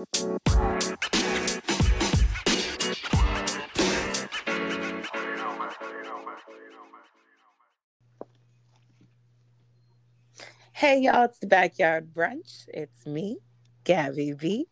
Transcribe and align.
Hey 0.00 0.06
y'all, 11.00 11.24
it's 11.24 11.38
the 11.40 11.46
backyard 11.46 12.14
brunch. 12.14 12.66
It's 12.68 13.04
me, 13.04 13.40
Gabby 13.84 14.32
V. 14.32 14.66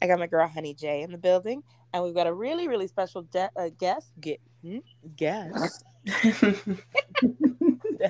I 0.00 0.08
got 0.08 0.18
my 0.18 0.26
girl 0.26 0.48
Honey 0.48 0.74
J 0.74 1.02
in 1.02 1.12
the 1.12 1.18
building, 1.18 1.62
and 1.94 2.02
we've 2.02 2.14
got 2.14 2.26
a 2.26 2.34
really, 2.34 2.66
really 2.66 2.88
special 2.88 3.22
de- 3.22 3.52
uh, 3.56 3.70
guest. 3.78 4.12
Get 4.20 4.40
hmm? 4.62 4.78
guest. 5.14 5.84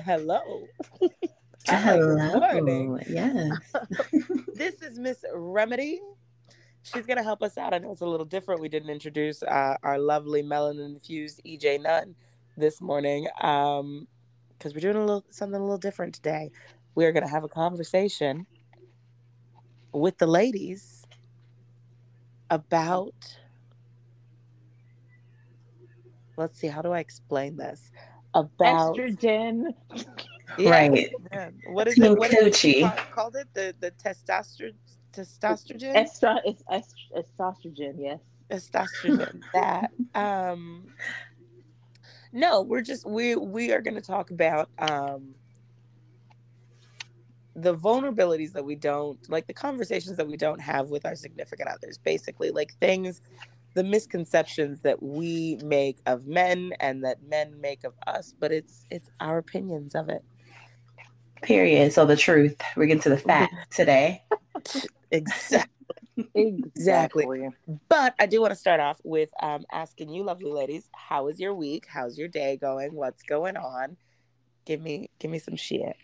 Hello. 0.05 0.41
Hello. 1.67 2.97
Yes. 3.07 3.59
this 4.55 4.81
is 4.81 4.97
Miss 4.97 5.23
Remedy. 5.35 6.01
She's 6.83 7.05
gonna 7.05 7.23
help 7.23 7.41
us 7.41 7.57
out. 7.57 7.73
I 7.73 7.77
know 7.77 7.91
it's 7.91 8.01
a 8.01 8.05
little 8.05 8.25
different. 8.25 8.61
We 8.61 8.69
didn't 8.69 8.89
introduce 8.89 9.41
uh, 9.41 9.77
our 9.83 9.97
lovely 9.97 10.43
melanin 10.43 10.85
infused 10.85 11.41
EJ 11.45 11.81
Nunn 11.81 12.15
this 12.57 12.81
morning 12.81 13.27
because 13.35 13.79
um, 13.81 14.07
we're 14.63 14.79
doing 14.79 14.97
a 14.97 14.99
little 14.99 15.23
something 15.29 15.59
a 15.59 15.63
little 15.63 15.77
different 15.77 16.13
today. 16.13 16.51
We 16.95 17.05
are 17.05 17.11
going 17.11 17.23
to 17.23 17.29
have 17.29 17.43
a 17.43 17.49
conversation 17.49 18.45
with 19.93 20.17
the 20.17 20.27
ladies 20.27 21.05
about 22.49 23.13
let's 26.37 26.59
see 26.59 26.67
how 26.67 26.81
do 26.81 26.91
i 26.91 26.99
explain 26.99 27.55
this? 27.55 27.91
About 28.33 28.97
estrogen. 28.97 29.73
Yeah, 30.57 30.69
right. 30.69 31.09
what 31.67 31.87
is 31.87 31.97
it? 31.97 32.17
What 32.17 32.33
is 32.33 32.63
it? 32.63 33.11
Called 33.11 33.35
it? 33.35 33.47
The 33.53 33.73
the 33.79 33.91
testosterone 33.91 34.73
testosterone? 35.13 35.95
Estra, 35.95 36.41
it's 36.43 36.63
estrogen 37.39 37.95
yes. 37.97 38.19
Estrogen. 38.51 39.41
That 39.53 39.91
um 40.15 40.87
no 42.31 42.61
we're 42.61 42.81
just 42.81 43.07
we 43.07 43.35
we 43.35 43.71
are 43.71 43.81
going 43.81 43.95
to 43.95 44.01
talk 44.01 44.31
about 44.31 44.69
um 44.79 45.35
the 47.55 47.75
vulnerabilities 47.75 48.51
that 48.53 48.65
we 48.65 48.75
don't 48.75 49.19
like 49.29 49.45
the 49.45 49.53
conversations 49.53 50.17
that 50.17 50.27
we 50.27 50.37
don't 50.37 50.59
have 50.59 50.89
with 50.89 51.05
our 51.05 51.15
significant 51.15 51.69
others. 51.69 51.97
Basically 51.97 52.49
like 52.51 52.73
things 52.79 53.21
the 53.75 53.83
misconceptions 53.83 54.81
that 54.81 55.01
we 55.01 55.57
make 55.63 55.97
of 56.05 56.27
men 56.27 56.73
and 56.79 57.03
that 57.03 57.17
men 57.27 57.59
make 57.59 57.83
of 57.83 57.93
us 58.05 58.33
but 58.39 58.51
it's 58.51 58.85
it's 58.89 59.09
our 59.19 59.37
opinions 59.37 59.95
of 59.95 60.09
it. 60.09 60.23
Period. 61.41 61.91
So 61.91 62.05
the 62.05 62.15
truth. 62.15 62.55
We're 62.75 62.85
getting 62.85 63.03
to 63.03 63.09
the 63.09 63.17
fact 63.17 63.53
today 63.71 64.23
exactly 66.35 66.65
exactly 66.75 67.49
but 67.89 68.13
i 68.19 68.25
do 68.25 68.39
want 68.41 68.51
to 68.51 68.55
start 68.55 68.79
off 68.79 68.99
with 69.03 69.29
um, 69.41 69.63
asking 69.71 70.09
you 70.09 70.23
lovely 70.23 70.51
ladies 70.51 70.89
how 70.93 71.27
is 71.27 71.39
your 71.39 71.53
week 71.53 71.85
how's 71.89 72.17
your 72.17 72.27
day 72.27 72.55
going 72.55 72.93
what's 72.93 73.23
going 73.23 73.57
on 73.57 73.97
give 74.65 74.81
me 74.81 75.09
give 75.19 75.31
me 75.31 75.39
some 75.39 75.55
shit 75.55 75.95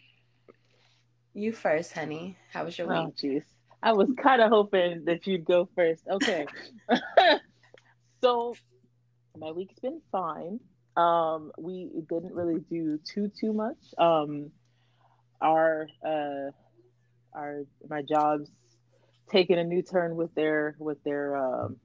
you 1.33 1.51
first, 1.53 1.93
honey. 1.93 2.37
How 2.51 2.65
was 2.65 2.77
your 2.77 2.91
oh, 2.93 3.05
week? 3.05 3.15
Jeez, 3.15 3.43
I 3.83 3.93
was 3.93 4.09
kind 4.21 4.41
of 4.41 4.49
hoping 4.49 5.05
that 5.05 5.25
you'd 5.27 5.45
go 5.45 5.69
first. 5.75 6.03
Okay. 6.09 6.45
so 8.21 8.55
my 9.37 9.51
week's 9.51 9.79
been 9.79 10.01
fine. 10.11 10.59
Um, 10.97 11.51
we 11.57 11.89
didn't 12.09 12.33
really 12.33 12.59
do 12.69 12.99
too 13.05 13.31
too 13.39 13.53
much. 13.53 13.77
Um, 13.97 14.51
our 15.41 15.87
uh, 16.05 16.51
our 17.33 17.63
my 17.87 18.01
job's 18.01 18.49
taking 19.29 19.57
a 19.57 19.63
new 19.63 19.81
turn 19.81 20.15
with 20.15 20.33
their 20.35 20.75
with 20.79 21.03
their 21.03 21.37
um, 21.37 21.77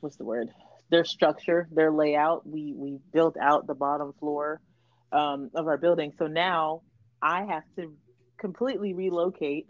what's 0.00 0.16
the 0.16 0.24
word? 0.24 0.48
Their 0.90 1.04
structure, 1.04 1.68
their 1.70 1.90
layout. 1.90 2.48
We 2.48 2.72
we 2.74 2.98
built 3.12 3.36
out 3.40 3.66
the 3.66 3.74
bottom 3.74 4.12
floor 4.20 4.60
um, 5.12 5.50
of 5.54 5.66
our 5.66 5.76
building, 5.76 6.12
so 6.18 6.26
now 6.26 6.82
I 7.20 7.44
have 7.44 7.64
to 7.76 7.94
completely 8.38 8.94
relocate, 8.94 9.68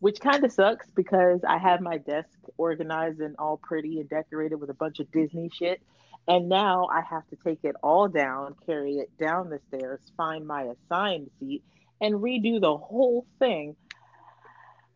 which 0.00 0.20
kind 0.20 0.44
of 0.44 0.52
sucks 0.52 0.90
because 0.90 1.40
I 1.46 1.58
have 1.58 1.80
my 1.80 1.98
desk 1.98 2.38
organized 2.56 3.20
and 3.20 3.36
all 3.38 3.58
pretty 3.58 4.00
and 4.00 4.08
decorated 4.08 4.56
with 4.56 4.70
a 4.70 4.74
bunch 4.74 5.00
of 5.00 5.10
Disney 5.12 5.50
shit. 5.52 5.82
And 6.26 6.48
now 6.48 6.88
I 6.90 7.02
have 7.02 7.28
to 7.28 7.36
take 7.36 7.60
it 7.64 7.76
all 7.82 8.08
down, 8.08 8.54
carry 8.64 8.94
it 8.94 9.10
down 9.18 9.50
the 9.50 9.60
stairs, 9.68 10.00
find 10.16 10.46
my 10.46 10.62
assigned 10.62 11.30
seat, 11.38 11.62
and 12.00 12.14
redo 12.14 12.60
the 12.60 12.76
whole 12.76 13.26
thing. 13.38 13.76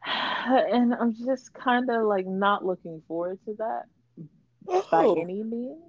And 0.50 0.94
I'm 0.94 1.14
just 1.14 1.52
kind 1.52 1.90
of 1.90 2.06
like 2.06 2.26
not 2.26 2.64
looking 2.64 3.02
forward 3.06 3.38
to 3.44 3.54
that 3.58 3.82
oh. 4.66 4.86
by 4.90 5.20
any 5.20 5.42
means. 5.42 5.82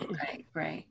Right, 0.00 0.44
right. 0.52 0.84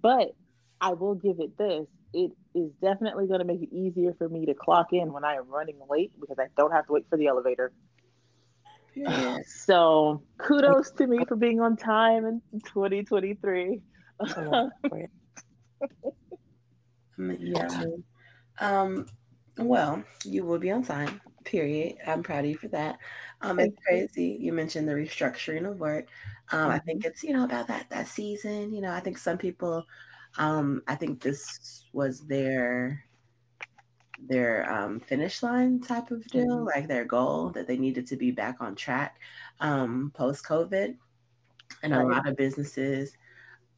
But 0.00 0.34
I 0.80 0.94
will 0.94 1.14
give 1.14 1.40
it 1.40 1.58
this 1.58 1.86
it 2.12 2.32
is 2.54 2.70
definitely 2.82 3.26
going 3.26 3.40
to 3.40 3.44
make 3.44 3.62
it 3.62 3.72
easier 3.72 4.14
for 4.18 4.28
me 4.28 4.46
to 4.46 4.54
clock 4.54 4.92
in 4.92 5.12
when 5.12 5.24
I 5.24 5.34
am 5.34 5.48
running 5.48 5.76
late 5.88 6.12
because 6.20 6.38
I 6.38 6.46
don't 6.56 6.72
have 6.72 6.86
to 6.86 6.92
wait 6.92 7.06
for 7.08 7.16
the 7.16 7.28
elevator. 7.28 7.72
Yeah. 8.94 9.38
So 9.46 10.22
kudos 10.38 10.90
to 10.92 11.06
me 11.06 11.24
for 11.26 11.36
being 11.36 11.60
on 11.60 11.76
time 11.76 12.26
in 12.26 12.42
2023. 12.66 13.80
yeah. 17.18 17.84
Um, 18.58 19.06
well, 19.56 20.02
you 20.24 20.44
will 20.44 20.58
be 20.58 20.72
on 20.72 20.82
time. 20.82 21.20
Period. 21.44 21.96
I'm 22.06 22.22
proud 22.22 22.44
of 22.44 22.50
you 22.50 22.56
for 22.56 22.68
that. 22.68 22.98
Um, 23.40 23.58
it's 23.58 23.76
crazy. 23.86 24.36
You 24.38 24.52
mentioned 24.52 24.88
the 24.88 24.92
restructuring 24.92 25.68
of 25.68 25.80
work. 25.80 26.08
Um, 26.52 26.60
mm-hmm. 26.60 26.70
I 26.70 26.78
think 26.80 27.04
it's 27.04 27.22
you 27.22 27.32
know 27.32 27.44
about 27.44 27.68
that 27.68 27.88
that 27.90 28.08
season. 28.08 28.74
You 28.74 28.82
know, 28.82 28.92
I 28.92 29.00
think 29.00 29.16
some 29.18 29.38
people 29.38 29.86
um, 30.38 30.82
I 30.86 30.94
think 30.94 31.20
this 31.20 31.84
was 31.92 32.20
their 32.20 33.04
their 34.28 34.70
um, 34.70 35.00
finish 35.00 35.42
line 35.42 35.80
type 35.80 36.10
of 36.10 36.24
deal, 36.26 36.46
mm-hmm. 36.46 36.66
like 36.66 36.88
their 36.88 37.04
goal 37.04 37.50
that 37.50 37.66
they 37.66 37.76
needed 37.76 38.06
to 38.08 38.16
be 38.16 38.30
back 38.30 38.56
on 38.60 38.74
track 38.74 39.18
um, 39.60 40.12
post 40.14 40.44
COVID, 40.44 40.96
and 41.82 41.92
right. 41.92 42.02
a 42.02 42.06
lot 42.06 42.28
of 42.28 42.36
businesses 42.36 43.16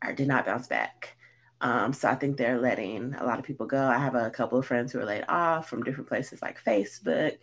are, 0.03 0.13
did 0.13 0.29
not 0.29 0.47
bounce 0.47 0.67
back. 0.67 1.17
Um, 1.63 1.93
so 1.93 2.09
I 2.09 2.15
think 2.15 2.37
they're 2.37 2.61
letting 2.61 3.15
a 3.15 3.25
lot 3.25 3.39
of 3.39 3.45
people 3.45 3.67
go. 3.67 3.83
I 3.83 3.97
have 3.97 4.15
a 4.15 4.31
couple 4.31 4.59
of 4.59 4.67
friends 4.67 4.93
who 4.93 4.99
are 5.01 5.05
laid 5.05 5.25
off 5.29 5.69
from 5.69 5.83
different 5.83 6.09
places 6.09 6.43
like 6.43 6.63
Facebook 6.63 7.39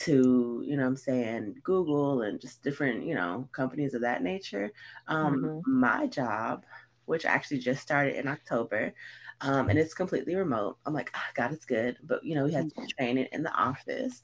to, 0.00 0.62
you 0.66 0.76
know 0.76 0.86
I'm 0.86 0.96
saying, 0.96 1.56
Google 1.62 2.22
and 2.22 2.40
just 2.40 2.62
different, 2.62 3.04
you 3.04 3.14
know, 3.14 3.48
companies 3.52 3.94
of 3.94 4.00
that 4.00 4.22
nature. 4.22 4.72
Um, 5.06 5.42
mm-hmm. 5.42 5.80
My 5.80 6.06
job 6.06 6.64
which 7.08 7.24
actually 7.24 7.58
just 7.58 7.80
started 7.82 8.14
in 8.16 8.28
October. 8.28 8.92
Um, 9.40 9.70
and 9.70 9.78
it's 9.78 9.94
completely 9.94 10.36
remote. 10.36 10.76
I'm 10.84 10.92
like, 10.92 11.10
oh, 11.16 11.30
God, 11.34 11.52
it's 11.52 11.64
good. 11.64 11.96
But, 12.04 12.22
you 12.22 12.34
know, 12.34 12.44
we 12.44 12.52
had 12.52 12.70
to 12.74 12.86
train 12.98 13.18
it 13.18 13.32
in 13.32 13.42
the 13.42 13.52
office. 13.52 14.22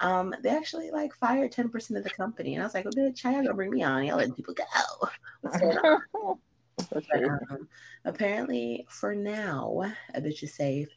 Um, 0.00 0.34
they 0.42 0.50
actually 0.50 0.90
like 0.90 1.14
fired 1.14 1.52
10% 1.52 1.96
of 1.96 2.02
the 2.02 2.10
company. 2.10 2.54
And 2.54 2.62
I 2.62 2.66
was 2.66 2.74
like, 2.74 2.84
well, 2.84 2.92
bitch, 2.92 3.22
y'all 3.22 3.34
gonna 3.34 3.54
bring 3.54 3.70
me 3.70 3.84
on? 3.84 4.04
Y'all 4.04 4.16
letting 4.16 4.34
people 4.34 4.54
go. 4.54 5.08
What's 6.90 7.06
going 7.06 7.24
on? 7.24 7.38
but, 7.48 7.54
um, 7.54 7.68
apparently, 8.04 8.86
for 8.88 9.14
now, 9.14 9.82
a 10.14 10.20
bitch 10.20 10.42
is 10.42 10.54
safe. 10.54 10.88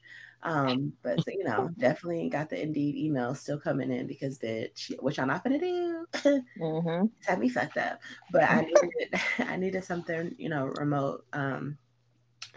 Um, 0.44 0.94
but 1.02 1.18
so, 1.20 1.32
you 1.32 1.44
know, 1.44 1.70
definitely 1.78 2.30
got 2.30 2.50
the 2.50 2.62
Indeed 2.62 2.96
email 2.96 3.34
still 3.36 3.60
coming 3.60 3.92
in 3.92 4.08
because 4.08 4.38
bitch, 4.38 4.94
what 5.02 5.18
y'all 5.18 5.26
not 5.26 5.44
gonna 5.44 5.60
do? 5.60 6.06
mm-hmm. 6.60 7.06
Have 7.26 7.40
me 7.40 7.50
fucked 7.50 7.78
up. 7.78 8.00
But 8.32 8.44
I 8.44 8.62
needed, 8.62 9.22
I 9.40 9.58
needed 9.58 9.84
something, 9.84 10.36
you 10.38 10.50
know, 10.50 10.66
remote. 10.66 11.26
Um, 11.34 11.78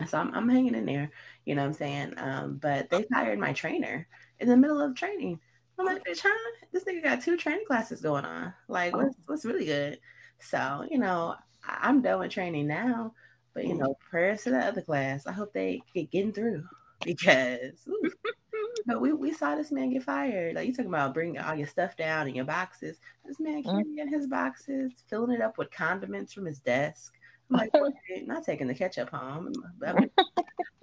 so 0.06 0.18
I'm, 0.18 0.34
I'm 0.34 0.48
hanging 0.48 0.74
in 0.74 0.86
there, 0.86 1.10
you 1.44 1.54
know 1.54 1.62
what 1.62 1.68
I'm 1.68 1.74
saying? 1.74 2.14
Um, 2.16 2.58
but 2.60 2.88
they 2.90 3.04
fired 3.12 3.38
my 3.38 3.52
trainer 3.52 4.06
in 4.38 4.48
the 4.48 4.56
middle 4.56 4.80
of 4.80 4.94
training. 4.94 5.40
I'm 5.78 5.86
like, 5.86 6.04
bitch, 6.04 6.20
huh? 6.22 6.50
This 6.72 6.84
nigga 6.84 7.02
got 7.02 7.22
two 7.22 7.36
training 7.36 7.64
classes 7.66 8.02
going 8.02 8.24
on. 8.24 8.52
Like, 8.68 8.94
what's 8.94 9.16
what's 9.26 9.44
really 9.46 9.64
good? 9.64 9.98
So, 10.38 10.86
you 10.90 10.98
know, 10.98 11.34
I'm 11.64 12.02
done 12.02 12.20
with 12.20 12.30
training 12.30 12.66
now. 12.66 13.14
But 13.52 13.66
you 13.66 13.74
know, 13.74 13.96
prayers 14.10 14.44
to 14.44 14.50
the 14.50 14.60
other 14.60 14.82
class. 14.82 15.26
I 15.26 15.32
hope 15.32 15.52
they 15.52 15.82
get 15.94 16.10
getting 16.10 16.32
through 16.32 16.64
because 17.04 17.88
but 18.86 19.00
we, 19.00 19.12
we 19.12 19.32
saw 19.32 19.54
this 19.54 19.72
man 19.72 19.90
get 19.90 20.02
fired. 20.02 20.54
Like 20.54 20.66
you 20.66 20.72
talking 20.72 20.90
about 20.90 21.14
bringing 21.14 21.38
all 21.38 21.54
your 21.54 21.66
stuff 21.66 21.96
down 21.96 22.28
in 22.28 22.34
your 22.34 22.44
boxes. 22.44 22.98
This 23.24 23.40
man 23.40 23.62
mm. 23.62 23.70
carrying 23.70 24.08
his 24.08 24.26
boxes, 24.26 24.92
filling 25.08 25.32
it 25.32 25.42
up 25.42 25.58
with 25.58 25.70
condiments 25.70 26.32
from 26.32 26.46
his 26.46 26.60
desk. 26.60 27.14
I'm 27.50 27.56
like, 27.56 27.70
not 28.26 28.44
taking 28.44 28.68
the 28.68 28.74
ketchup 28.74 29.10
home. 29.10 29.52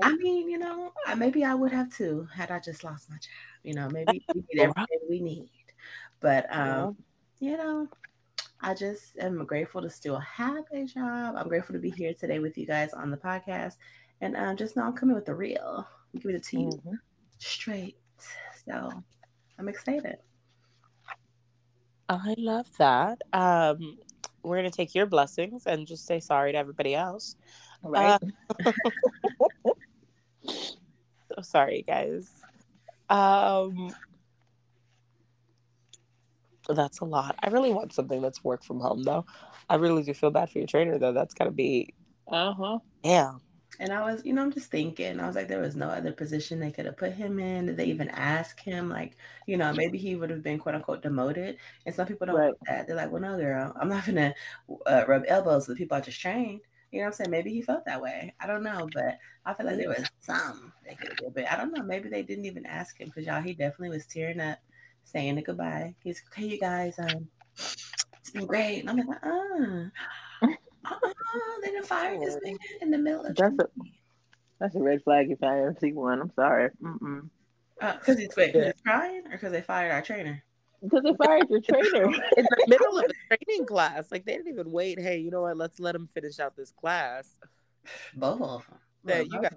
I 0.03 0.15
mean, 0.15 0.49
you 0.49 0.57
know, 0.57 0.91
maybe 1.17 1.43
I 1.43 1.53
would 1.53 1.71
have 1.71 1.95
too 1.95 2.27
had 2.33 2.51
I 2.51 2.59
just 2.59 2.83
lost 2.83 3.09
my 3.09 3.15
job. 3.15 3.23
You 3.63 3.73
know, 3.73 3.89
maybe 3.89 4.25
we 4.33 4.41
need 4.41 4.61
everything 4.61 4.99
we 5.09 5.21
need. 5.21 5.49
But 6.19 6.45
um, 6.53 6.97
you 7.39 7.57
know, 7.57 7.87
I 8.61 8.73
just 8.73 9.17
am 9.19 9.45
grateful 9.45 9.81
to 9.81 9.89
still 9.89 10.17
have 10.19 10.65
a 10.71 10.85
job. 10.85 11.35
I'm 11.37 11.47
grateful 11.47 11.73
to 11.73 11.79
be 11.79 11.91
here 11.91 12.13
today 12.13 12.39
with 12.39 12.57
you 12.57 12.65
guys 12.65 12.93
on 12.93 13.11
the 13.11 13.17
podcast. 13.17 13.75
And 14.21 14.35
um, 14.35 14.57
just 14.57 14.75
now 14.75 14.87
I'm 14.87 14.93
coming 14.93 15.15
with 15.15 15.25
the 15.25 15.35
real 15.35 15.87
give 16.19 16.33
it 16.33 16.43
to 16.43 16.59
you 16.59 16.67
mm-hmm. 16.67 16.93
straight. 17.37 17.97
So 18.65 18.91
I'm 19.59 19.69
excited. 19.69 20.17
I 22.09 22.35
love 22.37 22.67
that. 22.77 23.21
Um, 23.33 23.97
we're 24.43 24.57
gonna 24.57 24.71
take 24.71 24.95
your 24.95 25.05
blessings 25.05 25.65
and 25.65 25.85
just 25.85 26.05
say 26.05 26.19
sorry 26.19 26.53
to 26.53 26.57
everybody 26.57 26.95
else. 26.95 27.35
Right. 27.83 28.19
Uh, 28.65 28.71
so 30.47 31.41
sorry, 31.41 31.83
guys. 31.85 32.29
Um, 33.09 33.93
that's 36.75 36.99
a 36.99 37.05
lot. 37.05 37.35
I 37.43 37.49
really 37.49 37.71
want 37.71 37.93
something 37.93 38.21
that's 38.21 38.43
work 38.43 38.63
from 38.63 38.79
home, 38.79 39.03
though. 39.03 39.25
I 39.69 39.75
really 39.75 40.03
do 40.03 40.13
feel 40.13 40.31
bad 40.31 40.49
for 40.49 40.59
your 40.59 40.67
trainer, 40.67 40.97
though. 40.99 41.13
That's 41.13 41.33
gotta 41.33 41.51
be, 41.51 41.93
uh 42.27 42.53
huh. 42.53 42.79
yeah. 43.03 43.33
And 43.79 43.93
I 43.93 44.01
was, 44.01 44.25
you 44.25 44.33
know, 44.33 44.41
I'm 44.41 44.51
just 44.51 44.71
thinking, 44.71 45.19
I 45.19 45.27
was 45.27 45.35
like, 45.35 45.47
there 45.47 45.61
was 45.61 45.75
no 45.75 45.87
other 45.89 46.11
position 46.11 46.59
they 46.59 46.71
could 46.71 46.85
have 46.87 46.97
put 46.97 47.13
him 47.13 47.39
in. 47.39 47.67
Did 47.67 47.77
they 47.77 47.85
even 47.85 48.09
ask 48.09 48.59
him? 48.59 48.89
Like, 48.89 49.17
you 49.45 49.55
know, 49.57 49.71
maybe 49.73 49.99
he 49.99 50.15
would 50.15 50.31
have 50.31 50.41
been 50.43 50.57
quote 50.57 50.75
unquote 50.75 51.03
demoted. 51.03 51.57
And 51.85 51.93
some 51.93 52.07
people 52.07 52.25
don't 52.25 52.37
Right. 52.37 52.43
want 52.43 52.57
that. 52.67 52.87
They're 52.87 52.95
like, 52.95 53.11
well, 53.11 53.21
no, 53.21 53.37
girl, 53.37 53.73
I'm 53.79 53.89
not 53.89 54.05
gonna 54.05 54.33
uh, 54.87 55.05
rub 55.07 55.23
elbows 55.27 55.67
with 55.67 55.77
people 55.77 55.97
I 55.97 56.01
just 56.01 56.19
trained. 56.19 56.61
You 56.91 56.99
know 56.99 57.05
what 57.05 57.07
I'm 57.09 57.13
saying? 57.13 57.31
Maybe 57.31 57.51
he 57.53 57.61
felt 57.61 57.85
that 57.85 58.01
way. 58.01 58.33
I 58.39 58.47
don't 58.47 58.63
know, 58.63 58.89
but 58.93 59.17
I 59.45 59.53
feel 59.53 59.65
like 59.67 59.77
there 59.77 59.89
was 59.89 60.09
some 60.21 60.73
they 60.85 60.95
could 60.95 61.09
have 61.09 61.17
did. 61.17 61.33
But 61.35 61.51
I 61.51 61.57
don't 61.57 61.71
know. 61.73 61.83
Maybe 61.83 62.09
they 62.09 62.23
didn't 62.23 62.45
even 62.45 62.65
ask 62.65 62.99
him 62.99 63.09
because 63.09 63.25
y'all, 63.27 63.41
he 63.41 63.53
definitely 63.53 63.89
was 63.89 64.07
tearing 64.07 64.39
up, 64.39 64.57
saying 65.07 65.37
a 65.37 65.41
goodbye. 65.41 65.95
He's 66.03 66.21
okay, 66.31 66.45
you 66.45 66.59
guys. 66.59 66.99
Um, 66.99 67.27
it's 67.55 68.31
been 68.33 68.45
great. 68.45 68.81
And 68.81 68.89
I'm 68.89 68.97
like, 69.07 69.17
uh, 69.23 70.47
uh, 70.85 71.37
they 71.63 71.67
didn't 71.71 71.85
fire 71.85 72.17
this 72.19 72.37
man 72.43 72.57
in 72.81 72.91
the 72.91 72.97
middle 72.97 73.25
of 73.25 73.35
That's 73.35 73.57
a- 73.59 73.69
That's 74.59 74.75
a 74.75 74.79
red 74.79 75.03
flag 75.03 75.31
if 75.31 75.41
I 75.43 75.59
ever 75.59 75.75
see 75.79 75.93
one. 75.93 76.21
I'm 76.21 76.31
sorry. 76.35 76.69
Mm-mm. 76.83 77.29
Because 77.79 78.15
Uh, 78.15 78.19
he's 78.19 78.35
wait, 78.35 78.53
'cause 78.53 78.65
he's 78.65 78.81
crying 78.83 79.21
or 79.27 79.31
because 79.31 79.51
they 79.51 79.61
fired 79.61 79.91
our 79.91 80.01
trainer? 80.01 80.43
Because 80.81 81.03
they 81.03 81.13
fired 81.25 81.47
your 81.49 81.61
trainer. 81.61 82.05
In 82.37 82.43
the 82.45 82.65
middle 82.67 82.97
of 82.99 83.05
a 83.05 83.35
training 83.37 83.65
class, 83.65 84.11
like 84.11 84.25
they 84.25 84.33
didn't 84.33 84.51
even 84.51 84.71
wait. 84.71 84.99
Hey, 84.99 85.17
you 85.17 85.31
know 85.31 85.41
what? 85.41 85.57
Let's 85.57 85.79
let 85.79 85.95
him 85.95 86.07
finish 86.07 86.39
out 86.39 86.55
this 86.55 86.71
class. 86.71 87.29
Both 88.15 88.41
of 88.41 88.65
them. 88.67 88.79
Yeah, 89.05 89.19
you 89.21 89.41
got- 89.41 89.53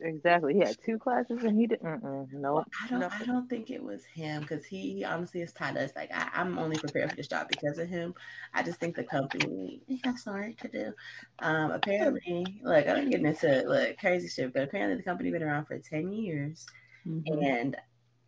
exactly. 0.00 0.54
He 0.54 0.60
had 0.60 0.76
two 0.84 0.98
classes 0.98 1.42
and 1.44 1.58
he 1.58 1.66
didn't. 1.66 1.84
Mm-mm. 1.84 2.28
I 2.84 2.88
don't. 2.88 3.00
No. 3.00 3.10
I 3.10 3.24
don't 3.24 3.48
think 3.48 3.70
it 3.70 3.82
was 3.82 4.04
him 4.04 4.42
because 4.42 4.64
he, 4.64 4.94
he 4.94 5.04
honestly 5.04 5.40
has 5.40 5.52
taught 5.52 5.76
us. 5.76 5.92
Like 5.96 6.10
I, 6.12 6.28
I'm 6.34 6.58
only 6.58 6.78
prepared 6.78 7.10
for 7.10 7.16
this 7.16 7.28
job 7.28 7.48
because 7.48 7.78
of 7.78 7.88
him. 7.88 8.14
I 8.54 8.62
just 8.62 8.78
think 8.80 8.96
the 8.96 9.04
company 9.04 9.82
he 9.86 10.00
has 10.04 10.22
some 10.22 10.34
work 10.34 10.56
to 10.58 10.68
do. 10.68 10.92
Um, 11.40 11.70
apparently, 11.70 12.60
like 12.64 12.86
I 12.88 12.94
don't 12.94 13.10
get 13.10 13.20
into 13.22 13.62
like 13.68 13.98
crazy 13.98 14.28
shit, 14.28 14.52
but 14.52 14.62
apparently 14.64 14.96
the 14.96 15.02
company 15.02 15.30
been 15.30 15.42
around 15.42 15.66
for 15.66 15.78
ten 15.78 16.12
years, 16.12 16.66
Mm-hmm. 17.06 17.42
and 17.42 17.76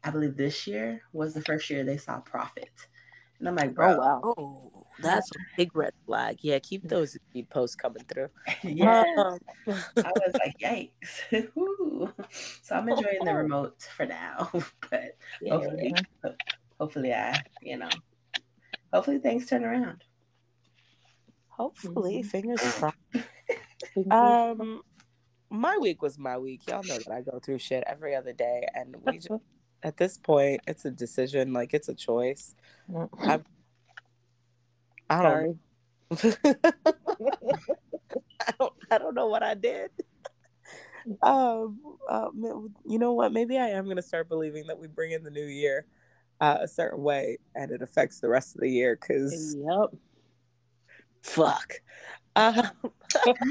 I 0.05 0.11
believe 0.11 0.37
this 0.37 0.67
year 0.67 1.03
was 1.13 1.35
the 1.35 1.43
first 1.43 1.71
year 1.71 1.85
they 1.85 1.99
saw 1.99 2.21
profit. 2.21 2.71
And 3.39 3.49
I'm 3.49 3.57
like, 3.57 3.75
bro, 3.75 3.89
Oh 3.89 3.95
wow. 3.97 4.23
Oh, 4.23 4.80
that's 5.03 5.31
a 5.31 5.39
big 5.57 5.75
red 5.75 5.93
flag. 6.07 6.39
Yeah, 6.41 6.59
keep 6.59 6.89
those 6.89 7.17
posts 7.51 7.77
coming 7.77 8.05
through. 8.05 8.29
yeah. 8.63 9.05
Um, 9.17 9.39
I 9.67 10.13
was 10.27 10.35
like, 10.35 10.59
yikes. 10.61 11.49
So 12.63 12.77
I'm 12.77 12.89
enjoying 12.89 13.25
the 13.25 13.35
remote 13.35 13.83
for 13.97 14.07
now, 14.07 14.51
but 14.91 15.17
yeah. 15.43 15.53
hopefully, 15.55 15.95
hopefully 16.79 17.15
I, 17.15 17.43
you 17.61 17.77
know, 17.77 17.89
hopefully 18.93 19.19
things 19.19 19.47
turn 19.47 19.65
around. 19.65 20.05
Hopefully, 21.49 22.23
Mhm. 22.23 22.27
fingers 22.27 22.61
crossed. 22.61 22.97
Um, 24.11 24.83
my 25.51 25.77
week 25.79 26.01
was 26.01 26.19
my 26.19 26.39
week. 26.39 26.63
Y'all 26.69 26.83
know 26.83 26.99
that 26.99 27.13
I 27.13 27.21
go 27.21 27.39
through 27.39 27.59
shit 27.59 27.85
every 27.87 28.15
other 28.15 28.33
day, 28.33 28.67
and 28.75 28.97
we 29.05 29.19
just 29.19 29.29
at 29.83 29.97
this 29.97 30.19
point, 30.19 30.61
it's 30.67 30.85
a 30.85 30.91
decision. 30.91 31.53
Like 31.53 31.75
it's 31.75 31.89
a 31.89 31.95
choice. 31.95 32.55
Mm. 32.91 33.45
I 35.11 35.23
don't. 35.23 35.51
Sorry. 36.13 36.35
I 38.41 38.53
don't. 38.59 38.73
I 38.91 38.99
don't 38.99 39.15
know 39.15 39.27
what 39.27 39.43
I 39.43 39.55
did. 39.55 39.91
Um. 41.23 41.81
Uh, 42.09 42.29
you 42.87 42.99
know 42.99 43.15
what? 43.15 43.33
Maybe 43.33 43.59
I 43.59 43.69
am 43.69 43.89
gonna 43.89 44.03
start 44.03 44.29
believing 44.29 44.67
that 44.67 44.79
we 44.79 44.87
bring 44.87 45.13
in 45.13 45.25
the 45.25 45.31
new 45.31 45.45
year 45.45 45.87
uh, 46.41 46.59
a 46.61 46.69
certain 46.69 47.03
way, 47.03 47.39
and 47.55 47.71
it 47.71 47.83
affects 47.83 48.21
the 48.21 48.29
rest 48.29 48.55
of 48.55 48.61
the 48.61 48.71
year. 48.71 48.97
Cause 48.97 49.57
Yep. 49.59 50.01
fuck. 51.23 51.75
Um, 52.37 52.71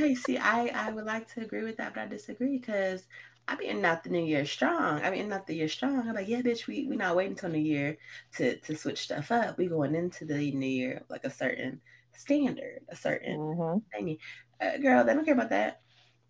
I 0.01 0.13
see. 0.13 0.37
I 0.37 0.67
I 0.67 0.91
would 0.91 1.05
like 1.05 1.27
to 1.33 1.41
agree 1.41 1.63
with 1.63 1.77
that, 1.77 1.93
but 1.93 2.01
I 2.03 2.07
disagree 2.07 2.57
because 2.57 3.05
I 3.49 3.55
mean, 3.55 3.81
not 3.81 4.03
the 4.03 4.11
new 4.11 4.23
year 4.23 4.45
strong. 4.45 5.01
I 5.01 5.09
mean, 5.09 5.27
not 5.27 5.47
the 5.47 5.55
year 5.55 5.67
strong. 5.67 6.07
I'm 6.07 6.13
like, 6.13 6.27
yeah, 6.27 6.41
bitch, 6.41 6.67
we 6.67 6.85
we 6.87 6.95
not 6.95 7.15
waiting 7.15 7.31
until 7.31 7.49
new 7.49 7.57
year 7.57 7.97
to 8.37 8.57
to 8.57 8.75
switch 8.75 8.99
stuff 8.99 9.31
up. 9.31 9.57
We 9.57 9.65
going 9.65 9.95
into 9.95 10.23
the 10.23 10.51
new 10.51 10.67
year 10.67 11.01
like 11.09 11.23
a 11.23 11.31
certain 11.31 11.81
standard, 12.15 12.81
a 12.89 12.95
certain 12.95 13.39
Mhm. 13.39 13.81
thing. 13.91 14.17
Uh, 14.61 14.77
girl, 14.77 15.03
they 15.03 15.15
don't 15.15 15.25
care 15.25 15.33
about 15.33 15.49
that. 15.49 15.81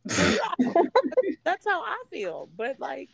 that's 1.44 1.68
how 1.68 1.81
I 1.81 2.01
feel. 2.10 2.50
But 2.56 2.80
like, 2.80 3.10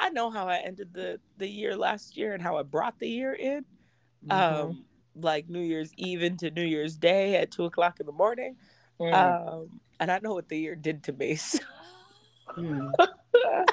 I 0.00 0.08
know 0.08 0.30
how 0.30 0.48
I 0.48 0.56
ended 0.56 0.94
the 0.94 1.20
the 1.36 1.48
year 1.48 1.76
last 1.76 2.16
year 2.16 2.32
and 2.32 2.42
how 2.42 2.56
I 2.56 2.62
brought 2.62 2.98
the 2.98 3.08
year 3.08 3.34
in. 3.34 3.66
Mhm. 4.24 4.32
Um, 4.32 4.84
like 5.14 5.50
New 5.50 5.60
Year's 5.60 5.92
Eve 5.98 6.22
into 6.22 6.50
New 6.50 6.64
Year's 6.64 6.96
Day 6.96 7.36
at 7.36 7.50
two 7.50 7.66
o'clock 7.66 8.00
in 8.00 8.06
the 8.06 8.12
morning. 8.12 8.56
Mm. 8.98 9.12
Um, 9.12 9.80
and 10.00 10.10
I 10.10 10.20
know 10.20 10.32
what 10.32 10.48
the 10.48 10.58
year 10.58 10.74
did 10.74 11.02
to 11.04 11.12
me. 11.12 11.36
So. 11.60 11.60
Mm. 12.56 12.92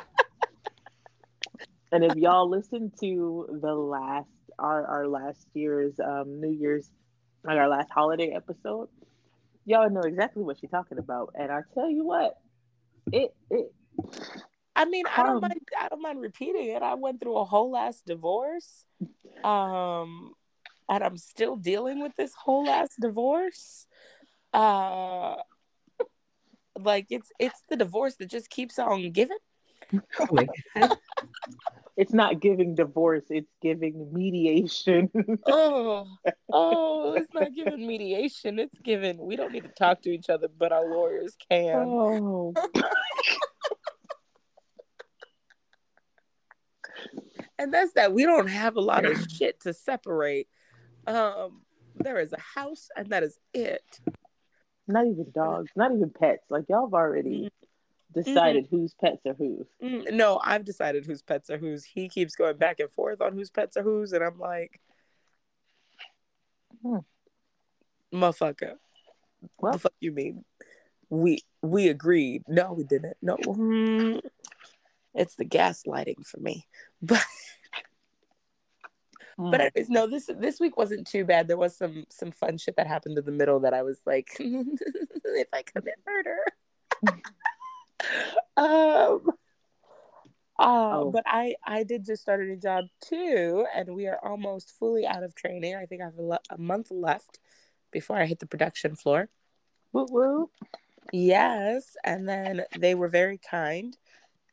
and 1.91 2.03
if 2.03 2.15
y'all 2.15 2.49
listen 2.49 2.91
to 2.99 3.59
the 3.61 3.73
last 3.73 4.27
our 4.59 4.85
our 4.85 5.07
last 5.07 5.47
year's 5.53 5.99
um 5.99 6.39
New 6.41 6.51
Year's 6.51 6.89
like 7.43 7.57
our 7.57 7.67
last 7.69 7.89
holiday 7.91 8.31
episode, 8.31 8.89
y'all 9.65 9.89
know 9.89 10.01
exactly 10.01 10.43
what 10.43 10.57
she's 10.59 10.69
talking 10.69 10.97
about. 10.97 11.33
And 11.37 11.51
I 11.51 11.61
tell 11.73 11.89
you 11.89 12.03
what, 12.05 12.37
it 13.11 13.33
it 13.49 13.71
I 14.75 14.85
mean, 14.85 15.05
I 15.15 15.23
don't 15.23 15.35
Um, 15.35 15.41
mind. 15.41 15.59
I 15.79 15.87
don't 15.89 16.01
mind 16.01 16.19
repeating 16.21 16.69
it. 16.69 16.81
I 16.81 16.95
went 16.95 17.21
through 17.21 17.37
a 17.37 17.45
whole 17.45 17.75
ass 17.77 18.01
divorce, 18.05 18.85
um, 19.43 20.33
and 20.89 21.03
I'm 21.03 21.17
still 21.17 21.55
dealing 21.55 22.01
with 22.01 22.15
this 22.15 22.33
whole 22.33 22.67
ass 22.67 22.89
divorce. 22.99 23.85
Uh, 24.51 25.35
like 26.79 27.07
it's 27.09 27.29
it's 27.39 27.61
the 27.69 27.75
divorce 27.75 28.15
that 28.15 28.29
just 28.29 28.49
keeps 28.49 28.79
on 28.79 29.11
giving. 29.11 29.37
Oh 30.19 30.37
it's 31.97 32.13
not 32.13 32.39
giving 32.39 32.73
divorce, 32.75 33.25
it's 33.29 33.51
giving 33.61 34.11
mediation. 34.11 35.09
Oh, 35.45 36.07
oh, 36.51 37.13
it's 37.13 37.33
not 37.33 37.53
giving 37.53 37.85
mediation. 37.85 38.59
It's 38.59 38.77
giving. 38.79 39.17
We 39.17 39.35
don't 39.35 39.51
need 39.51 39.63
to 39.63 39.69
talk 39.69 40.01
to 40.03 40.09
each 40.09 40.29
other, 40.29 40.47
but 40.57 40.71
our 40.71 40.85
lawyers 40.89 41.35
can. 41.49 41.75
oh. 41.75 42.53
and 47.59 47.73
that's 47.73 47.93
that 47.93 48.13
we 48.13 48.23
don't 48.23 48.47
have 48.47 48.75
a 48.75 48.81
lot 48.81 49.05
of 49.05 49.17
shit 49.29 49.59
to 49.59 49.73
separate 49.73 50.47
um 51.07 51.61
there 51.95 52.19
is 52.19 52.33
a 52.33 52.39
house 52.39 52.89
and 52.95 53.09
that 53.09 53.23
is 53.23 53.37
it 53.53 53.99
Not 54.87 55.05
even 55.07 55.31
dogs, 55.33 55.71
not 55.75 55.91
even 55.93 56.09
pets. 56.09 56.43
Like 56.49 56.65
y'all 56.69 56.87
have 56.87 56.93
already 56.93 57.49
decided 58.13 58.67
whose 58.69 58.93
pets 59.01 59.25
are 59.25 59.33
whose. 59.33 59.65
Mm, 59.81 60.11
no 60.13 60.39
i've 60.43 60.65
decided 60.65 61.05
whose 61.05 61.21
pets 61.21 61.49
are 61.49 61.57
whose. 61.57 61.83
He 61.83 62.09
keeps 62.09 62.35
going 62.35 62.57
back 62.57 62.79
and 62.79 62.91
forth 62.91 63.21
on 63.21 63.33
whose 63.33 63.49
pets 63.49 63.75
are 63.77 63.81
whose 63.83 64.13
and 64.13 64.23
i'm 64.23 64.37
like 64.39 64.79
Hmm. 66.83 66.97
motherfucker. 68.13 68.73
What 69.57 69.73
the 69.73 69.79
fuck 69.79 69.93
you 69.99 70.11
mean. 70.11 70.43
We 71.09 71.43
we 71.61 71.87
agreed. 71.87 72.43
No 72.47 72.73
we 72.73 72.83
didn't. 72.83 73.17
No. 73.21 73.37
It's 75.15 75.35
the 75.35 75.45
gaslighting 75.45 76.25
for 76.25 76.39
me. 76.39 76.65
But 76.99 77.23
But 79.37 79.59
mm. 79.59 79.59
anyways, 79.61 79.89
no, 79.89 80.07
this 80.07 80.29
this 80.37 80.59
week 80.59 80.77
wasn't 80.77 81.07
too 81.07 81.25
bad. 81.25 81.47
There 81.47 81.57
was 81.57 81.75
some 81.75 82.05
some 82.09 82.31
fun 82.31 82.57
shit 82.57 82.75
that 82.77 82.87
happened 82.87 83.17
in 83.17 83.25
the 83.25 83.31
middle 83.31 83.61
that 83.61 83.73
I 83.73 83.81
was 83.83 83.99
like, 84.05 84.29
if 84.39 85.47
I 85.53 85.63
commit 85.63 85.95
murder. 86.05 86.39
um 88.57 89.21
uh, 90.59 91.01
Oh. 91.01 91.11
but 91.11 91.23
I 91.25 91.55
I 91.65 91.83
did 91.83 92.05
just 92.05 92.21
start 92.21 92.41
a 92.41 92.45
new 92.45 92.57
job 92.57 92.85
too, 93.01 93.65
and 93.75 93.95
we 93.95 94.07
are 94.07 94.19
almost 94.23 94.71
fully 94.77 95.05
out 95.05 95.23
of 95.23 95.35
training. 95.35 95.75
I 95.75 95.85
think 95.85 96.01
I 96.01 96.05
have 96.05 96.17
a, 96.17 96.21
le- 96.21 96.39
a 96.49 96.57
month 96.57 96.91
left 96.91 97.39
before 97.91 98.17
I 98.17 98.25
hit 98.25 98.39
the 98.39 98.45
production 98.45 98.95
floor. 98.95 99.29
woo 99.93 100.05
woo. 100.09 100.49
Yes, 101.11 101.95
and 102.03 102.27
then 102.29 102.63
they 102.77 102.95
were 102.95 103.09
very 103.09 103.37
kind 103.39 103.97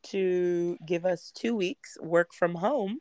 to 0.04 0.78
give 0.87 1.04
us 1.04 1.30
two 1.30 1.54
weeks 1.54 1.99
work 2.00 2.32
from 2.32 2.54
home 2.54 2.99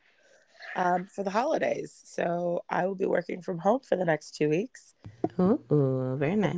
um, 0.76 1.06
for 1.06 1.24
the 1.24 1.30
holidays. 1.30 2.02
So 2.06 2.64
I 2.70 2.86
will 2.86 2.96
be 2.96 3.06
working 3.06 3.42
from 3.42 3.60
home 3.60 3.82
for 3.82 3.96
the 3.96 4.06
next 4.06 4.36
two 4.36 4.50
weeks. 4.50 4.94
Ooh, 5.40 5.60
ooh, 5.72 6.16
very 6.18 6.36
nice. 6.36 6.58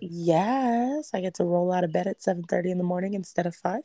Yes, 0.00 1.10
I 1.14 1.20
get 1.20 1.34
to 1.34 1.44
roll 1.44 1.72
out 1.72 1.84
of 1.84 1.92
bed 1.92 2.06
at 2.06 2.22
seven 2.22 2.44
thirty 2.44 2.70
in 2.70 2.78
the 2.78 2.84
morning 2.84 3.14
instead 3.14 3.46
of 3.46 3.54
five. 3.54 3.84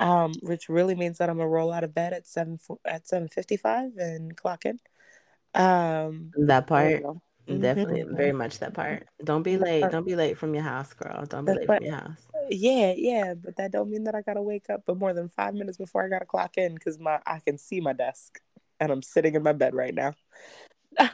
um, 0.00 0.32
which 0.42 0.68
really 0.68 0.94
means 0.94 1.18
that 1.18 1.28
I'm 1.28 1.38
gonna 1.38 1.48
roll 1.48 1.72
out 1.72 1.84
of 1.84 1.94
bed 1.94 2.12
at 2.12 2.26
seven 2.26 2.58
at 2.84 3.08
seven 3.08 3.28
fifty 3.28 3.56
five 3.56 3.96
and 3.96 4.36
clock 4.36 4.64
in. 4.64 4.78
Um, 5.54 6.32
that 6.36 6.66
part. 6.66 7.02
Definitely, 7.48 8.02
mm-hmm. 8.02 8.14
very 8.14 8.32
much 8.32 8.58
that 8.58 8.74
part. 8.74 9.06
Don't 9.24 9.42
be 9.42 9.56
late. 9.56 9.90
Don't 9.90 10.04
be 10.04 10.14
late 10.14 10.36
from 10.36 10.52
your 10.54 10.64
house, 10.64 10.92
girl. 10.92 11.24
Don't 11.24 11.46
be 11.46 11.54
late 11.54 11.66
from 11.66 11.82
your 11.82 11.96
house. 11.96 12.26
Yeah, 12.50 12.94
yeah, 12.96 13.34
but 13.34 13.56
that 13.56 13.72
don't 13.72 13.90
mean 13.90 14.04
that 14.04 14.14
I 14.14 14.22
gotta 14.22 14.42
wake 14.42 14.70
up 14.70 14.82
but 14.86 14.98
more 14.98 15.12
than 15.12 15.28
five 15.28 15.54
minutes 15.54 15.78
before 15.78 16.04
I 16.04 16.08
gotta 16.08 16.26
clock 16.26 16.56
in 16.56 16.74
because 16.74 16.98
my 16.98 17.20
I 17.26 17.40
can 17.40 17.58
see 17.58 17.80
my 17.80 17.92
desk 17.92 18.40
and 18.80 18.90
I'm 18.90 19.02
sitting 19.02 19.34
in 19.34 19.42
my 19.42 19.52
bed 19.52 19.74
right 19.74 19.94
now. 19.94 20.14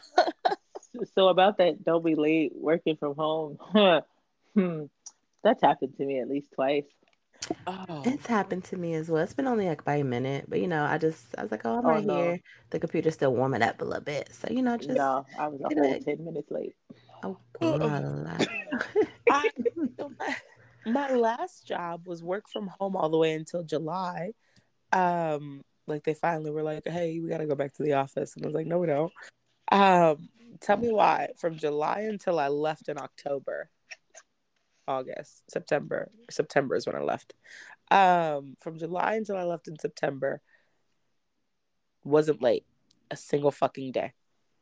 so 1.14 1.28
about 1.28 1.58
that, 1.58 1.84
don't 1.84 2.04
be 2.04 2.14
late 2.14 2.52
working 2.54 2.96
from 2.96 3.14
home. 3.16 3.58
hmm, 4.54 4.84
that's 5.42 5.62
happened 5.62 5.96
to 5.96 6.04
me 6.04 6.20
at 6.20 6.28
least 6.28 6.52
twice. 6.54 6.84
Oh. 7.66 8.02
It's 8.06 8.26
happened 8.26 8.64
to 8.64 8.76
me 8.76 8.94
as 8.94 9.08
well. 9.08 9.22
It's 9.22 9.34
been 9.34 9.46
only 9.46 9.66
like 9.66 9.84
by 9.84 9.96
a 9.96 10.04
minute, 10.04 10.46
but 10.48 10.60
you 10.60 10.68
know, 10.68 10.84
I 10.84 10.98
just 10.98 11.34
I 11.36 11.42
was 11.42 11.50
like, 11.50 11.62
oh, 11.64 11.78
I'm 11.78 11.86
oh, 11.86 11.88
right 11.88 12.04
no. 12.04 12.16
here. 12.16 12.40
The 12.70 12.78
computer's 12.78 13.14
still 13.14 13.34
warming 13.34 13.62
up 13.62 13.80
a 13.80 13.84
little 13.84 14.02
bit, 14.02 14.30
so 14.32 14.48
you 14.50 14.62
know, 14.62 14.76
just 14.76 14.90
no, 14.90 15.26
I 15.38 15.48
was 15.48 15.60
a 15.60 15.64
whole 15.64 16.00
ten 16.00 16.24
minutes 16.24 16.50
late. 16.50 16.74
Oh, 17.22 17.38
girl. 17.60 18.26
I, 19.30 19.50
my, 20.86 21.12
last 21.12 21.66
job 21.66 22.06
was 22.06 22.22
work 22.22 22.48
from 22.52 22.68
home 22.78 22.96
all 22.96 23.08
the 23.08 23.18
way 23.18 23.34
until 23.34 23.62
July. 23.62 24.32
Um, 24.92 25.62
like 25.86 26.04
they 26.04 26.14
finally 26.14 26.50
were 26.50 26.62
like, 26.62 26.86
"Hey, 26.86 27.18
we 27.20 27.28
got 27.28 27.38
to 27.38 27.46
go 27.46 27.54
back 27.54 27.74
to 27.74 27.82
the 27.82 27.94
office," 27.94 28.36
and 28.36 28.44
I 28.44 28.48
was 28.48 28.54
like, 28.54 28.66
"No, 28.66 28.78
we 28.78 28.86
don't." 28.86 29.12
Um, 29.70 30.28
tell 30.60 30.76
me 30.76 30.90
why. 30.90 31.30
From 31.36 31.56
July 31.56 32.00
until 32.08 32.38
I 32.38 32.48
left 32.48 32.88
in 32.88 32.98
October, 32.98 33.70
August, 34.86 35.42
September. 35.50 36.10
September 36.30 36.74
is 36.76 36.86
when 36.86 36.96
I 36.96 37.00
left. 37.00 37.34
Um, 37.90 38.56
from 38.60 38.78
July 38.78 39.14
until 39.14 39.36
I 39.36 39.44
left 39.44 39.68
in 39.68 39.78
September, 39.78 40.40
wasn't 42.02 42.42
late 42.42 42.64
a 43.10 43.16
single 43.16 43.50
fucking 43.50 43.92
day. 43.92 44.12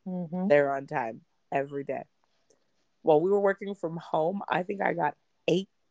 Mm-hmm. 0.07 0.47
They're 0.47 0.71
on 0.71 0.87
time 0.87 1.21
every 1.51 1.83
day. 1.83 2.03
While 3.01 3.21
we 3.21 3.29
were 3.31 3.39
working 3.39 3.75
from 3.75 3.97
home, 3.97 4.41
I 4.49 4.63
think 4.63 4.81
I 4.81 4.93
got 4.93 5.15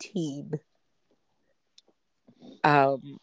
18 0.04 0.52
um 2.64 3.18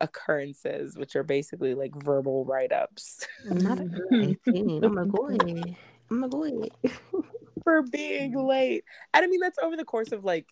occurrences, 0.00 0.96
which 0.96 1.16
are 1.16 1.22
basically 1.22 1.74
like 1.74 1.92
verbal 1.94 2.44
write 2.44 2.72
ups. 2.72 3.26
Not 3.44 3.80
18. 4.12 4.36
oh 4.84 4.88
my 4.88 5.04
god. 5.04 5.76
Oh 6.10 6.16
my 6.16 6.28
god. 6.28 6.70
For 7.64 7.82
being 7.82 8.36
late. 8.36 8.84
And 9.14 9.24
I 9.24 9.26
mean, 9.26 9.40
that's 9.40 9.58
over 9.58 9.74
the 9.74 9.86
course 9.86 10.12
of 10.12 10.22
like 10.22 10.46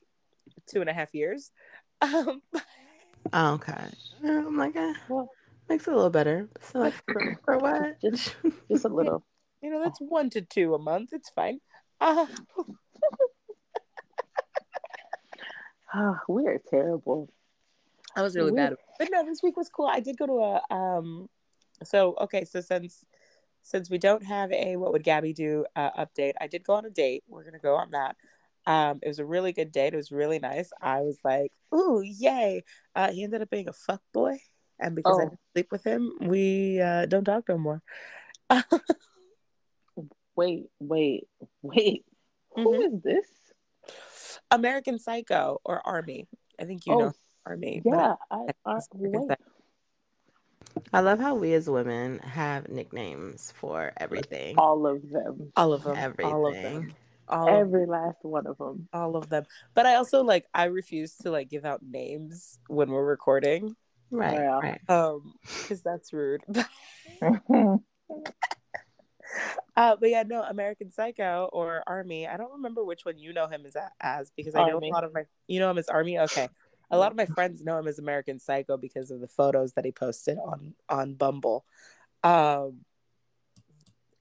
two 0.67 0.81
and 0.81 0.89
a 0.89 0.95
half 0.95 1.15
years. 1.15 1.53
Um, 2.01 2.41
oh, 3.35 3.55
okay. 3.55 3.89
Oh 4.25 4.51
my 4.51 4.71
god. 4.71 4.97
Well, 5.11 5.29
makes 5.69 5.87
it 5.87 5.93
a 5.93 5.95
little 5.95 6.11
better. 6.11 6.49
So 6.63 6.79
like 6.79 6.95
for, 7.07 7.39
for 7.45 7.59
what? 7.59 8.01
Just, 8.01 8.35
just 8.71 8.87
a 8.87 8.89
little. 8.89 9.27
You 9.61 9.71
know, 9.71 9.83
that's 9.83 9.99
one 10.01 10.31
to 10.31 10.41
two 10.41 10.75
a 10.75 10.79
month. 10.79 11.11
It's 11.13 11.29
fine. 11.29 11.61
Uh, 12.01 12.27
oh, 15.95 16.17
we 16.29 16.47
are 16.47 16.61
terrible. 16.71 17.29
I 18.15 18.23
was 18.23 18.37
really 18.37 18.53
bad. 18.53 18.77
But 18.99 19.09
no, 19.11 19.25
this 19.25 19.43
week 19.43 19.57
was 19.57 19.69
cool. 19.69 19.87
I 19.87 20.01
did 20.01 20.19
go 20.19 20.27
to 20.27 20.33
a 20.33 20.75
um 20.75 21.29
so 21.85 22.15
okay, 22.21 22.45
so 22.45 22.61
since 22.61 23.05
since 23.63 23.89
we 23.89 23.99
don't 23.99 24.25
have 24.25 24.53
a 24.53 24.77
what 24.77 24.93
would 24.93 25.05
Gabby 25.05 25.33
do 25.33 25.65
uh, 25.77 25.91
update, 25.93 26.35
I 26.41 26.47
did 26.47 26.65
go 26.65 26.75
on 26.75 26.85
a 26.85 26.91
date. 26.91 27.25
We're 27.29 27.45
gonna 27.45 27.59
go 27.59 27.77
on 27.77 27.91
that. 27.93 28.17
Um, 28.67 29.01
it 29.03 29.09
was 29.09 29.19
a 29.19 29.25
really 29.25 29.53
good 29.53 29.73
date. 29.73 29.95
It 29.95 29.97
was 29.97 30.13
really 30.13 30.39
nice. 30.39 30.71
I 30.81 31.01
was 31.01 31.19
like, 31.25 31.53
"Ooh, 31.75 32.03
yay!" 32.03 32.63
Uh, 32.95 33.11
he 33.11 33.25
ended 33.25 33.43
up 33.43 33.51
being 33.51 33.69
a 33.69 33.73
fuck 33.73 34.03
boy, 34.13 34.39
and 34.79 34.95
because 34.95 35.17
oh. 35.19 35.21
I 35.21 35.25
didn't 35.25 35.41
sleep 35.55 35.73
with 35.73 35.85
him, 35.85 36.13
we 36.21 36.81
uh, 36.81 37.07
don't 37.07 37.25
talk 37.25 37.49
no 37.49 37.59
more. 37.59 37.83
wait, 40.37 40.67
wait, 40.79 41.29
wait. 41.63 42.05
Who 42.55 42.65
mm-hmm. 42.65 42.97
is 42.97 43.03
this? 43.03 43.27
American 44.53 44.99
Psycho 44.99 45.61
or 45.65 45.87
Army. 45.87 46.29
I 46.61 46.65
think 46.65 46.87
you 46.87 46.95
oh, 46.95 46.99
know 46.99 47.13
Army. 47.47 47.83
Yeah, 47.85 48.15
I, 48.31 48.47
I, 48.65 48.79
I, 49.31 49.37
I 50.93 51.01
love 51.01 51.19
how 51.19 51.35
we 51.35 51.55
as 51.55 51.69
women 51.69 52.19
have 52.21 52.69
nicknames 52.69 53.53
for 53.57 53.93
everything. 53.97 54.57
All 54.59 54.87
of 54.87 55.09
them. 55.11 55.53
All 55.57 55.73
of 55.73 55.83
them. 55.85 55.97
Everything. 55.97 56.33
All 56.33 56.47
of 56.47 56.55
them. 56.55 56.95
All 57.29 57.49
Every 57.49 57.87
last 57.87 58.19
one 58.23 58.47
of 58.47 58.59
them. 58.59 58.89
All 58.93 59.17
of 59.17 59.29
them. 59.29 59.45
But 59.75 59.87
I 59.87 59.95
also 59.95 60.23
like 60.23 60.47
I 60.55 60.65
refuse 60.65 61.17
to 61.19 61.31
like 61.31 61.49
give 61.49 61.65
out 61.65 61.81
names 61.83 62.59
when 62.69 62.91
we're 62.91 63.05
recording. 63.05 63.75
Right. 64.11 64.35
Yeah. 64.35 64.59
Right. 64.59 64.81
Um, 64.89 65.35
because 65.41 65.83
that's 65.83 66.13
rude. 66.13 66.43
Uh, 69.77 69.97
but 69.99 70.11
yeah, 70.11 70.23
no, 70.23 70.43
American 70.43 70.91
Psycho 70.91 71.49
or 71.53 71.83
Army. 71.87 72.27
I 72.27 72.37
don't 72.37 72.53
remember 72.53 72.85
which 72.85 73.05
one 73.05 73.19
you 73.19 73.33
know 73.33 73.47
him 73.47 73.65
as 73.67 73.75
as 74.01 74.31
because 74.37 74.55
I 74.55 74.67
know 74.67 74.75
Army. 74.75 74.91
a 74.91 74.93
lot 74.93 75.05
of 75.05 75.15
my 75.15 75.25
you 75.47 75.61
know 75.61 75.71
him 75.71 75.79
as 75.79 75.89
Army. 75.89 76.19
Okay, 76.19 76.49
a 76.91 76.99
lot 76.99 77.11
of 77.11 77.17
my 77.17 77.27
friends 77.27 77.63
know 77.63 77.79
him 77.79 77.89
as 77.89 77.99
American 77.99 78.39
Psycho 78.39 78.77
because 78.77 79.11
of 79.11 79.21
the 79.21 79.29
photos 79.29 79.73
that 79.73 79.85
he 79.85 79.93
posted 79.93 80.39
on 80.39 80.75
on 80.89 81.15
Bumble. 81.15 81.65
Um 82.23 82.81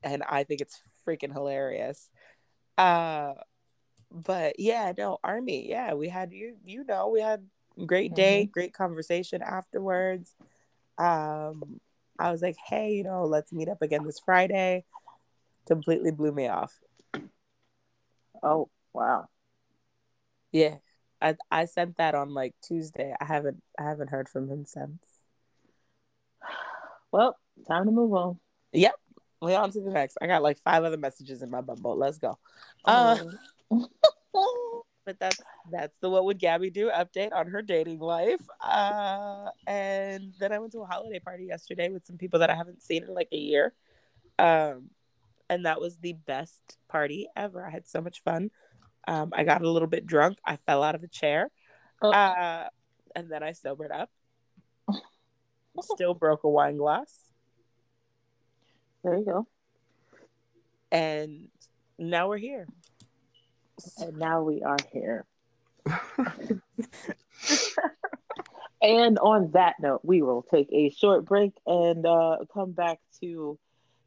and 0.03 0.23
I 0.23 0.45
think 0.45 0.61
it's 0.61 0.81
freaking 1.05 1.33
hilarious. 1.33 2.09
Uh 2.77 3.33
but 4.09 4.57
yeah, 4.57 4.93
no, 4.97 5.19
Army. 5.23 5.69
Yeah, 5.69 5.93
we 5.95 6.07
had 6.07 6.31
you 6.31 6.55
you 6.65 6.85
know, 6.85 7.09
we 7.09 7.19
had 7.19 7.45
great 7.85 8.15
day, 8.15 8.43
mm-hmm. 8.43 8.51
great 8.51 8.73
conversation 8.73 9.41
afterwards. 9.41 10.33
Um 10.97 11.81
I 12.19 12.31
was 12.31 12.41
like, 12.41 12.57
"Hey, 12.67 12.93
you 12.93 13.03
know, 13.03 13.25
let's 13.25 13.51
meet 13.51 13.67
up 13.67 13.81
again 13.81 14.05
this 14.05 14.19
Friday." 14.19 14.85
Completely 15.67 16.11
blew 16.11 16.31
me 16.31 16.47
off. 16.47 16.79
Oh, 18.43 18.69
wow. 18.93 19.27
Yeah. 20.51 20.77
I 21.21 21.35
I 21.51 21.65
sent 21.65 21.97
that 21.97 22.15
on 22.15 22.33
like 22.33 22.55
Tuesday. 22.63 23.13
I 23.21 23.25
haven't 23.25 23.61
I 23.79 23.83
haven't 23.83 24.09
heard 24.09 24.27
from 24.27 24.49
him 24.49 24.65
since. 24.65 25.05
Well, 27.13 27.37
time 27.67 27.87
to 27.87 27.91
move 27.91 28.13
on. 28.13 28.39
Yep. 28.71 28.95
We 29.41 29.53
on 29.53 29.69
to 29.71 29.81
the 29.81 29.89
next. 29.89 30.17
I 30.21 30.27
got 30.27 30.41
like 30.41 30.57
five 30.57 30.85
other 30.85 30.95
messages 30.95 31.41
in 31.41 31.49
my 31.49 31.59
bumble. 31.59 31.97
Let's 31.97 32.17
go. 32.17 32.39
Uh, 32.85 33.17
oh. 34.33 34.83
but 35.05 35.19
that's 35.19 35.39
that's 35.69 35.97
the 35.99 36.09
what 36.09 36.23
would 36.25 36.39
Gabby 36.39 36.69
do 36.69 36.89
update 36.89 37.33
on 37.33 37.47
her 37.47 37.61
dating 37.61 37.99
life. 37.99 38.41
Uh, 38.61 39.49
and 39.67 40.31
then 40.39 40.53
I 40.53 40.59
went 40.59 40.71
to 40.71 40.81
a 40.81 40.85
holiday 40.85 41.19
party 41.19 41.45
yesterday 41.45 41.89
with 41.89 42.05
some 42.05 42.17
people 42.17 42.39
that 42.39 42.49
I 42.49 42.55
haven't 42.55 42.81
seen 42.81 43.03
in 43.03 43.13
like 43.13 43.29
a 43.33 43.37
year. 43.37 43.73
Um, 44.39 44.89
and 45.51 45.65
that 45.65 45.81
was 45.81 45.97
the 45.97 46.13
best 46.13 46.77
party 46.87 47.27
ever. 47.35 47.65
I 47.65 47.69
had 47.69 47.85
so 47.85 47.99
much 47.99 48.23
fun. 48.23 48.51
Um, 49.05 49.33
I 49.35 49.43
got 49.43 49.61
a 49.61 49.69
little 49.69 49.89
bit 49.89 50.05
drunk. 50.05 50.37
I 50.45 50.55
fell 50.55 50.81
out 50.81 50.95
of 50.95 51.03
a 51.03 51.09
chair. 51.09 51.49
Oh. 52.01 52.09
Uh, 52.09 52.69
and 53.17 53.29
then 53.29 53.43
I 53.43 53.51
sobered 53.51 53.91
up. 53.91 54.09
Still 55.81 56.13
broke 56.13 56.45
a 56.45 56.49
wine 56.49 56.77
glass. 56.77 57.13
There 59.03 59.17
you 59.17 59.25
go. 59.25 59.45
And 60.89 61.49
now 61.99 62.29
we're 62.29 62.37
here. 62.37 62.65
And 63.97 64.15
now 64.15 64.43
we 64.43 64.61
are 64.63 64.77
here. 64.93 65.25
and 68.81 69.19
on 69.19 69.51
that 69.51 69.75
note, 69.81 69.99
we 70.03 70.21
will 70.21 70.43
take 70.43 70.69
a 70.71 70.91
short 70.91 71.25
break 71.25 71.51
and 71.65 72.05
uh, 72.05 72.37
come 72.53 72.71
back 72.71 72.99
to 73.19 73.59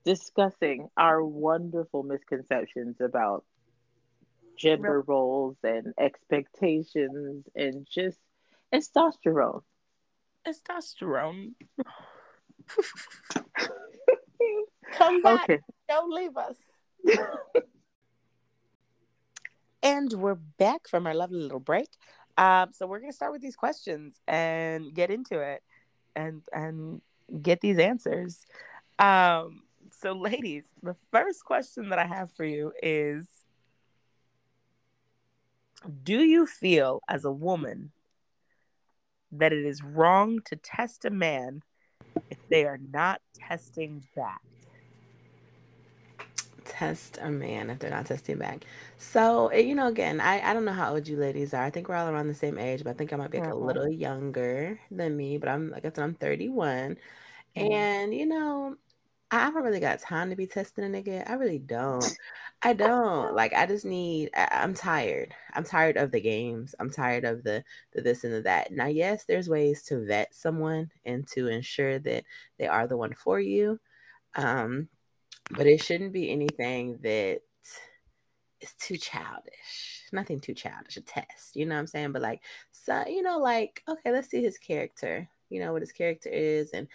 discussing 0.04 0.88
our 0.96 1.24
wonderful 1.24 2.02
misconceptions 2.02 3.00
about 3.00 3.44
gender 4.56 5.00
roles 5.00 5.56
and 5.62 5.94
expectations 5.98 7.44
and 7.56 7.86
just 7.90 8.18
testosterone. 8.72 9.62
Testosterone. 10.46 11.52
Come 14.92 15.22
back. 15.22 15.44
Okay. 15.44 15.60
Don't 15.88 16.12
leave 16.12 16.36
us. 16.36 16.56
and 19.82 20.12
we're 20.12 20.34
back 20.34 20.86
from 20.88 21.06
our 21.06 21.14
lovely 21.14 21.40
little 21.40 21.60
break. 21.60 21.88
Um, 22.36 22.70
so 22.72 22.86
we're 22.86 23.00
gonna 23.00 23.12
start 23.12 23.32
with 23.32 23.42
these 23.42 23.56
questions 23.56 24.20
and 24.26 24.92
get 24.94 25.10
into 25.10 25.38
it 25.40 25.62
and 26.16 26.42
and 26.52 27.00
get 27.42 27.60
these 27.60 27.78
answers. 27.78 28.44
Um, 28.98 29.63
so 30.04 30.12
ladies, 30.12 30.64
the 30.82 30.96
first 31.10 31.46
question 31.46 31.88
that 31.88 31.98
I 31.98 32.06
have 32.06 32.30
for 32.32 32.44
you 32.44 32.72
is 32.82 33.26
do 36.02 36.22
you 36.22 36.44
feel 36.46 37.00
as 37.08 37.24
a 37.24 37.32
woman 37.32 37.90
that 39.32 39.54
it 39.54 39.64
is 39.64 39.82
wrong 39.82 40.40
to 40.44 40.56
test 40.56 41.06
a 41.06 41.10
man 41.10 41.62
if 42.30 42.36
they 42.50 42.64
are 42.66 42.78
not 42.92 43.22
testing 43.34 44.04
back? 44.14 44.40
test 46.66 47.18
a 47.20 47.30
man 47.30 47.70
if 47.70 47.78
they're 47.78 47.90
not 47.90 48.06
testing 48.06 48.38
back. 48.38 48.64
So, 48.98 49.48
eh, 49.48 49.58
you 49.58 49.74
know, 49.74 49.86
again, 49.86 50.18
I, 50.20 50.40
I 50.50 50.54
don't 50.54 50.64
know 50.64 50.72
how 50.72 50.94
old 50.94 51.06
you 51.06 51.16
ladies 51.16 51.52
are. 51.52 51.62
I 51.62 51.70
think 51.70 51.88
we're 51.88 51.94
all 51.94 52.08
around 52.08 52.28
the 52.28 52.34
same 52.34 52.58
age, 52.58 52.82
but 52.82 52.90
I 52.90 52.92
think 52.94 53.12
I 53.12 53.16
might 53.16 53.30
be 53.30 53.38
like 53.38 53.52
a 53.52 53.54
little 53.54 53.88
younger 53.88 54.80
than 54.90 55.16
me. 55.16 55.36
But 55.38 55.50
I'm 55.50 55.70
like 55.70 55.84
I 55.84 55.88
said, 55.88 56.04
I'm 56.04 56.14
31. 56.14 56.96
Mhm. 57.56 57.70
And 57.70 58.14
you 58.14 58.26
know, 58.26 58.76
I 59.30 59.38
haven't 59.40 59.62
really 59.64 59.80
got 59.80 60.00
time 60.00 60.30
to 60.30 60.36
be 60.36 60.46
testing 60.46 60.84
a 60.84 60.88
nigga. 60.88 61.28
I 61.28 61.34
really 61.34 61.58
don't. 61.58 62.16
I 62.62 62.72
don't. 62.72 63.34
Like 63.34 63.52
I 63.52 63.66
just 63.66 63.84
need 63.84 64.30
I, 64.34 64.48
I'm 64.50 64.74
tired. 64.74 65.34
I'm 65.52 65.64
tired 65.64 65.96
of 65.96 66.10
the 66.12 66.20
games. 66.20 66.74
I'm 66.78 66.90
tired 66.90 67.24
of 67.24 67.42
the 67.42 67.64
the 67.92 68.02
this 68.02 68.24
and 68.24 68.32
the 68.32 68.42
that. 68.42 68.72
Now, 68.72 68.86
yes, 68.86 69.24
there's 69.24 69.48
ways 69.48 69.82
to 69.84 70.04
vet 70.06 70.34
someone 70.34 70.90
and 71.04 71.26
to 71.28 71.48
ensure 71.48 71.98
that 72.00 72.24
they 72.58 72.66
are 72.66 72.86
the 72.86 72.96
one 72.96 73.14
for 73.14 73.40
you. 73.40 73.80
Um, 74.34 74.88
but 75.50 75.66
it 75.66 75.82
shouldn't 75.82 76.12
be 76.12 76.30
anything 76.30 76.98
that 77.02 77.40
is 78.60 78.72
too 78.78 78.96
childish. 78.96 80.04
Nothing 80.12 80.40
too 80.40 80.54
childish. 80.54 80.96
A 80.96 81.00
test, 81.02 81.56
you 81.56 81.66
know 81.66 81.74
what 81.74 81.80
I'm 81.80 81.86
saying? 81.86 82.12
But 82.12 82.22
like, 82.22 82.40
so 82.72 83.04
you 83.06 83.22
know, 83.22 83.38
like, 83.38 83.82
okay, 83.88 84.10
let's 84.10 84.30
see 84.30 84.42
his 84.42 84.58
character. 84.58 85.28
You 85.50 85.60
know 85.60 85.72
what 85.72 85.82
his 85.82 85.92
character 85.92 86.30
is, 86.30 86.70
and 86.70 86.88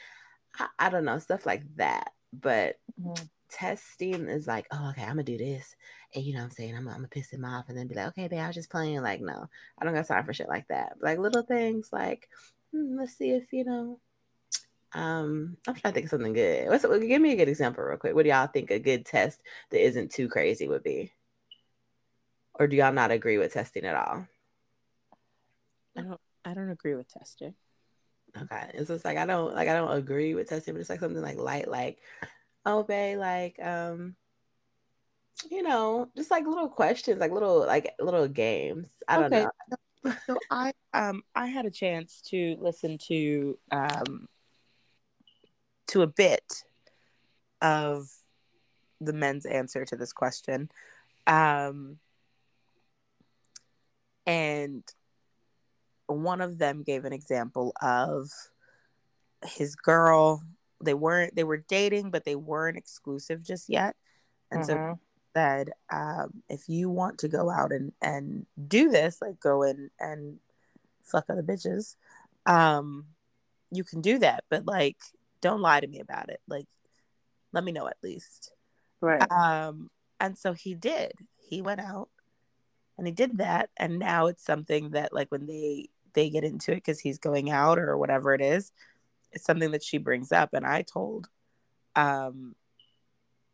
I, 0.58 0.68
I 0.80 0.90
don't 0.90 1.06
know 1.06 1.20
stuff 1.20 1.46
like 1.46 1.64
that. 1.76 2.14
But 2.34 2.80
Mhm. 3.00 3.30
testing 3.50 4.28
is 4.28 4.48
like, 4.48 4.68
oh, 4.72 4.90
okay, 4.92 5.04
I'm 5.04 5.10
gonna 5.10 5.24
do 5.24 5.38
this, 5.38 5.76
and 6.14 6.24
you 6.24 6.34
know 6.34 6.40
what 6.40 6.46
I'm 6.46 6.52
saying? 6.52 6.76
I'm, 6.76 6.88
I'm 6.88 6.96
gonna 6.96 7.08
piss 7.08 7.32
him 7.32 7.46
off, 7.46 7.70
and 7.70 7.78
then 7.78 7.88
be 7.88 7.96
like, 7.96 8.08
okay, 8.10 8.28
babe, 8.28 8.40
I 8.40 8.48
was 8.48 8.56
just 8.56 8.70
playing. 8.70 9.02
Like, 9.02 9.22
no, 9.22 9.50
I 9.80 9.86
don't 9.86 9.94
got 9.94 10.08
time 10.08 10.26
for 10.26 10.34
shit 10.34 10.50
like 10.50 10.68
that. 10.70 10.98
Like 11.02 11.20
little 11.20 11.44
things, 11.44 11.90
like, 11.92 12.30
hmm, 12.72 12.98
let's 12.98 13.16
see 13.18 13.32
if 13.32 13.52
you 13.54 13.66
know. 13.66 14.00
Um, 14.94 15.58
I'm 15.68 15.76
trying 15.76 15.92
to 15.94 15.96
think 15.96 16.06
of 16.06 16.10
something 16.10 16.34
good. 16.34 16.68
What's 16.68 16.86
give 16.86 17.22
me 17.22 17.34
a 17.34 17.36
good 17.36 17.50
example 17.50 17.84
real 17.84 17.98
quick. 17.98 18.16
What 18.16 18.24
do 18.24 18.30
y'all 18.30 18.48
think 18.48 18.72
a 18.72 18.80
good 18.80 19.06
test 19.06 19.42
that 19.70 19.84
isn't 19.86 20.12
too 20.12 20.28
crazy 20.28 20.68
would 20.68 20.84
be? 20.84 21.12
Or 22.56 22.68
do 22.68 22.76
y'all 22.76 22.92
not 22.92 23.12
agree 23.12 23.38
with 23.38 23.54
testing 23.54 23.86
at 23.86 23.96
all? 23.96 24.28
I 25.98 26.02
don't. 26.02 26.22
I 26.46 26.54
don't 26.54 26.70
agree 26.70 26.96
with 26.96 27.08
testing. 27.12 27.54
Okay, 28.38 28.72
it's 28.74 28.88
just 28.90 29.06
like 29.06 29.18
I 29.18 29.26
don't 29.26 29.54
like 29.54 29.68
I 29.68 29.74
don't 29.74 29.96
agree 29.98 30.36
with 30.36 30.50
testing, 30.50 30.74
but 30.74 30.82
it's 30.82 30.90
like 30.90 31.00
something 31.00 31.22
like 31.22 31.38
light, 31.38 31.68
like 31.68 32.00
oh, 32.66 32.84
babe, 32.84 33.18
like 33.18 33.60
um, 33.62 34.16
you 35.50 35.64
know, 35.64 36.10
just 36.16 36.32
like 36.32 36.46
little 36.46 36.70
questions, 36.70 37.20
like 37.20 37.32
little 37.32 37.66
like 37.66 37.94
little 38.00 38.28
games. 38.28 38.90
I 39.08 39.18
don't 39.18 39.32
Okay. 39.32 39.46
know. 40.04 40.14
So 40.28 40.38
I 40.50 40.74
um 40.94 41.24
I 41.36 41.48
had 41.48 41.66
a 41.66 41.72
chance 41.72 42.22
to 42.28 42.56
listen 42.60 42.98
to 43.08 43.58
um 43.72 44.28
to 45.88 46.02
a 46.04 46.08
bit 46.08 46.64
of 47.62 48.10
the 49.02 49.14
men's 49.14 49.46
answer 49.46 49.86
to 49.86 49.96
this 49.96 50.14
question. 50.14 50.70
Um 51.28 52.00
and 54.26 54.84
one 56.10 56.42
of 56.42 56.58
them 56.58 56.84
gave 56.84 57.06
an 57.06 57.14
example 57.14 57.74
of 57.82 58.30
his 59.44 59.76
girl. 59.76 60.44
They 60.84 60.94
weren't 60.94 61.36
they 61.36 61.44
were 61.44 61.58
dating 61.58 62.12
but 62.12 62.26
they 62.26 62.36
weren't 62.36 62.78
exclusive 62.78 63.44
just 63.44 63.70
yet. 63.70 63.96
And 64.52 64.66
so 64.66 64.76
Mhm. 64.76 65.00
said 65.36 65.72
um, 65.92 66.42
if 66.50 66.68
you 66.68 66.90
want 66.90 67.20
to 67.20 67.28
go 67.28 67.50
out 67.52 67.72
and 67.72 67.92
and 68.02 68.46
do 68.68 68.90
this 68.90 69.22
like 69.22 69.40
go 69.40 69.62
in 69.64 69.92
and 70.00 70.40
fuck 71.04 71.26
other 71.30 71.44
bitches 71.44 71.96
um 72.46 73.06
you 73.72 73.84
can 73.84 74.02
do 74.02 74.18
that 74.20 74.44
but 74.50 74.66
like 74.66 74.98
don't 75.42 75.62
lie 75.62 75.80
to 75.80 75.88
me 75.88 76.00
about 76.00 76.30
it. 76.30 76.42
Like 76.48 76.68
let 77.54 77.64
me 77.64 77.72
know 77.72 77.88
at 77.88 77.98
least. 78.04 78.52
Right. 79.02 79.30
um 79.32 79.90
and 80.20 80.38
so 80.38 80.54
he 80.54 80.74
did. 80.74 81.14
He 81.38 81.62
went 81.62 81.80
out 81.80 82.10
and 82.98 83.08
he 83.08 83.14
did 83.14 83.38
that. 83.38 83.70
And 83.78 84.00
now 84.00 84.28
it's 84.28 84.44
something 84.44 84.90
that 84.92 85.14
like 85.14 85.30
when 85.32 85.46
they 85.48 85.90
they 86.14 86.30
get 86.30 86.44
into 86.44 86.72
it 86.72 86.76
because 86.76 87.00
he's 87.00 87.18
going 87.18 87.50
out 87.50 87.80
or 87.80 87.98
whatever 87.98 88.34
it 88.34 88.42
is 88.42 88.72
it's 89.32 89.46
something 89.46 89.72
that 89.72 89.84
she 89.84 89.98
brings 89.98 90.32
up 90.32 90.50
and 90.54 90.66
i 90.66 90.82
told 90.82 91.30
um 91.96 92.56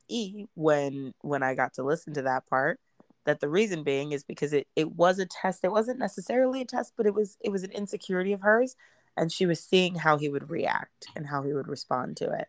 e 0.07 0.45
when 0.55 1.13
when 1.21 1.43
i 1.43 1.53
got 1.55 1.74
to 1.74 1.83
listen 1.83 2.13
to 2.13 2.21
that 2.21 2.45
part 2.47 2.79
that 3.25 3.39
the 3.39 3.50
reason 3.50 3.83
being 3.83 4.11
is 4.11 4.24
because 4.24 4.53
it 4.53 4.68
it 4.75 4.91
was 4.91 5.20
a 5.20 5.25
test. 5.25 5.63
It 5.63 5.72
wasn't 5.72 6.00
necessarily 6.00 6.61
a 6.61 6.65
test 6.65 6.94
but 6.96 7.05
it 7.05 7.13
was 7.13 7.37
it 7.41 7.50
was 7.50 7.63
an 7.63 7.72
insecurity 7.72 8.31
of 8.31 8.41
hers 8.41 8.75
and 9.18 9.31
she 9.31 9.46
was 9.46 9.59
seeing 9.59 9.96
how 9.96 10.18
he 10.18 10.29
would 10.29 10.50
react 10.50 11.07
and 11.15 11.27
how 11.27 11.44
he 11.44 11.53
would 11.53 11.68
respond 11.68 12.18
to 12.18 12.31
it. 12.31 12.48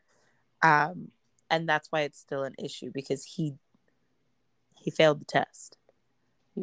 Um 0.62 1.10
and 1.50 1.68
that's 1.68 1.90
why 1.90 2.02
it's 2.02 2.18
still 2.18 2.44
an 2.44 2.54
issue 2.58 2.90
because 2.92 3.24
he 3.24 3.54
he 4.78 4.90
failed 4.90 5.20
the 5.20 5.24
test. 5.24 5.78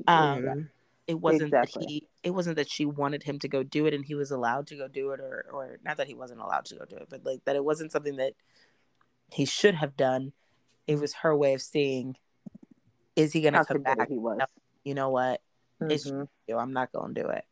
Um 0.07 0.45
Um, 0.45 0.69
it 1.07 1.19
wasn't 1.19 1.43
Exactly. 1.53 1.81
that 1.81 1.89
he 1.89 2.07
it 2.23 2.31
wasn't 2.31 2.55
that 2.55 2.69
she 2.69 2.85
wanted 2.85 3.23
him 3.23 3.37
to 3.39 3.47
go 3.47 3.63
do 3.63 3.85
it 3.85 3.93
and 3.93 4.05
he 4.05 4.15
was 4.15 4.31
allowed 4.31 4.67
to 4.67 4.75
go 4.75 4.87
do 4.87 5.11
it 5.11 5.19
or 5.19 5.45
or 5.51 5.79
not 5.83 5.97
that 5.97 6.07
he 6.07 6.13
wasn't 6.13 6.39
allowed 6.39 6.65
to 6.65 6.75
go 6.75 6.85
do 6.85 6.95
it 6.95 7.07
but 7.09 7.25
like 7.25 7.43
that 7.45 7.55
it 7.55 7.63
wasn't 7.65 7.91
something 7.91 8.15
that 8.15 8.33
he 9.31 9.45
should 9.45 9.75
have 9.75 9.97
done 9.97 10.31
it 10.87 10.99
was 10.99 11.13
her 11.15 11.35
way 11.35 11.53
of 11.53 11.61
seeing 11.61 12.15
is 13.15 13.33
he 13.33 13.41
gonna 13.41 13.57
How 13.57 13.63
come 13.63 13.83
back 13.83 14.07
he 14.07 14.17
was. 14.17 14.39
you 14.83 14.93
know 14.93 15.09
what 15.09 15.41
it's 15.81 16.09
Mhm. 16.09 16.27
you 16.47 16.57
i'm 16.57 16.73
not 16.73 16.91
gonna 16.91 17.13
do 17.13 17.27
it 17.27 17.45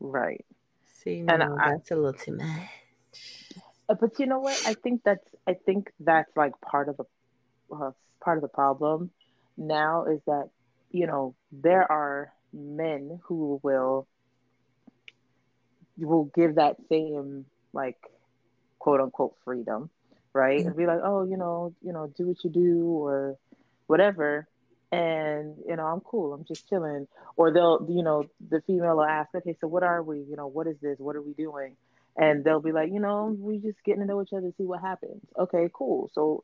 Right. 0.00 0.44
see, 0.86 1.18
And 1.20 1.26
no, 1.40 1.56
I- 1.58 1.70
that's 1.70 1.90
a 1.90 1.96
little 1.96 2.12
too 2.12 2.36
much. 2.36 2.68
Uh, 3.88 3.94
But 3.94 4.18
you 4.18 4.26
know 4.26 4.38
what? 4.38 4.58
I 4.64 4.74
think 4.74 5.02
that's 5.04 5.26
I 5.46 5.54
think 5.54 5.90
that's 5.98 6.30
like 6.36 6.52
part 6.60 6.88
of 6.88 6.96
the 6.98 7.04
uh, 7.74 7.90
part 8.22 8.38
of 8.38 8.42
the 8.42 8.48
problem 8.48 9.10
now 9.56 10.04
is 10.04 10.20
that 10.26 10.50
you 10.90 11.06
know 11.06 11.34
there 11.50 11.90
are 11.90 12.32
men 12.52 13.20
who 13.24 13.60
will 13.62 14.06
will 15.98 16.30
give 16.34 16.54
that 16.56 16.76
same 16.88 17.44
like 17.72 17.96
quote 18.78 19.00
unquote 19.00 19.34
freedom, 19.44 19.90
right? 20.32 20.64
And 20.64 20.76
be 20.76 20.86
like, 20.86 21.00
oh, 21.02 21.24
you 21.24 21.36
know, 21.36 21.74
you 21.82 21.92
know, 21.92 22.12
do 22.16 22.28
what 22.28 22.44
you 22.44 22.50
do 22.50 22.84
or 22.86 23.36
whatever, 23.86 24.46
and 24.92 25.56
you 25.66 25.76
know, 25.76 25.86
I'm 25.86 26.00
cool. 26.00 26.32
I'm 26.32 26.44
just 26.44 26.68
chilling. 26.68 27.08
Or 27.36 27.52
they'll, 27.52 27.86
you 27.88 28.02
know, 28.02 28.24
the 28.50 28.60
female 28.66 28.96
will 28.96 29.04
ask, 29.04 29.34
okay, 29.34 29.56
so 29.60 29.68
what 29.68 29.82
are 29.82 30.02
we? 30.02 30.18
You 30.18 30.36
know, 30.36 30.46
what 30.46 30.66
is 30.66 30.76
this? 30.80 30.98
What 30.98 31.16
are 31.16 31.22
we 31.22 31.34
doing? 31.34 31.76
And 32.16 32.42
they'll 32.42 32.60
be 32.60 32.72
like, 32.72 32.90
you 32.92 32.98
know, 32.98 33.36
we 33.38 33.58
just 33.58 33.78
getting 33.84 34.00
to 34.00 34.06
know 34.06 34.20
each 34.20 34.32
other, 34.32 34.52
see 34.58 34.64
what 34.64 34.80
happens. 34.80 35.22
Okay, 35.38 35.70
cool. 35.72 36.10
So 36.14 36.42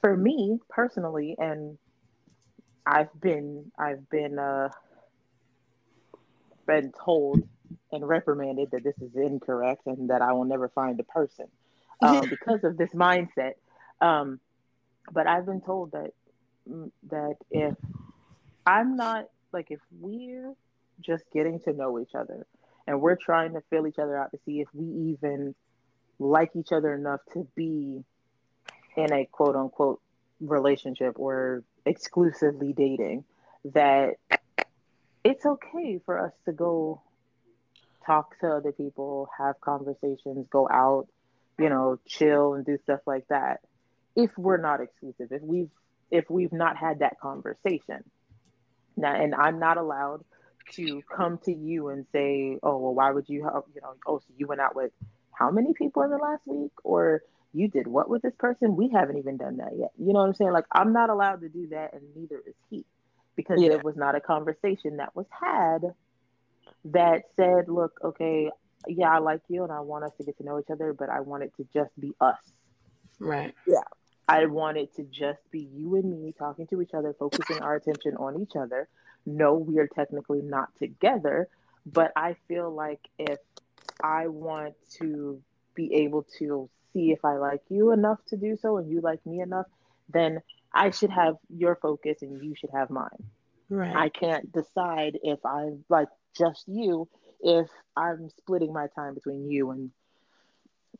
for 0.00 0.16
me 0.16 0.58
personally, 0.70 1.36
and 1.38 1.76
I've 2.86 3.20
been, 3.20 3.72
I've 3.78 4.08
been, 4.08 4.38
uh, 4.38 4.68
been 6.66 6.92
told 7.04 7.42
and 7.92 8.06
reprimanded 8.06 8.70
that 8.72 8.84
this 8.84 8.96
is 9.00 9.14
incorrect 9.14 9.86
and 9.86 10.10
that 10.10 10.22
I 10.22 10.32
will 10.32 10.44
never 10.44 10.68
find 10.68 10.98
a 11.00 11.04
person 11.04 11.46
um, 12.00 12.20
because 12.30 12.64
of 12.64 12.76
this 12.76 12.90
mindset. 12.90 13.54
Um, 14.00 14.40
but 15.12 15.26
I've 15.26 15.46
been 15.46 15.60
told 15.60 15.92
that 15.92 16.12
mm, 16.68 16.90
that 17.10 17.36
if 17.50 17.74
I'm 18.66 18.96
not 18.96 19.28
like 19.52 19.70
if 19.70 19.80
we're 20.00 20.54
just 21.00 21.24
getting 21.32 21.60
to 21.60 21.72
know 21.72 21.98
each 22.00 22.14
other 22.14 22.46
and 22.86 23.00
we're 23.00 23.16
trying 23.16 23.52
to 23.54 23.62
fill 23.70 23.86
each 23.86 23.98
other 23.98 24.16
out 24.16 24.32
to 24.32 24.38
see 24.44 24.60
if 24.60 24.68
we 24.74 25.12
even 25.12 25.54
like 26.18 26.50
each 26.56 26.72
other 26.72 26.94
enough 26.94 27.20
to 27.32 27.46
be 27.54 28.02
in 28.96 29.12
a 29.12 29.26
quote 29.26 29.54
unquote 29.54 30.00
relationship 30.40 31.14
or 31.18 31.62
exclusively 31.86 32.72
dating 32.72 33.24
that 33.72 34.16
it's 35.24 35.46
okay 35.46 36.00
for 36.04 36.18
us 36.18 36.32
to 36.44 36.52
go 36.52 37.00
talk 38.04 38.38
to 38.40 38.48
other 38.48 38.72
people, 38.72 39.28
have 39.38 39.60
conversations, 39.60 40.46
go 40.50 40.68
out, 40.70 41.08
you 41.58 41.68
know, 41.68 41.98
chill 42.06 42.54
and 42.54 42.64
do 42.64 42.78
stuff 42.84 43.00
like 43.06 43.26
that. 43.28 43.60
If 44.14 44.36
we're 44.36 44.58
not 44.58 44.80
exclusive, 44.80 45.32
if 45.32 45.42
we've 45.42 45.70
if 46.10 46.30
we've 46.30 46.52
not 46.52 46.76
had 46.76 47.00
that 47.00 47.18
conversation. 47.20 48.04
Now, 48.96 49.14
and 49.14 49.34
I'm 49.34 49.58
not 49.58 49.76
allowed 49.76 50.24
to 50.72 51.02
come 51.14 51.38
to 51.44 51.52
you 51.52 51.88
and 51.88 52.06
say, 52.12 52.58
"Oh, 52.62 52.78
well, 52.78 52.94
why 52.94 53.10
would 53.10 53.28
you 53.28 53.44
have, 53.44 53.64
you 53.74 53.80
know, 53.80 53.94
oh, 54.06 54.18
so 54.18 54.24
you 54.36 54.46
went 54.46 54.60
out 54.60 54.74
with 54.74 54.92
how 55.32 55.50
many 55.50 55.74
people 55.74 56.02
in 56.02 56.10
the 56.10 56.16
last 56.16 56.42
week 56.46 56.72
or 56.84 57.22
you 57.56 57.68
did 57.68 57.86
what 57.86 58.08
with 58.08 58.22
this 58.22 58.34
person? 58.38 58.76
We 58.76 58.88
haven't 58.88 59.18
even 59.18 59.36
done 59.36 59.56
that 59.58 59.72
yet." 59.76 59.90
You 59.98 60.12
know 60.12 60.20
what 60.20 60.26
I'm 60.26 60.34
saying? 60.34 60.52
Like 60.52 60.66
I'm 60.72 60.92
not 60.92 61.10
allowed 61.10 61.40
to 61.40 61.48
do 61.48 61.68
that 61.68 61.92
and 61.94 62.02
neither 62.14 62.38
is 62.46 62.54
he 62.70 62.84
because 63.36 63.60
Yeah. 63.60 63.70
there 63.70 63.78
was 63.78 63.96
not 63.96 64.14
a 64.14 64.20
conversation 64.20 64.96
that 64.96 65.14
was 65.14 65.26
had 65.30 65.94
that 66.86 67.24
said, 67.36 67.68
look, 67.68 67.98
okay, 68.02 68.50
yeah, 68.88 69.10
I 69.10 69.18
like 69.18 69.42
you 69.48 69.62
and 69.64 69.72
I 69.72 69.80
want 69.80 70.04
us 70.04 70.12
to 70.18 70.24
get 70.24 70.38
to 70.38 70.44
know 70.44 70.58
each 70.58 70.70
other, 70.70 70.92
but 70.92 71.08
I 71.10 71.20
want 71.20 71.42
it 71.42 71.52
to 71.56 71.66
just 71.74 71.90
be 71.98 72.14
us. 72.20 72.38
Right. 73.18 73.54
Yeah. 73.66 73.82
I 74.28 74.46
want 74.46 74.76
it 74.76 74.94
to 74.96 75.04
just 75.04 75.40
be 75.50 75.68
you 75.72 75.96
and 75.96 76.22
me 76.22 76.32
talking 76.32 76.66
to 76.68 76.80
each 76.82 76.94
other, 76.94 77.14
focusing 77.18 77.58
our 77.60 77.76
attention 77.76 78.16
on 78.16 78.40
each 78.40 78.56
other. 78.56 78.88
No, 79.24 79.54
we 79.54 79.78
are 79.78 79.86
technically 79.86 80.42
not 80.42 80.74
together, 80.76 81.48
but 81.84 82.12
I 82.16 82.36
feel 82.48 82.72
like 82.72 83.00
if 83.18 83.38
I 84.02 84.28
want 84.28 84.74
to 84.98 85.40
be 85.74 85.94
able 85.94 86.26
to 86.38 86.68
see 86.96 87.12
if 87.12 87.24
I 87.24 87.36
like 87.36 87.60
you 87.68 87.92
enough 87.92 88.18
to 88.28 88.36
do 88.36 88.56
so 88.56 88.78
and 88.78 88.90
you 88.90 89.00
like 89.00 89.24
me 89.26 89.40
enough, 89.40 89.66
then 90.08 90.40
I 90.72 90.90
should 90.90 91.10
have 91.10 91.36
your 91.54 91.76
focus 91.76 92.22
and 92.22 92.42
you 92.42 92.54
should 92.54 92.70
have 92.72 92.90
mine. 92.90 93.24
Right. 93.68 93.94
I 93.94 94.08
can't 94.08 94.50
decide 94.52 95.18
if 95.22 95.44
I'm 95.44 95.84
like 95.88 96.08
just 96.36 96.64
you 96.66 97.08
if 97.40 97.68
I'm 97.96 98.30
splitting 98.38 98.72
my 98.72 98.86
time 98.94 99.14
between 99.14 99.50
you 99.50 99.70
and 99.70 99.90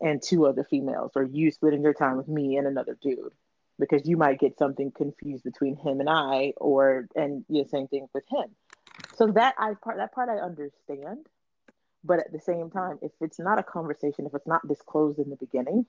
and 0.01 0.23
two 0.23 0.47
other 0.47 0.65
females 0.65 1.13
or 1.17 1.23
you 1.23 1.51
splitting 1.51 1.83
your 1.83 1.95
time 1.95 2.19
with 2.19 2.29
me 2.29 2.57
and 2.57 2.67
another 2.67 2.99
dude 3.01 3.33
because 3.79 4.07
you 4.07 4.17
might 4.17 4.39
get 4.39 4.59
something 4.59 4.91
confused 4.91 5.45
between 5.45 5.77
him 5.77 6.01
and 6.01 6.11
I 6.11 6.53
or 6.57 7.09
and 7.15 7.45
the 7.49 7.65
same 7.71 7.89
thing 7.89 8.09
with 8.13 8.25
him. 8.29 8.51
So 9.15 9.29
that 9.29 9.55
I 9.59 9.75
part 9.83 9.97
that 9.99 10.13
part 10.13 10.29
I 10.29 10.39
understand. 10.45 11.27
But 12.07 12.21
at 12.21 12.33
the 12.33 12.41
same 12.41 12.71
time, 12.71 12.99
if 13.03 13.11
it's 13.21 13.39
not 13.39 13.59
a 13.59 13.63
conversation, 13.63 14.27
if 14.27 14.35
it's 14.35 14.47
not 14.47 14.67
disclosed 14.69 15.19
in 15.19 15.29
the 15.29 15.37
beginning, 15.37 15.87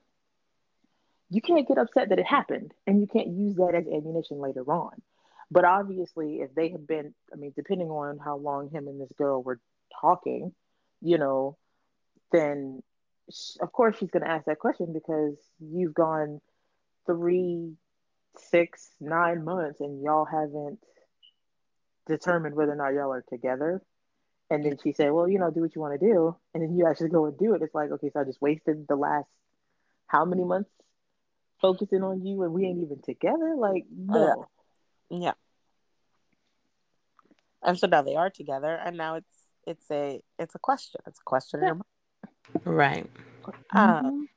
you 1.29 1.41
can't 1.41 1.67
get 1.67 1.77
upset 1.77 2.09
that 2.09 2.19
it 2.19 2.25
happened 2.25 2.73
and 2.87 2.99
you 2.99 3.07
can't 3.07 3.27
use 3.27 3.55
that 3.55 3.75
as 3.75 3.85
ammunition 3.85 4.39
later 4.39 4.63
on. 4.71 5.01
But 5.51 5.63
obviously, 5.63 6.37
if 6.41 6.53
they 6.55 6.69
have 6.69 6.87
been, 6.87 7.13
I 7.31 7.35
mean, 7.35 7.53
depending 7.55 7.89
on 7.89 8.17
how 8.17 8.37
long 8.37 8.69
him 8.69 8.87
and 8.87 8.99
this 8.99 9.11
girl 9.17 9.43
were 9.43 9.59
talking, 10.01 10.53
you 11.01 11.17
know, 11.17 11.57
then 12.31 12.81
of 13.61 13.71
course 13.71 13.97
she's 13.97 14.09
going 14.09 14.23
to 14.23 14.29
ask 14.29 14.45
that 14.45 14.59
question 14.59 14.93
because 14.93 15.35
you've 15.59 15.93
gone 15.93 16.41
three, 17.05 17.73
six, 18.37 18.89
nine 18.99 19.43
months 19.43 19.81
and 19.81 20.01
y'all 20.01 20.25
haven't 20.25 20.79
determined 22.07 22.55
whether 22.55 22.71
or 22.71 22.75
not 22.75 22.93
y'all 22.93 23.11
are 23.11 23.25
together. 23.29 23.81
And 24.49 24.63
then 24.63 24.77
she 24.81 24.93
said, 24.93 25.11
Well, 25.11 25.27
you 25.27 25.39
know, 25.39 25.51
do 25.51 25.61
what 25.61 25.75
you 25.75 25.81
want 25.81 25.99
to 25.99 26.05
do. 26.05 26.35
And 26.53 26.63
then 26.63 26.77
you 26.77 26.87
actually 26.87 27.09
go 27.09 27.25
and 27.25 27.37
do 27.37 27.53
it. 27.53 27.61
It's 27.61 27.75
like, 27.75 27.91
okay, 27.91 28.09
so 28.11 28.21
I 28.21 28.23
just 28.23 28.41
wasted 28.41 28.87
the 28.87 28.95
last 28.95 29.27
how 30.07 30.23
many 30.23 30.43
months 30.43 30.69
focusing 31.61 32.03
on 32.03 32.25
you 32.25 32.43
and 32.43 32.53
we 32.53 32.65
ain't 32.65 32.83
even 32.83 33.01
together? 33.01 33.55
Like, 33.57 33.85
no. 33.95 34.47
Yeah. 35.09 35.33
And 37.63 37.77
so 37.77 37.87
now 37.87 38.01
they 38.01 38.15
are 38.15 38.29
together 38.29 38.79
and 38.83 38.97
now 38.97 39.15
it's 39.15 39.27
it's 39.65 39.91
a 39.91 40.21
it's 40.39 40.55
a 40.55 40.59
question. 40.59 41.01
It's 41.05 41.19
a 41.19 41.23
question 41.23 41.61
yeah. 41.63 41.73
Right. 42.63 43.09
Um 43.73 44.29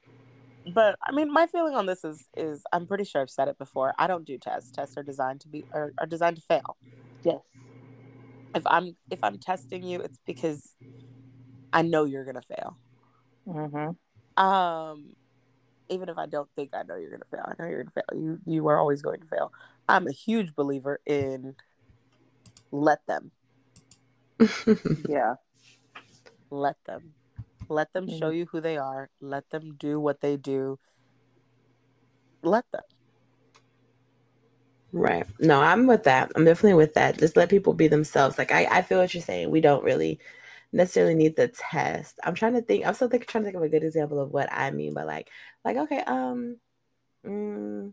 but 0.75 0.99
I 1.07 1.13
mean 1.13 1.33
my 1.33 1.47
feeling 1.47 1.75
on 1.75 1.87
this 1.87 2.05
is 2.05 2.27
is 2.37 2.63
I'm 2.73 2.87
pretty 2.87 3.05
sure 3.05 3.23
I've 3.23 3.31
said 3.31 3.49
it 3.49 3.59
before. 3.59 3.95
I 3.99 4.07
don't 4.07 4.25
do 4.25 4.39
tests. 4.39 4.71
Tests 4.73 4.97
are 4.97 5.03
designed 5.03 5.41
to 5.43 5.49
be 5.49 5.65
are, 5.73 5.93
are 5.99 6.07
designed 6.07 6.37
to 6.37 6.43
fail. 6.43 6.77
Yes. 7.23 7.41
If 8.55 8.63
I'm 8.67 8.97
if 9.11 9.23
I'm 9.23 9.39
testing 9.39 9.83
you, 9.83 10.01
it's 10.01 10.19
because 10.27 10.75
I 11.73 11.83
know 11.83 12.05
you're 12.05 12.25
gonna 12.25 12.43
fail. 12.43 12.79
Mm-hmm. 13.47 14.43
Um 14.43 15.15
even 15.89 16.09
if 16.09 16.19
I 16.19 16.27
don't 16.27 16.49
think 16.57 16.71
I 16.73 16.83
know 16.85 16.97
you're 16.97 17.11
gonna 17.11 17.25
fail, 17.31 17.45
I 17.45 17.53
know 17.59 17.69
you're 17.69 17.85
gonna 17.85 17.93
fail. 17.95 18.21
You 18.21 18.39
you 18.47 18.69
are 18.69 18.79
always 18.79 19.03
going 19.03 19.21
to 19.21 19.27
fail. 19.27 19.53
I'm 19.89 20.07
a 20.07 20.13
huge 20.13 20.55
believer 20.55 21.01
in 21.07 21.55
let 22.71 23.07
them. 23.07 23.33
yeah. 25.09 25.35
Let 26.51 26.77
them. 26.87 27.15
Let 27.69 27.93
them 27.93 28.09
show 28.09 28.29
mm-hmm. 28.29 28.37
you 28.37 28.47
who 28.51 28.61
they 28.61 28.77
are. 28.77 29.11
Let 29.21 29.51
them 29.51 29.77
do 29.79 30.01
what 30.01 30.21
they 30.21 30.37
do. 30.37 30.79
Let 32.43 32.71
them. 32.73 32.83
Right. 34.93 35.27
No, 35.39 35.61
I'm 35.61 35.87
with 35.87 36.05
that. 36.05 36.33
I'm 36.35 36.45
definitely 36.45 36.75
with 36.75 36.95
that. 36.95 37.19
Just 37.19 37.37
let 37.37 37.49
people 37.49 37.75
be 37.75 37.89
themselves. 37.89 38.39
Like 38.39 38.53
I, 38.53 38.67
I 38.71 38.83
feel 38.83 38.99
what 38.99 39.15
you're 39.15 39.23
saying. 39.23 39.51
We 39.51 39.61
don't 39.61 39.85
really 39.85 40.19
necessarily 40.73 41.15
need 41.15 41.37
the 41.37 41.49
test. 41.49 42.19
I'm 42.25 42.35
trying 42.35 42.55
to 42.55 42.63
think. 42.63 42.87
I'm 42.87 42.95
still 42.95 43.09
think, 43.09 43.27
trying 43.27 43.45
to 43.45 43.47
think 43.47 43.57
of 43.57 43.63
a 43.63 43.69
good 43.69 43.85
example 43.85 44.21
of 44.21 44.33
what 44.33 44.53
I 44.53 44.71
mean 44.71 44.95
by 44.95 45.05
like, 45.05 45.29
like 45.65 45.77
okay, 45.77 46.01
um, 46.01 46.57
mm, 47.25 47.93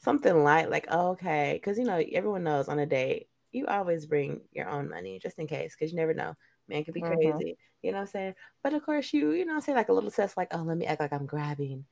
something 0.00 0.44
light, 0.44 0.70
like 0.70 0.86
oh, 0.90 1.10
okay, 1.10 1.54
because 1.54 1.78
you 1.78 1.84
know 1.84 2.02
everyone 2.12 2.44
knows 2.44 2.68
on 2.68 2.78
a 2.78 2.86
date 2.86 3.28
you 3.52 3.66
always 3.66 4.06
bring 4.06 4.40
your 4.52 4.68
own 4.68 4.88
money 4.88 5.18
just 5.18 5.38
in 5.38 5.46
case, 5.46 5.74
because 5.74 5.92
you 5.92 5.96
never 5.96 6.14
know. 6.14 6.34
Man 6.68 6.84
could 6.84 6.94
be 6.94 7.00
mm-hmm. 7.00 7.14
crazy, 7.14 7.52
mm-hmm. 7.52 7.86
you 7.86 7.92
know 7.92 7.98
what 7.98 8.02
I'm 8.02 8.08
saying? 8.08 8.34
But 8.62 8.74
of 8.74 8.84
course, 8.84 9.12
you 9.12 9.32
you 9.32 9.46
know, 9.46 9.58
say 9.60 9.74
like 9.74 9.88
a 9.88 9.92
little 9.92 10.10
test, 10.10 10.36
like 10.36 10.48
oh, 10.52 10.62
let 10.62 10.76
me 10.76 10.86
act 10.86 11.00
like 11.00 11.12
I'm 11.12 11.26
grabbing 11.26 11.86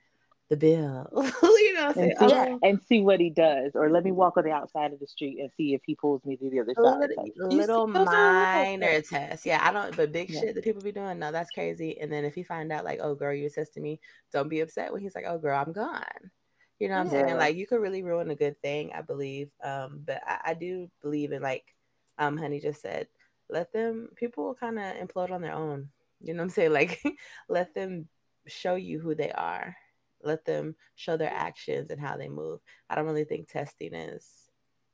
the 0.48 0.56
bill, 0.56 1.08
you 1.42 1.74
know, 1.74 1.92
and 1.96 2.12
see, 2.12 2.14
oh. 2.20 2.58
and 2.62 2.80
see 2.88 3.00
what 3.00 3.18
he 3.18 3.30
does, 3.30 3.72
or 3.74 3.90
let 3.90 4.04
me 4.04 4.12
walk 4.12 4.36
on 4.36 4.44
the 4.44 4.52
outside 4.52 4.92
of 4.92 5.00
the 5.00 5.06
street 5.06 5.38
and 5.40 5.50
see 5.56 5.74
if 5.74 5.80
he 5.84 5.96
pulls 5.96 6.24
me 6.24 6.36
to 6.36 6.48
the 6.48 6.60
other 6.60 6.74
side. 6.74 7.10
Little, 7.36 7.56
little 7.56 7.86
minor 7.88 9.00
test, 9.02 9.44
yeah. 9.44 9.60
I 9.62 9.72
don't, 9.72 9.96
but 9.96 10.12
big 10.12 10.30
yeah. 10.30 10.40
shit 10.40 10.54
that 10.54 10.62
people 10.62 10.82
be 10.82 10.92
doing, 10.92 11.18
no, 11.18 11.32
that's 11.32 11.50
crazy. 11.50 11.98
And 12.00 12.12
then 12.12 12.24
if 12.24 12.34
he 12.34 12.44
find 12.44 12.70
out, 12.70 12.84
like, 12.84 13.00
oh, 13.02 13.14
girl, 13.16 13.34
you're 13.34 13.50
testing 13.50 13.82
me, 13.82 13.98
don't 14.32 14.48
be 14.48 14.60
upset 14.60 14.92
when 14.92 15.02
he's 15.02 15.16
like, 15.16 15.24
oh, 15.26 15.38
girl, 15.38 15.58
I'm 15.58 15.72
gone. 15.72 16.02
You 16.78 16.88
know 16.88 16.98
what 16.98 17.12
yeah. 17.12 17.20
I'm 17.20 17.26
saying? 17.26 17.38
Like, 17.38 17.56
you 17.56 17.66
could 17.66 17.80
really 17.80 18.04
ruin 18.04 18.30
a 18.30 18.36
good 18.36 18.60
thing, 18.62 18.92
I 18.94 19.02
believe. 19.02 19.50
Um, 19.64 20.02
but 20.06 20.20
I, 20.24 20.50
I 20.50 20.54
do 20.54 20.88
believe 21.02 21.32
in 21.32 21.42
like, 21.42 21.74
um, 22.18 22.36
Honey 22.36 22.60
just 22.60 22.82
said, 22.82 23.08
let 23.48 23.72
them. 23.72 24.10
People 24.14 24.54
kind 24.54 24.78
of 24.78 24.94
implode 24.96 25.32
on 25.32 25.42
their 25.42 25.54
own. 25.54 25.88
You 26.20 26.34
know 26.34 26.38
what 26.38 26.44
I'm 26.44 26.50
saying? 26.50 26.72
Like, 26.72 27.02
let 27.48 27.74
them 27.74 28.08
show 28.46 28.76
you 28.76 29.00
who 29.00 29.16
they 29.16 29.32
are 29.32 29.76
let 30.26 30.44
them 30.44 30.74
show 30.94 31.16
their 31.16 31.32
actions 31.32 31.90
and 31.90 32.00
how 32.00 32.16
they 32.16 32.28
move. 32.28 32.60
I 32.90 32.94
don't 32.94 33.06
really 33.06 33.24
think 33.24 33.48
testing 33.48 33.94
is 33.94 34.28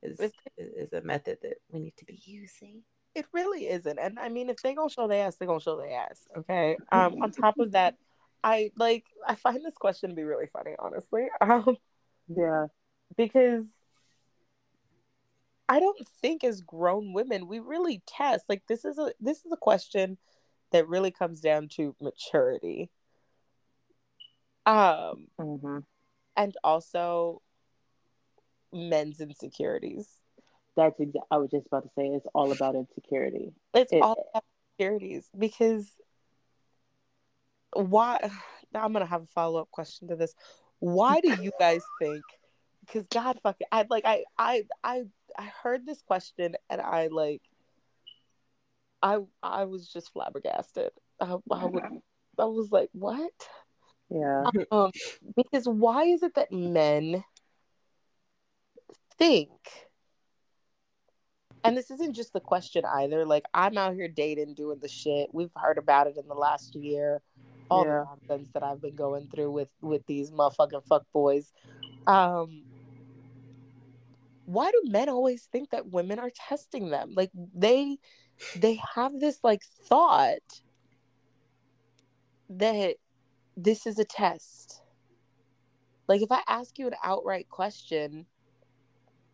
is 0.01 0.19
is 0.57 0.93
a 0.93 1.01
method 1.01 1.37
that 1.41 1.55
we 1.71 1.79
need 1.79 1.97
to 1.97 2.05
be 2.05 2.21
using. 2.23 2.83
It 3.15 3.25
really 3.31 3.67
isn't. 3.67 3.99
And 3.99 4.19
I 4.19 4.29
mean 4.29 4.49
if 4.49 4.57
they 4.57 4.73
gonna 4.73 4.89
show 4.89 5.07
their 5.07 5.25
ass, 5.25 5.35
they 5.35 5.45
gonna 5.45 5.59
show 5.59 5.77
their 5.77 5.91
ass. 5.91 6.27
Okay. 6.37 6.77
Um 6.91 7.21
on 7.21 7.31
top 7.31 7.59
of 7.59 7.71
that, 7.71 7.95
I 8.43 8.71
like 8.77 9.05
I 9.27 9.35
find 9.35 9.63
this 9.63 9.75
question 9.75 10.09
to 10.09 10.15
be 10.15 10.23
really 10.23 10.47
funny, 10.51 10.75
honestly. 10.79 11.27
Um 11.41 11.77
yeah. 12.27 12.67
Because 13.15 13.65
I 15.69 15.79
don't 15.79 16.07
think 16.21 16.43
as 16.43 16.61
grown 16.61 17.13
women 17.13 17.47
we 17.47 17.59
really 17.59 18.03
test. 18.07 18.45
Like 18.49 18.63
this 18.67 18.85
is 18.85 18.97
a 18.97 19.13
this 19.19 19.45
is 19.45 19.51
a 19.51 19.57
question 19.57 20.17
that 20.71 20.87
really 20.87 21.11
comes 21.11 21.39
down 21.39 21.69
to 21.69 21.95
maturity 22.01 22.89
um 24.65 25.27
mm-hmm. 25.39 25.79
and 26.37 26.55
also 26.63 27.41
men's 28.71 29.19
insecurities. 29.19 30.07
That's 30.75 30.99
exactly 30.99 31.21
i 31.29 31.37
was 31.37 31.51
just 31.51 31.67
about 31.67 31.83
to 31.83 31.89
say 31.95 32.07
it's 32.07 32.27
all 32.33 32.51
about 32.51 32.75
insecurity. 32.75 33.53
It's 33.73 33.93
it, 33.93 34.01
all 34.01 34.25
about 34.31 34.43
insecurities 34.79 35.29
because 35.37 35.91
why 37.73 38.19
now 38.73 38.83
i'm 38.83 38.93
gonna 38.93 39.05
have 39.05 39.23
a 39.23 39.27
follow-up 39.27 39.69
question 39.71 40.07
to 40.09 40.15
this. 40.15 40.33
Why 40.79 41.21
do 41.21 41.41
you 41.41 41.51
guys 41.59 41.81
think 41.99 42.23
because 42.85 43.07
god 43.07 43.39
fucking 43.41 43.67
i 43.71 43.85
like 43.89 44.05
i 44.05 44.23
i 44.37 44.63
i 44.83 45.03
i 45.37 45.51
heard 45.63 45.85
this 45.85 46.01
question 46.01 46.55
and 46.69 46.81
i 46.81 47.07
like 47.07 47.41
i 49.01 49.19
i 49.41 49.65
was 49.65 49.87
just 49.87 50.11
flabbergasted. 50.13 50.91
I, 51.19 51.37
I, 51.51 51.65
would, 51.65 51.83
I 52.37 52.45
was 52.45 52.71
like 52.71 52.89
what 52.93 53.31
yeah. 54.09 54.43
Um, 54.71 54.91
because 55.35 55.67
why 55.67 56.05
is 56.05 56.23
it 56.23 56.35
that 56.35 56.51
men 56.51 57.23
think, 59.17 59.49
and 61.63 61.77
this 61.77 61.91
isn't 61.91 62.13
just 62.13 62.33
the 62.33 62.39
question 62.39 62.83
either, 62.85 63.25
like 63.25 63.45
I'm 63.53 63.77
out 63.77 63.93
here 63.93 64.07
dating, 64.07 64.55
doing 64.55 64.79
the 64.81 64.87
shit. 64.87 65.29
We've 65.33 65.51
heard 65.55 65.77
about 65.77 66.07
it 66.07 66.17
in 66.17 66.27
the 66.27 66.33
last 66.33 66.75
year, 66.75 67.21
all 67.69 67.85
yeah. 67.85 68.03
the 68.03 68.05
nonsense 68.05 68.49
that 68.53 68.63
I've 68.63 68.81
been 68.81 68.95
going 68.95 69.27
through 69.33 69.51
with 69.51 69.69
with 69.81 70.05
these 70.05 70.31
motherfucking 70.31 70.85
fuck 70.87 71.05
boys. 71.13 71.51
Um, 72.05 72.63
why 74.45 74.71
do 74.71 74.81
men 74.85 75.09
always 75.09 75.47
think 75.51 75.69
that 75.69 75.91
women 75.91 76.19
are 76.19 76.31
testing 76.35 76.89
them? 76.89 77.13
Like 77.15 77.31
they 77.55 77.97
they 78.55 78.79
have 78.95 79.19
this 79.19 79.39
like 79.43 79.61
thought 79.87 80.61
that 82.49 82.95
this 83.55 83.85
is 83.85 83.99
a 83.99 84.05
test. 84.05 84.81
Like 86.07 86.21
if 86.21 86.31
I 86.31 86.41
ask 86.47 86.77
you 86.77 86.87
an 86.87 86.95
outright 87.03 87.49
question, 87.49 88.25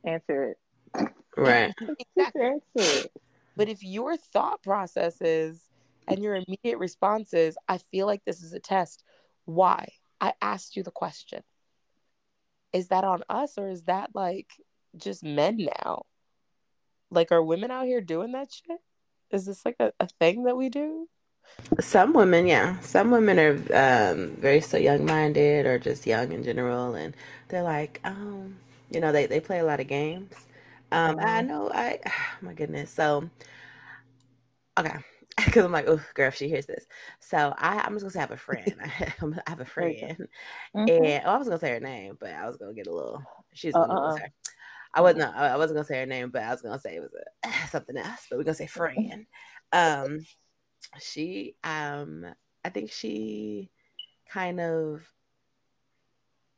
answer 0.04 0.56
it. 0.96 1.10
Right. 1.36 1.74
exactly. 2.16 2.42
answer 2.46 2.62
it. 2.76 3.12
But 3.56 3.70
if 3.70 3.84
your 3.84 4.18
thought 4.18 4.64
process 4.64 5.22
is 5.22 5.62
and 6.08 6.24
your 6.24 6.36
immediate 6.36 6.78
response 6.78 7.34
is, 7.34 7.58
I 7.68 7.78
feel 7.78 8.06
like 8.06 8.24
this 8.26 8.42
is 8.42 8.54
a 8.54 8.60
test. 8.60 9.04
Why? 9.46 9.88
I 10.22 10.34
asked 10.42 10.76
you 10.76 10.84
the 10.84 10.92
question. 10.92 11.44
Is 12.72 12.90
that 12.90 13.04
on 13.04 13.24
us 13.30 13.58
or 13.58 13.68
is 13.68 13.84
that 13.84 14.12
like 14.14 14.52
just 14.96 15.24
men 15.24 15.58
now? 15.58 16.04
Like, 17.12 17.32
are 17.32 17.42
women 17.42 17.72
out 17.72 17.86
here 17.86 18.02
doing 18.02 18.34
that 18.34 18.52
shit? 18.52 18.78
Is 19.32 19.46
this 19.46 19.66
like 19.66 19.78
a, 19.80 19.92
a 20.00 20.08
thing 20.08 20.44
that 20.44 20.58
we 20.58 20.70
do? 20.70 21.08
Some 21.80 22.14
women, 22.14 22.48
yeah. 22.48 22.80
Some 22.80 23.12
women 23.12 23.40
are 23.40 24.12
um, 24.12 24.36
very 24.38 24.62
so 24.62 24.78
young 24.78 25.06
minded 25.06 25.66
or 25.66 25.80
just 25.80 26.06
young 26.06 26.32
in 26.32 26.44
general. 26.44 26.96
And 26.96 27.16
they're 27.48 27.64
like, 27.64 28.00
um, 28.04 28.56
you 28.90 29.00
know, 29.00 29.12
they, 29.12 29.26
they 29.26 29.40
play 29.40 29.60
a 29.60 29.66
lot 29.66 29.80
of 29.80 29.88
games. 29.88 30.34
Um, 30.92 31.20
I 31.20 31.24
uh-huh. 31.24 31.42
know, 31.42 31.72
I, 31.74 32.00
oh 32.08 32.12
my 32.42 32.54
goodness. 32.54 32.92
So, 32.92 33.30
okay. 34.78 34.96
Because 35.46 35.64
I'm 35.64 35.72
like, 35.72 35.88
oh, 35.88 36.02
girl, 36.16 36.28
if 36.28 36.36
she 36.36 36.50
hears 36.50 36.66
this. 36.66 36.86
So 37.22 37.54
I, 37.58 37.80
I'm 37.80 37.94
just 37.94 38.02
going 38.02 38.12
to 38.12 38.20
have 38.20 38.32
a 38.32 38.36
friend. 38.36 38.76
I 38.84 39.50
have 39.50 39.62
a 39.62 39.66
friend. 39.66 40.28
Mm-hmm. 40.76 40.90
And 40.90 41.24
oh, 41.26 41.30
I 41.30 41.38
was 41.38 41.48
going 41.48 41.58
to 41.58 41.66
say 41.66 41.72
her 41.72 41.80
name, 41.80 42.18
but 42.20 42.32
I 42.32 42.46
was 42.46 42.58
going 42.58 42.76
to 42.76 42.76
get 42.76 42.88
a 42.88 42.94
little, 42.94 43.24
she's 43.54 43.74
uh, 43.74 43.80
uh, 43.80 44.18
I 44.94 45.02
wasn't 45.02 45.36
I 45.36 45.56
wasn't 45.58 45.78
gonna 45.78 45.86
say 45.86 46.00
her 46.00 46.06
name, 46.06 46.30
but 46.30 46.44
I 46.44 46.52
was 46.52 46.62
gonna 46.62 46.80
say 46.80 46.96
it 46.96 47.02
was 47.02 47.12
a, 47.14 47.68
something 47.70 47.98
else. 47.98 48.28
But 48.30 48.38
we're 48.38 48.44
gonna 48.44 48.56
say 48.56 48.68
friend. 48.68 49.26
Um, 49.72 50.26
she 51.00 51.56
um 51.64 52.26
I 52.64 52.70
think 52.70 52.92
she 52.92 53.70
kind 54.30 54.60
of 54.60 55.02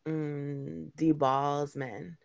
mm, 0.07 0.91
deballs 0.97 1.75
men. 1.75 2.17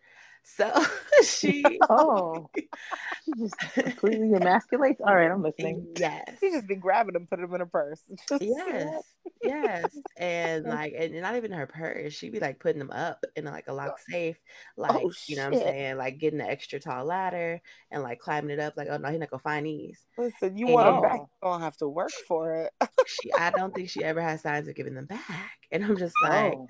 So 0.55 0.71
she 1.23 1.63
oh 1.89 2.49
she 2.55 3.31
just 3.37 3.57
completely 3.73 4.29
emasculates. 4.29 5.01
All 5.05 5.15
right, 5.15 5.29
I'm 5.29 5.43
listening. 5.43 5.87
Yes. 5.97 6.37
She 6.39 6.51
just 6.51 6.67
be 6.67 6.75
grabbing 6.75 7.13
them, 7.13 7.27
put 7.29 7.39
them 7.39 7.53
in 7.53 7.59
her 7.59 7.65
purse. 7.65 8.01
yes. 8.39 9.03
yes. 9.43 9.97
And 10.15 10.65
like 10.65 10.93
and 10.97 11.19
not 11.21 11.35
even 11.35 11.51
her 11.51 11.67
purse. 11.67 12.13
She'd 12.13 12.31
be 12.31 12.39
like 12.39 12.59
putting 12.59 12.79
them 12.79 12.91
up 12.91 13.23
in 13.35 13.45
like 13.45 13.67
a 13.67 13.73
lock 13.73 13.99
safe. 14.09 14.37
Oh, 14.77 14.81
like 14.83 14.91
oh, 14.95 15.11
you 15.27 15.35
know 15.35 15.49
what 15.49 15.53
I'm 15.55 15.59
saying? 15.59 15.97
Like 15.97 16.17
getting 16.17 16.39
an 16.39 16.47
extra 16.47 16.79
tall 16.79 17.05
ladder 17.05 17.61
and 17.91 18.03
like 18.03 18.19
climbing 18.19 18.51
it 18.51 18.59
up, 18.59 18.75
like, 18.77 18.87
oh 18.89 18.97
no, 18.97 19.09
he's 19.09 19.19
not 19.19 19.29
gonna 19.29 19.41
find 19.41 19.65
these. 19.65 19.99
Listen, 20.17 20.57
you 20.57 20.67
and, 20.67 20.75
want 20.75 20.87
them 20.87 21.01
back, 21.01 21.19
you 21.19 21.27
don't 21.43 21.61
have 21.61 21.77
to 21.77 21.89
work 21.89 22.11
for 22.27 22.55
it. 22.55 22.89
she 23.05 23.33
I 23.33 23.49
don't 23.49 23.75
think 23.75 23.89
she 23.89 24.03
ever 24.03 24.21
has 24.21 24.41
signs 24.41 24.67
of 24.67 24.75
giving 24.75 24.95
them 24.95 25.05
back. 25.07 25.57
And 25.71 25.83
I'm 25.83 25.97
just 25.97 26.15
like, 26.23 26.53
oh 26.55 26.67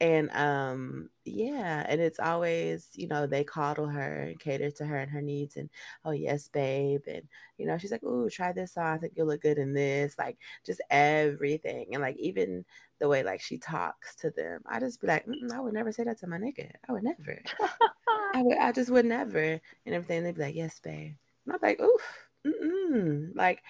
and 0.00 0.30
um 0.30 1.10
yeah 1.26 1.84
and 1.86 2.00
it's 2.00 2.18
always 2.18 2.88
you 2.94 3.06
know 3.06 3.26
they 3.26 3.44
coddle 3.44 3.86
her 3.86 4.22
and 4.22 4.40
cater 4.40 4.70
to 4.70 4.86
her 4.86 4.96
and 4.96 5.10
her 5.10 5.20
needs 5.20 5.56
and 5.56 5.68
oh 6.06 6.10
yes 6.10 6.48
babe 6.48 7.02
and 7.06 7.22
you 7.58 7.66
know 7.66 7.76
she's 7.76 7.90
like 7.90 8.02
oh 8.04 8.28
try 8.28 8.50
this 8.50 8.76
on 8.78 8.86
i 8.86 8.98
think 8.98 9.12
you'll 9.14 9.26
look 9.26 9.42
good 9.42 9.58
in 9.58 9.74
this 9.74 10.16
like 10.18 10.38
just 10.64 10.80
everything. 10.90 11.86
And 11.92 12.00
like 12.00 12.16
even 12.16 12.64
the 12.98 13.08
way 13.08 13.22
like 13.22 13.40
she 13.40 13.58
talks 13.58 14.16
to 14.16 14.30
them 14.30 14.62
i 14.66 14.80
just 14.80 15.00
be 15.00 15.06
like 15.06 15.26
i 15.54 15.60
would 15.60 15.74
never 15.74 15.92
say 15.92 16.04
that 16.04 16.18
to 16.20 16.26
my 16.26 16.38
nigga. 16.38 16.70
I 16.88 16.92
would 16.92 17.02
never. 17.04 17.42
I 18.34 18.42
would 18.42 18.58
i 18.58 18.72
just 18.72 18.90
would 18.90 19.06
never 19.06 19.60
and 19.86 19.94
everything. 19.94 20.24
They'd 20.24 20.34
be 20.34 20.42
like 20.42 20.54
yes 20.54 20.80
babe. 20.80 21.14
And 21.46 21.54
i'm 21.54 21.58
like 21.62 21.80
oof 21.80 22.02
Mm-mm. 22.46 23.32
like 23.34 23.62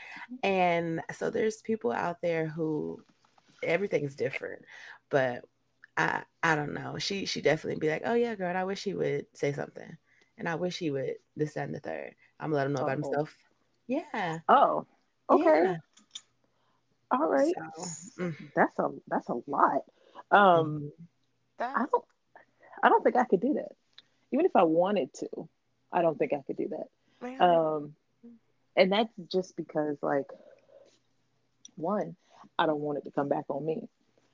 and 0.45 1.03
so 1.13 1.29
there's 1.31 1.61
people 1.63 1.91
out 1.91 2.19
there 2.23 2.47
who 2.47 3.03
everything's 3.65 4.15
different 4.15 4.63
but 5.11 5.45
I 5.97 6.23
I 6.43 6.55
don't 6.55 6.75
know. 6.75 6.99
She 6.99 7.27
she 7.27 7.41
definitely 7.43 7.79
be 7.79 7.91
like, 7.91 8.03
oh 8.05 8.15
yeah, 8.15 8.35
girl, 8.35 8.57
I 8.57 8.65
wish 8.65 8.85
he 8.85 8.95
would 8.95 9.27
say 9.35 9.53
something, 9.53 9.97
and 10.39 10.49
I 10.49 10.55
wish 10.55 10.79
he 10.79 10.91
would 10.91 11.17
this 11.37 11.57
and 11.57 11.75
the 11.75 11.81
third. 11.81 12.15
I'm 12.39 12.51
gonna 12.51 12.57
let 12.57 12.67
him 12.67 12.73
know 12.75 12.81
oh. 12.81 12.85
about 12.85 13.05
himself. 13.05 13.37
Yeah. 13.87 14.39
Oh. 14.49 14.87
Okay. 15.29 15.63
Yeah. 15.65 15.77
All 17.11 17.29
right. 17.29 17.55
So, 17.77 18.23
mm. 18.23 18.37
That's 18.55 18.79
a 18.79 18.89
that's 19.09 19.29
a 19.29 19.41
lot. 19.47 19.83
Um, 20.31 20.93
that's... 21.59 21.77
I 21.77 21.85
don't 21.91 22.05
I 22.83 22.89
don't 22.89 23.03
think 23.03 23.17
I 23.17 23.25
could 23.25 23.41
do 23.41 23.55
that. 23.55 23.73
Even 24.33 24.47
if 24.47 24.55
I 24.55 24.63
wanted 24.63 25.13
to, 25.15 25.49
I 25.93 26.03
don't 26.03 26.17
think 26.19 26.33
I 26.33 26.43
could 26.47 26.57
do 26.57 26.69
that. 26.69 27.43
Um, 27.43 27.95
and 28.77 28.93
that's 28.93 29.13
just 29.31 29.57
because 29.57 29.99
like 30.03 30.27
one, 31.75 32.17
I 32.59 32.67
don't 32.67 32.81
want 32.81 32.99
it 32.99 33.05
to 33.05 33.11
come 33.11 33.29
back 33.29 33.45
on 33.49 33.67
me. 33.67 33.89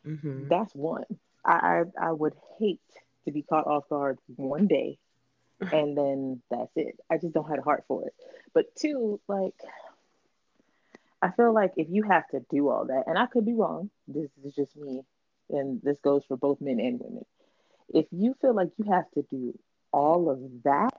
Mm-hmm. 0.06 0.48
That's 0.48 0.74
one. 0.74 1.04
I, 1.46 1.82
I 2.00 2.12
would 2.12 2.34
hate 2.58 2.80
to 3.24 3.32
be 3.32 3.42
caught 3.42 3.66
off 3.66 3.88
guard 3.88 4.18
one 4.36 4.66
day 4.66 4.98
and 5.60 5.96
then 5.96 6.42
that's 6.50 6.72
it. 6.76 6.98
I 7.10 7.18
just 7.18 7.34
don't 7.34 7.48
have 7.48 7.58
a 7.58 7.62
heart 7.62 7.84
for 7.88 8.06
it. 8.06 8.14
But 8.52 8.74
two, 8.76 9.20
like 9.28 9.54
I 11.22 11.30
feel 11.30 11.52
like 11.52 11.72
if 11.76 11.88
you 11.90 12.02
have 12.04 12.28
to 12.28 12.44
do 12.50 12.68
all 12.68 12.86
that, 12.86 13.04
and 13.06 13.18
I 13.18 13.26
could 13.26 13.46
be 13.46 13.54
wrong, 13.54 13.90
this 14.06 14.30
is 14.44 14.54
just 14.54 14.76
me, 14.76 15.02
and 15.50 15.80
this 15.82 15.98
goes 16.00 16.24
for 16.26 16.36
both 16.36 16.60
men 16.60 16.78
and 16.78 17.00
women. 17.00 17.24
If 17.88 18.06
you 18.10 18.34
feel 18.40 18.54
like 18.54 18.70
you 18.76 18.92
have 18.92 19.10
to 19.12 19.22
do 19.30 19.58
all 19.92 20.30
of 20.30 20.40
that, 20.64 20.98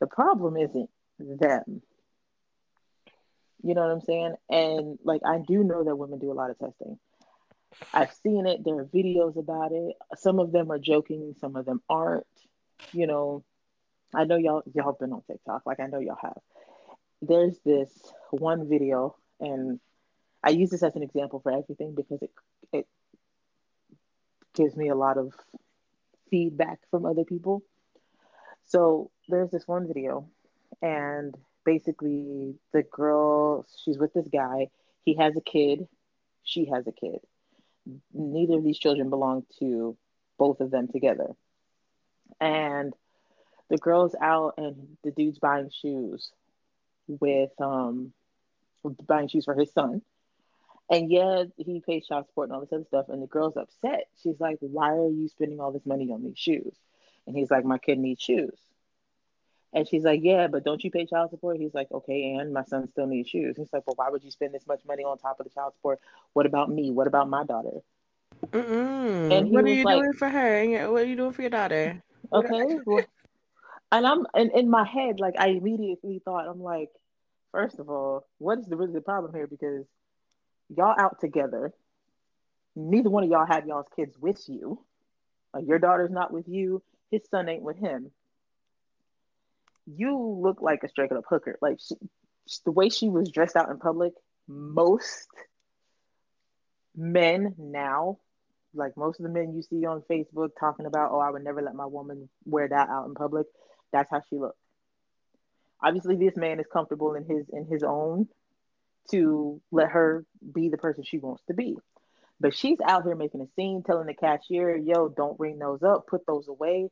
the 0.00 0.06
problem 0.06 0.56
isn't 0.56 0.90
them. 1.18 1.82
You 3.62 3.74
know 3.74 3.80
what 3.80 3.90
I'm 3.90 4.00
saying? 4.02 4.34
And 4.48 4.98
like 5.02 5.22
I 5.26 5.38
do 5.38 5.64
know 5.64 5.82
that 5.82 5.96
women 5.96 6.18
do 6.18 6.30
a 6.30 6.34
lot 6.34 6.50
of 6.50 6.58
testing. 6.58 6.98
I've 7.92 8.12
seen 8.12 8.46
it. 8.46 8.64
There 8.64 8.78
are 8.78 8.84
videos 8.84 9.36
about 9.36 9.72
it. 9.72 9.96
Some 10.16 10.38
of 10.38 10.52
them 10.52 10.70
are 10.70 10.78
joking, 10.78 11.34
some 11.40 11.56
of 11.56 11.66
them 11.66 11.82
aren't. 11.88 12.26
You 12.92 13.06
know, 13.06 13.44
I 14.14 14.24
know 14.24 14.36
y'all 14.36 14.62
y'all 14.74 14.96
been 14.98 15.12
on 15.12 15.22
TikTok, 15.26 15.62
like 15.66 15.80
I 15.80 15.86
know 15.86 15.98
y'all 15.98 16.18
have. 16.20 16.38
There's 17.22 17.58
this 17.64 17.90
one 18.30 18.68
video, 18.68 19.16
and 19.40 19.80
I 20.42 20.50
use 20.50 20.70
this 20.70 20.82
as 20.82 20.96
an 20.96 21.02
example 21.02 21.40
for 21.40 21.52
everything 21.52 21.94
because 21.94 22.22
it 22.22 22.30
it 22.72 22.86
gives 24.54 24.76
me 24.76 24.88
a 24.88 24.94
lot 24.94 25.18
of 25.18 25.32
feedback 26.30 26.80
from 26.90 27.04
other 27.06 27.24
people. 27.24 27.62
So 28.66 29.10
there's 29.28 29.50
this 29.50 29.66
one 29.66 29.86
video, 29.86 30.28
and 30.82 31.34
basically 31.64 32.54
the 32.72 32.82
girl 32.82 33.66
she's 33.84 33.98
with 33.98 34.12
this 34.12 34.28
guy. 34.28 34.68
He 35.04 35.14
has 35.16 35.36
a 35.36 35.40
kid. 35.40 35.86
She 36.42 36.66
has 36.66 36.86
a 36.86 36.92
kid 36.92 37.20
neither 38.12 38.54
of 38.56 38.64
these 38.64 38.78
children 38.78 39.10
belong 39.10 39.44
to 39.58 39.96
both 40.38 40.60
of 40.60 40.70
them 40.70 40.88
together. 40.88 41.34
And 42.40 42.92
the 43.68 43.78
girl's 43.78 44.14
out 44.20 44.54
and 44.58 44.96
the 45.02 45.10
dude's 45.10 45.38
buying 45.38 45.70
shoes 45.70 46.30
with 47.08 47.50
um 47.60 48.12
buying 49.06 49.28
shoes 49.28 49.44
for 49.44 49.54
his 49.54 49.72
son. 49.72 50.02
And 50.88 51.10
yeah, 51.10 51.44
he 51.56 51.80
pays 51.80 52.06
child 52.06 52.26
support 52.26 52.48
and 52.48 52.54
all 52.54 52.60
this 52.60 52.72
other 52.72 52.84
stuff. 52.84 53.06
And 53.08 53.20
the 53.20 53.26
girl's 53.26 53.56
upset. 53.56 54.08
She's 54.22 54.38
like, 54.38 54.58
Why 54.60 54.90
are 54.90 55.10
you 55.10 55.28
spending 55.28 55.60
all 55.60 55.72
this 55.72 55.86
money 55.86 56.12
on 56.12 56.22
these 56.22 56.38
shoes? 56.38 56.74
And 57.26 57.36
he's 57.36 57.50
like, 57.50 57.64
My 57.64 57.78
kid 57.78 57.98
needs 57.98 58.22
shoes. 58.22 58.58
And 59.72 59.86
she's 59.86 60.04
like, 60.04 60.20
Yeah, 60.22 60.46
but 60.48 60.64
don't 60.64 60.82
you 60.82 60.90
pay 60.90 61.06
child 61.06 61.30
support? 61.30 61.58
He's 61.58 61.74
like, 61.74 61.90
Okay, 61.92 62.34
and 62.34 62.52
my 62.52 62.64
son 62.64 62.88
still 62.88 63.06
needs 63.06 63.28
shoes. 63.28 63.56
He's 63.56 63.72
like, 63.72 63.86
Well, 63.86 63.96
why 63.96 64.10
would 64.10 64.24
you 64.24 64.30
spend 64.30 64.54
this 64.54 64.66
much 64.66 64.80
money 64.86 65.02
on 65.02 65.18
top 65.18 65.40
of 65.40 65.44
the 65.44 65.50
child 65.50 65.74
support? 65.74 66.00
What 66.32 66.46
about 66.46 66.70
me? 66.70 66.90
What 66.90 67.06
about 67.06 67.28
my 67.28 67.44
daughter? 67.44 67.80
Mm-mm. 68.48 69.32
And 69.32 69.50
what 69.50 69.64
are 69.64 69.68
you 69.68 69.84
like, 69.84 69.96
doing 69.96 70.12
for 70.12 70.28
her? 70.28 70.90
What 70.90 71.02
are 71.02 71.06
you 71.06 71.16
doing 71.16 71.32
for 71.32 71.42
your 71.42 71.50
daughter? 71.50 72.02
Okay. 72.32 72.78
well, 72.84 73.04
and 73.92 74.04
I'm 74.04 74.26
and 74.34 74.50
in 74.50 74.68
my 74.68 74.84
head, 74.84 75.20
like 75.20 75.34
I 75.38 75.48
immediately 75.50 76.20
thought, 76.24 76.48
I'm 76.48 76.60
like, 76.60 76.90
first 77.52 77.78
of 77.78 77.88
all, 77.88 78.26
what 78.38 78.58
is 78.58 78.66
the 78.66 78.76
really 78.76 78.92
the 78.92 79.00
problem 79.00 79.32
here? 79.32 79.46
Because 79.46 79.86
y'all 80.74 80.98
out 80.98 81.20
together. 81.20 81.72
Neither 82.74 83.10
one 83.10 83.22
of 83.22 83.30
y'all 83.30 83.46
have 83.46 83.64
y'all's 83.64 83.86
kids 83.94 84.18
with 84.18 84.42
you. 84.48 84.80
Like 85.54 85.68
your 85.68 85.78
daughter's 85.78 86.10
not 86.10 86.32
with 86.32 86.48
you. 86.48 86.82
His 87.12 87.22
son 87.30 87.48
ain't 87.48 87.62
with 87.62 87.78
him 87.78 88.10
you 89.86 90.40
look 90.42 90.60
like 90.60 90.82
a 90.82 90.88
straight 90.88 91.12
up 91.12 91.24
hooker. 91.28 91.58
Like 91.60 91.78
she, 91.80 91.94
the 92.64 92.72
way 92.72 92.88
she 92.88 93.08
was 93.08 93.30
dressed 93.30 93.56
out 93.56 93.70
in 93.70 93.78
public, 93.78 94.12
most 94.48 95.28
men 96.94 97.54
now, 97.58 98.18
like 98.74 98.96
most 98.96 99.20
of 99.20 99.24
the 99.24 99.32
men 99.32 99.54
you 99.54 99.62
see 99.62 99.86
on 99.86 100.02
Facebook 100.10 100.50
talking 100.58 100.86
about, 100.86 101.10
oh, 101.12 101.20
I 101.20 101.30
would 101.30 101.44
never 101.44 101.62
let 101.62 101.74
my 101.74 101.86
woman 101.86 102.28
wear 102.44 102.68
that 102.68 102.88
out 102.88 103.06
in 103.06 103.14
public. 103.14 103.46
That's 103.92 104.10
how 104.10 104.22
she 104.28 104.36
looked. 104.36 104.58
Obviously, 105.82 106.16
this 106.16 106.36
man 106.36 106.58
is 106.58 106.66
comfortable 106.72 107.14
in 107.14 107.24
his 107.24 107.46
in 107.52 107.66
his 107.66 107.82
own 107.82 108.28
to 109.10 109.60
let 109.70 109.90
her 109.90 110.24
be 110.52 110.68
the 110.68 110.78
person 110.78 111.04
she 111.04 111.18
wants 111.18 111.42
to 111.46 111.54
be. 111.54 111.76
But 112.40 112.54
she's 112.54 112.78
out 112.84 113.04
here 113.04 113.14
making 113.14 113.40
a 113.40 113.46
scene, 113.56 113.82
telling 113.82 114.06
the 114.06 114.14
cashier, 114.14 114.76
yo, 114.76 115.08
don't 115.08 115.38
ring 115.40 115.58
those 115.58 115.82
up, 115.82 116.06
put 116.06 116.26
those 116.26 116.48
away. 116.48 116.90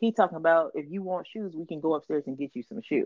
He 0.00 0.12
talking 0.12 0.38
about 0.38 0.72
if 0.74 0.86
you 0.90 1.02
want 1.02 1.26
shoes, 1.26 1.52
we 1.54 1.66
can 1.66 1.80
go 1.80 1.94
upstairs 1.94 2.24
and 2.26 2.38
get 2.38 2.56
you 2.56 2.62
some 2.62 2.80
shoes. 2.82 3.04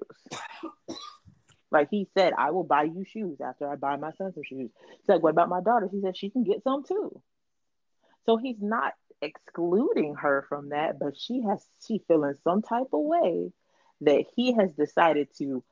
like 1.73 1.89
he 1.91 2.07
said, 2.17 2.33
I 2.39 2.53
will 2.53 2.63
buy 2.63 2.85
you 2.85 3.05
shoes 3.05 3.41
after 3.41 3.69
I 3.69 3.75
buy 3.75 3.97
my 3.97 4.13
son 4.13 4.33
some 4.33 4.45
shoes. 4.45 4.71
He's 5.01 5.09
like, 5.09 5.23
what 5.23 5.31
about 5.31 5.49
my 5.49 5.61
daughter? 5.61 5.89
He 5.91 6.01
said 6.01 6.17
she 6.17 6.31
can 6.31 6.45
get 6.45 6.63
some 6.63 6.85
too. 6.85 7.21
So 8.27 8.37
he's 8.37 8.61
not 8.61 8.93
excluding 9.21 10.15
her 10.15 10.47
from 10.49 10.69
that, 10.69 11.01
but 11.01 11.19
she 11.19 11.43
has 11.43 11.67
she 11.87 12.01
feeling 12.07 12.35
some 12.45 12.63
type 12.63 12.89
of 12.93 13.01
way 13.01 13.53
that 14.03 14.25
he 14.37 14.55
has 14.55 14.73
decided 14.73 15.29
to 15.39 15.65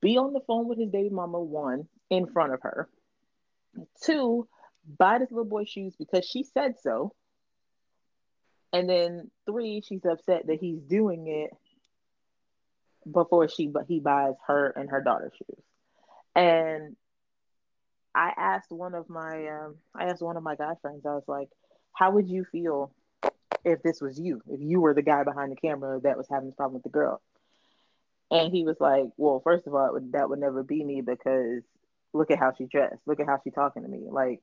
be 0.00 0.16
on 0.16 0.32
the 0.32 0.40
phone 0.40 0.68
with 0.68 0.78
his 0.78 0.90
baby 0.90 1.10
mama 1.10 1.40
one 1.40 1.86
in 2.08 2.26
front 2.26 2.54
of 2.54 2.62
her. 2.62 2.88
Two, 4.02 4.48
buy 4.98 5.18
this 5.18 5.30
little 5.30 5.44
boy 5.44 5.64
shoes 5.64 5.94
because 5.98 6.24
she 6.24 6.44
said 6.44 6.76
so. 6.82 7.12
And 8.72 8.88
then 8.88 9.30
three, 9.46 9.82
she's 9.86 10.04
upset 10.04 10.46
that 10.46 10.58
he's 10.60 10.80
doing 10.80 11.26
it 11.26 11.50
before 13.10 13.48
she 13.48 13.66
but 13.66 13.84
he 13.88 13.98
buys 14.00 14.34
her 14.46 14.68
and 14.68 14.90
her 14.90 15.02
daughter 15.02 15.32
shoes. 15.36 15.62
And 16.34 16.96
I 18.14 18.32
asked 18.36 18.70
one 18.70 18.94
of 18.94 19.08
my 19.08 19.48
um, 19.48 19.76
I 19.94 20.04
asked 20.04 20.22
one 20.22 20.36
of 20.36 20.42
my 20.42 20.56
guy 20.56 20.74
friends, 20.80 21.04
I 21.04 21.14
was 21.14 21.24
like, 21.26 21.48
how 21.92 22.12
would 22.12 22.28
you 22.28 22.44
feel 22.44 22.92
if 23.64 23.82
this 23.82 24.00
was 24.00 24.18
you, 24.18 24.42
if 24.48 24.60
you 24.60 24.80
were 24.80 24.94
the 24.94 25.02
guy 25.02 25.24
behind 25.24 25.52
the 25.52 25.56
camera 25.56 26.00
that 26.00 26.16
was 26.16 26.26
having 26.30 26.48
this 26.48 26.56
problem 26.56 26.74
with 26.74 26.84
the 26.84 26.88
girl? 26.88 27.20
And 28.30 28.52
he 28.52 28.64
was 28.64 28.76
like, 28.80 29.04
well, 29.18 29.42
first 29.44 29.66
of 29.66 29.74
all, 29.74 29.92
would, 29.92 30.12
that 30.12 30.30
would 30.30 30.38
never 30.38 30.62
be 30.62 30.82
me 30.82 31.02
because 31.02 31.62
look 32.14 32.30
at 32.30 32.38
how 32.38 32.52
she 32.56 32.64
dressed. 32.64 33.02
Look 33.06 33.20
at 33.20 33.26
how 33.26 33.38
she 33.44 33.50
talking 33.50 33.82
to 33.82 33.88
me. 33.88 34.06
Like, 34.10 34.40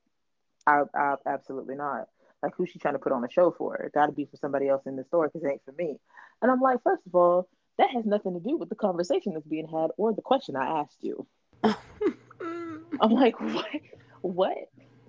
I, 0.68 0.84
I 0.94 1.16
absolutely 1.26 1.76
not. 1.76 2.08
Like, 2.42 2.54
who's 2.56 2.70
she 2.70 2.80
trying 2.80 2.96
to 2.96 3.00
put 3.00 3.12
on 3.12 3.24
a 3.24 3.30
show 3.30 3.52
for? 3.58 3.76
It 3.76 3.94
got 3.94 4.08
to 4.08 4.12
be 4.12 4.26
for 4.26 4.38
somebody 4.38 4.68
else 4.68 4.84
in 4.86 4.96
the 4.96 5.04
store 5.04 5.28
because 5.28 5.44
it 5.44 5.52
ain't 5.52 5.66
for 5.66 5.74
me. 5.74 6.00
And 6.42 6.50
I'm 6.50 6.62
like, 6.62 6.82
first 6.84 7.06
of 7.06 7.16
all, 7.16 7.50
that 7.78 7.92
has 7.92 8.06
nothing 8.06 8.34
to 8.34 8.40
do 8.40 8.58
with 8.58 8.70
the 8.70 8.76
conversation 8.76 9.34
that's 9.34 9.48
being 9.48 9.68
had 9.68 9.92
or 9.98 10.14
the 10.14 10.22
question 10.22 10.56
I 10.56 10.82
asked 10.82 11.02
you. 11.02 11.28
I'm 11.64 13.12
like, 13.12 13.40
what? 13.40 13.66
What? 14.22 14.58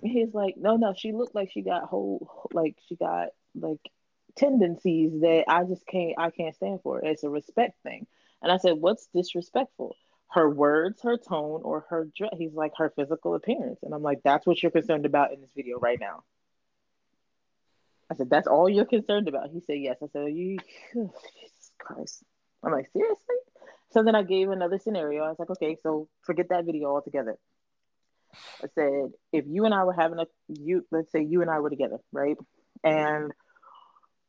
he's 0.03 0.33
like, 0.33 0.55
no, 0.57 0.77
no, 0.77 0.93
she 0.97 1.11
looked 1.11 1.35
like 1.35 1.51
she 1.51 1.61
got 1.61 1.83
whole, 1.83 2.49
like 2.53 2.77
she 2.87 2.95
got 2.95 3.29
like 3.55 3.79
tendencies 4.35 5.11
that 5.21 5.45
I 5.47 5.63
just 5.63 5.85
can't, 5.85 6.13
I 6.17 6.31
can't 6.31 6.55
stand 6.55 6.81
for. 6.81 6.99
It's 7.03 7.23
a 7.23 7.29
respect 7.29 7.81
thing. 7.83 8.07
And 8.41 8.51
I 8.51 8.57
said, 8.57 8.73
what's 8.73 9.07
disrespectful? 9.13 9.95
Her 10.29 10.49
words, 10.49 11.01
her 11.03 11.17
tone, 11.17 11.61
or 11.63 11.85
her 11.89 12.07
dress? 12.15 12.31
He's 12.37 12.53
like, 12.53 12.71
her 12.77 12.91
physical 12.95 13.35
appearance. 13.35 13.79
And 13.83 13.93
I'm 13.93 14.01
like, 14.01 14.21
that's 14.23 14.47
what 14.47 14.61
you're 14.63 14.71
concerned 14.71 15.05
about 15.05 15.33
in 15.33 15.41
this 15.41 15.51
video 15.55 15.77
right 15.77 15.99
now. 15.99 16.23
I 18.11 18.13
said, 18.13 18.29
that's 18.29 18.47
all 18.47 18.69
you're 18.69 18.85
concerned 18.85 19.29
about. 19.29 19.51
He 19.53 19.61
said, 19.61 19.77
yes. 19.79 19.95
I 20.03 20.07
said, 20.11 20.33
you, 20.33 20.57
Jesus 20.93 21.71
Christ. 21.79 22.23
I'm 22.61 22.73
like, 22.73 22.89
seriously? 22.91 23.35
So 23.91 24.03
then 24.03 24.15
I 24.15 24.23
gave 24.23 24.49
another 24.49 24.79
scenario. 24.79 25.23
I 25.23 25.29
was 25.29 25.39
like, 25.39 25.49
okay, 25.51 25.77
so 25.81 26.09
forget 26.23 26.49
that 26.49 26.65
video 26.65 26.89
altogether. 26.89 27.37
I 28.61 28.67
said, 28.75 29.11
if 29.31 29.45
you 29.47 29.65
and 29.65 29.73
I 29.73 29.85
were 29.85 29.93
having 29.93 30.19
a 30.19 30.25
you, 30.49 30.85
let's 30.91 31.11
say 31.11 31.23
you 31.23 31.41
and 31.41 31.49
I 31.49 31.59
were 31.59 31.69
together, 31.69 31.97
right? 32.11 32.37
And 32.83 33.31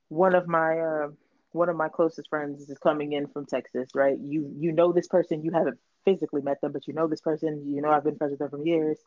one 0.08 0.34
of 0.34 0.46
my 0.46 0.78
uh, 0.78 1.08
one 1.52 1.68
of 1.68 1.76
my 1.76 1.88
closest 1.88 2.28
friends 2.28 2.68
is 2.68 2.78
coming 2.78 3.12
in 3.12 3.28
from 3.28 3.46
Texas, 3.46 3.90
right? 3.94 4.16
You 4.18 4.52
you 4.58 4.72
know 4.72 4.92
this 4.92 5.06
person, 5.06 5.44
you 5.44 5.52
haven't 5.52 5.78
physically 6.04 6.42
met 6.42 6.60
them, 6.60 6.72
but 6.72 6.88
you 6.88 6.94
know 6.94 7.06
this 7.06 7.20
person. 7.20 7.64
You 7.72 7.80
know 7.82 7.90
I've 7.90 8.04
been 8.04 8.16
friends 8.16 8.32
with 8.32 8.40
them 8.40 8.50
for 8.50 8.64
years. 8.64 8.98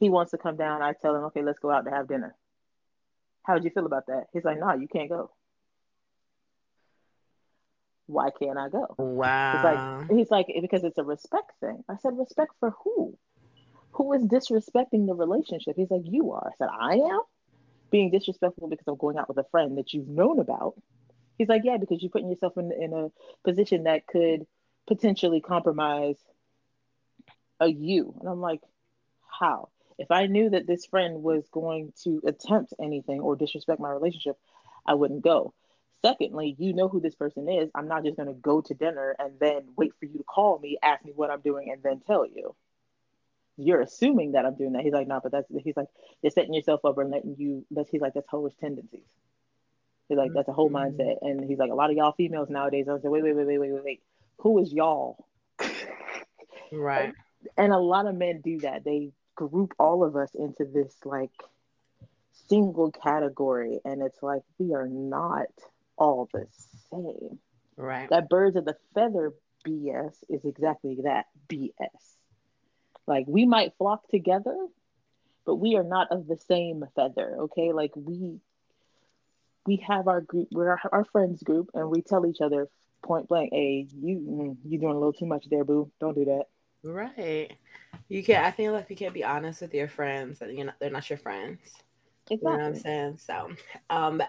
He 0.00 0.08
wants 0.08 0.30
to 0.30 0.38
come 0.38 0.56
down. 0.56 0.80
I 0.82 0.94
tell 1.00 1.14
him, 1.14 1.24
okay, 1.24 1.42
let's 1.42 1.58
go 1.58 1.70
out 1.70 1.84
to 1.84 1.90
have 1.90 2.08
dinner. 2.08 2.34
How 3.44 3.54
would 3.54 3.64
you 3.64 3.70
feel 3.70 3.86
about 3.86 4.06
that? 4.06 4.24
He's 4.32 4.44
like, 4.44 4.58
nah, 4.58 4.74
you 4.74 4.88
can't 4.88 5.08
go. 5.08 5.30
Why 8.06 8.30
can't 8.30 8.58
I 8.58 8.68
go? 8.68 8.94
Wow. 8.98 9.52
He's 9.54 9.64
like, 9.64 10.18
he's 10.18 10.30
like, 10.30 10.46
because 10.60 10.84
it's 10.84 10.98
a 10.98 11.04
respect 11.04 11.52
thing. 11.60 11.84
I 11.88 11.96
said, 11.96 12.18
respect 12.18 12.52
for 12.60 12.74
who? 12.82 13.16
who 13.94 14.12
is 14.12 14.22
disrespecting 14.24 15.06
the 15.06 15.14
relationship? 15.14 15.74
He's 15.76 15.90
like, 15.90 16.02
you 16.04 16.32
are. 16.32 16.48
I 16.48 16.56
said, 16.58 16.68
I 16.68 16.94
am 16.94 17.20
being 17.90 18.10
disrespectful 18.10 18.68
because 18.68 18.86
I'm 18.88 18.96
going 18.96 19.18
out 19.18 19.28
with 19.28 19.38
a 19.38 19.46
friend 19.50 19.78
that 19.78 19.92
you've 19.92 20.08
known 20.08 20.40
about. 20.40 20.74
He's 21.38 21.48
like, 21.48 21.62
yeah, 21.64 21.76
because 21.76 22.02
you're 22.02 22.10
putting 22.10 22.28
yourself 22.28 22.56
in, 22.56 22.72
in 22.72 22.92
a 22.92 23.08
position 23.44 23.84
that 23.84 24.06
could 24.06 24.46
potentially 24.86 25.40
compromise 25.40 26.16
a 27.60 27.68
you. 27.68 28.14
And 28.18 28.28
I'm 28.28 28.40
like, 28.40 28.60
how? 29.40 29.68
If 29.98 30.10
I 30.10 30.26
knew 30.26 30.50
that 30.50 30.66
this 30.66 30.86
friend 30.86 31.22
was 31.22 31.46
going 31.52 31.92
to 32.02 32.20
attempt 32.26 32.74
anything 32.80 33.20
or 33.20 33.36
disrespect 33.36 33.80
my 33.80 33.90
relationship, 33.90 34.36
I 34.86 34.94
wouldn't 34.94 35.22
go. 35.22 35.54
Secondly, 36.02 36.54
you 36.58 36.74
know 36.74 36.88
who 36.88 37.00
this 37.00 37.14
person 37.14 37.48
is. 37.48 37.70
I'm 37.74 37.88
not 37.88 38.04
just 38.04 38.16
going 38.16 38.28
to 38.28 38.34
go 38.34 38.60
to 38.60 38.74
dinner 38.74 39.16
and 39.18 39.38
then 39.40 39.68
wait 39.76 39.92
for 39.98 40.04
you 40.06 40.18
to 40.18 40.24
call 40.24 40.58
me, 40.58 40.78
ask 40.82 41.04
me 41.04 41.12
what 41.14 41.30
I'm 41.30 41.40
doing, 41.40 41.70
and 41.70 41.82
then 41.82 42.00
tell 42.00 42.26
you 42.26 42.54
you're 43.56 43.80
assuming 43.80 44.32
that 44.32 44.44
I'm 44.44 44.56
doing 44.56 44.72
that. 44.72 44.82
He's 44.82 44.92
like, 44.92 45.06
no, 45.06 45.20
but 45.22 45.32
that's 45.32 45.46
he's 45.62 45.76
like, 45.76 45.86
you're 46.22 46.30
setting 46.30 46.54
yourself 46.54 46.84
up 46.84 46.98
and 46.98 47.10
letting 47.10 47.36
you 47.38 47.64
that's 47.70 47.90
he's 47.90 48.00
like, 48.00 48.14
that's 48.14 48.26
hoish 48.28 48.56
tendencies. 48.58 49.04
He's 50.08 50.18
like, 50.18 50.32
that's 50.34 50.48
a 50.48 50.52
whole 50.52 50.70
mm-hmm. 50.70 51.00
mindset. 51.00 51.16
And 51.22 51.48
he's 51.48 51.58
like, 51.58 51.70
a 51.70 51.74
lot 51.74 51.90
of 51.90 51.96
y'all 51.96 52.12
females 52.12 52.50
nowadays, 52.50 52.86
I 52.88 52.92
was 52.92 53.02
like, 53.04 53.12
wait, 53.12 53.22
wait, 53.22 53.36
wait, 53.36 53.46
wait, 53.46 53.58
wait, 53.58 53.72
wait, 53.72 53.84
wait. 53.84 54.02
Who 54.38 54.58
is 54.58 54.72
y'all? 54.72 55.24
Right. 56.72 57.04
And, 57.04 57.14
and 57.56 57.72
a 57.72 57.78
lot 57.78 58.06
of 58.06 58.16
men 58.16 58.40
do 58.40 58.58
that. 58.60 58.82
They 58.84 59.12
group 59.34 59.74
all 59.78 60.04
of 60.04 60.16
us 60.16 60.30
into 60.34 60.64
this 60.64 60.94
like 61.04 61.32
single 62.48 62.90
category. 62.90 63.80
And 63.84 64.02
it's 64.02 64.22
like 64.22 64.42
we 64.58 64.74
are 64.74 64.88
not 64.88 65.48
all 65.96 66.28
the 66.32 66.46
same. 66.90 67.38
Right. 67.76 68.08
That 68.10 68.28
birds 68.28 68.56
of 68.56 68.64
the 68.64 68.76
feather 68.94 69.32
BS 69.66 70.14
is 70.28 70.44
exactly 70.44 70.98
that 71.04 71.26
BS. 71.48 71.72
Like 73.06 73.26
we 73.26 73.46
might 73.46 73.76
flock 73.76 74.08
together, 74.08 74.56
but 75.44 75.56
we 75.56 75.76
are 75.76 75.84
not 75.84 76.08
of 76.10 76.26
the 76.26 76.36
same 76.36 76.84
feather. 76.94 77.36
Okay, 77.42 77.72
like 77.72 77.92
we 77.94 78.40
we 79.66 79.76
have 79.86 80.08
our 80.08 80.20
group, 80.20 80.48
we're 80.52 80.70
our, 80.70 80.80
our 80.92 81.04
friends 81.06 81.42
group, 81.42 81.70
and 81.74 81.90
we 81.90 82.02
tell 82.02 82.26
each 82.26 82.40
other 82.40 82.68
point 83.02 83.28
blank, 83.28 83.50
"Hey, 83.52 83.86
you 83.94 84.18
mm, 84.18 84.56
you 84.64 84.78
doing 84.78 84.94
a 84.94 84.98
little 84.98 85.12
too 85.12 85.26
much 85.26 85.46
there, 85.50 85.64
boo. 85.64 85.90
Don't 86.00 86.14
do 86.14 86.24
that." 86.26 86.44
Right. 86.84 87.50
You 88.08 88.22
can't. 88.22 88.44
I 88.44 88.50
think 88.50 88.72
like 88.72 88.90
you 88.90 88.96
can't 88.96 89.14
be 89.14 89.24
honest 89.24 89.62
with 89.62 89.74
your 89.74 89.88
friends 89.88 90.38
that 90.38 90.54
you 90.54 90.64
know 90.64 90.72
they're 90.78 90.90
not 90.90 91.08
your 91.08 91.18
friends. 91.18 91.60
Exactly. 92.30 92.36
You 92.52 92.56
know 92.56 92.64
what 92.64 92.66
I'm 92.66 92.76
saying? 92.76 93.18
So, 93.18 93.50
um, 93.90 94.22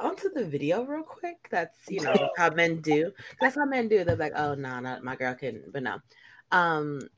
onto 0.00 0.30
the 0.30 0.44
video 0.44 0.84
real 0.84 1.02
quick. 1.02 1.48
That's 1.50 1.76
you 1.88 2.00
know 2.00 2.30
how 2.36 2.50
men 2.50 2.80
do. 2.80 3.12
That's 3.40 3.56
how 3.56 3.64
men 3.64 3.88
do. 3.88 4.04
They're 4.04 4.16
like, 4.16 4.32
oh 4.36 4.54
no, 4.54 4.80
not 4.80 5.04
my 5.04 5.16
girl 5.16 5.34
can, 5.34 5.62
but 5.72 5.82
no. 5.82 5.98
Um, 6.52 7.08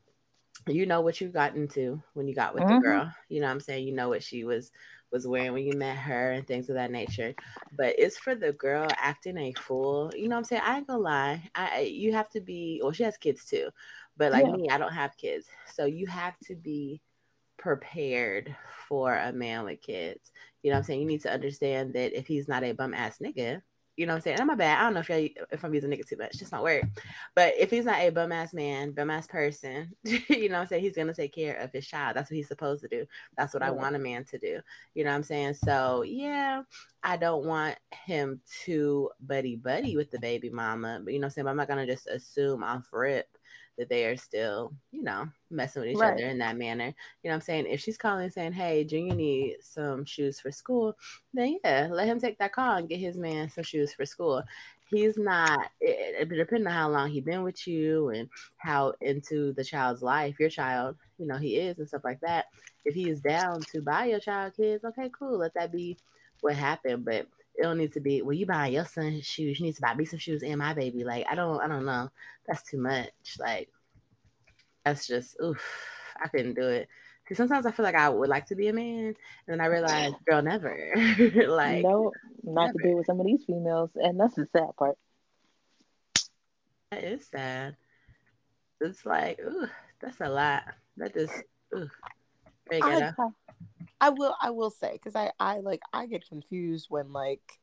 you 0.66 0.86
know 0.86 1.00
what 1.00 1.20
you 1.20 1.28
got 1.28 1.56
into 1.56 2.02
when 2.14 2.28
you 2.28 2.34
got 2.34 2.54
with 2.54 2.64
mm-hmm. 2.64 2.74
the 2.74 2.80
girl. 2.80 3.12
You 3.28 3.40
know 3.40 3.46
what 3.46 3.52
I'm 3.52 3.60
saying? 3.60 3.86
You 3.86 3.94
know 3.94 4.08
what 4.08 4.22
she 4.22 4.44
was 4.44 4.70
was 5.10 5.26
wearing 5.26 5.52
when 5.52 5.64
you 5.64 5.72
met 5.72 5.96
her 5.96 6.32
and 6.32 6.46
things 6.46 6.68
of 6.68 6.74
that 6.74 6.90
nature. 6.90 7.34
But 7.76 7.94
it's 7.98 8.18
for 8.18 8.34
the 8.34 8.52
girl 8.52 8.86
acting 8.98 9.38
a 9.38 9.52
fool. 9.54 10.12
You 10.14 10.28
know 10.28 10.36
what 10.36 10.40
I'm 10.40 10.44
saying? 10.44 10.62
I 10.64 10.78
ain't 10.78 10.86
gonna 10.86 11.00
lie. 11.00 11.50
I 11.54 11.80
you 11.80 12.12
have 12.12 12.30
to 12.30 12.40
be 12.40 12.80
well, 12.82 12.92
she 12.92 13.04
has 13.04 13.16
kids 13.16 13.44
too. 13.44 13.68
But 14.18 14.32
like 14.32 14.44
yeah. 14.44 14.52
me, 14.52 14.68
I 14.68 14.78
don't 14.78 14.92
have 14.92 15.16
kids. 15.16 15.46
So 15.72 15.86
you 15.86 16.06
have 16.08 16.36
to 16.44 16.56
be 16.56 17.00
prepared 17.56 18.54
for 18.88 19.14
a 19.14 19.32
man 19.32 19.64
with 19.64 19.80
kids. 19.80 20.32
You 20.62 20.70
know 20.70 20.76
what 20.76 20.80
I'm 20.80 20.84
saying? 20.84 21.00
You 21.00 21.06
need 21.06 21.22
to 21.22 21.32
understand 21.32 21.94
that 21.94 22.18
if 22.18 22.26
he's 22.26 22.48
not 22.48 22.64
a 22.64 22.72
bum 22.72 22.94
ass 22.94 23.18
nigga, 23.22 23.62
you 23.98 24.06
know 24.06 24.12
what 24.12 24.18
I'm 24.18 24.22
saying? 24.22 24.34
And 24.34 24.42
I'm 24.42 24.50
a 24.50 24.56
bad. 24.56 24.78
I 24.78 24.82
don't 24.82 24.94
know 24.94 25.00
if 25.00 25.10
I 25.10 25.30
if 25.50 25.64
I'm 25.64 25.74
using 25.74 25.90
nigga 25.90 26.06
too 26.06 26.16
much. 26.16 26.38
Just 26.38 26.52
not 26.52 26.62
word. 26.62 26.88
But 27.34 27.54
if 27.58 27.68
he's 27.68 27.84
not 27.84 27.98
a 27.98 28.10
bum 28.10 28.30
ass 28.30 28.54
man, 28.54 28.92
bum 28.92 29.10
ass 29.10 29.26
person, 29.26 29.92
you 30.04 30.48
know 30.48 30.54
what 30.54 30.60
I'm 30.62 30.66
saying? 30.68 30.82
He's 30.84 30.94
gonna 30.94 31.12
take 31.12 31.34
care 31.34 31.56
of 31.56 31.72
his 31.72 31.84
child. 31.84 32.14
That's 32.14 32.30
what 32.30 32.36
he's 32.36 32.46
supposed 32.46 32.82
to 32.82 32.88
do. 32.88 33.06
That's 33.36 33.54
what 33.54 33.62
I 33.64 33.72
want 33.72 33.96
a 33.96 33.98
man 33.98 34.24
to 34.26 34.38
do. 34.38 34.60
You 34.94 35.02
know 35.02 35.10
what 35.10 35.16
I'm 35.16 35.22
saying? 35.24 35.54
So 35.54 36.02
yeah, 36.02 36.62
I 37.02 37.16
don't 37.16 37.44
want 37.44 37.76
him 38.06 38.40
to 38.64 39.10
buddy 39.20 39.56
buddy 39.56 39.96
with 39.96 40.12
the 40.12 40.20
baby 40.20 40.48
mama. 40.48 41.00
But 41.02 41.12
you 41.12 41.18
know 41.18 41.24
what 41.24 41.30
I'm 41.30 41.30
saying? 41.32 41.44
But 41.46 41.50
I'm 41.50 41.56
not 41.56 41.68
gonna 41.68 41.86
just 41.86 42.06
assume 42.06 42.62
off 42.62 42.86
rip 42.92 43.26
that 43.78 43.88
they 43.88 44.04
are 44.06 44.16
still, 44.16 44.72
you 44.90 45.02
know, 45.02 45.28
messing 45.50 45.82
with 45.82 45.92
each 45.92 45.98
right. 45.98 46.12
other 46.14 46.26
in 46.26 46.38
that 46.38 46.56
manner. 46.56 46.92
You 47.22 47.30
know 47.30 47.34
I'm 47.34 47.40
saying? 47.40 47.66
If 47.66 47.80
she's 47.80 47.96
calling 47.96 48.28
saying, 48.30 48.52
Hey, 48.52 48.84
Junior 48.84 49.14
needs 49.14 49.66
some 49.66 50.04
shoes 50.04 50.40
for 50.40 50.50
school, 50.50 50.96
then 51.32 51.58
yeah, 51.64 51.88
let 51.90 52.08
him 52.08 52.20
take 52.20 52.38
that 52.38 52.52
call 52.52 52.76
and 52.76 52.88
get 52.88 52.98
his 52.98 53.16
man 53.16 53.48
some 53.48 53.64
shoes 53.64 53.94
for 53.94 54.04
school. 54.04 54.42
He's 54.90 55.16
not 55.16 55.70
it, 55.80 56.28
depending 56.28 56.66
on 56.66 56.72
how 56.72 56.88
long 56.88 57.10
he's 57.10 57.24
been 57.24 57.42
with 57.42 57.66
you 57.66 58.08
and 58.08 58.28
how 58.56 58.94
into 59.00 59.52
the 59.52 59.64
child's 59.64 60.02
life, 60.02 60.40
your 60.40 60.50
child, 60.50 60.96
you 61.18 61.26
know, 61.26 61.36
he 61.36 61.56
is 61.56 61.78
and 61.78 61.86
stuff 61.86 62.04
like 62.04 62.20
that. 62.20 62.46
If 62.84 62.94
he 62.94 63.08
is 63.10 63.20
down 63.20 63.60
to 63.72 63.82
buy 63.82 64.06
your 64.06 64.20
child 64.20 64.54
kids, 64.56 64.84
okay, 64.84 65.10
cool. 65.16 65.38
Let 65.38 65.54
that 65.54 65.72
be 65.72 65.98
what 66.40 66.54
happened. 66.54 67.04
But 67.04 67.26
it 67.58 67.62
don't 67.62 67.78
need 67.78 67.92
to 67.92 68.00
be 68.00 68.22
well 68.22 68.32
you 68.32 68.46
buy 68.46 68.68
your 68.68 68.84
son 68.84 69.20
shoes 69.20 69.58
you 69.58 69.66
need 69.66 69.74
to 69.74 69.82
buy 69.82 69.94
me 69.94 70.04
some 70.04 70.18
shoes 70.18 70.42
and 70.42 70.58
my 70.58 70.72
baby 70.72 71.04
like 71.04 71.26
i 71.28 71.34
don't 71.34 71.60
i 71.60 71.66
don't 71.68 71.84
know. 71.84 72.08
That's 72.46 72.62
too 72.62 72.78
much 72.78 73.10
like 73.38 73.68
that's 74.84 75.06
just 75.06 75.36
oof 75.42 75.60
i 76.22 76.28
couldn't 76.28 76.54
do 76.54 76.66
it. 76.66 76.88
Because 77.24 77.36
sometimes 77.36 77.66
i 77.66 77.70
feel 77.70 77.84
like 77.84 77.94
i 77.94 78.08
would 78.08 78.28
like 78.28 78.46
to 78.46 78.54
be 78.54 78.68
a 78.68 78.72
man 78.72 79.06
and 79.06 79.16
then 79.46 79.60
i 79.60 79.66
realize 79.66 80.12
girl 80.26 80.40
never 80.40 80.92
like 81.48 81.82
no 81.82 82.12
not 82.44 82.66
never. 82.66 82.78
to 82.78 82.84
deal 82.84 82.96
with 82.96 83.06
some 83.06 83.20
of 83.20 83.26
these 83.26 83.44
females 83.44 83.90
and 83.96 84.18
that's 84.18 84.34
the 84.34 84.46
sad 84.56 84.70
part. 84.78 84.96
That 86.90 87.04
is 87.04 87.26
sad. 87.26 87.76
It's 88.80 89.04
like 89.04 89.40
ooh 89.40 89.68
that's 90.00 90.20
a 90.20 90.28
lot. 90.28 90.62
That 90.96 91.14
just 91.14 91.34
ooh, 91.74 91.90
I, 92.70 93.12
I 94.00 94.10
will 94.10 94.34
I 94.40 94.50
will 94.50 94.70
say 94.70 94.92
because 94.92 95.16
I 95.16 95.32
I 95.38 95.58
like 95.60 95.80
I 95.92 96.06
get 96.06 96.28
confused 96.28 96.86
when 96.88 97.12
like 97.12 97.58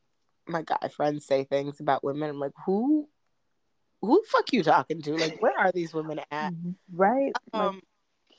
my 0.46 0.62
guy 0.62 0.88
friends 0.94 1.26
say 1.26 1.44
things 1.44 1.80
about 1.80 2.04
women. 2.04 2.30
I'm 2.30 2.38
like, 2.38 2.52
who 2.64 3.08
who 4.00 4.20
the 4.22 4.28
fuck 4.28 4.52
you 4.52 4.62
talking 4.62 5.02
to? 5.02 5.16
Like, 5.16 5.40
where 5.40 5.58
are 5.58 5.72
these 5.72 5.94
women 5.94 6.20
at? 6.30 6.52
Mm-hmm. 6.52 6.70
Right. 6.92 7.32
Um, 7.52 7.80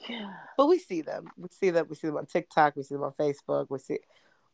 like, 0.01 0.09
yeah. 0.09 0.29
But 0.55 0.67
we 0.67 0.79
see 0.79 1.01
them. 1.01 1.27
We 1.35 1.49
see 1.51 1.71
them. 1.71 1.87
We 1.89 1.95
see 1.95 2.07
them 2.07 2.17
on 2.17 2.25
TikTok. 2.27 2.75
We 2.75 2.83
see 2.83 2.95
them 2.95 3.03
on 3.03 3.13
Facebook. 3.19 3.67
We 3.69 3.79
see 3.79 3.99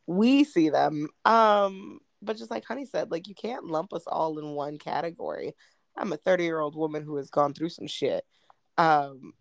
we 0.06 0.44
see 0.44 0.70
them. 0.70 1.08
Um, 1.24 2.00
but 2.22 2.36
just 2.36 2.50
like 2.50 2.64
Honey 2.64 2.86
said, 2.86 3.10
like 3.10 3.28
you 3.28 3.34
can't 3.34 3.66
lump 3.66 3.92
us 3.92 4.04
all 4.06 4.38
in 4.38 4.50
one 4.50 4.78
category. 4.78 5.54
I'm 5.96 6.12
a 6.12 6.16
30 6.16 6.44
year 6.44 6.60
old 6.60 6.76
woman 6.76 7.02
who 7.04 7.16
has 7.16 7.30
gone 7.30 7.54
through 7.54 7.68
some 7.68 7.86
shit. 7.86 8.24
Um, 8.76 9.34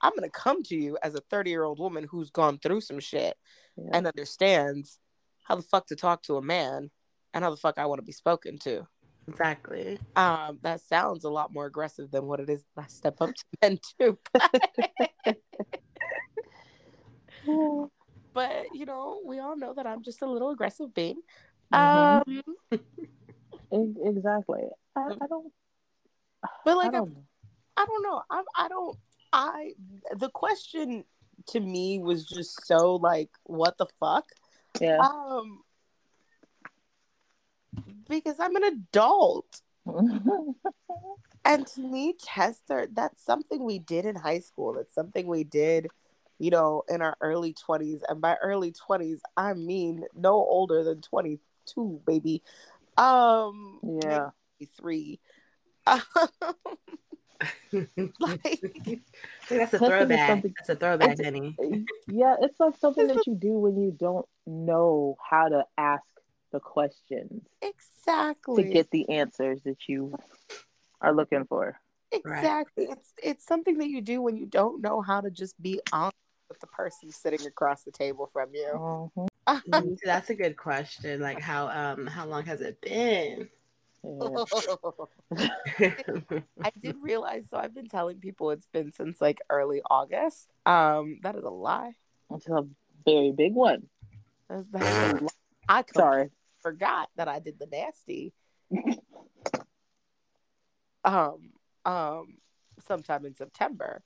I'm 0.00 0.12
going 0.12 0.22
to 0.22 0.30
come 0.30 0.62
to 0.64 0.76
you 0.76 0.98
as 1.02 1.14
a 1.14 1.20
30 1.30 1.50
year 1.50 1.64
old 1.64 1.78
woman 1.78 2.06
who's 2.10 2.30
gone 2.30 2.58
through 2.58 2.82
some 2.82 3.00
shit 3.00 3.36
yeah. 3.76 3.90
and 3.92 4.06
understands 4.06 4.98
how 5.44 5.56
the 5.56 5.62
fuck 5.62 5.86
to 5.88 5.96
talk 5.96 6.22
to 6.24 6.36
a 6.36 6.42
man 6.42 6.90
and 7.32 7.44
how 7.44 7.50
the 7.50 7.56
fuck 7.56 7.78
I 7.78 7.86
want 7.86 8.00
to 8.00 8.04
be 8.04 8.12
spoken 8.12 8.58
to. 8.60 8.86
Exactly. 9.28 9.98
Um, 10.14 10.58
that 10.62 10.80
sounds 10.80 11.24
a 11.24 11.30
lot 11.30 11.52
more 11.52 11.66
aggressive 11.66 12.10
than 12.10 12.26
what 12.26 12.40
it 12.40 12.48
is 12.48 12.64
I 12.76 12.86
step 12.86 13.16
up 13.20 13.30
to 13.34 13.44
men 13.62 13.78
too. 13.98 14.18
but 18.32 18.66
you 18.72 18.86
know, 18.86 19.20
we 19.24 19.40
all 19.40 19.56
know 19.56 19.74
that 19.74 19.86
I'm 19.86 20.02
just 20.02 20.22
a 20.22 20.26
little 20.26 20.50
aggressive 20.50 20.94
being. 20.94 21.20
Mhm. 21.72 22.22
Um, 22.28 22.42
Exactly. 23.72 24.62
I, 24.94 25.00
I 25.00 25.26
don't. 25.28 25.52
but 26.64 26.76
like 26.76 26.86
I 26.86 26.88
I 26.88 27.00
don't. 27.00 27.16
I 27.76 27.84
don't 27.84 28.02
know. 28.02 28.22
I 28.30 28.42
I 28.56 28.68
don't 28.68 28.96
I 29.32 29.72
the 30.14 30.30
question 30.30 31.04
to 31.48 31.60
me 31.60 31.98
was 31.98 32.26
just 32.26 32.66
so 32.66 32.96
like 32.96 33.30
what 33.44 33.78
the 33.78 33.86
fuck? 34.00 34.24
Yeah. 34.80 34.98
Um 34.98 35.62
because 38.08 38.38
I'm 38.40 38.56
an 38.56 38.64
adult. 38.64 39.60
And 41.46 41.64
to 41.68 41.80
me, 41.80 42.14
tester 42.20 42.88
that's 42.92 43.24
something 43.24 43.62
we 43.62 43.78
did 43.78 44.04
in 44.04 44.16
high 44.16 44.40
school. 44.40 44.78
It's 44.78 44.92
something 44.92 45.28
we 45.28 45.44
did, 45.44 45.86
you 46.40 46.50
know, 46.50 46.82
in 46.88 47.02
our 47.02 47.16
early 47.20 47.54
20s. 47.54 48.00
And 48.08 48.20
by 48.20 48.34
early 48.42 48.72
20s, 48.72 49.20
I 49.36 49.54
mean 49.54 50.04
no 50.12 50.32
older 50.32 50.82
than 50.82 51.02
22, 51.02 52.00
baby. 52.04 52.42
Um 52.96 53.78
yeah. 54.00 54.30
three. 54.76 55.20
like 58.20 58.60
that's 59.48 59.74
a 59.74 59.78
Testing 59.78 59.82
is 59.82 59.88
throwback. 59.88 60.42
That's 60.42 60.68
a 60.68 60.76
throwback, 60.76 61.10
It's- 61.12 61.18
Benny. 61.20 61.56
Yeah, 62.08 62.36
it's 62.40 62.58
like 62.60 62.76
something 62.78 63.06
that 63.08 63.26
you 63.26 63.34
do 63.34 63.52
when 63.58 63.76
you 63.76 63.90
don't 63.90 64.26
know 64.46 65.16
how 65.28 65.48
to 65.48 65.64
ask 65.76 66.04
the 66.52 66.60
questions 66.60 67.42
Exactly. 67.62 68.62
to 68.64 68.68
get 68.70 68.90
the 68.90 69.08
answers 69.10 69.60
that 69.64 69.88
you 69.88 70.16
are 71.00 71.12
looking 71.12 71.44
for. 71.46 71.78
Exactly. 72.12 72.84
It's 72.84 73.12
it's 73.22 73.44
something 73.44 73.78
that 73.78 73.88
you 73.88 74.00
do 74.00 74.22
when 74.22 74.36
you 74.36 74.46
don't 74.46 74.80
know 74.80 75.00
how 75.02 75.20
to 75.20 75.30
just 75.30 75.60
be 75.60 75.80
honest 75.92 76.14
with 76.48 76.60
the 76.60 76.68
person 76.68 77.10
sitting 77.10 77.44
across 77.46 77.82
the 77.82 77.90
table 77.90 78.28
from 78.32 78.50
you. 78.54 79.10
Mhm. 79.48 79.62
Mm, 79.68 79.96
That's 80.04 80.30
a 80.30 80.34
good 80.34 80.56
question. 80.56 81.20
Like 81.20 81.40
how 81.40 81.68
um 81.68 82.06
how 82.06 82.26
long 82.26 82.44
has 82.46 82.60
it 82.60 82.80
been? 82.80 83.48
Yeah. 84.06 84.44
I 86.62 86.72
did 86.80 86.96
realize 87.00 87.46
so 87.50 87.56
I've 87.56 87.74
been 87.74 87.88
telling 87.88 88.18
people 88.18 88.50
it's 88.50 88.68
been 88.72 88.92
since 88.92 89.20
like 89.20 89.40
early 89.50 89.82
August. 89.88 90.48
Um 90.64 91.18
that 91.22 91.34
is 91.34 91.44
a 91.44 91.50
lie. 91.50 91.94
It's 92.30 92.46
a 92.48 92.66
very 93.04 93.32
big 93.32 93.54
one. 93.54 93.88
That's, 94.48 94.64
that 94.70 94.82
is 94.82 95.20
a 95.20 95.24
lie. 95.24 95.30
I 95.68 95.82
completely 95.82 96.02
Sorry. 96.02 96.30
forgot 96.60 97.08
that 97.16 97.28
I 97.28 97.40
did 97.40 97.58
the 97.58 97.66
nasty. 97.66 98.32
um 101.04 101.50
um 101.84 102.38
sometime 102.86 103.26
in 103.26 103.34
September. 103.34 104.02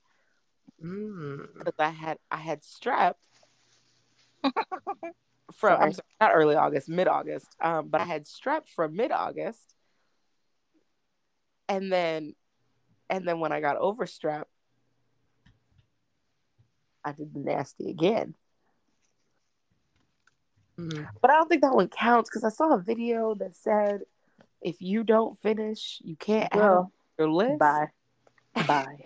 Mm. 0.83 1.59
because 1.59 1.75
I 1.77 1.89
had 1.89 2.17
I 2.31 2.37
had 2.37 2.61
strep 2.61 3.13
from 5.53 5.73
I'm 5.73 5.91
Sorry. 5.91 5.93
sorry, 5.93 6.07
not 6.19 6.31
early 6.33 6.55
August, 6.55 6.89
mid 6.89 7.07
August. 7.07 7.45
Um, 7.61 7.89
but 7.89 8.01
I 8.01 8.05
had 8.05 8.25
strep 8.25 8.67
from 8.67 8.95
mid 8.95 9.11
August, 9.11 9.75
and 11.71 11.91
then 11.91 12.35
and 13.09 13.25
then 13.25 13.39
when 13.39 13.51
I 13.51 13.61
got 13.61 13.77
over 13.77 14.05
strep, 14.05 14.43
I 17.03 17.13
did 17.13 17.33
the 17.33 17.39
nasty 17.39 17.89
again. 17.89 18.35
Mm. 20.77 21.07
But 21.21 21.31
I 21.31 21.35
don't 21.35 21.47
think 21.47 21.61
that 21.61 21.73
one 21.73 21.87
counts 21.87 22.29
because 22.29 22.43
I 22.43 22.49
saw 22.49 22.73
a 22.73 22.79
video 22.79 23.35
that 23.35 23.55
said 23.55 24.01
if 24.61 24.81
you 24.81 25.03
don't 25.03 25.39
finish, 25.39 26.01
you 26.03 26.15
can't 26.15 26.49
add 26.51 26.59
Girl, 26.59 26.91
your 27.17 27.29
list. 27.29 27.59
bye. 27.59 27.87
Bye. 28.67 29.05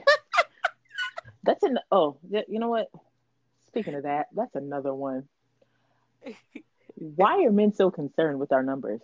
that's 1.44 1.64
an 1.64 1.78
oh, 1.92 2.18
you 2.48 2.60
know 2.60 2.70
what? 2.70 2.90
Speaking 3.68 3.94
of 3.94 4.04
that, 4.04 4.28
that's 4.36 4.56
another 4.56 4.94
one. 4.94 5.28
Why 6.96 7.44
are 7.44 7.52
men 7.52 7.74
so 7.74 7.92
concerned 7.92 8.40
with 8.40 8.52
our 8.52 8.64
numbers? 8.64 9.02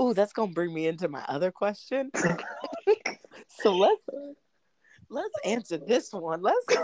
Ooh, 0.00 0.14
that's 0.14 0.32
gonna 0.32 0.52
bring 0.52 0.74
me 0.74 0.86
into 0.86 1.08
my 1.08 1.24
other 1.28 1.50
question. 1.50 2.10
so 3.48 3.76
let's 3.76 4.06
let's 5.08 5.34
answer 5.44 5.78
this 5.78 6.12
one. 6.12 6.42
Let's. 6.42 6.66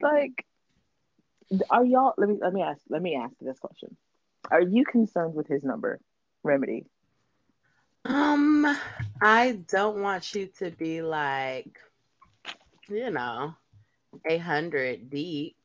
Like, 0.00 0.46
are 1.70 1.84
y'all? 1.84 2.14
Let 2.16 2.28
me 2.28 2.38
let 2.40 2.52
me 2.52 2.62
ask. 2.62 2.80
Let 2.88 3.02
me 3.02 3.16
ask 3.16 3.34
this 3.40 3.58
question: 3.58 3.96
Are 4.48 4.60
you 4.60 4.84
concerned 4.84 5.34
with 5.34 5.48
his 5.48 5.64
number, 5.64 5.98
Remedy? 6.44 6.86
Um, 8.04 8.76
I 9.20 9.58
don't 9.68 10.00
want 10.00 10.34
you 10.34 10.48
to 10.58 10.70
be 10.70 11.02
like, 11.02 11.78
you 12.88 13.10
know, 13.10 13.54
a 14.28 14.38
hundred 14.38 15.10
deep. 15.10 15.56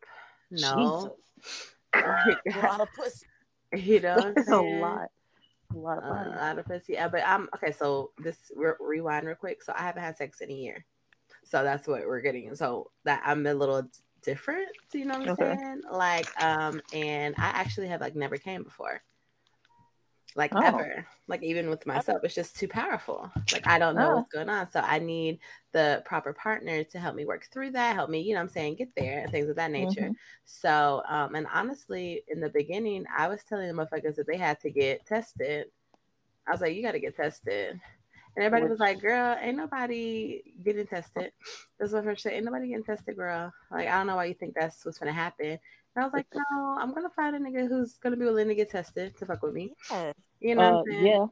No, 0.51 1.15
a 1.93 2.37
lot 2.57 2.81
of 2.81 2.87
pussy. 2.95 3.25
you 3.73 3.99
know, 3.99 4.15
what 4.15 4.35
That's 4.35 4.49
a 4.49 4.61
lot. 4.61 5.09
A 5.73 5.77
lot 5.77 5.97
of 5.97 6.03
fun, 6.03 6.27
A 6.27 6.29
lot 6.35 6.59
of 6.59 6.67
pussy. 6.67 6.93
Yeah, 6.93 7.07
but 7.07 7.23
I'm 7.25 7.49
okay. 7.55 7.71
So 7.71 8.11
this 8.17 8.37
re- 8.55 8.73
rewind 8.79 9.25
real 9.25 9.35
quick. 9.35 9.63
So 9.63 9.73
I 9.75 9.81
haven't 9.83 10.03
had 10.03 10.17
sex 10.17 10.41
in 10.41 10.51
a 10.51 10.53
year. 10.53 10.85
So 11.43 11.63
that's 11.63 11.87
what 11.87 12.05
we're 12.05 12.21
getting. 12.21 12.55
So 12.55 12.91
that 13.05 13.21
I'm 13.25 13.45
a 13.45 13.53
little 13.53 13.83
different. 14.21 14.69
You 14.93 15.05
know 15.05 15.19
what 15.19 15.29
I'm 15.29 15.33
Okay. 15.33 15.55
saying? 15.57 15.81
Like, 15.91 16.43
um, 16.43 16.81
and 16.93 17.35
I 17.37 17.47
actually 17.47 17.87
have 17.87 18.01
like 18.01 18.15
never 18.15 18.37
came 18.37 18.63
before. 18.63 19.01
Like 20.35 20.51
Oh. 20.55 20.63
ever. 20.63 21.05
Like 21.27 21.43
even 21.43 21.69
with 21.69 21.85
myself, 21.85 22.21
it's 22.23 22.35
just 22.35 22.55
too 22.55 22.67
powerful. 22.67 23.31
Like 23.51 23.67
I 23.67 23.79
don't 23.79 23.97
know 23.97 24.11
Oh. 24.11 24.15
what's 24.15 24.31
going 24.33 24.49
on. 24.49 24.69
So 24.71 24.79
I 24.81 24.99
need 24.99 25.39
the 25.71 26.01
proper 26.05 26.33
partner 26.33 26.83
to 26.83 26.99
help 26.99 27.15
me 27.15 27.25
work 27.25 27.47
through 27.51 27.71
that, 27.71 27.95
help 27.95 28.09
me, 28.09 28.21
you 28.21 28.33
know 28.33 28.39
what 28.39 28.43
I'm 28.43 28.49
saying, 28.49 28.75
get 28.75 28.89
there 28.95 29.19
and 29.19 29.31
things 29.31 29.49
of 29.49 29.55
that 29.57 29.71
nature. 29.71 30.09
Mhm. 30.09 30.15
So, 30.45 31.03
um, 31.07 31.35
and 31.35 31.47
honestly, 31.53 32.23
in 32.27 32.39
the 32.39 32.49
beginning, 32.49 33.05
I 33.15 33.27
was 33.27 33.43
telling 33.43 33.67
the 33.67 33.73
motherfuckers 33.73 34.15
that 34.15 34.27
they 34.27 34.37
had 34.37 34.59
to 34.61 34.71
get 34.71 35.05
tested. 35.05 35.67
I 36.47 36.51
was 36.51 36.61
like, 36.61 36.75
you 36.75 36.83
got 36.83 36.91
to 36.91 36.99
get 36.99 37.15
tested. 37.15 37.79
And 38.35 38.43
everybody 38.43 38.69
was 38.69 38.79
like, 38.79 38.99
girl, 38.99 39.37
ain't 39.39 39.57
nobody 39.57 40.41
getting 40.63 40.87
tested. 40.87 41.31
That's 41.79 41.93
what 41.93 42.07
I'm 42.07 42.17
saying. 42.17 42.37
Ain't 42.37 42.45
nobody 42.45 42.69
getting 42.69 42.83
tested, 42.83 43.15
girl. 43.15 43.53
Like, 43.71 43.87
I 43.87 43.91
don't 43.97 44.07
know 44.07 44.15
why 44.15 44.25
you 44.25 44.33
think 44.33 44.55
that's 44.55 44.83
what's 44.85 44.97
going 44.97 45.13
to 45.13 45.13
happen. 45.13 45.59
And 45.95 46.03
I 46.03 46.07
was 46.07 46.13
like, 46.13 46.27
no, 46.33 46.77
I'm 46.79 46.91
going 46.91 47.03
to 47.03 47.13
find 47.15 47.35
a 47.35 47.39
nigga 47.39 47.67
who's 47.67 47.97
going 47.97 48.11
to 48.13 48.17
be 48.17 48.25
willing 48.25 48.47
to 48.47 48.55
get 48.55 48.71
tested 48.71 49.15
to 49.17 49.25
fuck 49.25 49.43
with 49.43 49.53
me. 49.53 49.73
Yeah. 49.91 50.11
You 50.39 50.55
know 50.55 50.61
Uh, 50.61 50.71
what 50.71 50.79
I'm 50.79 50.85
saying? 50.91 51.05
yeah. 51.05 51.25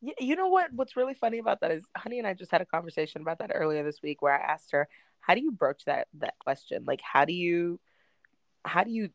Y- 0.00 0.14
You 0.20 0.36
know 0.36 0.48
what? 0.48 0.72
What's 0.72 0.96
really 0.96 1.14
funny 1.14 1.38
about 1.38 1.60
that 1.60 1.72
is, 1.72 1.84
Honey 1.96 2.18
and 2.18 2.26
I 2.26 2.34
just 2.34 2.50
had 2.50 2.62
a 2.62 2.66
conversation 2.66 3.20
about 3.20 3.38
that 3.40 3.50
earlier 3.54 3.84
this 3.84 4.00
week, 4.02 4.22
where 4.22 4.32
I 4.32 4.52
asked 4.52 4.70
her, 4.70 4.88
"How 5.20 5.34
do 5.34 5.42
you 5.42 5.52
broach 5.52 5.84
that 5.84 6.08
that 6.14 6.38
question? 6.38 6.84
Like, 6.86 7.00
how 7.02 7.24
do 7.24 7.32
you, 7.34 7.80
how 8.64 8.84
do 8.84 8.90
you, 8.90 9.10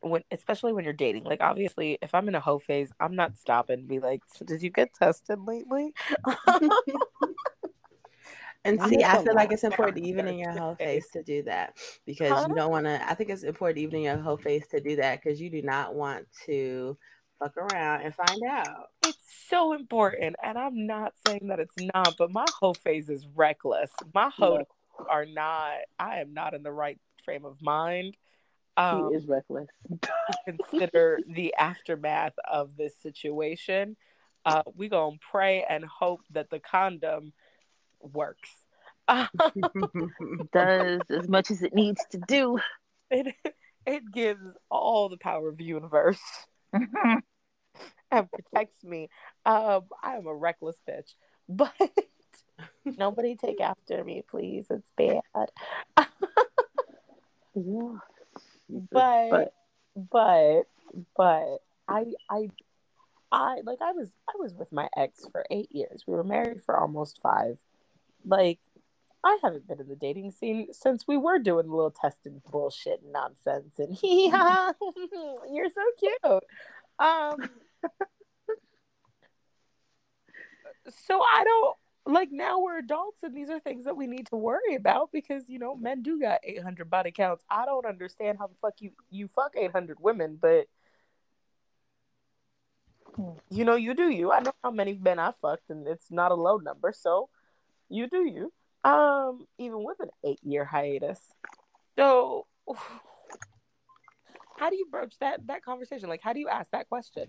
when 0.00 0.22
especially 0.30 0.72
when 0.72 0.84
you're 0.84 0.92
dating? 0.92 1.24
Like, 1.24 1.40
obviously, 1.40 1.96
if 2.02 2.14
I'm 2.14 2.28
in 2.28 2.34
a 2.34 2.40
hoe 2.40 2.58
phase, 2.58 2.90
I'm 3.00 3.14
not 3.14 3.38
stopping 3.38 3.78
to 3.78 3.86
be 3.86 4.00
like, 4.00 4.20
so 4.34 4.44
"Did 4.44 4.62
you 4.62 4.70
get 4.70 4.92
tested 4.94 5.38
lately?" 5.46 5.94
And 8.66 8.82
see, 8.82 9.04
I 9.04 9.22
feel 9.22 9.34
like 9.34 9.52
it's 9.52 9.64
important 9.64 9.98
even 10.04 10.26
in 10.26 10.38
your 10.38 10.52
whole 10.52 10.74
face. 10.74 11.08
to 11.12 11.22
do 11.22 11.42
that 11.44 11.76
because 12.04 12.32
Huh? 12.32 12.46
you 12.48 12.54
don't 12.54 12.70
want 12.70 12.86
to. 12.86 13.08
I 13.08 13.14
think 13.14 13.30
it's 13.30 13.42
important 13.42 13.78
even 13.78 13.96
in 13.98 14.02
your 14.02 14.18
whole 14.18 14.36
face 14.36 14.66
to 14.68 14.80
do 14.80 14.96
that 14.96 15.22
because 15.22 15.40
you 15.40 15.50
do 15.50 15.62
not 15.62 15.94
want 15.94 16.26
to 16.46 16.96
fuck 17.38 17.56
around 17.56 18.02
and 18.02 18.14
find 18.14 18.42
out. 18.44 18.90
It's 19.06 19.18
so 19.48 19.72
important, 19.72 20.36
and 20.42 20.58
I'm 20.58 20.86
not 20.86 21.14
saying 21.26 21.48
that 21.48 21.60
it's 21.60 21.76
not, 21.94 22.16
but 22.18 22.30
my 22.32 22.46
whole 22.60 22.74
face 22.74 23.08
is 23.08 23.26
reckless. 23.34 23.90
My 24.14 24.30
whole 24.30 24.58
Look, 24.58 24.68
are 25.08 25.26
not. 25.26 25.74
I 25.98 26.18
am 26.20 26.34
not 26.34 26.54
in 26.54 26.62
the 26.62 26.72
right 26.72 26.98
frame 27.24 27.44
of 27.44 27.60
mind. 27.62 28.16
he 28.76 28.82
Um, 28.82 29.10
is 29.14 29.26
reckless. 29.26 29.68
consider 30.46 31.18
the 31.28 31.54
aftermath 31.58 32.34
of 32.50 32.76
this 32.76 32.96
situation. 32.96 33.96
Uh, 34.44 34.62
we 34.76 34.88
gonna 34.88 35.16
pray 35.20 35.64
and 35.68 35.84
hope 35.84 36.20
that 36.30 36.50
the 36.50 36.60
condom 36.60 37.32
works. 38.00 38.50
Does 40.52 41.00
as 41.10 41.28
much 41.28 41.50
as 41.50 41.62
it 41.62 41.74
needs 41.74 42.04
to 42.10 42.18
do. 42.26 42.58
it 43.10 43.34
it 43.86 44.02
gives 44.12 44.56
all 44.68 45.08
the 45.08 45.16
power 45.16 45.48
of 45.48 45.56
the 45.56 45.64
universe 45.64 46.20
and 46.72 47.22
protects 48.10 48.82
me. 48.82 49.08
Um, 49.44 49.82
I 50.02 50.16
am 50.16 50.26
a 50.26 50.34
reckless 50.34 50.76
bitch, 50.88 51.14
but 51.48 51.72
nobody 52.84 53.36
take 53.36 53.60
after 53.60 54.02
me, 54.02 54.24
please. 54.28 54.66
It's 54.70 54.90
bad. 54.96 55.50
yeah. 57.54 57.98
but 58.90 59.54
but 59.94 60.62
but 61.16 61.58
I 61.88 62.06
I 62.28 62.50
I 63.30 63.60
like 63.64 63.78
I 63.80 63.92
was 63.92 64.10
I 64.28 64.32
was 64.38 64.54
with 64.54 64.72
my 64.72 64.88
ex 64.96 65.26
for 65.30 65.44
eight 65.50 65.70
years. 65.72 66.04
We 66.06 66.14
were 66.14 66.24
married 66.24 66.62
for 66.62 66.78
almost 66.78 67.20
five. 67.22 67.58
Like 68.26 68.58
I 69.24 69.38
haven't 69.42 69.66
been 69.66 69.80
in 69.80 69.88
the 69.88 69.96
dating 69.96 70.32
scene 70.32 70.68
since 70.72 71.04
we 71.06 71.16
were 71.16 71.38
doing 71.38 71.66
the 71.66 71.74
little 71.74 71.90
testing 71.90 72.42
bullshit 72.50 73.02
and 73.02 73.12
nonsense 73.12 73.78
and 73.78 73.98
yeah, 74.02 74.72
you're 75.52 75.70
so 75.70 75.82
cute. 75.98 76.42
Um 76.98 77.50
so 81.06 81.20
I 81.20 81.44
don't 81.44 81.76
like 82.06 82.30
now 82.30 82.60
we're 82.60 82.78
adults 82.78 83.22
and 83.22 83.36
these 83.36 83.50
are 83.50 83.58
things 83.58 83.84
that 83.84 83.96
we 83.96 84.06
need 84.06 84.26
to 84.26 84.36
worry 84.36 84.76
about 84.76 85.10
because 85.12 85.48
you 85.48 85.58
know 85.58 85.74
men 85.74 86.02
do 86.02 86.20
got 86.20 86.40
800 86.44 86.88
body 86.88 87.10
counts. 87.10 87.44
I 87.50 87.66
don't 87.66 87.86
understand 87.86 88.38
how 88.38 88.46
the 88.46 88.54
fuck 88.62 88.74
you 88.78 88.92
you 89.10 89.28
fuck 89.28 89.54
800 89.56 89.98
women 90.00 90.38
but 90.40 90.66
you 93.50 93.64
know 93.64 93.76
you 93.76 93.94
do 93.94 94.08
you. 94.08 94.30
I 94.30 94.40
know 94.40 94.52
how 94.62 94.70
many 94.70 94.92
men 94.94 95.18
i 95.18 95.32
fucked 95.32 95.70
and 95.70 95.88
it's 95.88 96.10
not 96.10 96.32
a 96.32 96.34
low 96.34 96.58
number 96.58 96.92
so 96.96 97.28
you 97.88 98.08
do 98.08 98.24
you. 98.24 98.52
Um 98.88 99.46
even 99.58 99.82
with 99.82 99.98
an 100.00 100.10
eight 100.24 100.40
year 100.42 100.64
hiatus. 100.64 101.20
So 101.98 102.46
how 104.58 104.70
do 104.70 104.76
you 104.76 104.86
broach 104.90 105.18
that 105.20 105.46
that 105.46 105.62
conversation? 105.64 106.08
Like 106.08 106.22
how 106.22 106.32
do 106.32 106.40
you 106.40 106.48
ask 106.48 106.70
that 106.70 106.88
question? 106.88 107.26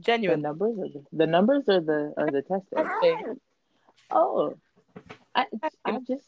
Genuine. 0.00 0.40
the 0.40 0.48
numbers 0.48 0.78
or 0.78 0.88
the, 0.88 1.04
the 1.12 1.26
numbers 1.26 1.64
or 1.68 1.80
the 1.80 2.14
or 2.16 2.30
the 2.30 2.40
testing 2.40 3.36
oh 4.10 4.54
i 5.34 5.44
i 5.84 5.98
just 6.06 6.26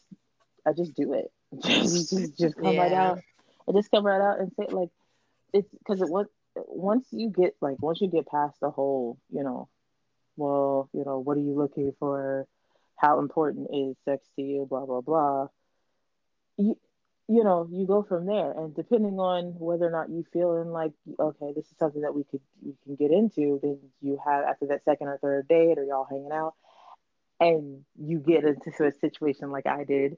i 0.65 0.71
just 0.71 0.93
do 0.93 1.13
it. 1.13 1.31
Just 1.63 2.09
just, 2.09 2.37
just 2.37 2.57
come 2.57 2.73
yeah. 2.73 2.81
right 2.81 2.91
out. 2.91 3.19
I 3.69 3.71
just 3.71 3.89
come 3.89 4.05
right 4.05 4.19
out 4.19 4.39
and 4.39 4.51
say 4.59 4.65
like 4.69 4.89
it's 5.53 5.69
because 5.77 6.01
it 6.01 6.09
was 6.09 6.25
once 6.55 7.07
you 7.11 7.29
get 7.29 7.55
like 7.61 7.81
once 7.81 8.01
you 8.01 8.09
get 8.09 8.27
past 8.27 8.59
the 8.59 8.69
whole 8.69 9.17
you 9.29 9.43
know 9.43 9.69
well 10.37 10.89
you 10.93 11.03
know 11.05 11.19
what 11.19 11.37
are 11.37 11.41
you 11.41 11.55
looking 11.55 11.93
for? 11.99 12.47
How 12.97 13.19
important 13.19 13.67
is 13.73 13.95
sex 14.05 14.27
to 14.35 14.41
you? 14.41 14.65
Blah 14.69 14.85
blah 14.85 15.01
blah. 15.01 15.47
You 16.57 16.77
you 17.27 17.43
know 17.43 17.67
you 17.71 17.85
go 17.85 18.03
from 18.03 18.25
there. 18.25 18.51
And 18.51 18.75
depending 18.75 19.19
on 19.19 19.55
whether 19.57 19.85
or 19.85 19.91
not 19.91 20.09
you 20.09 20.25
feeling 20.31 20.69
like 20.69 20.91
okay 21.19 21.53
this 21.55 21.65
is 21.65 21.77
something 21.79 22.01
that 22.01 22.15
we 22.15 22.23
could 22.23 22.41
we 22.63 22.73
can 22.83 22.95
get 22.95 23.11
into 23.11 23.59
then 23.61 23.79
you 24.01 24.19
have 24.25 24.43
after 24.45 24.67
that 24.67 24.83
second 24.83 25.07
or 25.07 25.17
third 25.17 25.47
date 25.47 25.77
or 25.77 25.83
y'all 25.83 26.07
hanging 26.09 26.31
out 26.31 26.53
and 27.39 27.83
you 27.99 28.19
get 28.19 28.45
into 28.45 28.85
a 28.85 28.91
situation 28.91 29.51
like 29.51 29.65
i 29.65 29.83
did 29.83 30.15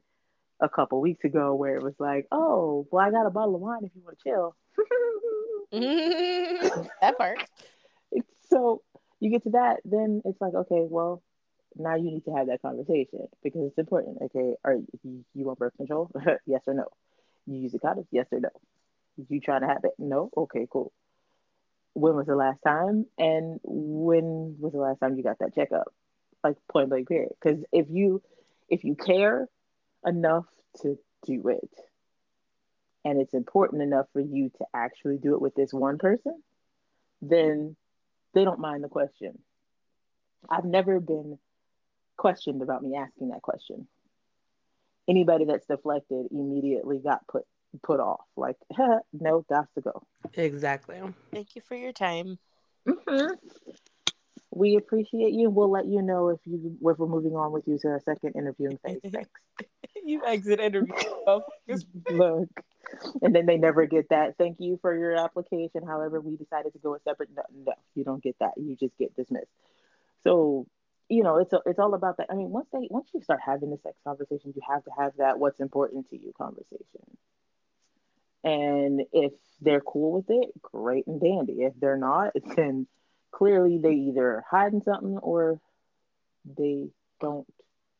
a 0.59 0.69
couple 0.69 1.01
weeks 1.01 1.23
ago 1.23 1.55
where 1.55 1.75
it 1.75 1.83
was 1.83 1.95
like 1.99 2.27
oh 2.31 2.87
well 2.91 3.05
i 3.05 3.09
got 3.09 3.25
a 3.25 3.31
bottle 3.31 3.55
of 3.55 3.61
wine 3.61 3.83
if 3.83 3.91
you 3.95 4.01
want 4.03 4.17
to 4.17 4.23
chill. 4.23 4.55
That 5.71 7.17
part. 7.17 7.43
It's 8.11 8.31
so 8.49 8.81
you 9.19 9.31
get 9.31 9.43
to 9.43 9.51
that 9.51 9.77
then 9.85 10.21
it's 10.25 10.39
like 10.41 10.53
okay 10.53 10.85
well 10.89 11.21
now 11.79 11.95
you 11.95 12.11
need 12.11 12.25
to 12.25 12.31
have 12.31 12.47
that 12.47 12.61
conversation 12.61 13.27
because 13.43 13.61
it's 13.67 13.77
important. 13.77 14.17
Okay, 14.23 14.55
are 14.63 14.75
you, 15.03 15.25
you 15.33 15.45
want 15.45 15.59
birth 15.59 15.75
control? 15.77 16.09
yes 16.45 16.61
or 16.67 16.73
no? 16.73 16.85
You 17.45 17.59
use 17.59 17.73
a 17.73 17.79
condom? 17.79 18.07
Yes 18.11 18.27
or 18.31 18.39
no? 18.39 18.49
You 19.29 19.39
trying 19.39 19.61
to 19.61 19.67
have 19.67 19.83
it? 19.83 19.93
No. 19.97 20.29
Okay, 20.35 20.67
cool. 20.71 20.91
When 21.93 22.15
was 22.15 22.27
the 22.27 22.35
last 22.35 22.59
time? 22.65 23.05
And 23.17 23.59
when 23.63 24.57
was 24.59 24.73
the 24.73 24.79
last 24.79 24.99
time 24.99 25.15
you 25.17 25.23
got 25.23 25.39
that 25.39 25.55
checkup? 25.55 25.87
Like 26.43 26.57
point 26.71 26.89
blank 26.89 27.07
period. 27.07 27.31
Because 27.41 27.63
if 27.71 27.87
you 27.89 28.21
if 28.69 28.83
you 28.83 28.95
care 28.95 29.47
enough 30.05 30.45
to 30.81 30.97
do 31.25 31.47
it, 31.47 31.69
and 33.03 33.19
it's 33.19 33.33
important 33.33 33.81
enough 33.81 34.05
for 34.13 34.19
you 34.19 34.51
to 34.59 34.65
actually 34.73 35.17
do 35.17 35.33
it 35.33 35.41
with 35.41 35.55
this 35.55 35.73
one 35.73 35.97
person, 35.97 36.41
then 37.21 37.75
they 38.33 38.43
don't 38.43 38.59
mind 38.59 38.83
the 38.83 38.89
question. 38.89 39.37
I've 40.49 40.65
never 40.65 40.99
been 40.99 41.37
questioned 42.17 42.61
about 42.61 42.83
me 42.83 42.95
asking 42.95 43.29
that 43.29 43.41
question. 43.41 43.87
Anybody 45.07 45.45
that's 45.45 45.65
deflected 45.67 46.27
immediately 46.31 46.99
got 46.99 47.25
put 47.27 47.43
put 47.83 47.99
off. 47.99 48.25
Like, 48.35 48.57
no, 49.13 49.45
that's 49.49 49.71
to 49.75 49.81
go. 49.81 50.03
Exactly. 50.33 51.01
Thank 51.31 51.55
you 51.55 51.61
for 51.61 51.75
your 51.75 51.93
time. 51.93 52.39
Mm-hmm. 52.87 53.33
We 54.57 54.75
appreciate 54.75 55.33
you. 55.33 55.49
We'll 55.49 55.71
let 55.71 55.85
you 55.85 56.01
know 56.01 56.29
if 56.29 56.39
you 56.45 56.77
if 56.81 56.97
we're 56.97 57.07
moving 57.07 57.35
on 57.35 57.51
with 57.51 57.67
you 57.67 57.77
to 57.79 57.95
a 57.95 57.99
second 58.01 58.33
interviewing 58.35 58.79
phase. 58.83 58.99
Thanks. 59.11 59.29
you 60.03 60.25
exit 60.25 60.59
interview. 60.59 60.93
Look, 61.27 62.49
and 63.21 63.35
then 63.35 63.45
they 63.45 63.57
never 63.57 63.85
get 63.85 64.09
that. 64.09 64.35
Thank 64.37 64.57
you 64.59 64.79
for 64.81 64.97
your 64.97 65.15
application. 65.15 65.85
However, 65.85 66.19
we 66.19 66.37
decided 66.37 66.73
to 66.73 66.79
go 66.79 66.95
a 66.95 66.99
separate. 67.01 67.29
No, 67.35 67.43
no, 67.65 67.73
you 67.95 68.03
don't 68.03 68.23
get 68.23 68.37
that. 68.39 68.53
You 68.57 68.75
just 68.75 68.97
get 68.97 69.15
dismissed. 69.15 69.51
So 70.23 70.65
you 71.09 71.23
know, 71.23 71.37
it's 71.37 71.53
a, 71.53 71.59
it's 71.65 71.79
all 71.79 71.93
about 71.93 72.17
that. 72.17 72.27
I 72.29 72.35
mean, 72.35 72.49
once 72.49 72.67
they 72.73 72.87
once 72.89 73.09
you 73.13 73.21
start 73.21 73.39
having 73.45 73.69
the 73.69 73.77
sex 73.83 73.95
conversation, 74.03 74.53
you 74.55 74.61
have 74.67 74.83
to 74.85 74.91
have 74.97 75.13
that 75.17 75.39
what's 75.39 75.59
important 75.59 76.09
to 76.09 76.17
you 76.17 76.33
conversation. 76.37 77.17
And 78.43 79.01
if 79.13 79.33
they're 79.61 79.81
cool 79.81 80.13
with 80.13 80.29
it, 80.29 80.61
great 80.61 81.07
and 81.07 81.19
dandy. 81.19 81.63
If 81.63 81.73
they're 81.79 81.97
not, 81.97 82.33
then 82.55 82.87
clearly 83.37 83.77
they 83.77 83.93
either 83.93 84.43
hiding 84.49 84.81
something 84.81 85.17
or 85.19 85.59
they 86.57 86.87
don't. 87.21 87.45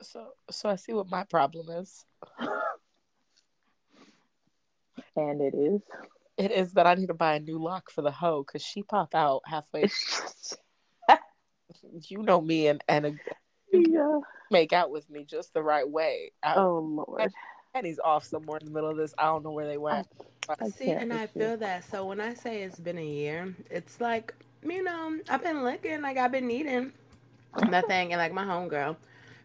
So, 0.02 0.30
so 0.50 0.70
I 0.70 0.76
see 0.76 0.94
what 0.94 1.10
my 1.10 1.26
problem 1.26 1.70
is. 1.70 2.06
and 5.16 5.42
it 5.42 5.54
is. 5.54 5.82
It 6.38 6.52
is 6.52 6.74
that 6.74 6.88
I 6.88 6.96
need 6.96 7.08
to 7.08 7.14
buy 7.14 7.36
a 7.36 7.40
new 7.40 7.62
lock 7.62 7.92
for 7.92 8.02
the 8.02 8.12
hoe 8.12 8.44
because 8.44 8.64
she 8.64 8.82
pop 8.82 9.14
out 9.14 9.42
halfway. 9.46 9.90
you 12.08 12.24
know 12.24 12.42
me 12.42 12.68
and 12.68 12.84
and 12.88 13.06
a, 13.06 13.14
yeah. 13.72 14.20
make 14.52 14.74
out 14.74 14.92
with 14.92 15.10
me 15.10 15.24
just 15.24 15.54
the 15.54 15.64
right 15.64 15.88
way. 15.88 16.32
I, 16.42 16.56
oh 16.56 16.80
lord. 16.80 17.32
And 17.74 17.86
he's 17.86 18.00
off 18.00 18.24
somewhere 18.24 18.58
in 18.60 18.66
the 18.66 18.72
middle 18.72 18.90
of 18.90 18.98
this. 18.98 19.14
I 19.20 19.26
don't 19.26 19.44
know 19.44 19.52
where 19.52 19.68
they 19.68 19.78
went. 19.78 20.08
I 20.60 20.70
see, 20.70 20.90
and 20.90 21.14
I 21.14 21.28
feel 21.28 21.58
that. 21.58 21.84
So 21.84 22.06
when 22.06 22.22
I 22.22 22.34
say 22.34 22.64
it's 22.64 22.80
been 22.80 22.98
a 22.98 23.06
year, 23.06 23.54
it's 23.70 24.00
like 24.00 24.34
you 24.64 24.84
know 24.84 25.20
I've 25.30 25.44
been 25.44 25.64
looking, 25.64 26.02
like 26.02 26.18
I've 26.18 26.32
been 26.32 26.48
needing 26.48 26.92
that 27.70 27.88
thing, 27.88 28.14
and 28.14 28.20
like 28.20 28.34
my 28.34 28.44
homegirl, 28.44 28.96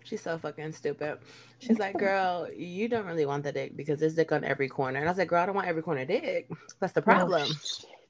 she's 0.04 0.22
so 0.22 0.38
fucking 0.38 0.72
stupid. 0.72 1.18
She's 1.58 1.78
like, 1.78 1.98
girl, 1.98 2.48
you 2.56 2.88
don't 2.88 3.06
really 3.06 3.26
want 3.26 3.44
the 3.44 3.52
dick 3.52 3.76
because 3.76 4.00
there's 4.00 4.14
dick 4.14 4.32
on 4.32 4.44
every 4.44 4.68
corner. 4.68 4.98
And 4.98 5.08
I 5.08 5.10
was 5.10 5.18
like, 5.18 5.28
girl, 5.28 5.42
I 5.42 5.46
don't 5.46 5.54
want 5.54 5.68
every 5.68 5.82
corner 5.82 6.04
dick. 6.04 6.48
That's 6.80 6.92
the 6.92 7.02
problem. 7.02 7.48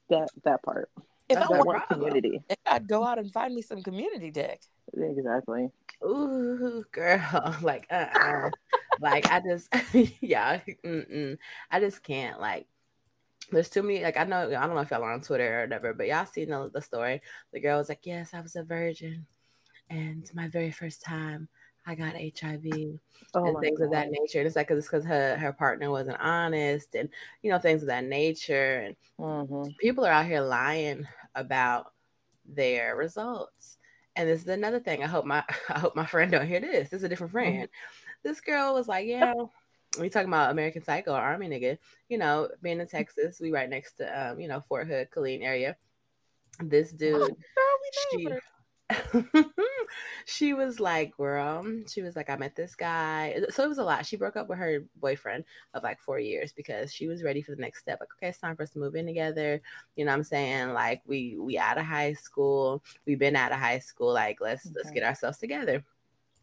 that 0.09 0.29
that 0.43 0.61
part. 0.63 0.89
If 1.29 1.39
That's 1.39 1.51
I 1.51 1.59
want 1.59 1.87
community, 1.87 2.43
I'd 2.65 2.87
go 2.87 3.05
out 3.05 3.17
and 3.17 3.31
find 3.31 3.55
me 3.55 3.61
some 3.61 3.81
community 3.81 4.29
dick. 4.29 4.61
Exactly. 4.93 5.69
Ooh, 6.03 6.83
girl, 6.91 7.55
like, 7.61 7.87
uh, 7.89 8.05
uh 8.13 8.49
like 8.99 9.31
I 9.31 9.39
just, 9.39 9.73
yeah, 10.21 10.59
mm-mm. 10.83 11.37
I 11.71 11.79
just 11.79 12.03
can't. 12.03 12.41
Like, 12.41 12.67
there's 13.51 13.69
too 13.69 13.83
many. 13.83 14.03
Like, 14.03 14.17
I 14.17 14.23
know, 14.23 14.47
I 14.47 14.65
don't 14.65 14.75
know 14.75 14.81
if 14.81 14.91
y'all 14.91 15.03
are 15.03 15.13
on 15.13 15.21
Twitter 15.21 15.59
or 15.59 15.63
whatever, 15.63 15.93
but 15.93 16.07
y'all 16.07 16.25
seen 16.25 16.49
the, 16.49 16.69
the 16.73 16.81
story. 16.81 17.21
The 17.51 17.59
girl 17.59 17.77
was 17.77 17.89
like, 17.89 18.05
"Yes, 18.05 18.33
I 18.33 18.41
was 18.41 18.55
a 18.55 18.63
virgin, 18.63 19.25
and 19.89 20.29
my 20.33 20.47
very 20.47 20.71
first 20.71 21.01
time." 21.01 21.49
I 21.85 21.95
got 21.95 22.15
HIV 22.15 22.65
oh 23.33 23.45
and 23.45 23.59
things 23.59 23.79
God. 23.79 23.85
of 23.85 23.91
that 23.91 24.09
nature. 24.09 24.39
And 24.39 24.47
it's 24.47 24.55
like, 24.55 24.67
cause 24.67 24.77
it's 24.77 24.87
because 24.87 25.05
her, 25.05 25.35
her 25.35 25.51
partner 25.51 25.91
wasn't 25.91 26.19
honest 26.21 26.95
and, 26.95 27.09
you 27.41 27.51
know, 27.51 27.59
things 27.59 27.81
of 27.81 27.89
that 27.89 28.05
nature. 28.05 28.79
And 28.79 28.95
mm-hmm. 29.19 29.69
people 29.79 30.05
are 30.05 30.11
out 30.11 30.25
here 30.25 30.41
lying 30.41 31.05
about 31.35 31.91
their 32.45 32.95
results. 32.95 33.77
And 34.15 34.29
this 34.29 34.41
is 34.41 34.47
another 34.47 34.79
thing. 34.79 35.03
I 35.03 35.07
hope 35.07 35.25
my 35.25 35.43
I 35.69 35.79
hope 35.79 35.95
my 35.95 36.05
friend 36.05 36.31
don't 36.31 36.47
hear 36.47 36.59
this. 36.59 36.89
This 36.89 36.99
is 36.99 37.03
a 37.03 37.09
different 37.09 37.33
mm-hmm. 37.33 37.39
friend. 37.39 37.63
Mm-hmm. 37.63 38.29
This 38.29 38.41
girl 38.41 38.73
was 38.73 38.87
like, 38.87 39.07
yeah, 39.07 39.33
we 39.99 40.09
talking 40.09 40.27
about 40.27 40.51
American 40.51 40.83
Psycho, 40.83 41.13
Army 41.13 41.47
nigga. 41.47 41.77
You 42.09 42.17
know, 42.17 42.49
being 42.61 42.79
in 42.79 42.87
Texas, 42.87 43.39
we 43.39 43.51
right 43.51 43.69
next 43.69 43.93
to 43.93 44.31
um, 44.31 44.39
you 44.39 44.47
know, 44.47 44.61
Fort 44.61 44.87
Hood, 44.87 45.09
Killeen 45.15 45.43
area. 45.43 45.75
This 46.59 46.91
dude, 46.91 47.15
oh, 47.15 47.27
girl, 47.27 47.35
she, 48.11 48.27
she 50.25 50.53
was 50.53 50.79
like, 50.79 51.15
girl, 51.17 51.65
she 51.87 52.01
was 52.01 52.15
like, 52.15 52.29
I 52.29 52.35
met 52.35 52.55
this 52.55 52.75
guy. 52.75 53.39
So 53.49 53.63
it 53.63 53.69
was 53.69 53.77
a 53.77 53.83
lot. 53.83 54.05
She 54.05 54.17
broke 54.17 54.35
up 54.35 54.49
with 54.49 54.59
her 54.59 54.83
boyfriend 54.99 55.45
of 55.73 55.83
like 55.83 55.99
four 55.99 56.19
years 56.19 56.51
because 56.53 56.93
she 56.93 57.07
was 57.07 57.23
ready 57.23 57.41
for 57.41 57.55
the 57.55 57.61
next 57.61 57.79
step. 57.79 57.99
Like, 57.99 58.09
okay, 58.17 58.29
it's 58.29 58.39
time 58.39 58.55
for 58.55 58.63
us 58.63 58.71
to 58.71 58.79
move 58.79 58.95
in 58.95 59.05
together. 59.05 59.61
You 59.95 60.05
know 60.05 60.11
what 60.11 60.17
I'm 60.17 60.23
saying? 60.23 60.73
Like 60.73 61.01
we 61.05 61.37
we 61.39 61.57
out 61.57 61.77
of 61.77 61.85
high 61.85 62.13
school. 62.13 62.83
We've 63.05 63.19
been 63.19 63.35
out 63.35 63.51
of 63.51 63.59
high 63.59 63.79
school. 63.79 64.13
Like, 64.13 64.39
let's 64.41 64.65
okay. 64.65 64.75
let's 64.77 64.91
get 64.91 65.03
ourselves 65.03 65.37
together. 65.37 65.83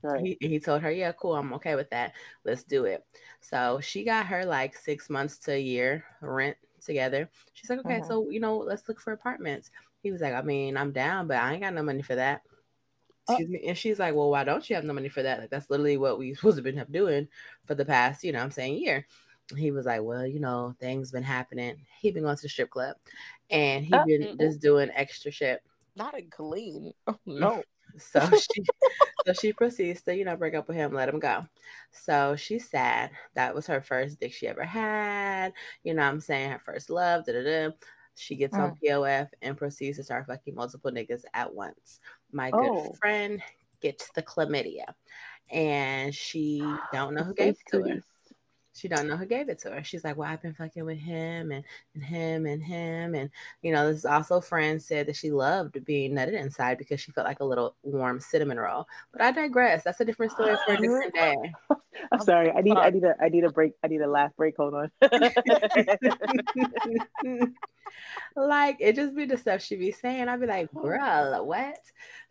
Right. 0.02 0.36
He, 0.40 0.48
he 0.48 0.60
told 0.60 0.82
her, 0.82 0.90
Yeah, 0.90 1.12
cool, 1.12 1.36
I'm 1.36 1.52
okay 1.54 1.74
with 1.74 1.90
that. 1.90 2.12
Let's 2.44 2.64
do 2.64 2.84
it. 2.84 3.04
So 3.40 3.80
she 3.82 4.04
got 4.04 4.26
her 4.26 4.44
like 4.44 4.76
six 4.76 5.10
months 5.10 5.38
to 5.38 5.52
a 5.52 5.60
year 5.60 6.04
rent 6.20 6.56
together. 6.84 7.30
She's 7.52 7.70
like, 7.70 7.80
Okay, 7.80 7.98
uh-huh. 7.98 8.08
so 8.08 8.30
you 8.30 8.40
know, 8.40 8.56
let's 8.56 8.88
look 8.88 9.00
for 9.00 9.12
apartments. 9.12 9.70
He 10.02 10.10
was 10.10 10.20
like, 10.20 10.34
I 10.34 10.42
mean, 10.42 10.76
I'm 10.76 10.92
down, 10.92 11.26
but 11.26 11.36
I 11.36 11.52
ain't 11.52 11.62
got 11.62 11.74
no 11.74 11.82
money 11.82 12.02
for 12.02 12.14
that. 12.14 12.42
Oh. 13.28 13.34
Excuse 13.34 13.50
me. 13.50 13.68
And 13.68 13.76
she's 13.76 13.98
like, 13.98 14.14
Well, 14.14 14.30
why 14.30 14.44
don't 14.44 14.68
you 14.68 14.76
have 14.76 14.84
no 14.84 14.94
money 14.94 15.08
for 15.08 15.22
that? 15.22 15.40
Like 15.40 15.50
that's 15.50 15.70
literally 15.70 15.96
what 15.96 16.18
we 16.18 16.34
supposed 16.34 16.56
to 16.56 16.62
been 16.62 16.78
up 16.78 16.90
doing 16.90 17.28
for 17.66 17.74
the 17.74 17.84
past, 17.84 18.24
you 18.24 18.32
know, 18.32 18.40
I'm 18.40 18.50
saying 18.50 18.78
year. 18.78 19.06
He 19.56 19.70
was 19.70 19.86
like, 19.86 20.02
Well, 20.02 20.26
you 20.26 20.40
know, 20.40 20.74
things 20.80 21.12
been 21.12 21.22
happening. 21.22 21.76
He 22.00 22.10
been 22.10 22.22
going 22.22 22.36
to 22.36 22.42
the 22.42 22.48
strip 22.48 22.70
club 22.70 22.96
and 23.50 23.84
he 23.84 23.92
uh, 23.92 24.04
been 24.04 24.22
mm-hmm. 24.22 24.40
just 24.40 24.60
doing 24.60 24.90
extra 24.94 25.30
shit. 25.30 25.62
Not 25.96 26.18
in 26.18 26.30
Killeen. 26.30 26.92
Oh 27.06 27.18
no. 27.26 27.62
So 27.98 28.20
she 28.36 28.62
so 29.26 29.32
she 29.32 29.52
proceeds 29.52 30.02
to, 30.02 30.16
you 30.16 30.24
know, 30.24 30.36
break 30.36 30.54
up 30.54 30.68
with 30.68 30.76
him, 30.76 30.92
let 30.92 31.08
him 31.08 31.18
go. 31.18 31.46
So 31.90 32.36
she's 32.36 32.68
sad. 32.68 33.10
That 33.34 33.54
was 33.54 33.66
her 33.66 33.80
first 33.80 34.20
dick 34.20 34.32
she 34.32 34.48
ever 34.48 34.64
had. 34.64 35.52
You 35.84 35.94
know 35.94 36.02
I'm 36.02 36.20
saying? 36.20 36.50
Her 36.50 36.60
first 36.60 36.90
love. 36.90 37.26
Da, 37.26 37.32
da, 37.32 37.42
da. 37.42 37.70
She 38.14 38.36
gets 38.36 38.56
mm. 38.56 38.60
on 38.60 38.76
POF 38.76 39.28
and 39.40 39.56
proceeds 39.56 39.96
to 39.96 40.04
start 40.04 40.26
fucking 40.26 40.54
multiple 40.54 40.90
niggas 40.90 41.24
at 41.32 41.54
once. 41.54 42.00
My 42.32 42.50
good 42.50 42.70
oh. 42.70 42.94
friend 43.00 43.42
gets 43.80 44.10
the 44.14 44.22
chlamydia, 44.22 44.92
and 45.50 46.14
she 46.14 46.62
don't 46.92 47.14
know 47.14 47.22
who 47.22 47.34
gave 47.34 47.54
it 47.54 47.58
to 47.70 47.82
her. 47.82 48.02
She 48.74 48.88
don't 48.88 49.08
know 49.08 49.16
who 49.16 49.26
gave 49.26 49.48
it 49.48 49.58
to 49.60 49.70
her. 49.70 49.82
She's 49.82 50.04
like, 50.04 50.16
"Well, 50.16 50.30
I've 50.30 50.42
been 50.42 50.54
fucking 50.54 50.84
with 50.84 50.98
him 50.98 51.50
and 51.50 51.64
and 51.94 52.04
him 52.04 52.46
and 52.46 52.62
him 52.62 53.14
and 53.14 53.30
you 53.62 53.72
know." 53.72 53.88
This 53.88 53.98
is 53.98 54.04
also 54.04 54.40
friend 54.40 54.80
said 54.80 55.06
that 55.06 55.16
she 55.16 55.30
loved 55.30 55.84
being 55.84 56.12
nutted 56.12 56.40
inside 56.40 56.78
because 56.78 57.00
she 57.00 57.12
felt 57.12 57.26
like 57.26 57.40
a 57.40 57.44
little 57.44 57.74
warm 57.82 58.20
cinnamon 58.20 58.58
roll. 58.58 58.86
But 59.12 59.22
I 59.22 59.32
digress. 59.32 59.84
That's 59.84 60.00
a 60.00 60.04
different 60.04 60.32
story 60.32 60.56
for 60.66 60.74
a 60.74 60.76
different 60.80 61.14
day. 61.14 61.36
I'm 62.12 62.20
oh 62.20 62.24
sorry. 62.24 62.52
I 62.52 62.60
need 62.60 62.76
I 62.76 62.90
need 62.90 63.04
a 63.04 63.14
I 63.20 63.28
need 63.28 63.44
a 63.44 63.50
break. 63.50 63.72
I 63.82 63.88
need 63.88 64.00
a 64.00 64.08
laugh 64.08 64.34
break. 64.36 64.56
Hold 64.56 64.74
on. 64.74 64.90
like 68.36 68.76
it 68.80 68.96
just 68.96 69.14
be 69.14 69.24
the 69.24 69.36
stuff 69.36 69.62
she 69.62 69.76
be 69.76 69.92
saying. 69.92 70.28
I'd 70.28 70.40
be 70.40 70.46
like, 70.46 70.72
"Girl, 70.72 71.44
what?" 71.44 71.78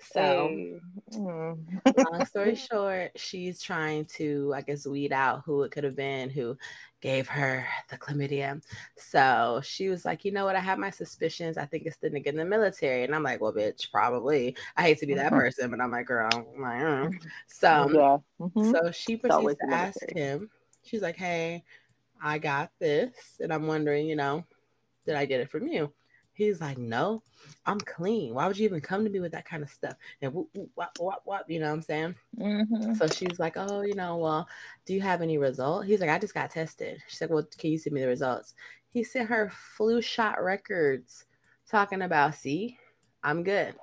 So, 0.01 0.79
long 1.11 2.25
story 2.25 2.55
short, 2.55 3.11
she's 3.15 3.61
trying 3.61 4.05
to, 4.15 4.53
I 4.55 4.61
guess, 4.61 4.87
weed 4.87 5.11
out 5.11 5.43
who 5.45 5.63
it 5.63 5.71
could 5.71 5.83
have 5.83 5.95
been 5.95 6.28
who 6.30 6.57
gave 7.01 7.27
her 7.27 7.65
the 7.89 7.97
chlamydia. 7.97 8.61
So 8.97 9.61
she 9.63 9.89
was 9.89 10.05
like, 10.05 10.25
you 10.25 10.32
know 10.32 10.45
what? 10.45 10.55
I 10.55 10.59
have 10.59 10.80
my 10.80 10.89
suspicions. 10.89 11.57
I 11.57 11.65
think 11.65 11.86
it's 11.86 11.97
the 11.97 12.09
nigga 12.09 12.27
in 12.27 12.38
the 12.38 12.45
military. 12.45 13.03
And 13.03 13.15
I'm 13.15 13.23
like, 13.23 13.41
well, 13.41 13.53
bitch, 13.53 13.91
probably. 13.91 14.55
I 14.75 14.84
hate 14.84 14.99
to 14.99 15.07
be 15.07 15.13
that 15.15 15.27
mm-hmm. 15.27 15.39
person, 15.39 15.71
but 15.71 15.82
I'm 15.82 15.91
like, 15.91 16.07
girl, 16.07 16.30
I'm 16.34 16.61
like, 16.61 16.82
mm. 16.82 17.23
so 17.47 17.89
yeah. 17.93 18.17
Mm-hmm. 18.45 18.71
So 18.71 18.91
she 18.91 19.17
proceeds 19.17 19.59
to 19.59 19.73
ask 19.73 19.97
him. 20.09 20.49
She's 20.84 21.01
like, 21.01 21.17
hey, 21.17 21.63
I 22.21 22.38
got 22.38 22.71
this, 22.80 23.11
and 23.39 23.53
I'm 23.53 23.67
wondering, 23.67 24.07
you 24.07 24.15
know, 24.15 24.43
did 25.05 25.15
I 25.15 25.25
get 25.25 25.39
it 25.39 25.49
from 25.49 25.67
you? 25.67 25.91
He's 26.39 26.61
like, 26.61 26.77
no, 26.77 27.21
I'm 27.65 27.81
clean. 27.81 28.33
Why 28.33 28.47
would 28.47 28.57
you 28.57 28.63
even 28.63 28.79
come 28.79 29.03
to 29.03 29.09
me 29.09 29.19
with 29.19 29.33
that 29.33 29.43
kind 29.43 29.61
of 29.61 29.69
stuff? 29.69 29.95
And 30.21 30.33
whoop, 30.33 30.47
whoop, 30.53 30.69
whoop, 30.73 30.89
whoop, 30.97 31.21
whoop 31.25 31.41
you 31.49 31.59
know 31.59 31.67
what 31.67 31.73
I'm 31.73 31.81
saying? 31.81 32.15
Mm-hmm. 32.39 32.93
So 32.93 33.07
she's 33.07 33.39
like, 33.39 33.55
oh, 33.57 33.81
you 33.81 33.93
know, 33.93 34.15
well, 34.15 34.47
do 34.85 34.93
you 34.93 35.01
have 35.01 35.21
any 35.21 35.37
result? 35.37 35.85
He's 35.85 35.99
like, 35.99 36.09
I 36.09 36.17
just 36.17 36.33
got 36.33 36.49
tested. 36.49 37.03
She's 37.09 37.19
like, 37.19 37.29
well, 37.29 37.45
can 37.57 37.71
you 37.71 37.77
send 37.77 37.93
me 37.93 37.99
the 37.99 38.07
results? 38.07 38.53
He 38.89 39.03
sent 39.03 39.27
her 39.27 39.51
flu 39.75 40.01
shot 40.01 40.41
records 40.41 41.25
talking 41.69 42.01
about, 42.03 42.35
see, 42.35 42.77
I'm 43.21 43.43
good. 43.43 43.75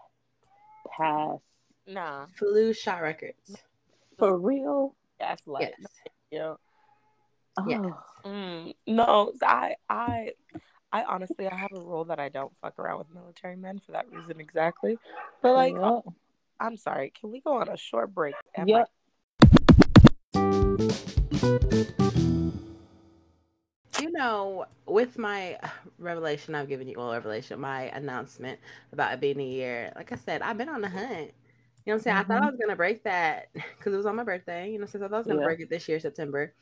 Pass. 0.96 1.40
No. 1.86 2.24
Flu 2.36 2.72
shot 2.72 3.02
records. 3.02 3.57
For 4.18 4.38
real? 4.38 4.94
That's 5.20 5.46
like, 5.46 5.74
yes. 5.78 5.90
yeah. 6.30 6.54
Oh. 7.59 7.68
Yes. 7.68 7.92
Mm, 8.24 8.74
no, 8.86 9.32
I, 9.42 9.76
I, 9.90 10.32
I 10.93 11.03
honestly, 11.05 11.47
I 11.49 11.55
have 11.55 11.72
a 11.72 11.80
rule 11.80 12.05
that 12.05 12.18
I 12.18 12.28
don't 12.28 12.55
fuck 12.57 12.78
around 12.78 12.99
with 12.99 13.14
military 13.14 13.57
men 13.57 13.80
for 13.80 13.93
that 13.93 14.11
reason 14.11 14.41
exactly. 14.41 14.99
But 15.43 15.55
like, 15.55 15.74
yep. 15.74 16.05
I'm 16.61 16.76
sorry. 16.76 17.12
Can 17.18 17.30
we 17.30 17.41
go 17.41 17.55
on 17.55 17.68
a 17.68 17.76
short 17.76 18.14
break? 18.14 18.34
Yeah. 18.64 18.84
You 24.01 24.12
know, 24.12 24.66
with 24.87 25.18
my 25.18 25.59
revelation, 25.99 26.55
I've 26.55 26.68
given 26.68 26.87
you 26.89 26.97
all 26.97 27.12
revelation, 27.12 27.59
my 27.61 27.84
announcement 27.84 28.61
about 28.93 29.12
it 29.14 29.20
being 29.20 29.41
a 29.41 29.45
year. 29.45 29.93
Like 29.97 30.12
I 30.12 30.16
said, 30.16 30.43
I've 30.43 30.59
been 30.59 30.68
on 30.68 30.82
the 30.82 30.89
hunt. 30.89 31.32
You 31.87 31.93
know 31.93 31.95
what 31.95 32.01
I'm 32.01 32.03
saying? 32.03 32.16
Mm-hmm. 32.16 32.32
I 32.32 32.34
thought 32.34 32.43
I 32.43 32.47
mm-hmm. 32.47 32.57
was 32.57 32.61
gonna 32.61 32.76
break 32.76 33.05
that 33.05 33.49
because 33.55 33.95
it 33.95 33.97
was 33.97 34.07
on 34.07 34.16
my 34.16 34.24
birthday. 34.24 34.72
You 34.72 34.80
know, 34.80 34.87
since 34.87 35.03
I 35.03 35.09
thought 35.09 35.14
I 35.14 35.18
was 35.18 35.26
gonna 35.26 35.41
yeah. 35.41 35.47
break 35.47 35.61
it 35.61 35.70
this 35.70 35.89
year, 35.89 36.01
September 36.01 36.53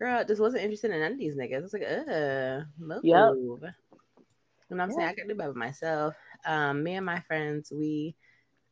girl, 0.00 0.24
just 0.24 0.40
wasn't 0.40 0.62
interested 0.62 0.90
in 0.90 1.00
none 1.00 1.12
of 1.12 1.18
these 1.18 1.36
niggas. 1.36 1.64
It's 1.64 1.72
like, 1.74 1.82
uh, 1.82 2.64
move. 2.78 3.04
Yep. 3.04 3.34
You 3.34 4.76
know 4.76 4.76
what 4.76 4.80
I'm 4.80 4.92
saying? 4.92 5.08
I 5.08 5.12
could 5.12 5.28
do 5.28 5.34
by 5.34 5.48
myself. 5.48 6.14
Um, 6.46 6.82
me 6.82 6.94
and 6.94 7.04
my 7.04 7.20
friends, 7.20 7.70
we, 7.70 8.16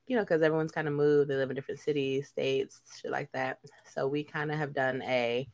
you 0.06 0.16
know, 0.16 0.22
because 0.22 0.42
everyone's 0.42 0.72
kind 0.72 0.88
of 0.88 0.94
moved, 0.94 1.28
they 1.28 1.34
live 1.34 1.50
in 1.50 1.56
different 1.56 1.80
cities, 1.80 2.28
states, 2.28 2.80
shit 3.00 3.10
like 3.10 3.30
that. 3.32 3.58
So 3.92 4.08
we 4.08 4.24
kind 4.24 4.50
of 4.50 4.58
have 4.58 4.72
done 4.72 5.02
a 5.02 5.46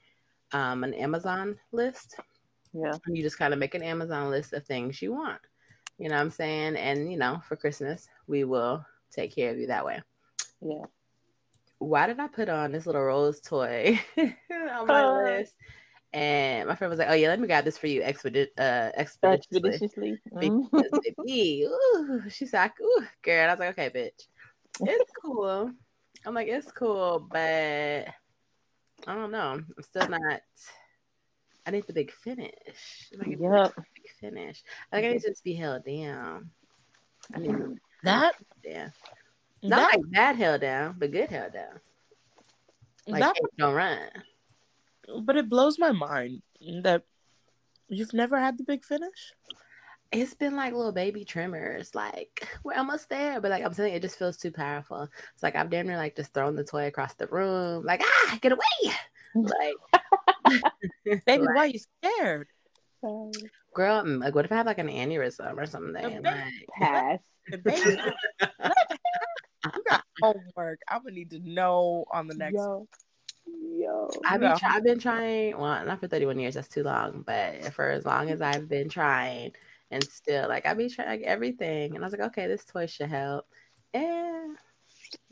um 0.52 0.84
an 0.84 0.94
Amazon 0.94 1.56
list. 1.72 2.20
Yeah. 2.72 2.92
You 3.08 3.22
just 3.22 3.38
kind 3.38 3.52
of 3.52 3.58
make 3.58 3.74
an 3.74 3.82
Amazon 3.82 4.30
list 4.30 4.52
of 4.52 4.64
things 4.64 5.02
you 5.02 5.12
want. 5.12 5.40
You 5.98 6.08
know 6.08 6.16
what 6.16 6.22
I'm 6.22 6.30
saying? 6.30 6.76
And 6.76 7.10
you 7.10 7.18
know, 7.18 7.42
for 7.48 7.56
Christmas, 7.56 8.08
we 8.28 8.44
will 8.44 8.84
take 9.10 9.34
care 9.34 9.50
of 9.50 9.58
you 9.58 9.66
that 9.68 9.84
way. 9.84 10.00
Yeah 10.64 10.86
why 11.78 12.06
did 12.06 12.20
I 12.20 12.28
put 12.28 12.48
on 12.48 12.72
this 12.72 12.86
little 12.86 13.02
rose 13.02 13.40
toy 13.40 14.00
on 14.18 14.86
my 14.86 15.04
uh, 15.04 15.22
list? 15.22 15.54
And 16.12 16.68
my 16.68 16.76
friend 16.76 16.90
was 16.90 16.98
like, 16.98 17.08
"Oh 17.10 17.14
yeah, 17.14 17.28
let 17.28 17.40
me 17.40 17.48
grab 17.48 17.64
this 17.64 17.78
for 17.78 17.88
you 17.88 18.02
expedit 18.02 18.48
uh 18.58 18.90
expeditiously." 18.96 19.70
expeditiously. 19.70 20.20
Mm-hmm. 20.34 21.30
ooh, 21.30 22.30
she 22.30 22.46
said, 22.46 22.70
"Ooh, 22.80 23.04
girl." 23.22 23.42
And 23.42 23.50
I 23.50 23.54
was 23.54 23.60
like, 23.60 23.78
"Okay, 23.78 23.90
bitch, 23.90 24.88
it's 24.88 25.10
cool." 25.22 25.72
I'm 26.24 26.34
like, 26.34 26.48
"It's 26.48 26.70
cool, 26.72 27.26
but 27.30 28.08
I 29.06 29.14
don't 29.14 29.32
know. 29.32 29.60
I'm 29.76 29.82
still 29.82 30.08
not." 30.08 30.40
I 31.66 31.70
need 31.70 31.86
the 31.86 31.92
big 31.92 32.12
finish. 32.12 33.10
Like, 33.16 33.38
yep. 33.40 33.74
big 33.76 34.10
finish. 34.20 34.62
Like 34.92 35.04
I 35.04 35.12
need 35.12 35.22
to 35.22 35.28
just 35.30 35.44
be 35.44 35.54
held 35.54 35.84
down. 35.84 36.50
I 37.34 37.38
need 37.38 37.56
that. 38.02 38.34
Yeah. 38.62 38.90
Not 39.64 39.92
that, 39.92 39.98
like 39.98 40.10
bad 40.10 40.36
held 40.36 40.60
down, 40.60 40.96
but 40.98 41.10
good 41.10 41.30
held 41.30 41.54
down. 41.54 41.80
Like 43.06 43.22
that, 43.22 43.36
don't 43.56 43.74
run. 43.74 43.98
But 45.22 45.36
it 45.36 45.48
blows 45.48 45.78
my 45.78 45.92
mind 45.92 46.42
that 46.82 47.02
you've 47.88 48.12
never 48.12 48.38
had 48.38 48.58
the 48.58 48.64
big 48.64 48.84
finish. 48.84 49.32
It's 50.12 50.34
been 50.34 50.54
like 50.54 50.74
little 50.74 50.92
baby 50.92 51.24
tremors. 51.24 51.94
Like 51.94 52.46
we're 52.62 52.76
almost 52.76 53.08
there, 53.08 53.40
but 53.40 53.50
like 53.50 53.64
I'm 53.64 53.72
saying, 53.72 53.94
it 53.94 54.02
just 54.02 54.18
feels 54.18 54.36
too 54.36 54.52
powerful. 54.52 55.08
It's 55.32 55.42
like 55.42 55.56
I've 55.56 55.70
damn 55.70 55.86
near 55.86 55.96
like 55.96 56.14
just 56.14 56.34
thrown 56.34 56.56
the 56.56 56.64
toy 56.64 56.86
across 56.86 57.14
the 57.14 57.26
room. 57.26 57.84
Like 57.84 58.02
ah, 58.04 58.38
get 58.42 58.52
away! 58.52 58.94
Like, 59.34 59.74
baby, 61.04 61.22
like, 61.26 61.40
why 61.40 61.56
are 61.56 61.66
you 61.66 61.80
scared? 62.02 62.48
Girl, 63.74 64.02
like 64.04 64.34
what 64.34 64.44
if 64.44 64.52
I 64.52 64.56
have 64.56 64.66
like 64.66 64.78
an 64.78 64.88
aneurysm 64.88 65.56
or 65.56 65.66
something? 65.66 66.22
Like, 66.22 66.52
pass. 66.78 67.18
baby, 69.64 69.76
you 69.76 69.84
got 69.88 70.04
homework. 70.20 70.80
I'm 70.88 71.02
gonna 71.02 71.14
need 71.14 71.30
to 71.30 71.38
know 71.40 72.04
on 72.12 72.28
the 72.28 72.34
next. 72.34 72.54
Yo, 72.54 72.86
yo. 73.46 74.10
I've 74.24 74.40
been, 74.40 74.56
try- 74.56 74.76
I've 74.76 74.84
been 74.84 74.98
trying. 74.98 75.58
Well, 75.58 75.84
not 75.84 76.00
for 76.00 76.08
31 76.08 76.38
years. 76.38 76.54
That's 76.54 76.68
too 76.68 76.82
long. 76.82 77.22
But 77.26 77.72
for 77.72 77.90
as 77.90 78.04
long 78.04 78.30
as 78.30 78.40
I've 78.40 78.68
been 78.68 78.88
trying, 78.88 79.52
and 79.90 80.04
still, 80.04 80.48
like 80.48 80.66
I've 80.66 80.76
been 80.76 80.90
trying 80.90 81.08
like, 81.08 81.22
everything, 81.22 81.94
and 81.94 82.04
I 82.04 82.06
was 82.06 82.12
like, 82.12 82.28
okay, 82.28 82.46
this 82.46 82.64
toy 82.64 82.86
should 82.86 83.08
help. 83.10 83.46
And 83.92 84.56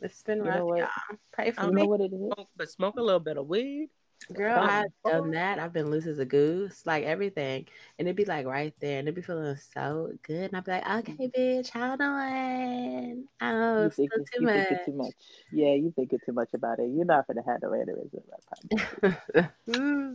it's 0.00 0.22
been 0.22 0.38
you 0.38 0.44
rough, 0.44 0.78
y'all. 0.78 0.88
Pray 1.32 1.50
for 1.50 1.70
me. 1.70 1.82
Know 1.82 1.88
what 1.88 2.00
it 2.00 2.12
is, 2.12 2.46
but 2.56 2.70
smoke 2.70 2.96
a 2.96 3.02
little 3.02 3.20
bit 3.20 3.36
of 3.36 3.46
weed. 3.46 3.88
Girl, 4.24 4.58
I've 4.58 4.92
done 5.04 5.30
that. 5.32 5.58
I've 5.58 5.72
been 5.72 5.90
loose 5.90 6.06
as 6.06 6.18
a 6.18 6.24
goose, 6.24 6.82
like 6.86 7.04
everything. 7.04 7.66
And 7.98 8.08
it'd 8.08 8.16
be 8.16 8.24
like 8.24 8.46
right 8.46 8.74
there, 8.80 8.98
and 8.98 9.08
it'd 9.08 9.14
be 9.14 9.22
feeling 9.22 9.56
so 9.74 10.12
good. 10.22 10.52
And 10.52 10.56
I'd 10.56 10.64
be 10.64 10.72
like, 10.72 10.88
okay, 11.08 11.30
bitch, 11.36 11.70
how 11.70 11.96
doing? 11.96 13.26
Oh, 13.40 13.84
you 13.84 13.90
think, 13.90 14.12
too, 14.12 14.22
you 14.40 14.46
much. 14.46 14.68
think 14.68 14.84
too 14.84 14.92
much. 14.92 15.14
Yeah, 15.52 15.74
you 15.74 15.92
think 15.94 16.10
too 16.10 16.32
much 16.32 16.50
about 16.54 16.78
it. 16.78 16.90
You're 16.92 17.04
not 17.04 17.26
gonna 17.26 17.42
have 17.46 17.62
no 17.62 17.70
aneurysm. 17.70 18.30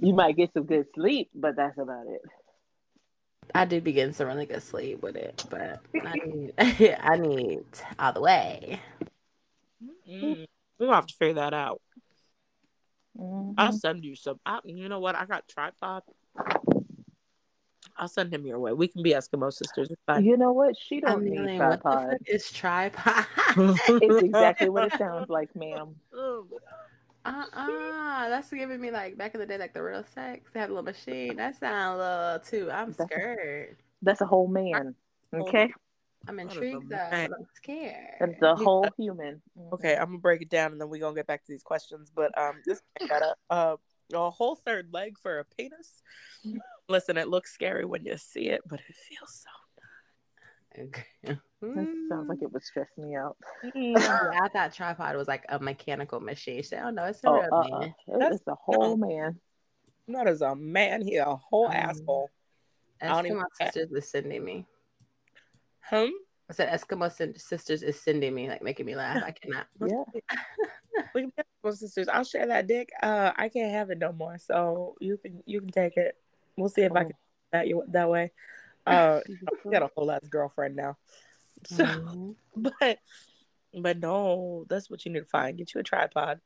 you 0.01 0.13
might 0.13 0.35
get 0.37 0.53
some 0.53 0.65
good 0.65 0.87
sleep, 0.93 1.29
but 1.33 1.55
that's 1.55 1.77
about 1.77 2.07
it. 2.07 2.21
I 3.53 3.65
do 3.65 3.81
begin 3.81 4.13
some 4.13 4.27
really 4.27 4.45
good 4.45 4.63
sleep 4.63 5.01
with 5.01 5.15
it, 5.15 5.43
but 5.49 5.79
I 6.05 6.13
need, 6.25 6.53
I 6.99 7.17
need 7.17 7.63
all 7.97 8.13
the 8.13 8.21
way. 8.21 8.79
Mm-hmm. 10.09 10.43
We'll 10.79 10.93
have 10.93 11.07
to 11.07 11.13
figure 11.15 11.35
that 11.35 11.53
out. 11.53 11.81
Mm-hmm. 13.19 13.53
I'll 13.57 13.71
send 13.71 14.03
you 14.03 14.15
some. 14.15 14.39
I, 14.45 14.59
you 14.65 14.89
know 14.89 14.99
what? 14.99 15.15
I 15.15 15.25
got 15.25 15.47
tripod. 15.47 16.03
I'll 17.95 18.07
send 18.07 18.33
him 18.33 18.45
your 18.45 18.59
way. 18.59 18.73
We 18.73 18.87
can 18.87 19.01
be 19.01 19.13
Eskimo 19.13 19.51
sisters. 19.51 19.91
You 20.19 20.37
know 20.37 20.51
what? 20.51 20.75
She 20.77 20.99
don't 20.99 21.11
I 21.11 21.15
mean, 21.15 21.45
need 21.45 21.57
tripod. 21.57 22.17
It's 22.25 22.51
tripod. 22.51 23.25
it's 23.57 24.23
exactly 24.23 24.69
what 24.69 24.85
it 24.85 24.93
sounds 24.97 25.29
like, 25.29 25.55
ma'am. 25.55 25.95
Uh 27.25 27.43
uh 27.51 28.29
that's 28.29 28.49
giving 28.51 28.79
me 28.79 28.89
like 28.89 29.17
back 29.17 29.33
in 29.33 29.39
the 29.39 29.45
day, 29.45 29.57
like 29.57 29.73
the 29.73 29.81
real 29.83 30.03
sex. 30.13 30.49
They 30.53 30.59
have 30.59 30.69
a 30.69 30.73
little 30.73 30.85
machine. 30.85 31.35
That 31.37 31.55
sounds 31.57 31.99
a 31.99 32.39
little 32.47 32.67
too. 32.67 32.71
I'm 32.71 32.93
that's 32.93 33.11
scared. 33.11 33.77
A, 33.79 34.05
that's 34.05 34.21
a 34.21 34.25
whole 34.25 34.47
man. 34.47 34.95
Okay. 35.33 35.73
I'm 36.27 36.39
intrigued 36.39 36.89
though. 36.89 36.97
I'm 36.97 37.29
scared. 37.55 38.15
It's 38.19 38.39
the 38.39 38.55
whole 38.55 38.87
human. 38.97 39.41
Okay, 39.73 39.95
I'm 39.95 40.07
gonna 40.07 40.17
break 40.19 40.41
it 40.41 40.49
down 40.49 40.71
and 40.71 40.81
then 40.81 40.89
we're 40.89 41.01
gonna 41.01 41.15
get 41.15 41.27
back 41.27 41.45
to 41.45 41.51
these 41.51 41.63
questions. 41.63 42.11
But 42.13 42.37
um 42.37 42.61
this 42.65 42.81
got 43.07 43.21
a 43.21 43.35
uh, 43.49 43.75
a 44.13 44.29
whole 44.29 44.55
third 44.55 44.89
leg 44.93 45.17
for 45.17 45.39
a 45.39 45.45
penis. 45.45 46.01
Listen, 46.89 47.17
it 47.17 47.27
looks 47.27 47.53
scary 47.53 47.85
when 47.85 48.05
you 48.05 48.17
see 48.17 48.47
it, 48.49 48.61
but 48.65 48.79
it 48.79 48.95
feels 48.95 49.45
so 49.45 49.49
nice. 50.79 50.87
Okay. 50.87 51.39
sounds 52.09 52.29
like 52.29 52.41
it 52.41 52.51
would 52.51 52.63
stress 52.63 52.87
me 52.97 53.15
out. 53.15 53.35
yeah, 53.75 53.95
I 54.41 54.47
thought 54.49 54.73
tripod 54.73 55.15
was 55.15 55.27
like 55.27 55.45
a 55.49 55.59
mechanical 55.59 56.19
machine. 56.19 56.57
She 56.57 56.63
said, 56.69 56.83
"Oh 56.85 56.91
no, 56.91 57.05
it's 57.05 57.23
a 57.23 57.29
oh, 57.29 57.33
real 57.33 57.49
uh-uh. 57.51 57.79
man. 57.79 57.93
It's 58.07 58.47
a 58.47 58.55
whole 58.55 58.97
no, 58.97 59.07
man. 59.07 59.39
Not 60.07 60.27
as 60.27 60.41
a 60.41 60.55
man, 60.55 61.01
he 61.01 61.17
a 61.17 61.25
whole 61.25 61.67
um, 61.67 61.73
asshole." 61.73 62.29
That's 63.01 63.29
my 63.29 63.43
sisters 63.59 63.89
was 63.91 64.09
sending 64.09 64.43
me. 64.43 64.65
Hmm? 65.89 66.09
I 66.49 66.53
said 66.53 66.69
Eskimo 66.69 67.11
sisters 67.39 67.83
is 67.83 67.99
sending 68.01 68.33
me, 68.33 68.47
like 68.47 68.61
making 68.63 68.85
me 68.85 68.95
laugh. 68.95 69.21
I 69.23 69.31
cannot. 69.31 69.67
Yeah. 69.79 70.03
we 71.13 71.23
Eskimo 71.23 71.75
sisters. 71.75 72.07
I'll 72.07 72.23
share 72.23 72.47
that 72.47 72.67
dick. 72.67 72.89
Uh, 73.01 73.31
I 73.35 73.49
can't 73.49 73.71
have 73.71 73.89
it 73.89 73.99
no 73.99 74.11
more, 74.11 74.37
so 74.37 74.95
you 74.99 75.17
can 75.17 75.43
you 75.45 75.59
can 75.61 75.71
take 75.71 75.97
it. 75.97 76.15
We'll 76.57 76.69
see 76.69 76.81
if 76.81 76.91
I 76.91 77.01
Oh. 77.01 77.07
can 77.07 77.15
that 77.51 77.67
you 77.67 77.83
that 77.89 78.09
way. 78.09 78.31
Uh, 78.85 79.19
I 79.65 79.69
got 79.71 79.83
a 79.83 79.89
whole 79.95 80.11
ass 80.11 80.27
girlfriend 80.29 80.75
now. 80.75 80.97
So, 81.65 81.83
Mhm. 81.85 82.35
but 82.55 82.99
but 83.73 83.99
no, 83.99 84.65
that's 84.69 84.89
what 84.89 85.05
you 85.05 85.11
need 85.11 85.19
to 85.19 85.25
find. 85.25 85.57
Get 85.57 85.73
you 85.73 85.81
a 85.81 85.83
tripod. 85.83 86.39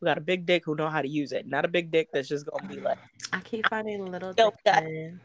We 0.00 0.06
got 0.06 0.18
a 0.18 0.22
big 0.22 0.46
dick 0.46 0.64
who 0.64 0.76
know 0.76 0.88
how 0.88 1.02
to 1.02 1.08
use 1.08 1.32
it, 1.32 1.46
not 1.46 1.64
a 1.64 1.68
big 1.68 1.90
dick 1.90 2.08
that's 2.12 2.28
just 2.28 2.46
gonna 2.46 2.66
be 2.68 2.80
like, 2.80 2.98
I 3.32 3.40
keep 3.40 3.68
finding 3.68 4.06
little 4.06 4.32
dick 4.32 4.54
men. 4.64 5.20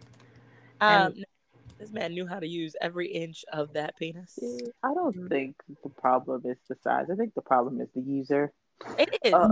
um, 0.81 1.13
this 1.83 1.91
man 1.93 2.13
knew 2.13 2.25
how 2.25 2.39
to 2.39 2.47
use 2.47 2.75
every 2.81 3.07
inch 3.07 3.43
of 3.51 3.73
that 3.73 3.97
penis. 3.97 4.39
Yeah, 4.41 4.69
I 4.83 4.93
don't 4.93 5.15
Mhm. 5.15 5.29
think 5.29 5.55
the 5.83 5.89
problem 5.89 6.41
is 6.45 6.57
the 6.67 6.75
size. 6.81 7.09
I 7.11 7.15
think 7.15 7.33
the 7.33 7.41
problem 7.41 7.81
is 7.81 7.89
the 7.93 8.01
user. 8.01 8.51
It 8.97 9.09
is. 9.23 9.33
Uh, 9.33 9.47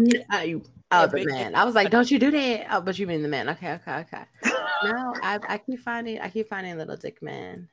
Uh, 0.91 1.03
oh, 1.03 1.07
the 1.07 1.25
man. 1.25 1.55
I 1.55 1.63
was 1.63 1.75
like, 1.75 1.89
don't 1.89 2.09
you 2.09 2.19
do 2.19 2.31
that. 2.31 2.67
Oh, 2.69 2.81
but 2.81 2.97
you 2.99 3.07
mean 3.07 3.21
the 3.21 3.27
man. 3.29 3.49
Okay, 3.49 3.73
okay, 3.73 3.95
okay. 3.99 4.25
No, 4.83 5.15
I, 5.21 5.39
I 5.47 5.57
keep 5.59 5.79
finding, 5.79 6.19
I 6.19 6.29
keep 6.29 6.49
finding 6.49 6.75
little 6.77 6.97
dick 6.97 7.21
man. 7.21 7.69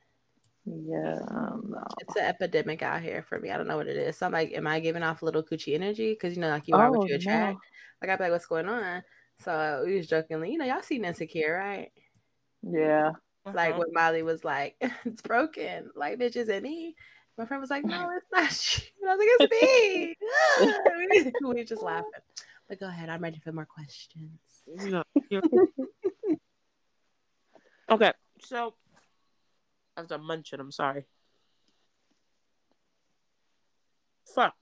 yeah, 0.65 1.19
um, 1.29 1.65
no. 1.69 1.83
It's 1.99 2.15
an 2.15 2.25
epidemic 2.25 2.83
out 2.83 3.01
here 3.01 3.23
for 3.23 3.39
me. 3.39 3.49
I 3.49 3.57
don't 3.57 3.67
know 3.67 3.77
what 3.77 3.87
it 3.87 3.97
is. 3.97 4.17
So 4.17 4.27
I'm 4.27 4.31
like, 4.31 4.51
am 4.53 4.67
I 4.67 4.79
giving 4.79 5.01
off 5.03 5.23
little 5.23 5.41
coochie 5.43 5.73
energy? 5.73 6.11
Because 6.11 6.35
you 6.35 6.41
know, 6.41 6.49
like 6.49 6.67
you 6.67 6.75
are 6.75 6.91
what 6.91 6.99
Oh, 6.99 7.07
you 7.07 7.15
attract. 7.15 7.55
no. 7.55 7.59
Like 8.01 8.11
I'd 8.11 8.17
be 8.17 8.23
like, 8.25 8.31
what's 8.31 8.45
going 8.45 8.69
on? 8.69 9.03
So 9.39 9.83
we 9.85 9.95
was 9.95 10.07
jokingly, 10.07 10.51
you 10.51 10.57
know, 10.57 10.65
y'all 10.65 10.81
seen 10.81 11.03
Insecure, 11.05 11.53
right? 11.53 11.91
Yeah. 12.61 13.11
Like 13.53 13.71
Uh-huh. 13.71 13.79
when 13.79 13.93
Molly 13.93 14.23
was 14.23 14.43
like, 14.43 14.75
it's 15.05 15.21
broken. 15.21 15.91
Like, 15.95 16.19
bitch, 16.19 16.35
is 16.35 16.49
it 16.49 16.63
me? 16.63 16.95
My 17.37 17.45
friend 17.45 17.61
was 17.61 17.69
like, 17.69 17.85
no, 17.85 18.09
it's 18.17 18.25
not 18.31 18.51
you. 18.51 18.83
And 19.01 19.09
I 19.09 19.15
was 19.15 19.19
like, 19.19 19.29
it's 19.39 21.31
me. 21.31 21.39
we 21.41 21.55
were 21.55 21.63
just 21.63 21.81
laughing. 21.81 22.11
But 22.67 22.79
go 22.79 22.87
ahead. 22.87 23.09
I'm 23.09 23.21
ready 23.23 23.39
for 23.39 23.51
more 23.51 23.65
questions. 23.65 24.39
No, 24.67 25.03
okay, 27.89 28.13
so 28.41 28.75
as 29.97 30.11
I'm 30.11 30.23
munching, 30.23 30.59
I'm 30.59 30.71
sorry. 30.71 31.05
Fuck. 34.35 34.53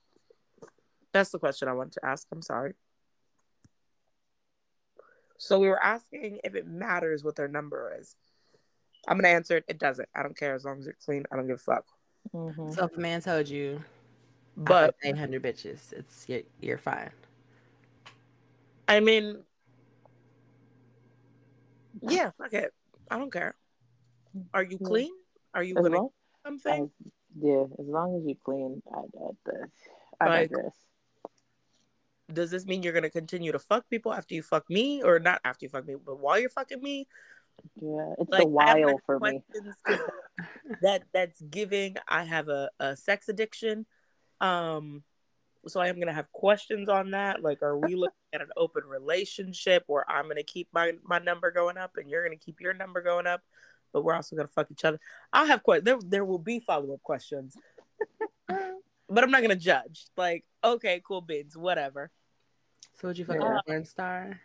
That's 1.12 1.30
the 1.30 1.38
question 1.38 1.68
I 1.68 1.72
wanted 1.72 1.92
to 1.94 2.06
ask. 2.06 2.26
I'm 2.32 2.42
sorry. 2.42 2.74
So 5.36 5.58
we 5.58 5.68
were 5.68 5.82
asking 5.82 6.40
if 6.42 6.54
it 6.54 6.66
matters 6.66 7.22
what 7.22 7.36
their 7.36 7.48
number 7.48 7.96
is. 8.00 8.16
I'm 9.06 9.16
gonna 9.18 9.28
answer 9.28 9.56
it. 9.58 9.64
It 9.68 9.78
doesn't. 9.78 10.08
I 10.14 10.22
don't 10.22 10.36
care 10.36 10.54
as 10.54 10.64
long 10.64 10.78
as 10.80 10.86
it's 10.86 11.04
clean. 11.04 11.24
I 11.30 11.36
don't 11.36 11.46
give 11.46 11.56
a 11.56 11.58
fuck. 11.58 11.84
Mhm. 12.34 12.74
So 12.74 12.84
if 12.86 12.96
a 12.96 13.00
man 13.00 13.20
told 13.22 13.48
you, 13.48 13.82
But 14.56 14.96
800 15.04 15.42
bitches, 15.42 15.92
it's 15.92 16.28
you're, 16.28 16.42
you're 16.60 16.78
fine. 16.78 17.10
I 18.88 19.00
mean, 19.00 19.44
yeah, 22.02 22.30
fuck 22.38 22.52
it. 22.52 22.72
I 23.10 23.18
don't 23.18 23.32
care. 23.32 23.54
Are 24.52 24.62
you 24.62 24.78
clean? 24.78 25.12
Are 25.54 25.62
you 25.62 25.74
As 25.76 25.82
gonna 25.82 25.96
long, 25.96 26.08
something? 26.44 26.84
as, 26.84 27.12
yeah, 27.40 27.62
as 27.78 27.86
long 27.86 28.16
as 28.20 28.26
you 28.26 28.36
clean, 28.44 28.82
I, 28.92 28.98
I, 28.98 30.26
I 30.26 30.28
Like- 30.28 30.50
digress. 30.50 30.74
does 32.32 32.50
this 32.50 32.66
mean 32.66 32.82
you're 32.82 32.92
gonna 32.92 33.08
continue 33.10 33.52
to 33.52 33.58
fuck 33.58 33.88
people 33.88 34.12
after 34.12 34.34
you 34.34 34.42
fuck 34.42 34.68
me, 34.68 35.02
or 35.02 35.18
not 35.18 35.40
after 35.44 35.64
you 35.64 35.70
fuck 35.70 35.86
me, 35.86 35.94
but 35.94 36.18
while 36.18 36.38
you're 36.38 36.50
fucking 36.50 36.82
me? 36.82 37.08
Yeah, 37.80 38.14
it's 38.18 38.30
Like 38.30 38.42
a 38.44 38.56
I 38.58 38.78
have 38.78 38.78
while 38.88 39.00
for 39.06 39.20
me. 39.20 39.42
that 40.82 41.02
that's 41.12 41.40
giving. 41.42 41.96
I 42.08 42.24
have 42.24 42.48
a, 42.48 42.70
a 42.80 42.96
sex 42.96 43.28
addiction, 43.28 43.86
um, 44.40 45.02
so 45.66 45.80
I 45.80 45.88
am 45.88 45.98
gonna 45.98 46.12
have 46.12 46.30
questions 46.32 46.88
on 46.88 47.12
that. 47.12 47.42
Like, 47.42 47.62
are 47.62 47.76
we 47.78 47.94
looking 47.94 48.14
at 48.32 48.40
an 48.40 48.48
open 48.56 48.84
relationship 48.84 49.84
where 49.86 50.08
I'm 50.10 50.28
gonna 50.28 50.42
keep 50.42 50.68
my 50.72 50.92
my 51.04 51.18
number 51.18 51.50
going 51.50 51.76
up 51.76 51.96
and 51.96 52.08
you're 52.10 52.24
gonna 52.24 52.36
keep 52.36 52.60
your 52.60 52.74
number 52.74 53.00
going 53.02 53.26
up, 53.26 53.42
but 53.92 54.02
we're 54.02 54.14
also 54.14 54.34
gonna 54.36 54.48
fuck 54.48 54.70
each 54.70 54.84
other? 54.84 54.98
I'll 55.32 55.46
have 55.46 55.62
questions. 55.62 55.84
There 55.84 55.98
there 56.04 56.24
will 56.24 56.38
be 56.38 56.58
follow 56.60 56.94
up 56.94 57.02
questions, 57.02 57.56
but 58.48 59.24
I'm 59.24 59.30
not 59.30 59.42
gonna 59.42 59.56
judge. 59.56 60.06
Like, 60.16 60.44
okay, 60.64 61.00
cool, 61.06 61.20
bids, 61.20 61.56
whatever. 61.56 62.10
So 63.00 63.08
would 63.08 63.18
you 63.18 63.24
fuck 63.24 63.36
Yeah. 63.40 63.58
a 63.58 63.62
porn 63.64 63.84
star? 63.84 64.40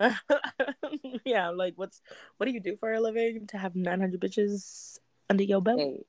yeah, 1.24 1.50
like 1.50 1.74
what's 1.76 2.00
what 2.36 2.46
do 2.46 2.52
you 2.52 2.60
do 2.60 2.76
for 2.76 2.92
a 2.92 3.00
living 3.00 3.46
to 3.48 3.58
have 3.58 3.76
900 3.76 4.20
bitches 4.20 4.98
under 5.30 5.42
your 5.42 5.62
belt? 5.62 5.80
Hey, 5.80 6.04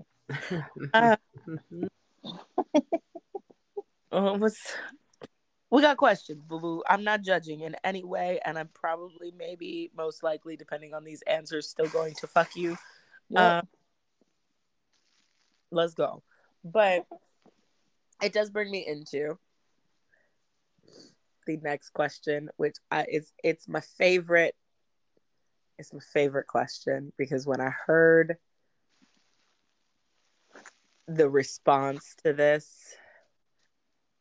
Uh, 0.94 1.16
Uh, 4.12 4.38
what's 4.38 4.74
we 5.70 5.82
got 5.82 5.98
questions, 5.98 6.42
boo 6.46 6.60
boo. 6.60 6.84
I'm 6.88 7.04
not 7.04 7.22
judging 7.22 7.62
in 7.62 7.76
any 7.84 8.04
way, 8.04 8.40
and 8.46 8.58
I'm 8.58 8.70
probably, 8.74 9.34
maybe, 9.38 9.92
most 9.98 10.24
likely, 10.24 10.56
depending 10.56 10.94
on 10.94 11.04
these 11.04 11.22
answers, 11.24 11.68
still 11.68 11.88
going 11.88 12.14
to 12.22 12.28
fuck 12.28 12.56
you. 12.56 12.78
yeah, 13.30 13.58
Uh, 13.58 13.62
let's 15.72 15.94
go. 15.94 16.24
But 16.64 17.06
it 18.24 18.32
does 18.32 18.50
bring 18.52 18.72
me 18.72 18.86
into 18.88 19.38
the 21.46 21.58
next 21.58 21.92
question, 21.92 22.50
which 22.58 22.76
I 22.92 23.06
it's 23.08 23.32
it's 23.44 23.68
my 23.68 23.82
favorite. 23.82 24.56
It's 25.78 25.94
my 25.94 26.00
favorite 26.14 26.48
question 26.48 27.12
because 27.18 27.46
when 27.46 27.60
I 27.60 27.70
heard 27.86 28.38
the 31.08 31.30
response 31.30 32.16
to 32.24 32.34
this, 32.34 32.96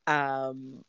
um, 0.06 0.84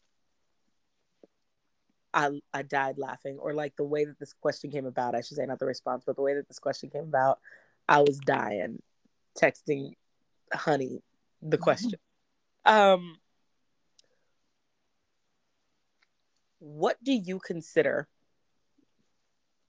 I 2.14 2.30
I 2.54 2.64
died 2.64 2.98
laughing, 2.98 3.38
or 3.40 3.54
like 3.54 3.76
the 3.76 3.84
way 3.84 4.06
that 4.06 4.20
this 4.20 4.34
question 4.34 4.72
came 4.72 4.86
about. 4.86 5.16
I 5.16 5.22
should 5.22 5.38
say 5.38 5.46
not 5.46 5.60
the 5.60 5.66
response, 5.66 6.04
but 6.06 6.16
the 6.16 6.22
way 6.22 6.34
that 6.34 6.48
this 6.48 6.60
question 6.60 6.90
came 6.90 7.04
about, 7.04 7.40
I 7.88 8.02
was 8.02 8.18
dying, 8.20 8.82
texting 9.40 9.92
honey 10.54 11.02
the 11.42 11.58
question. 11.58 12.00
Um, 12.66 13.18
what 16.66 16.98
do 17.04 17.14
you 17.14 17.38
consider 17.38 18.08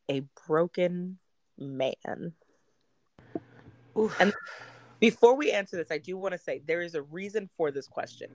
a 0.08 0.22
broken 0.46 1.18
man? 1.58 2.32
Oof. 3.98 4.16
And- 4.18 4.32
Before 4.98 5.36
we 5.36 5.52
answer 5.52 5.76
this, 5.76 5.90
I 5.90 5.98
do 5.98 6.16
want 6.16 6.32
to 6.32 6.38
say 6.38 6.62
there 6.64 6.80
is 6.80 6.94
a 6.94 7.02
reason 7.02 7.48
for 7.54 7.70
this 7.70 7.86
question. 7.86 8.30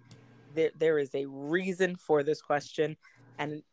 There, 0.53 0.69
there 0.77 0.99
is 0.99 1.09
a 1.15 1.25
reason 1.25 1.95
for 1.95 2.21
this 2.21 2.39
question, 2.39 2.97
and 3.39 3.63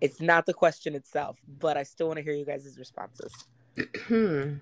it's 0.00 0.20
not 0.20 0.44
the 0.44 0.54
question 0.54 0.96
itself, 0.96 1.38
but 1.60 1.76
I 1.76 1.84
still 1.84 2.08
want 2.08 2.16
to 2.16 2.24
hear 2.24 2.34
you 2.34 2.44
guys' 2.44 2.76
responses. 2.78 3.32
Hmm. 4.06 4.54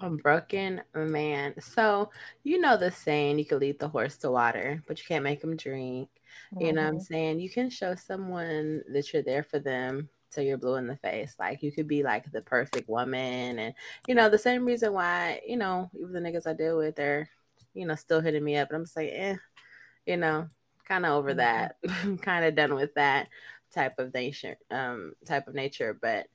A 0.00 0.10
broken 0.10 0.82
man. 0.94 1.54
So 1.60 2.10
you 2.42 2.60
know 2.60 2.76
the 2.76 2.90
saying, 2.90 3.38
you 3.38 3.44
can 3.44 3.58
lead 3.58 3.78
the 3.78 3.88
horse 3.88 4.16
to 4.18 4.30
water, 4.30 4.82
but 4.86 4.98
you 4.98 5.04
can't 5.06 5.24
make 5.24 5.42
him 5.42 5.56
drink. 5.56 6.08
You 6.58 6.72
know 6.72 6.82
what 6.82 6.88
I'm 6.88 7.00
saying? 7.00 7.40
You 7.40 7.50
can 7.50 7.70
show 7.70 7.94
someone 7.94 8.82
that 8.92 9.12
you're 9.12 9.22
there 9.22 9.42
for 9.42 9.58
them 9.58 10.08
till 10.30 10.44
you're 10.44 10.58
blue 10.58 10.76
in 10.76 10.86
the 10.86 10.96
face. 10.96 11.34
Like 11.38 11.62
you 11.62 11.72
could 11.72 11.88
be 11.88 12.02
like 12.02 12.30
the 12.30 12.42
perfect 12.42 12.88
woman, 12.88 13.58
and 13.58 13.74
you 14.06 14.14
know 14.14 14.28
the 14.28 14.38
same 14.38 14.64
reason 14.64 14.92
why 14.92 15.40
you 15.46 15.56
know 15.56 15.90
even 15.94 16.12
the 16.12 16.20
niggas 16.20 16.46
I 16.46 16.52
deal 16.54 16.78
with 16.78 16.96
they're 16.96 17.28
you 17.74 17.86
know 17.86 17.94
still 17.94 18.20
hitting 18.20 18.44
me 18.44 18.56
up, 18.56 18.68
and 18.70 18.76
I'm 18.78 18.84
just 18.84 18.96
like, 18.96 19.10
eh, 19.12 19.36
you 20.06 20.16
know, 20.16 20.48
kind 20.86 21.06
of 21.06 21.12
over 21.12 21.34
Mhm. 21.34 21.34
that, 21.34 21.76
kind 22.22 22.44
of 22.44 22.54
done 22.54 22.74
with 22.74 22.94
that 22.94 23.28
type 23.72 23.98
of 23.98 24.12
nature, 24.14 24.56
um, 24.70 25.14
type 25.26 25.48
of 25.48 25.54
nature. 25.54 25.96
But 26.00 26.26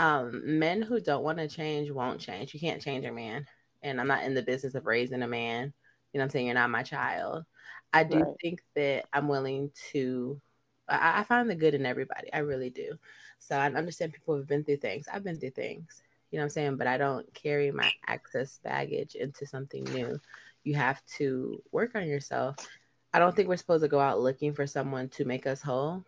um, 0.00 0.58
men 0.58 0.80
who 0.80 0.98
don't 0.98 1.22
want 1.22 1.36
to 1.38 1.46
change 1.46 1.90
won't 1.90 2.20
change. 2.22 2.54
You 2.54 2.60
can't 2.60 2.80
change 2.80 3.04
a 3.04 3.12
man, 3.12 3.46
and 3.82 4.00
I'm 4.00 4.06
not 4.06 4.24
in 4.24 4.32
the 4.34 4.42
business 4.42 4.74
of 4.74 4.86
raising 4.86 5.22
a 5.22 5.28
man. 5.28 5.74
You 6.12 6.18
know 6.18 6.22
what 6.22 6.24
I'm 6.24 6.30
saying? 6.30 6.46
You're 6.46 6.54
not 6.54 6.70
my 6.70 6.82
child. 6.82 7.44
I 7.92 8.04
do 8.04 8.24
Right. 8.24 8.34
think 8.40 8.62
that 8.74 9.04
I'm 9.12 9.28
willing 9.28 9.70
to. 9.92 10.40
I, 10.88 11.20
I 11.20 11.24
find 11.24 11.50
the 11.50 11.54
good 11.54 11.74
in 11.74 11.84
everybody. 11.84 12.32
I 12.32 12.38
really 12.38 12.70
do. 12.70 12.94
So 13.40 13.56
I 13.56 13.66
understand 13.66 14.14
people 14.14 14.36
have 14.38 14.48
been 14.48 14.64
through 14.64 14.78
things. 14.78 15.06
I've 15.12 15.22
been 15.22 15.38
through 15.38 15.50
things. 15.50 16.02
You 16.30 16.38
know 16.38 16.44
what 16.44 16.46
I'm 16.46 16.50
saying? 16.50 16.76
But 16.78 16.86
I 16.86 16.96
don't 16.96 17.32
carry 17.34 17.70
my 17.70 17.92
access 18.06 18.58
baggage 18.64 19.16
into 19.16 19.44
something 19.46 19.84
new. 19.84 20.18
You 20.64 20.76
have 20.76 21.04
to 21.18 21.62
work 21.72 21.94
on 21.94 22.08
yourself. 22.08 22.56
I 23.12 23.18
don't 23.18 23.36
think 23.36 23.48
we're 23.50 23.56
supposed 23.58 23.82
to 23.84 23.88
go 23.88 24.00
out 24.00 24.20
looking 24.20 24.54
for 24.54 24.66
someone 24.66 25.10
to 25.10 25.26
make 25.26 25.46
us 25.46 25.60
whole. 25.60 26.04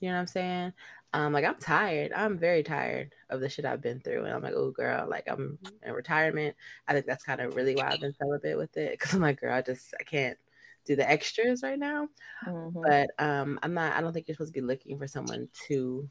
You 0.00 0.08
know 0.08 0.14
what 0.14 0.20
I'm 0.20 0.26
saying? 0.28 0.72
Um, 1.14 1.32
like 1.32 1.44
I'm 1.44 1.54
tired. 1.54 2.12
I'm 2.12 2.36
very 2.38 2.64
tired 2.64 3.14
of 3.30 3.40
the 3.40 3.48
shit 3.48 3.64
I've 3.64 3.80
been 3.80 4.00
through, 4.00 4.24
and 4.24 4.34
I'm 4.34 4.42
like, 4.42 4.54
oh 4.54 4.72
girl, 4.72 5.08
like 5.08 5.28
I'm 5.28 5.58
in 5.84 5.92
retirement. 5.92 6.56
I 6.88 6.92
think 6.92 7.06
that's 7.06 7.22
kind 7.22 7.40
of 7.40 7.54
really 7.54 7.76
why 7.76 7.92
I've 7.92 8.00
been 8.00 8.14
celibate 8.20 8.58
with 8.58 8.76
it, 8.76 8.90
because 8.98 9.14
I'm 9.14 9.20
like, 9.20 9.40
girl, 9.40 9.54
I 9.54 9.62
just 9.62 9.94
I 9.98 10.02
can't 10.02 10.36
do 10.84 10.96
the 10.96 11.08
extras 11.08 11.62
right 11.62 11.78
now. 11.78 12.08
Mhm. 12.46 12.82
But 12.82 13.10
um, 13.24 13.60
I'm 13.62 13.74
not. 13.74 13.94
I 13.94 14.00
don't 14.00 14.12
think 14.12 14.26
you're 14.26 14.34
supposed 14.34 14.52
to 14.52 14.60
be 14.60 14.66
looking 14.66 14.98
for 14.98 15.06
someone 15.06 15.48
to 15.68 16.10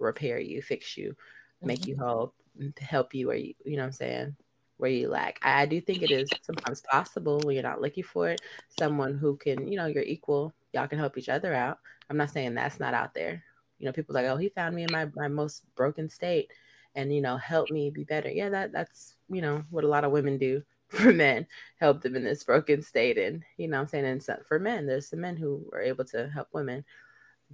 repair 0.00 0.40
you, 0.40 0.60
fix 0.60 0.96
you, 0.96 1.14
make 1.62 1.86
you 1.86 1.96
whole, 1.96 2.34
help 2.80 3.14
you, 3.14 3.30
or 3.30 3.36
you, 3.36 3.54
you 3.64 3.76
know 3.76 3.82
what 3.82 3.86
I'm 3.86 3.92
saying? 3.92 4.36
where 4.78 4.90
you 4.90 5.08
lack. 5.08 5.38
I, 5.42 5.62
I 5.62 5.66
do 5.66 5.80
think 5.80 6.02
it 6.02 6.10
is 6.10 6.28
sometimes 6.42 6.80
possible 6.80 7.38
when 7.44 7.54
you're 7.54 7.62
not 7.62 7.80
looking 7.80 8.02
for 8.02 8.30
it. 8.30 8.40
Someone 8.68 9.16
who 9.16 9.36
can, 9.36 9.70
you 9.70 9.76
know, 9.76 9.86
you're 9.86 10.02
equal, 10.02 10.52
y'all 10.72 10.88
can 10.88 10.98
help 10.98 11.16
each 11.16 11.28
other 11.28 11.54
out. 11.54 11.78
I'm 12.10 12.16
not 12.16 12.30
saying 12.30 12.54
that's 12.54 12.80
not 12.80 12.92
out 12.92 13.14
there. 13.14 13.44
You 13.82 13.86
know, 13.86 13.92
people 13.92 14.14
like, 14.14 14.26
oh, 14.26 14.36
he 14.36 14.48
found 14.48 14.76
me 14.76 14.84
in 14.84 14.92
my, 14.92 15.08
my 15.16 15.26
most 15.26 15.64
broken 15.74 16.08
state 16.08 16.50
and, 16.94 17.12
you 17.12 17.20
know, 17.20 17.36
help 17.36 17.68
me 17.70 17.90
be 17.90 18.04
better. 18.04 18.30
Yeah, 18.30 18.48
that 18.48 18.70
that's, 18.70 19.16
you 19.28 19.42
know, 19.42 19.64
what 19.70 19.84
a 19.84 19.88
lot 19.88 20.04
of 20.04 20.12
women 20.12 20.38
do 20.38 20.62
for 20.88 21.12
men, 21.12 21.46
help 21.80 22.00
them 22.00 22.14
in 22.14 22.22
this 22.22 22.44
broken 22.44 22.80
state. 22.80 23.18
And, 23.18 23.42
you 23.56 23.66
know, 23.66 23.80
I'm 23.80 23.88
saying, 23.88 24.04
and 24.04 24.24
for 24.46 24.58
men, 24.58 24.86
there's 24.86 25.08
some 25.08 25.20
men 25.20 25.36
who 25.36 25.68
are 25.72 25.82
able 25.82 26.04
to 26.06 26.30
help 26.30 26.48
women. 26.52 26.84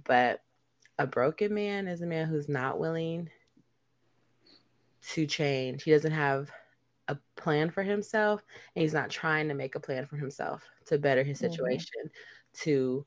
But 0.03 0.41
a 0.99 1.07
broken 1.07 1.53
man 1.53 1.87
is 1.87 2.01
a 2.01 2.05
man 2.05 2.27
who's 2.27 2.47
not 2.47 2.79
willing 2.79 3.29
to 5.13 5.25
change. 5.25 5.83
He 5.83 5.91
doesn't 5.91 6.11
have 6.11 6.51
a 7.07 7.17
plan 7.35 7.71
for 7.71 7.81
himself 7.81 8.43
and 8.75 8.83
he's 8.83 8.93
not 8.93 9.09
trying 9.09 9.47
to 9.47 9.55
make 9.55 9.73
a 9.73 9.79
plan 9.79 10.05
for 10.05 10.15
himself 10.15 10.63
to 10.85 10.99
better 10.99 11.23
his 11.23 11.41
mm-hmm. 11.41 11.51
situation, 11.51 12.05
mm-hmm. 12.05 12.63
to 12.63 13.05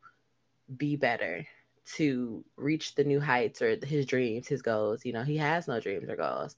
be 0.76 0.96
better, 0.96 1.46
to 1.84 2.44
reach 2.56 2.94
the 2.94 3.04
new 3.04 3.20
heights 3.20 3.60
or 3.60 3.76
his 3.84 4.06
dreams, 4.06 4.48
his 4.48 4.62
goals. 4.62 5.04
You 5.04 5.12
know, 5.12 5.22
he 5.22 5.36
has 5.38 5.68
no 5.68 5.80
dreams 5.80 6.08
or 6.08 6.16
goals. 6.16 6.56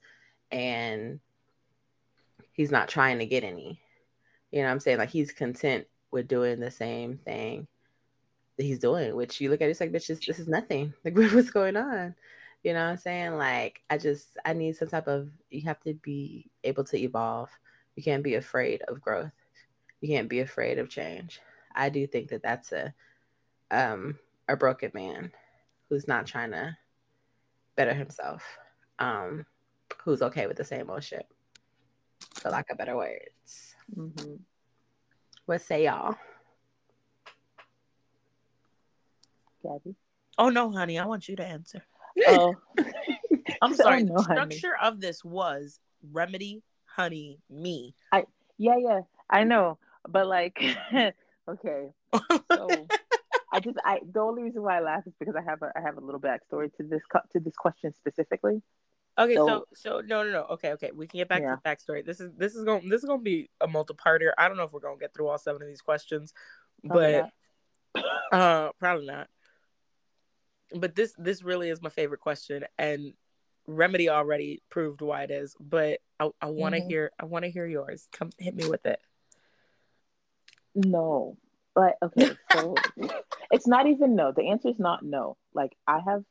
And 0.51 1.19
he's 2.53 2.71
not 2.71 2.87
trying 2.87 3.19
to 3.19 3.25
get 3.25 3.43
any. 3.43 3.79
You 4.51 4.61
know 4.61 4.69
I'm 4.69 4.79
saying? 4.79 4.97
Like 4.97 5.09
he's 5.09 5.31
content 5.31 5.87
with 6.11 6.27
doing 6.27 6.59
the 6.59 6.71
same 6.71 7.17
thing 7.17 7.67
that 8.57 8.63
he's 8.63 8.79
doing, 8.79 9.15
which 9.15 9.41
you 9.41 9.49
look 9.49 9.61
at 9.61 9.67
it, 9.67 9.71
it's 9.71 9.81
like, 9.81 9.91
bitch, 9.91 10.07
this, 10.07 10.25
this 10.25 10.39
is 10.39 10.47
nothing. 10.47 10.93
Like 11.03 11.15
what's 11.15 11.49
going 11.49 11.75
on? 11.75 12.15
You 12.63 12.73
know 12.73 12.83
what 12.83 12.91
I'm 12.91 12.97
saying? 12.97 13.37
Like, 13.37 13.81
I 13.89 13.97
just, 13.97 14.37
I 14.45 14.53
need 14.53 14.75
some 14.75 14.87
type 14.87 15.07
of, 15.07 15.29
you 15.49 15.61
have 15.63 15.79
to 15.81 15.93
be 15.93 16.49
able 16.63 16.83
to 16.85 16.97
evolve. 16.97 17.49
You 17.95 18.03
can't 18.03 18.23
be 18.23 18.35
afraid 18.35 18.81
of 18.87 19.01
growth. 19.01 19.31
You 20.01 20.09
can't 20.09 20.29
be 20.29 20.39
afraid 20.39 20.79
of 20.79 20.89
change. 20.89 21.41
I 21.75 21.89
do 21.89 22.07
think 22.07 22.29
that 22.29 22.41
that's 22.41 22.71
a, 22.71 22.93
um, 23.71 24.17
a 24.47 24.55
broken 24.55 24.91
man 24.93 25.31
who's 25.89 26.07
not 26.07 26.25
trying 26.25 26.51
to 26.51 26.77
better 27.75 27.93
himself, 27.93 28.43
um, 28.99 29.45
who's 30.03 30.21
okay 30.21 30.47
with 30.47 30.57
the 30.57 30.63
same 30.63 30.89
old 30.89 31.03
shit, 31.03 31.27
for 32.35 32.49
lack 32.49 32.69
of 32.69 32.77
better 32.77 32.95
words. 32.95 33.75
Mm-hmm. 33.95 34.35
What 35.45 35.61
say 35.61 35.85
y'all? 35.85 36.15
Gabby? 39.63 39.95
Oh 40.37 40.49
no, 40.49 40.71
honey, 40.71 40.99
I 40.99 41.05
want 41.05 41.27
you 41.27 41.35
to 41.37 41.45
answer. 41.45 41.83
Oh, 42.27 42.55
I'm 43.61 43.75
sorry. 43.75 44.03
the 44.03 44.21
structure 44.23 44.75
honey. 44.79 44.95
of 44.95 45.01
this 45.01 45.23
was 45.23 45.79
remedy, 46.11 46.61
honey, 46.85 47.39
me. 47.49 47.95
I 48.11 48.25
yeah 48.57 48.77
yeah 48.77 49.01
I 49.29 49.43
know, 49.43 49.77
but 50.07 50.27
like 50.27 50.61
okay, 51.47 51.89
so 52.51 52.87
I 53.55 53.59
just 53.61 53.77
I 53.85 53.99
the 54.11 54.19
only 54.19 54.43
reason 54.43 54.61
why 54.63 54.77
I 54.77 54.81
laugh 54.81 55.07
is 55.07 55.13
because 55.17 55.35
I 55.35 55.41
have 55.41 55.61
a 55.61 55.71
I 55.75 55.81
have 55.81 55.97
a 55.97 56.01
little 56.01 56.19
backstory 56.19 56.73
to 56.75 56.83
this 56.83 57.01
to 57.31 57.39
this 57.39 57.55
question 57.55 57.93
specifically. 57.93 58.61
Okay, 59.17 59.35
so, 59.35 59.47
so 59.47 59.65
so, 59.73 60.01
no 60.01 60.23
no 60.23 60.31
no 60.31 60.43
okay 60.51 60.73
okay 60.73 60.91
we 60.93 61.07
can 61.07 61.19
get 61.19 61.29
back 61.29 61.41
yeah. 61.41 61.55
to 61.55 61.61
the 61.63 61.69
backstory. 61.69 62.05
This 62.05 62.19
is 62.19 62.31
this 62.37 62.53
is 62.53 62.65
going 62.65 62.89
this 62.89 62.99
is 62.99 63.05
going 63.05 63.19
to 63.19 63.23
be 63.23 63.49
a 63.61 63.67
multi-parter. 63.67 64.31
I 64.37 64.49
don't 64.49 64.57
know 64.57 64.63
if 64.63 64.73
we're 64.73 64.81
going 64.81 64.97
to 64.97 65.01
get 65.01 65.13
through 65.13 65.29
all 65.29 65.37
seven 65.37 65.61
of 65.61 65.67
these 65.69 65.81
questions, 65.81 66.33
probably 66.85 67.13
but 67.13 68.03
not. 68.03 68.05
uh 68.33 68.71
probably 68.77 69.05
not 69.05 69.29
but 70.73 70.95
this 70.95 71.13
this 71.17 71.43
really 71.43 71.69
is 71.69 71.81
my 71.81 71.89
favorite 71.89 72.19
question 72.19 72.65
and 72.77 73.13
remedy 73.67 74.09
already 74.09 74.61
proved 74.69 75.01
why 75.01 75.23
it 75.23 75.31
is 75.31 75.55
but 75.59 75.99
i, 76.19 76.29
I 76.41 76.47
want 76.47 76.75
to 76.75 76.81
mm-hmm. 76.81 76.89
hear 76.89 77.11
i 77.19 77.25
want 77.25 77.45
to 77.45 77.51
hear 77.51 77.65
yours 77.65 78.07
come 78.11 78.29
hit 78.37 78.55
me 78.55 78.67
with 78.67 78.85
it 78.85 78.99
no 80.75 81.37
but 81.75 81.97
okay 82.01 82.31
so 82.51 82.75
it's 83.51 83.67
not 83.67 83.87
even 83.87 84.15
no. 84.15 84.31
The 84.31 84.49
answer 84.49 84.69
is 84.69 84.79
not 84.79 85.03
no. 85.03 85.37
Like 85.53 85.75
i 85.87 85.99
have 85.99 86.23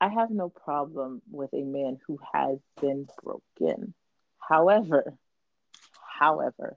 i 0.00 0.08
have 0.08 0.30
no 0.30 0.48
problem 0.48 1.20
with 1.30 1.52
a 1.52 1.62
man 1.62 1.98
who 2.06 2.18
has 2.32 2.58
been 2.80 3.06
broken. 3.22 3.94
However 4.38 5.14
however 6.18 6.76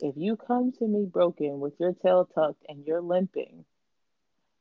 if 0.00 0.14
you 0.16 0.36
come 0.36 0.72
to 0.72 0.86
me 0.86 1.06
broken 1.06 1.60
with 1.60 1.74
your 1.78 1.92
tail 1.92 2.28
tucked 2.34 2.64
and 2.68 2.84
you're 2.86 3.00
limping 3.00 3.64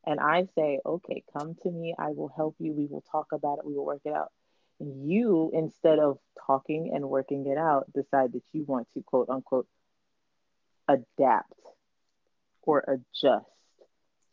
and 0.06 0.20
I 0.20 0.48
say, 0.56 0.80
okay, 0.86 1.24
come 1.36 1.56
to 1.64 1.72
me, 1.72 1.96
I 1.98 2.10
will 2.10 2.32
help 2.36 2.56
you, 2.60 2.74
we 2.74 2.86
will 2.86 3.04
talk 3.12 3.32
about 3.32 3.58
it, 3.60 3.66
we 3.66 3.74
will 3.74 3.86
work 3.86 4.02
it 4.06 4.14
out. 4.14 4.32
And 4.80 5.10
you, 5.10 5.52
instead 5.54 6.00
of 6.00 6.20
talking 6.46 6.92
and 6.94 7.10
working 7.10 7.48
it 7.48 7.58
out, 7.58 7.92
decide 7.94 8.34
that 8.34 8.44
you 8.54 8.64
want 8.66 8.88
to 8.94 9.02
quote 9.02 9.30
unquote 9.30 9.68
adapt 10.88 11.54
or 12.66 12.84
adjust 12.88 13.46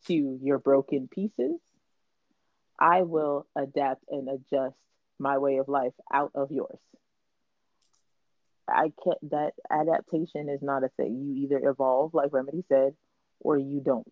to 0.07 0.39
your 0.41 0.59
broken 0.59 1.07
pieces, 1.07 1.59
I 2.79 3.03
will 3.03 3.47
adapt 3.55 4.03
and 4.09 4.27
adjust 4.27 4.75
my 5.19 5.37
way 5.37 5.57
of 5.57 5.67
life 5.67 5.93
out 6.11 6.31
of 6.35 6.51
yours. 6.51 6.79
I 8.67 8.91
can't, 9.03 9.31
that 9.31 9.51
adaptation 9.69 10.49
is 10.49 10.61
not 10.61 10.83
a 10.83 10.89
thing. 10.97 11.21
You 11.21 11.43
either 11.43 11.69
evolve, 11.69 12.13
like 12.13 12.31
Remedy 12.31 12.63
said, 12.69 12.93
or 13.39 13.57
you 13.57 13.81
don't 13.81 14.11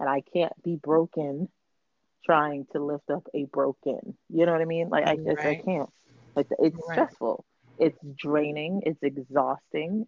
and 0.00 0.08
I 0.08 0.22
can't 0.32 0.52
be 0.64 0.76
broken 0.76 1.48
trying 2.24 2.66
to 2.72 2.82
lift 2.82 3.10
up 3.10 3.26
a 3.34 3.44
broken. 3.44 4.16
You 4.28 4.46
know 4.46 4.52
what 4.52 4.60
I 4.60 4.64
mean? 4.64 4.88
Like 4.88 5.06
I 5.06 5.16
just 5.16 5.36
right. 5.36 5.60
I 5.60 5.62
can't. 5.62 5.90
Like 6.34 6.46
it's 6.58 6.76
right. 6.76 6.94
stressful. 6.94 7.44
It's 7.78 7.98
draining. 8.18 8.82
It's 8.84 9.02
exhausting. 9.02 10.06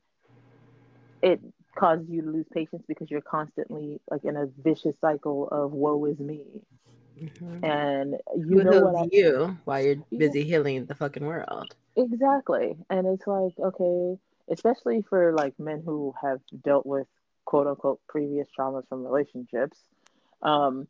It 1.22 1.40
causes 1.74 2.06
you 2.08 2.22
to 2.22 2.30
lose 2.30 2.46
patience 2.52 2.82
because 2.86 3.10
you're 3.10 3.20
constantly 3.20 4.00
like 4.10 4.24
in 4.24 4.36
a 4.36 4.46
vicious 4.62 4.94
cycle 5.00 5.48
of 5.48 5.72
woe 5.72 6.04
is 6.06 6.18
me. 6.18 6.44
Mm-hmm. 7.20 7.64
And 7.64 8.16
you 8.36 8.58
Who 8.58 8.64
know 8.64 8.80
what 8.80 8.96
I, 8.96 9.08
you 9.12 9.56
while 9.64 9.82
you're 9.82 9.96
busy 10.16 10.40
yeah. 10.40 10.44
healing 10.44 10.86
the 10.86 10.94
fucking 10.94 11.24
world. 11.24 11.74
Exactly. 11.96 12.76
And 12.90 13.06
it's 13.06 13.26
like, 13.26 13.52
okay, 13.58 14.16
especially 14.50 15.04
for 15.08 15.32
like 15.34 15.58
men 15.58 15.82
who 15.84 16.14
have 16.20 16.40
dealt 16.64 16.86
with 16.86 17.06
quote 17.44 17.66
unquote 17.66 18.00
previous 18.08 18.46
traumas 18.58 18.88
from 18.88 19.04
relationships 19.04 19.78
um, 20.42 20.86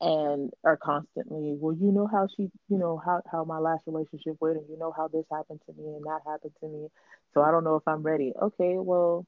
and 0.00 0.50
are 0.64 0.76
constantly 0.76 1.56
well 1.58 1.74
you 1.74 1.92
know 1.92 2.06
how 2.06 2.26
she 2.36 2.50
you 2.68 2.78
know 2.78 3.00
how, 3.04 3.22
how 3.30 3.44
my 3.44 3.58
last 3.58 3.82
relationship 3.86 4.36
went 4.40 4.56
and 4.56 4.68
you 4.68 4.78
know 4.78 4.92
how 4.96 5.08
this 5.08 5.24
happened 5.30 5.60
to 5.66 5.72
me 5.72 5.94
and 5.94 6.04
that 6.04 6.20
happened 6.26 6.52
to 6.60 6.68
me 6.68 6.88
so 7.32 7.42
i 7.42 7.50
don't 7.50 7.64
know 7.64 7.76
if 7.76 7.86
i'm 7.86 8.02
ready 8.02 8.32
okay 8.40 8.74
well 8.76 9.24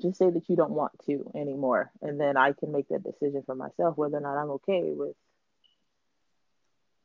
just 0.00 0.18
say 0.18 0.30
that 0.30 0.48
you 0.48 0.56
don't 0.56 0.72
want 0.72 0.92
to 1.06 1.30
anymore 1.34 1.90
and 2.02 2.20
then 2.20 2.36
i 2.36 2.52
can 2.52 2.72
make 2.72 2.88
that 2.88 3.02
decision 3.04 3.42
for 3.44 3.54
myself 3.54 3.96
whether 3.96 4.16
or 4.16 4.20
not 4.20 4.36
i'm 4.36 4.50
okay 4.50 4.92
with 4.94 5.14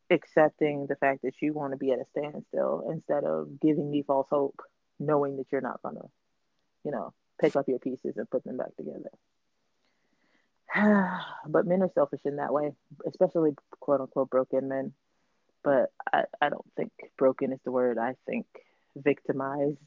accepting 0.10 0.88
the 0.88 0.96
fact 0.96 1.22
that 1.24 1.42
you 1.42 1.54
want 1.54 1.72
to 1.72 1.78
be 1.78 1.92
at 1.92 2.00
a 2.00 2.06
standstill 2.12 2.89
instead 2.92 3.24
of 3.24 3.60
giving 3.62 3.89
me 3.89 4.04
false 4.04 4.28
hope 4.30 4.62
knowing 5.00 5.38
that 5.38 5.46
you're 5.52 5.62
not 5.62 5.82
gonna 5.82 6.02
you 6.84 6.92
know 6.92 7.14
pick 7.42 7.56
up 7.56 7.68
your 7.68 7.80
pieces 7.80 8.16
and 8.16 8.30
put 8.30 8.44
them 8.44 8.58
back 8.58 8.76
together. 8.78 9.10
but 11.48 11.66
men 11.66 11.82
are 11.82 11.92
selfish 11.94 12.22
in 12.24 12.38
that 12.38 12.54
way, 12.54 12.72
especially 13.08 13.52
quote 13.80 14.00
unquote 14.00 14.30
broken 14.30 14.70
men. 14.70 14.94
But 15.64 15.92
I, 16.14 16.24
I 16.42 16.50
don't 16.50 16.66
think 16.78 16.92
broken 17.18 17.52
is 17.52 17.60
the 17.66 17.72
word. 17.72 17.98
I 17.98 18.16
think 18.26 18.46
victimized 18.96 19.78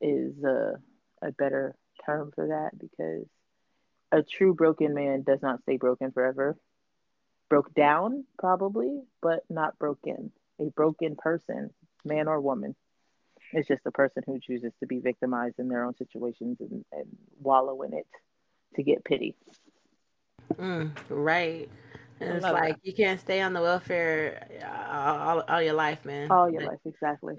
is 0.00 0.42
a, 0.44 0.76
a 1.22 1.32
better 1.32 1.74
term 2.04 2.32
for 2.34 2.48
that 2.48 2.78
because 2.78 3.26
a 4.12 4.22
true 4.22 4.54
broken 4.54 4.94
man 4.94 5.22
does 5.22 5.40
not 5.42 5.62
stay 5.62 5.76
broken 5.76 6.12
forever. 6.12 6.56
Broke 7.50 7.74
down, 7.74 8.24
probably, 8.38 9.02
but 9.20 9.40
not 9.50 9.78
broken. 9.78 10.32
A 10.60 10.70
broken 10.70 11.16
person, 11.16 11.70
man 12.04 12.28
or 12.28 12.40
woman, 12.40 12.74
is 13.52 13.66
just 13.66 13.82
a 13.86 13.90
person 13.90 14.22
who 14.26 14.38
chooses 14.40 14.72
to 14.80 14.86
be 14.86 14.98
victimized 14.98 15.56
in 15.58 15.68
their 15.68 15.84
own 15.84 15.96
situations 15.96 16.58
and, 16.60 16.84
and 16.92 17.06
wallow 17.40 17.82
in 17.82 17.92
it 17.92 18.06
to 18.76 18.82
get 18.82 19.04
pity. 19.04 19.34
Mm, 20.54 20.90
right. 21.08 21.68
And 22.20 22.36
it's 22.36 22.44
like 22.44 22.76
that. 22.76 22.86
you 22.86 22.92
can't 22.92 23.20
stay 23.20 23.40
on 23.40 23.52
the 23.52 23.60
welfare 23.60 24.46
all, 24.90 25.38
all, 25.38 25.44
all 25.48 25.62
your 25.62 25.74
life, 25.74 26.04
man. 26.04 26.30
All 26.30 26.50
your 26.50 26.62
life, 26.62 26.78
exactly. 26.84 27.34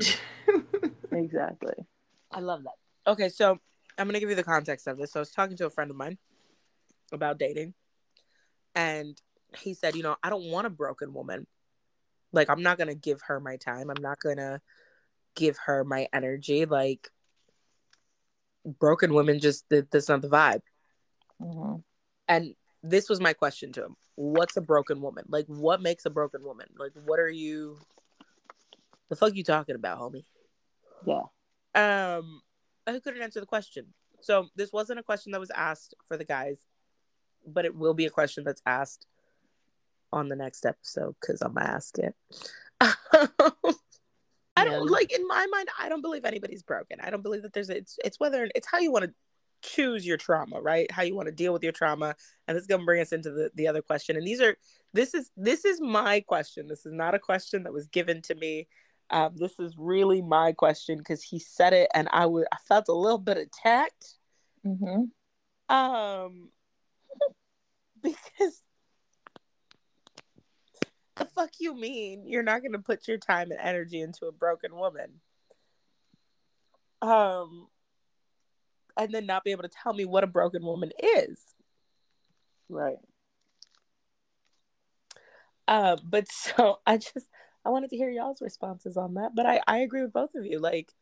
exactly. 1.11 1.73
I 2.31 2.39
love 2.41 2.63
that. 2.63 3.11
Okay, 3.11 3.29
so 3.29 3.59
I'm 3.97 4.07
gonna 4.07 4.19
give 4.19 4.29
you 4.29 4.35
the 4.35 4.43
context 4.43 4.87
of 4.87 4.97
this. 4.97 5.11
So 5.11 5.19
I 5.19 5.21
was 5.21 5.31
talking 5.31 5.57
to 5.57 5.65
a 5.65 5.69
friend 5.69 5.91
of 5.91 5.97
mine 5.97 6.17
about 7.11 7.39
dating, 7.39 7.73
and 8.73 9.19
he 9.57 9.73
said, 9.73 9.95
you 9.95 10.03
know, 10.03 10.15
I 10.23 10.29
don't 10.29 10.51
want 10.51 10.67
a 10.67 10.71
broken 10.71 11.13
woman. 11.13 11.47
Like 12.31 12.49
I'm 12.49 12.63
not 12.63 12.77
gonna 12.77 12.95
give 12.95 13.21
her 13.27 13.39
my 13.39 13.57
time. 13.57 13.89
I'm 13.89 14.01
not 14.01 14.19
gonna 14.19 14.61
give 15.35 15.57
her 15.65 15.83
my 15.83 16.07
energy. 16.13 16.65
Like 16.65 17.09
broken 18.65 19.13
women 19.13 19.39
just 19.39 19.65
that's 19.69 20.09
not 20.09 20.21
the 20.21 20.29
vibe. 20.29 20.61
Mm-hmm. 21.41 21.77
And 22.27 22.55
this 22.83 23.09
was 23.09 23.21
my 23.21 23.33
question 23.33 23.71
to 23.73 23.85
him: 23.85 23.95
What's 24.15 24.57
a 24.57 24.61
broken 24.61 25.01
woman? 25.01 25.25
Like, 25.27 25.45
what 25.47 25.81
makes 25.81 26.05
a 26.05 26.09
broken 26.09 26.43
woman? 26.43 26.67
Like, 26.77 26.93
what 27.05 27.19
are 27.19 27.29
you? 27.29 27.77
The 29.09 29.15
fuck 29.15 29.35
you 29.35 29.43
talking 29.43 29.75
about, 29.75 29.99
homie? 29.99 30.25
Yeah. 31.05 31.21
Um, 31.75 32.41
I 32.87 32.99
couldn't 32.99 33.21
answer 33.21 33.39
the 33.39 33.45
question. 33.45 33.87
So 34.21 34.47
this 34.55 34.71
wasn't 34.71 34.99
a 34.99 35.03
question 35.03 35.31
that 35.31 35.39
was 35.39 35.51
asked 35.51 35.93
for 36.07 36.17
the 36.17 36.25
guys, 36.25 36.65
but 37.45 37.65
it 37.65 37.75
will 37.75 37.93
be 37.93 38.05
a 38.05 38.11
question 38.11 38.43
that's 38.43 38.61
asked 38.65 39.05
on 40.11 40.29
the 40.29 40.35
next 40.35 40.65
episode 40.65 41.15
because 41.19 41.41
I'm 41.41 41.57
asked 41.57 41.99
it. 41.99 42.15
I 44.57 44.63
don't 44.63 44.89
like 44.89 45.11
in 45.11 45.27
my 45.27 45.45
mind. 45.51 45.67
I 45.79 45.89
don't 45.89 46.01
believe 46.01 46.25
anybody's 46.25 46.63
broken. 46.63 46.99
I 47.01 47.09
don't 47.09 47.23
believe 47.23 47.43
that 47.43 47.53
there's 47.53 47.69
it's 47.69 47.97
it's 48.03 48.19
whether 48.19 48.49
it's 48.55 48.67
how 48.67 48.79
you 48.79 48.91
want 48.91 49.05
to 49.05 49.13
choose 49.61 50.05
your 50.05 50.17
trauma, 50.17 50.61
right? 50.61 50.89
How 50.91 51.03
you 51.03 51.15
want 51.15 51.27
to 51.27 51.33
deal 51.33 51.51
with 51.51 51.63
your 51.63 51.71
trauma, 51.71 52.15
and 52.47 52.55
this 52.55 52.61
is 52.61 52.67
gonna 52.67 52.85
bring 52.85 53.01
us 53.01 53.11
into 53.11 53.31
the 53.31 53.51
the 53.55 53.67
other 53.67 53.81
question. 53.81 54.15
And 54.15 54.25
these 54.25 54.41
are 54.41 54.55
this 54.93 55.13
is 55.13 55.29
this 55.35 55.65
is 55.65 55.81
my 55.81 56.21
question. 56.21 56.67
This 56.67 56.85
is 56.85 56.93
not 56.93 57.15
a 57.15 57.19
question 57.19 57.63
that 57.63 57.73
was 57.73 57.87
given 57.87 58.21
to 58.23 58.35
me. 58.35 58.67
Um, 59.09 59.33
this 59.35 59.59
is 59.59 59.75
really 59.77 60.21
my 60.21 60.51
question 60.51 60.97
because 60.97 61.21
he 61.21 61.39
said 61.39 61.73
it, 61.73 61.89
and 61.93 62.07
I 62.11 62.25
would 62.25 62.47
I 62.51 62.57
felt 62.67 62.87
a 62.87 62.93
little 62.93 63.19
bit 63.19 63.37
attacked. 63.37 64.15
Mm-hmm. 64.65 65.75
Um, 65.75 66.49
because 68.01 68.61
the 71.15 71.25
fuck 71.25 71.51
you 71.59 71.73
mean 71.75 72.23
you're 72.27 72.43
not 72.43 72.61
going 72.61 72.73
to 72.73 72.79
put 72.79 73.07
your 73.07 73.17
time 73.17 73.51
and 73.51 73.59
energy 73.59 74.01
into 74.01 74.25
a 74.25 74.31
broken 74.31 74.75
woman 74.75 75.21
um 77.01 77.67
and 78.97 79.13
then 79.13 79.25
not 79.25 79.43
be 79.43 79.51
able 79.51 79.63
to 79.63 79.69
tell 79.69 79.93
me 79.93 80.05
what 80.05 80.23
a 80.23 80.27
broken 80.27 80.63
woman 80.63 80.91
is 81.01 81.39
right 82.69 82.97
uh, 85.67 85.97
but 86.03 86.27
so 86.31 86.79
i 86.85 86.97
just 86.97 87.27
i 87.65 87.69
wanted 87.69 87.89
to 87.89 87.97
hear 87.97 88.09
y'all's 88.09 88.41
responses 88.41 88.97
on 88.97 89.15
that 89.15 89.35
but 89.35 89.45
i 89.45 89.61
i 89.67 89.77
agree 89.79 90.01
with 90.01 90.13
both 90.13 90.35
of 90.35 90.45
you 90.45 90.59
like 90.59 90.93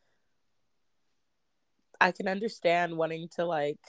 i 2.01 2.11
can 2.11 2.27
understand 2.27 2.97
wanting 2.97 3.27
to 3.27 3.45
like 3.45 3.79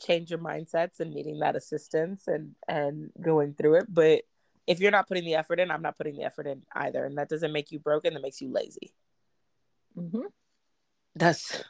change 0.00 0.30
your 0.30 0.38
mindsets 0.38 0.98
and 0.98 1.14
needing 1.14 1.38
that 1.38 1.56
assistance 1.56 2.26
and 2.26 2.54
and 2.66 3.10
going 3.20 3.54
through 3.54 3.76
it 3.76 3.86
but 3.88 4.22
if 4.66 4.80
you're 4.80 4.90
not 4.90 5.08
putting 5.08 5.24
the 5.24 5.34
effort 5.34 5.60
in, 5.60 5.70
I'm 5.70 5.82
not 5.82 5.96
putting 5.96 6.16
the 6.16 6.24
effort 6.24 6.46
in 6.46 6.62
either. 6.74 7.04
And 7.04 7.18
that 7.18 7.28
doesn't 7.28 7.52
make 7.52 7.70
you 7.70 7.78
broken, 7.78 8.14
that 8.14 8.22
makes 8.22 8.40
you 8.40 8.50
lazy. 8.50 8.94
Mm-hmm. 9.96 10.26
That's 11.14 11.64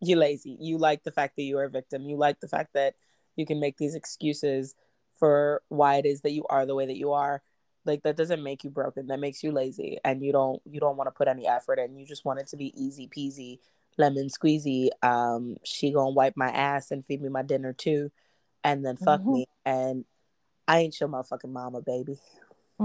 you 0.00 0.16
lazy. 0.16 0.56
You 0.60 0.78
like 0.78 1.04
the 1.04 1.12
fact 1.12 1.36
that 1.36 1.42
you 1.42 1.58
are 1.58 1.64
a 1.64 1.70
victim. 1.70 2.02
You 2.02 2.16
like 2.16 2.40
the 2.40 2.48
fact 2.48 2.70
that 2.74 2.94
you 3.36 3.46
can 3.46 3.60
make 3.60 3.76
these 3.76 3.94
excuses 3.94 4.74
for 5.18 5.62
why 5.68 5.96
it 5.96 6.06
is 6.06 6.22
that 6.22 6.32
you 6.32 6.44
are 6.50 6.66
the 6.66 6.74
way 6.74 6.86
that 6.86 6.96
you 6.96 7.12
are. 7.12 7.42
Like 7.84 8.02
that 8.02 8.16
doesn't 8.16 8.42
make 8.42 8.64
you 8.64 8.70
broken. 8.70 9.08
That 9.08 9.20
makes 9.20 9.42
you 9.42 9.50
lazy 9.50 9.98
and 10.04 10.22
you 10.22 10.32
don't 10.32 10.62
you 10.64 10.80
don't 10.80 10.96
want 10.96 11.08
to 11.08 11.12
put 11.12 11.28
any 11.28 11.46
effort 11.46 11.78
in. 11.78 11.96
You 11.96 12.06
just 12.06 12.24
want 12.24 12.40
it 12.40 12.46
to 12.48 12.56
be 12.56 12.72
easy 12.80 13.08
peasy, 13.08 13.58
lemon 13.98 14.28
squeezy. 14.28 14.90
Um, 15.02 15.56
she 15.64 15.92
gonna 15.92 16.10
wipe 16.10 16.36
my 16.36 16.50
ass 16.50 16.90
and 16.90 17.04
feed 17.04 17.22
me 17.22 17.28
my 17.28 17.42
dinner 17.42 17.72
too, 17.72 18.10
and 18.62 18.84
then 18.84 18.96
fuck 18.96 19.20
mm-hmm. 19.20 19.32
me. 19.32 19.46
And 19.64 20.04
I 20.68 20.80
ain't 20.80 21.00
your 21.00 21.08
motherfucking 21.08 21.50
mama, 21.50 21.80
baby. 21.82 22.18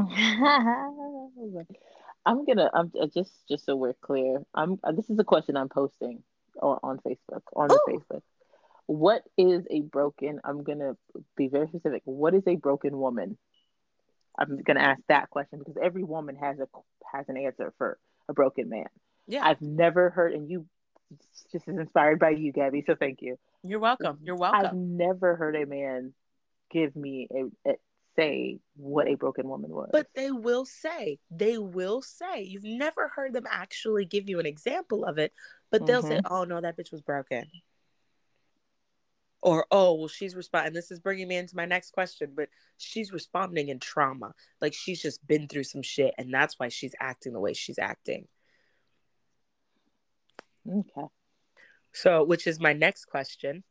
I'm 2.27 2.43
gonna. 2.45 2.69
I'm 2.73 2.91
uh, 2.99 3.07
just 3.07 3.31
just 3.47 3.65
so 3.65 3.75
we're 3.75 3.93
clear. 3.93 4.43
I'm. 4.53 4.79
Uh, 4.83 4.91
this 4.91 5.09
is 5.09 5.17
a 5.17 5.23
question 5.23 5.55
I'm 5.55 5.69
posting 5.69 6.23
on, 6.61 6.79
on 6.83 6.99
Facebook 6.99 7.41
on 7.55 7.69
the 7.69 7.79
Facebook. 7.87 8.21
What 8.85 9.23
is 9.37 9.65
a 9.69 9.81
broken? 9.81 10.41
I'm 10.43 10.63
gonna 10.63 10.97
be 11.35 11.47
very 11.47 11.67
specific. 11.67 12.01
What 12.05 12.33
is 12.33 12.43
a 12.47 12.55
broken 12.55 12.97
woman? 12.97 13.37
I'm 14.37 14.61
gonna 14.63 14.81
ask 14.81 15.01
that 15.07 15.29
question 15.29 15.59
because 15.59 15.75
every 15.81 16.03
woman 16.03 16.35
has 16.35 16.59
a 16.59 16.67
has 17.11 17.25
an 17.29 17.37
answer 17.37 17.73
for 17.77 17.97
a 18.29 18.33
broken 18.33 18.69
man. 18.69 18.87
Yeah, 19.27 19.45
I've 19.45 19.61
never 19.61 20.09
heard, 20.09 20.33
and 20.33 20.49
you 20.49 20.65
just 21.51 21.67
as 21.67 21.77
inspired 21.77 22.19
by 22.19 22.31
you, 22.31 22.51
Gabby. 22.51 22.83
So 22.85 22.95
thank 22.95 23.21
you. 23.21 23.37
You're 23.63 23.79
welcome. 23.79 24.19
You're 24.21 24.35
welcome. 24.35 24.65
I've 24.65 24.73
never 24.73 25.35
heard 25.35 25.55
a 25.55 25.65
man 25.65 26.13
give 26.69 26.95
me 26.95 27.27
a, 27.31 27.69
a, 27.69 27.75
say 28.17 28.59
what 28.75 29.07
a 29.07 29.15
broken 29.15 29.47
woman 29.47 29.71
was. 29.71 29.89
But 29.91 30.07
they 30.15 30.31
will 30.31 30.65
say, 30.65 31.19
they 31.31 31.57
will 31.57 32.01
say. 32.01 32.43
You've 32.43 32.63
never 32.63 33.09
heard 33.15 33.33
them 33.33 33.45
actually 33.49 34.05
give 34.05 34.29
you 34.29 34.39
an 34.39 34.45
example 34.45 35.05
of 35.05 35.17
it, 35.17 35.33
but 35.71 35.85
they'll 35.85 36.01
mm-hmm. 36.01 36.11
say, 36.11 36.21
"Oh 36.29 36.43
no, 36.43 36.59
that 36.59 36.77
bitch 36.77 36.91
was 36.91 37.01
broken." 37.01 37.45
Or, 39.41 39.65
"Oh, 39.71 39.93
well 39.95 40.07
she's 40.07 40.35
responding." 40.35 40.73
This 40.73 40.91
is 40.91 40.99
bringing 40.99 41.27
me 41.27 41.37
into 41.37 41.55
my 41.55 41.65
next 41.65 41.91
question, 41.91 42.33
but 42.35 42.49
she's 42.77 43.11
responding 43.11 43.69
in 43.69 43.79
trauma. 43.79 44.33
Like 44.61 44.73
she's 44.73 45.01
just 45.01 45.25
been 45.27 45.47
through 45.47 45.63
some 45.65 45.81
shit 45.83 46.13
and 46.17 46.33
that's 46.33 46.59
why 46.59 46.69
she's 46.69 46.95
acting 46.99 47.33
the 47.33 47.39
way 47.39 47.53
she's 47.53 47.79
acting. 47.79 48.27
Okay. 50.67 51.07
So, 51.93 52.23
which 52.23 52.47
is 52.47 52.59
my 52.59 52.73
next 52.73 53.05
question 53.05 53.63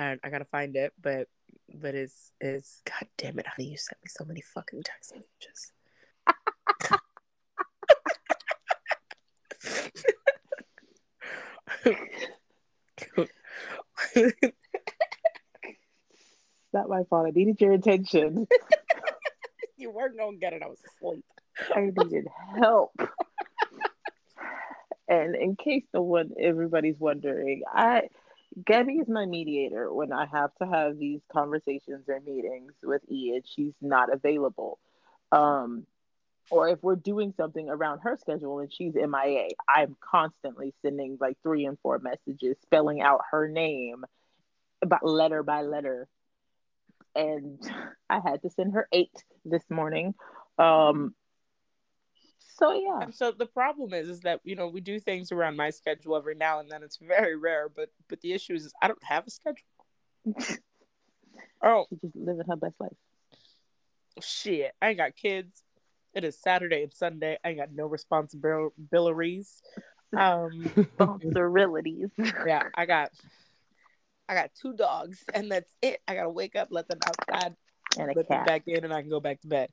and 0.00 0.18
I 0.24 0.30
gotta 0.30 0.46
find 0.46 0.76
it, 0.76 0.92
but 1.00 1.28
but 1.72 1.94
it's 1.94 2.32
it's 2.40 2.80
god 2.84 3.08
damn 3.18 3.38
it, 3.38 3.46
honey, 3.46 3.68
you 3.68 3.76
sent 3.76 3.98
me 4.02 4.08
so 4.08 4.24
many 4.24 4.40
fucking 4.40 4.82
text 4.82 5.14
messages. 5.14 5.72
not 16.72 16.88
my 16.88 17.04
fault. 17.04 17.26
I 17.26 17.30
needed 17.30 17.60
your 17.60 17.72
attention. 17.72 18.46
you 19.76 19.90
weren't 19.90 20.16
gonna 20.16 20.36
get 20.36 20.52
it. 20.52 20.62
I 20.62 20.68
was 20.68 20.78
asleep. 20.96 21.24
I 21.74 21.80
needed 21.80 22.28
help. 22.58 22.92
and 25.08 25.34
in 25.34 25.56
case 25.56 25.84
no 25.92 26.02
one, 26.02 26.30
everybody's 26.38 26.98
wondering, 26.98 27.62
I 27.72 28.08
Gabby 28.64 28.94
is 28.94 29.08
my 29.08 29.26
mediator 29.26 29.92
when 29.92 30.12
I 30.12 30.26
have 30.26 30.54
to 30.56 30.66
have 30.66 30.98
these 30.98 31.20
conversations 31.32 32.08
or 32.08 32.20
meetings 32.20 32.72
with 32.82 33.02
E 33.08 33.32
and 33.34 33.44
she's 33.46 33.74
not 33.80 34.12
available. 34.12 34.78
Um, 35.30 35.86
or 36.50 36.68
if 36.68 36.82
we're 36.82 36.96
doing 36.96 37.32
something 37.36 37.68
around 37.68 38.00
her 38.00 38.16
schedule 38.16 38.58
and 38.58 38.72
she's 38.72 38.94
MIA, 38.94 39.48
I'm 39.68 39.96
constantly 40.00 40.74
sending 40.82 41.16
like 41.20 41.36
three 41.42 41.64
and 41.64 41.78
four 41.82 41.98
messages 41.98 42.56
spelling 42.62 43.00
out 43.00 43.20
her 43.30 43.48
name 43.48 44.04
about 44.82 45.04
letter 45.04 45.42
by 45.42 45.62
letter. 45.62 46.08
And 47.14 47.58
I 48.10 48.20
had 48.24 48.42
to 48.42 48.50
send 48.50 48.74
her 48.74 48.88
eight 48.92 49.14
this 49.44 49.64
morning. 49.70 50.14
Um, 50.58 51.14
so 52.58 52.72
yeah. 52.74 53.06
So 53.12 53.32
the 53.32 53.46
problem 53.46 53.94
is, 53.94 54.08
is 54.08 54.20
that 54.20 54.40
you 54.44 54.54
know 54.54 54.68
we 54.68 54.80
do 54.80 55.00
things 55.00 55.32
around 55.32 55.56
my 55.56 55.70
schedule 55.70 56.16
every 56.16 56.34
now 56.34 56.60
and 56.60 56.70
then. 56.70 56.82
It's 56.82 56.98
very 56.98 57.36
rare, 57.36 57.68
but 57.68 57.88
but 58.08 58.20
the 58.20 58.32
issue 58.32 58.54
is, 58.54 58.66
is 58.66 58.72
I 58.82 58.88
don't 58.88 59.02
have 59.04 59.26
a 59.26 59.30
schedule. 59.30 59.64
oh, 61.62 61.86
she's 61.88 62.00
just 62.00 62.16
living 62.16 62.44
her 62.48 62.56
best 62.56 62.74
life. 62.78 62.92
Shit, 64.20 64.72
I 64.82 64.88
ain't 64.88 64.98
got 64.98 65.16
kids. 65.16 65.62
It 66.14 66.24
is 66.24 66.38
Saturday 66.38 66.82
and 66.82 66.92
Sunday. 66.92 67.38
I 67.44 67.50
ain't 67.50 67.58
got 67.58 67.72
no 67.72 67.86
responsibilities. 67.86 69.62
Um, 70.18 70.72
responsibilities. 70.74 72.08
yeah, 72.44 72.64
I 72.74 72.84
got, 72.84 73.12
I 74.28 74.34
got 74.34 74.50
two 74.60 74.72
dogs, 74.72 75.22
and 75.32 75.52
that's 75.52 75.72
it. 75.80 76.00
I 76.08 76.16
gotta 76.16 76.30
wake 76.30 76.56
up, 76.56 76.66
let 76.72 76.88
them 76.88 76.98
outside, 77.06 77.54
and 77.96 78.08
let 78.16 78.26
cat. 78.26 78.38
them 78.38 78.44
back 78.44 78.62
in, 78.66 78.82
and 78.82 78.92
I 78.92 79.02
can 79.02 79.08
go 79.08 79.20
back 79.20 79.40
to 79.42 79.46
bed. 79.46 79.70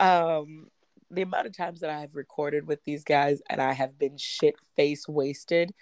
Um, 0.00 0.68
the 1.10 1.20
amount 1.20 1.46
of 1.46 1.56
times 1.56 1.80
that 1.80 1.90
I 1.90 2.00
have 2.00 2.14
recorded 2.14 2.66
with 2.66 2.82
these 2.84 3.04
guys 3.04 3.42
and 3.48 3.60
I 3.60 3.72
have 3.72 3.98
been 3.98 4.16
shit 4.16 4.56
face 4.74 5.06
wasted 5.06 5.74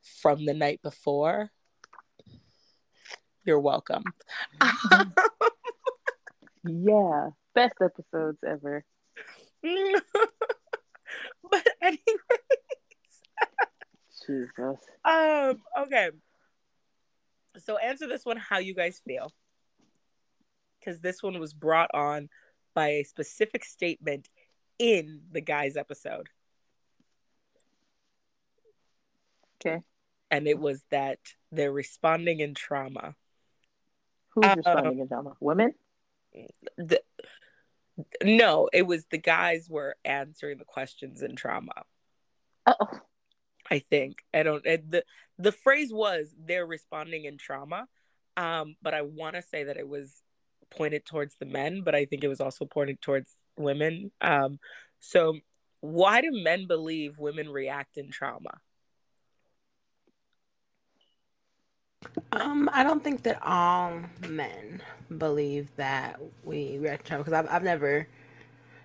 from 0.00 0.44
the 0.44 0.54
night 0.54 0.80
before, 0.82 1.50
you're 3.44 3.60
welcome. 3.60 4.04
yeah, 6.64 7.30
best 7.54 7.74
episodes 7.82 8.38
ever. 8.46 8.84
but 11.50 11.68
anyways, 11.82 12.00
Jesus. 14.26 14.78
Um. 15.04 15.62
Okay. 15.78 16.10
So 17.58 17.76
answer 17.78 18.06
this 18.06 18.24
one 18.24 18.36
how 18.36 18.58
you 18.58 18.74
guys 18.74 19.00
feel, 19.04 19.32
because 20.78 21.00
this 21.00 21.22
one 21.22 21.38
was 21.38 21.52
brought 21.52 21.90
on 21.94 22.28
by 22.74 22.88
a 22.88 23.04
specific 23.04 23.64
statement 23.64 24.28
in 24.78 25.22
the 25.30 25.40
guys 25.40 25.76
episode. 25.76 26.28
Okay. 29.60 29.82
And 30.30 30.46
it 30.46 30.58
was 30.58 30.82
that 30.90 31.18
they're 31.52 31.72
responding 31.72 32.40
in 32.40 32.54
trauma. 32.54 33.14
Who's 34.34 34.44
uh, 34.44 34.54
responding 34.56 35.00
in 35.00 35.08
trauma? 35.08 35.34
Women? 35.40 35.74
The, 36.78 37.02
no, 38.22 38.68
it 38.72 38.82
was 38.82 39.04
the 39.10 39.18
guys 39.18 39.68
were 39.68 39.96
answering 40.04 40.58
the 40.58 40.64
questions 40.64 41.22
in 41.22 41.36
trauma. 41.36 41.84
Oh. 42.66 42.86
I 43.70 43.78
think 43.78 44.16
I 44.34 44.42
don't. 44.42 44.64
It, 44.66 44.90
the 44.90 45.04
The 45.38 45.52
phrase 45.52 45.92
was 45.92 46.34
they're 46.36 46.66
responding 46.66 47.24
in 47.24 47.38
trauma, 47.38 47.86
um, 48.36 48.76
but 48.82 48.94
I 48.94 49.02
want 49.02 49.36
to 49.36 49.42
say 49.42 49.64
that 49.64 49.76
it 49.76 49.88
was 49.88 50.22
pointed 50.70 51.06
towards 51.06 51.36
the 51.36 51.46
men, 51.46 51.82
but 51.82 51.94
I 51.94 52.04
think 52.04 52.22
it 52.22 52.28
was 52.28 52.40
also 52.40 52.64
pointed 52.64 53.00
towards 53.00 53.30
women. 53.56 54.10
Um, 54.20 54.58
so 54.98 55.38
why 55.80 56.20
do 56.20 56.30
men 56.32 56.66
believe 56.66 57.18
women 57.18 57.48
react 57.48 57.96
in 57.96 58.10
trauma? 58.10 58.58
Um, 62.32 62.70
I 62.72 62.82
don't 62.82 63.02
think 63.02 63.22
that 63.24 63.42
all 63.42 64.00
men 64.28 64.82
believe 65.18 65.74
that 65.76 66.20
we 66.44 66.78
react 66.78 67.04
to 67.04 67.08
trauma 67.08 67.24
because 67.24 67.32
I've, 67.38 67.48
I've 67.50 67.62
never, 67.62 68.06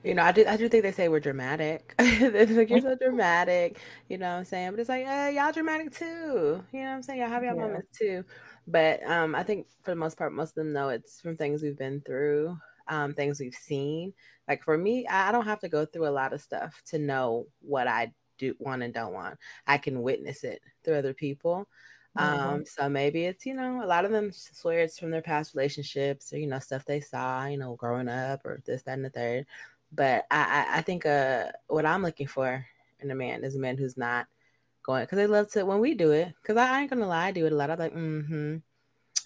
you 0.04 0.16
know, 0.16 0.24
I 0.24 0.32
do 0.32 0.46
I 0.48 0.58
do 0.58 0.68
think 0.68 0.84
they 0.84 0.92
say 0.92 1.08
we're 1.08 1.20
dramatic. 1.20 1.94
it's 2.00 2.52
like 2.52 2.70
you're 2.70 2.82
so 2.82 2.96
dramatic, 3.00 3.80
you 4.10 4.18
know 4.18 4.32
what 4.32 4.40
I'm 4.40 4.46
saying? 4.46 4.72
But 4.72 4.80
it's 4.80 4.90
like, 4.90 5.06
uh, 5.06 5.32
y'all 5.34 5.52
dramatic 5.52 5.92
too. 5.92 6.64
You 6.72 6.80
know 6.82 6.90
what 6.90 6.96
I'm 6.96 7.04
saying? 7.04 7.20
Y'all 7.20 7.30
have 7.30 7.44
your 7.44 7.56
yeah. 7.56 7.62
moments 7.62 7.98
too. 7.98 8.26
But 8.68 9.04
um, 9.10 9.36
I 9.36 9.44
think 9.44 9.68
for 9.84 9.92
the 9.92 9.96
most 9.96 10.18
part, 10.18 10.34
most 10.34 10.50
of 10.50 10.56
them 10.56 10.74
know 10.74 10.90
it's 10.90 11.22
from 11.22 11.38
things 11.38 11.62
we've 11.62 11.78
been 11.78 12.02
through, 12.02 12.58
um, 12.88 13.14
things 13.14 13.40
we've 13.40 13.54
seen. 13.54 14.14
Like 14.48 14.64
for 14.64 14.78
me, 14.78 15.06
I 15.08 15.32
don't 15.32 15.46
have 15.46 15.60
to 15.62 15.70
go 15.70 15.86
through 15.86 16.08
a 16.08 16.10
lot 16.10 16.34
of 16.34 16.42
stuff 16.42 16.82
to 16.88 16.98
know 16.98 17.46
what 17.62 17.88
I 17.88 18.12
do 18.38 18.56
want 18.60 18.84
and 18.84 18.94
don't 18.94 19.14
want. 19.14 19.38
I 19.68 19.78
can 19.78 20.02
witness 20.02 20.44
it 20.44 20.62
through 20.84 20.96
other 20.96 21.14
people. 21.14 21.68
Mm-hmm. 22.18 22.50
Um, 22.50 22.66
so 22.66 22.88
maybe 22.90 23.26
it's, 23.26 23.46
you 23.46 23.54
know, 23.54 23.84
a 23.84 23.86
lot 23.86 24.06
of 24.06 24.12
them 24.12 24.32
swear 24.32 24.80
it's 24.80 24.98
from 24.98 25.12
their 25.12 25.22
past 25.22 25.54
relationships 25.54 26.32
or, 26.32 26.38
you 26.38 26.48
know, 26.48 26.60
stuff 26.60 26.86
they 26.86 27.02
saw, 27.02 27.46
you 27.46 27.58
know, 27.58 27.76
growing 27.76 28.08
up 28.08 28.46
or 28.46 28.62
this, 28.66 28.84
that, 28.84 28.94
and 28.94 29.06
the 29.06 29.10
third. 29.10 29.46
But 29.92 30.26
I, 30.32 30.66
I, 30.70 30.78
I 30.78 30.82
think 30.82 31.06
uh, 31.06 31.52
what 31.68 31.86
I'm 31.86 32.04
looking 32.04 32.28
for 32.28 32.66
in 33.00 33.12
a 33.12 33.16
man 33.16 33.44
is 33.44 33.56
a 33.56 33.60
man 33.60 33.78
who's 33.78 33.98
not 33.98 34.28
going, 34.84 35.04
because 35.04 35.18
they 35.18 35.28
love 35.28 35.50
to, 35.52 35.66
when 35.66 35.80
we 35.80 35.94
do 35.94 36.12
it, 36.12 36.34
because 36.42 36.58
I, 36.58 36.78
I, 36.78 36.82
ain't 36.82 36.90
gonna 36.90 37.08
lie, 37.08 37.28
I 37.28 37.32
do 37.32 37.46
it 37.46 37.52
a 37.52 37.56
lot. 37.56 37.70
I'm 37.70 37.80
like, 37.80 37.94
mm 37.94 38.28
hmm 38.28 38.56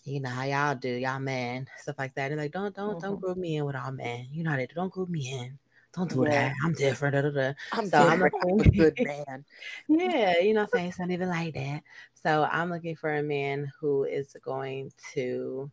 you 0.06 0.20
know 0.20 0.30
how 0.30 0.44
y'all 0.44 0.76
do, 0.76 0.90
y'all 0.90 1.20
man, 1.20 1.68
stuff 1.78 1.96
like 2.00 2.16
that. 2.16 2.32
And 2.32 2.40
like, 2.40 2.52
don't 2.52 2.76
don't 2.76 2.92
mm-hmm. 2.92 3.00
don't 3.00 3.22
group 3.22 3.38
me 3.38 3.58
in 3.58 3.66
with 3.66 3.76
all 3.76 3.92
men. 3.92 4.28
You 4.32 4.44
know 4.44 4.52
how 4.52 4.58
they 4.58 4.66
do. 4.66 4.76
Don't 4.76 4.92
group 4.92 5.10
me 5.10 5.32
in. 5.32 5.60
Don't 5.94 6.10
do 6.10 6.24
yeah. 6.24 6.50
that. 6.50 6.56
I'm 6.64 6.74
different. 6.74 7.16
Da, 7.16 7.22
da, 7.22 7.30
da. 7.30 7.54
I'm 7.72 7.90
so 7.90 8.10
different. 8.10 8.34
I'm 8.44 8.60
a 8.60 8.70
good 8.70 8.98
man. 9.00 9.46
yeah, 9.88 10.40
you 10.40 10.54
know, 10.54 10.62
I'm 10.62 10.68
saying 10.68 10.90
it's 10.90 11.00
not 11.00 11.10
even 11.10 11.30
like 11.30 11.54
that. 11.56 11.84
So 12.22 12.48
I'm 12.52 12.70
looking 12.70 12.98
for 12.98 13.16
a 13.16 13.24
man 13.24 13.72
who 13.80 14.04
is 14.04 14.36
going 14.44 14.92
to 15.14 15.72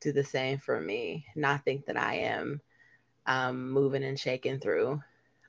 do 0.00 0.12
the 0.12 0.24
same 0.24 0.58
for 0.58 0.80
me, 0.80 1.26
not 1.36 1.64
think 1.64 1.86
that 1.86 1.96
I 1.96 2.14
am 2.14 2.60
um, 3.26 3.70
moving 3.70 4.02
and 4.02 4.18
shaking 4.18 4.58
through 4.58 5.00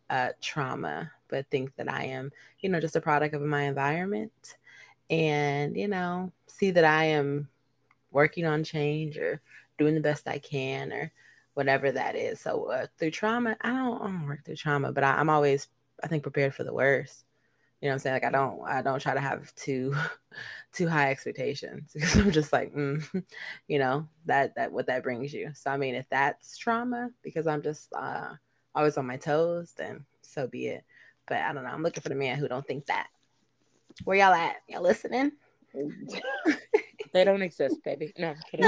uh, 0.09 0.29
trauma, 0.41 1.11
but 1.29 1.49
think 1.49 1.75
that 1.77 1.91
I 1.91 2.05
am, 2.05 2.31
you 2.59 2.69
know, 2.69 2.79
just 2.79 2.95
a 2.95 3.01
product 3.01 3.33
of 3.33 3.41
my 3.41 3.63
environment, 3.63 4.57
and 5.09 5.75
you 5.75 5.87
know, 5.87 6.31
see 6.47 6.71
that 6.71 6.85
I 6.85 7.05
am 7.05 7.49
working 8.11 8.45
on 8.45 8.63
change 8.63 9.17
or 9.17 9.41
doing 9.77 9.95
the 9.95 10.01
best 10.01 10.27
I 10.27 10.37
can 10.37 10.91
or 10.91 11.11
whatever 11.55 11.91
that 11.91 12.15
is. 12.15 12.39
So 12.39 12.69
uh, 12.71 12.87
through 12.97 13.11
trauma, 13.11 13.57
I 13.61 13.69
don't, 13.69 14.01
I 14.01 14.05
don't, 14.05 14.27
work 14.27 14.45
through 14.45 14.55
trauma, 14.55 14.91
but 14.91 15.03
I, 15.03 15.19
am 15.19 15.29
always, 15.29 15.67
I 16.03 16.07
think, 16.07 16.23
prepared 16.23 16.53
for 16.53 16.63
the 16.63 16.73
worst. 16.73 17.25
You 17.81 17.87
know 17.87 17.91
what 17.91 17.93
I'm 17.93 17.99
saying? 17.99 18.15
Like 18.15 18.25
I 18.25 18.31
don't, 18.31 18.61
I 18.67 18.81
don't 18.81 18.99
try 18.99 19.13
to 19.13 19.19
have 19.19 19.53
too, 19.55 19.95
too 20.73 20.87
high 20.87 21.11
expectations 21.11 21.91
because 21.93 22.15
I'm 22.15 22.31
just 22.31 22.51
like, 22.51 22.73
mm, 22.73 23.03
you 23.67 23.79
know, 23.79 24.07
that 24.25 24.55
that 24.55 24.71
what 24.71 24.87
that 24.87 25.03
brings 25.03 25.33
you. 25.33 25.51
So 25.53 25.71
I 25.71 25.77
mean, 25.77 25.95
if 25.95 26.05
that's 26.09 26.57
trauma 26.57 27.09
because 27.23 27.47
I'm 27.47 27.61
just 27.61 27.91
uh, 27.93 28.33
always 28.75 28.97
on 28.97 29.07
my 29.07 29.17
toes, 29.17 29.73
then 29.77 30.05
so 30.21 30.47
be 30.47 30.67
it. 30.67 30.83
But 31.27 31.37
I 31.37 31.53
don't 31.53 31.63
know. 31.63 31.69
I'm 31.69 31.83
looking 31.83 32.01
for 32.01 32.09
the 32.09 32.15
man 32.15 32.37
who 32.37 32.47
don't 32.47 32.65
think 32.65 32.87
that. 32.87 33.07
Where 34.03 34.17
y'all 34.17 34.33
at? 34.33 34.57
Y'all 34.67 34.81
listening? 34.81 35.31
They 37.11 37.23
don't 37.23 37.41
exist, 37.41 37.77
baby. 37.83 38.13
No, 38.17 38.29
I'm 38.29 38.37
kidding. 38.49 38.65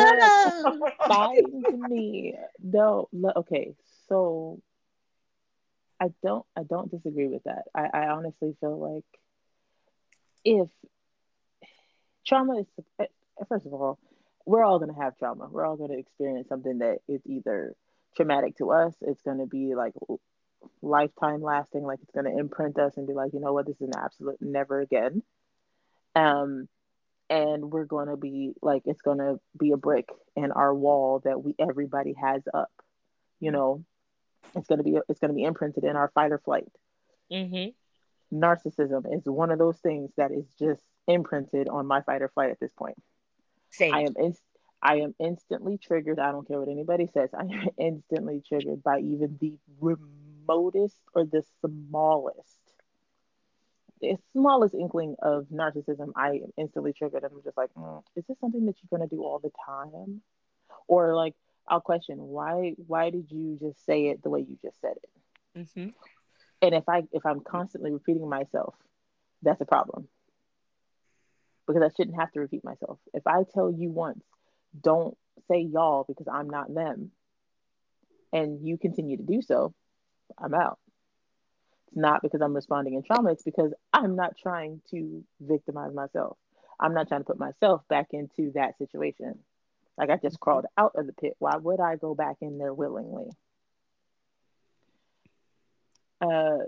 Find 1.07 1.89
me. 1.89 2.36
No, 2.62 3.07
okay. 3.36 3.76
So 4.07 4.62
I 6.02 6.10
don't 6.24 6.45
I 6.58 6.64
don't 6.64 6.89
disagree 6.89 7.28
with 7.28 7.43
that. 7.43 7.66
I, 7.76 7.89
I 7.93 8.08
honestly 8.08 8.56
feel 8.60 8.78
like 8.80 9.06
if 10.43 10.68
trauma 12.26 12.62
is 12.62 12.66
eh, 12.99 13.06
first 13.47 13.68
of 13.68 13.74
all, 13.74 13.99
we're 14.47 14.64
all 14.64 14.80
gonna 14.80 14.95
have 14.95 15.18
trauma. 15.18 15.47
We're 15.52 15.66
all 15.66 15.78
gonna 15.78 15.97
experience 15.99 16.49
something 16.49 16.80
that 16.80 16.99
is 17.08 17.22
either 17.28 17.76
traumatic 18.16 18.58
to 18.58 18.72
us, 18.72 18.95
it's 19.02 19.22
gonna 19.22 19.45
be 19.45 19.76
like 19.76 19.93
lifetime 20.82 21.43
lasting, 21.43 21.84
like 21.84 21.99
it's 22.02 22.12
gonna 22.12 22.36
imprint 22.36 22.80
us 22.80 22.97
and 22.97 23.06
be 23.08 23.14
like, 23.14 23.34
you 23.34 23.39
know 23.39 23.54
what, 23.54 23.68
this 23.68 23.76
is 23.76 23.89
an 23.89 23.93
absolute 23.97 24.41
never 24.41 24.82
again. 24.82 25.22
Um 26.16 26.68
and 27.30 27.72
we're 27.72 27.86
to 28.10 28.18
be 28.18 28.54
like 28.62 28.82
it's 28.86 29.02
to 29.20 29.39
be 29.58 29.72
a 29.72 29.78
brick 29.78 30.10
in 30.36 30.52
our 30.52 30.74
wall 30.74 31.22
that 31.24 31.41
we 31.41 31.56
everybody 31.60 32.14
has 32.22 32.41
up 32.54 32.72
you 33.39 33.52
know 33.52 33.86
it's 34.56 34.68
going 34.68 34.78
to 34.78 34.84
be 34.84 34.98
it's 35.10 35.20
going 35.20 35.30
to 35.30 35.36
be 35.36 35.44
imprinted 35.44 35.84
in 35.84 35.96
our 35.96 36.12
fight 36.14 36.32
or 36.32 36.39
flight 36.39 36.68
mm-hmm. 37.32 38.38
narcissism 38.38 39.14
is 39.16 39.26
one 39.26 39.52
of 39.52 39.60
those 39.60 39.78
things 39.78 40.12
that 40.18 40.32
is 40.32 40.46
just 40.60 40.82
imprinted 41.08 41.68
on 41.68 41.86
my 41.88 42.02
fight 42.02 42.22
or 42.22 42.30
flight 42.30 42.52
at 42.52 42.60
this 42.60 42.72
point 42.74 43.02
Same. 43.70 43.94
i 43.94 44.02
am 44.02 44.14
i 44.82 44.96
am 44.98 45.16
instantly 45.20 45.78
triggered 45.78 46.20
i 46.20 46.32
don't 46.32 46.48
care 46.48 46.60
what 46.60 46.70
anybody 46.70 47.08
says 47.14 47.30
i 47.38 47.44
am 47.44 47.70
instantly 47.78 48.42
triggered 48.48 48.84
by 48.84 49.00
even 49.00 49.38
the 49.39 49.54
remotest 49.80 50.98
or 51.14 51.26
the 51.26 51.44
smallest 51.62 52.58
the 54.02 54.18
smallest 54.34 54.74
inkling 54.74 55.16
of 55.22 55.46
narcissism, 55.54 56.12
I 56.16 56.32
am 56.32 56.54
instantly 56.58 56.92
triggered. 56.92 57.24
And 57.24 57.34
I'm 57.34 57.44
just 57.44 57.58
like, 57.58 57.70
mm, 57.78 58.02
is 58.16 58.26
this 58.28 58.38
something 58.39 58.66
that 58.66 58.76
you're 58.82 58.98
gonna 58.98 59.08
do 59.08 59.24
all 59.24 59.39
the 59.39 59.52
time? 59.66 60.22
Or 60.88 61.16
like, 61.16 61.36
I'll 61.72 61.80
question 61.80 62.17
why. 62.19 62.76
Why 62.86 63.09
did 63.09 63.28
you 63.30 63.57
just 63.59 63.84
say 63.86 64.07
it 64.07 64.22
the 64.22 64.30
way 64.30 64.41
you 64.41 64.57
just 64.61 64.80
said 64.82 64.95
it? 65.01 65.59
Mm-hmm. 65.59 65.89
And 66.61 66.76
if 66.76 66.84
I 66.89 67.03
if 67.13 67.26
I'm 67.26 67.39
constantly 67.39 67.91
repeating 67.91 68.28
myself, 68.28 68.76
that's 69.41 69.61
a 69.61 69.65
problem 69.65 70.09
because 71.65 71.82
I 71.82 71.95
shouldn't 71.95 72.19
have 72.19 72.32
to 72.34 72.41
repeat 72.41 72.65
myself. 72.65 72.99
If 73.13 73.26
I 73.26 73.43
tell 73.53 73.72
you 73.72 73.89
once, 73.89 74.22
don't 74.80 75.17
say 75.47 75.61
y'all 75.61 76.03
because 76.05 76.28
I'm 76.28 76.49
not 76.49 76.74
them, 76.74 77.11
and 78.34 78.67
you 78.67 78.78
continue 78.78 79.15
to 79.15 79.24
do 79.24 79.41
so, 79.41 79.74
I'm 80.38 80.53
out. 80.53 80.78
It's 81.88 81.95
not 81.95 82.22
because 82.22 82.41
I'm 82.41 82.53
responding 82.53 82.95
in 82.95 83.03
trauma, 83.03 83.32
it's 83.32 83.43
because 83.43 83.74
I'm 83.93 84.17
not 84.17 84.38
trying 84.38 84.82
to 84.91 85.24
victimize 85.39 85.93
myself. 85.93 86.38
I'm 86.82 86.93
not 86.93 87.07
trying 87.07 87.22
to 87.22 87.26
put 87.26 87.39
myself 87.39 87.88
back 87.88 88.07
into 88.11 88.51
that 88.55 88.78
situation. 88.78 89.39
Like 89.98 90.10
I 90.10 90.18
just 90.18 90.39
crawled 90.39 90.66
out 90.78 90.94
of 90.96 91.06
the 91.06 91.14
pit. 91.14 91.36
Why 91.39 91.56
would 91.58 91.80
I 91.80 91.96
go 91.96 92.16
back 92.16 92.38
in 92.42 92.58
there 92.58 92.74
willingly? 92.74 93.30
Uh, 96.20 96.60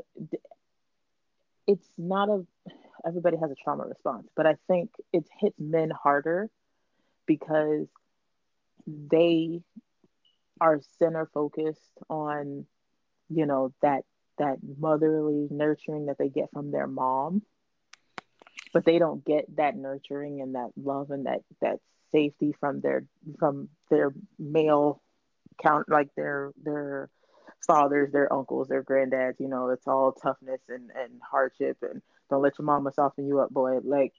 it's 1.67 1.87
not 1.97 2.29
a 2.29 2.45
everybody 3.05 3.37
has 3.37 3.51
a 3.51 3.55
trauma 3.55 3.85
response, 3.85 4.27
but 4.35 4.45
I 4.45 4.55
think 4.67 4.91
it 5.11 5.25
hits 5.39 5.59
men 5.59 5.91
harder 5.91 6.49
because 7.25 7.87
they 8.87 9.61
are 10.59 10.81
center 10.99 11.29
focused 11.33 11.97
on 12.09 12.65
you 13.29 13.45
know 13.45 13.73
that 13.81 14.03
that 14.37 14.57
motherly 14.79 15.47
nurturing 15.49 16.07
that 16.07 16.17
they 16.17 16.29
get 16.29 16.49
from 16.51 16.71
their 16.71 16.87
mom 16.87 17.41
but 18.73 18.85
they 18.85 18.99
don't 18.99 19.23
get 19.23 19.45
that 19.55 19.75
nurturing 19.75 20.41
and 20.41 20.55
that 20.55 20.69
love 20.75 21.11
and 21.11 21.25
that 21.25 21.41
that 21.61 21.79
safety 22.13 22.53
from 22.59 22.81
their 22.81 23.05
from 23.39 23.69
their 23.89 24.13
male 24.39 25.01
count 25.61 25.89
like 25.89 26.09
their 26.15 26.51
their 26.63 27.09
fathers 27.65 28.11
their 28.11 28.31
uncles 28.31 28.67
their 28.67 28.83
granddads 28.83 29.39
you 29.39 29.47
know 29.47 29.69
it's 29.69 29.87
all 29.87 30.11
toughness 30.11 30.61
and 30.69 30.89
and 30.95 31.21
hardship 31.29 31.77
and 31.81 32.01
don't 32.29 32.41
let 32.41 32.57
your 32.57 32.65
mama 32.65 32.91
soften 32.93 33.27
you 33.27 33.39
up 33.39 33.49
boy 33.49 33.79
like 33.83 34.13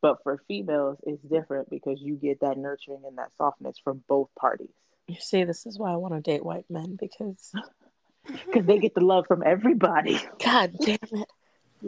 but 0.00 0.18
for 0.22 0.40
females 0.46 0.98
it's 1.04 1.22
different 1.22 1.68
because 1.70 2.00
you 2.00 2.14
get 2.14 2.40
that 2.40 2.58
nurturing 2.58 3.02
and 3.06 3.18
that 3.18 3.30
softness 3.36 3.76
from 3.82 4.02
both 4.08 4.28
parties 4.38 4.74
you 5.08 5.16
see 5.18 5.44
this 5.44 5.66
is 5.66 5.78
why 5.78 5.92
i 5.92 5.96
want 5.96 6.14
to 6.14 6.20
date 6.20 6.44
white 6.44 6.66
men 6.68 6.96
because 6.98 7.52
because 8.46 8.66
they 8.66 8.78
get 8.78 8.94
the 8.94 9.04
love 9.04 9.26
from 9.26 9.42
everybody. 9.44 10.20
God 10.42 10.72
damn 10.80 10.98
it. 11.12 11.28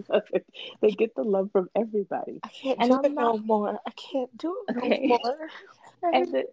they 0.81 0.90
get 0.90 1.14
the 1.14 1.23
love 1.23 1.51
from 1.52 1.68
everybody. 1.74 2.40
I 2.43 2.48
can't 2.48 2.78
and 2.81 2.90
do 2.90 2.97
I'm 2.97 3.05
it 3.05 3.12
not... 3.12 3.36
no 3.36 3.39
more. 3.39 3.78
I 3.86 3.90
can't 3.90 4.36
do 4.36 4.56
it 4.68 4.77
okay. 4.77 5.06
no 5.06 5.18
more. 5.23 5.48
and 6.12 6.32
the, 6.32 6.44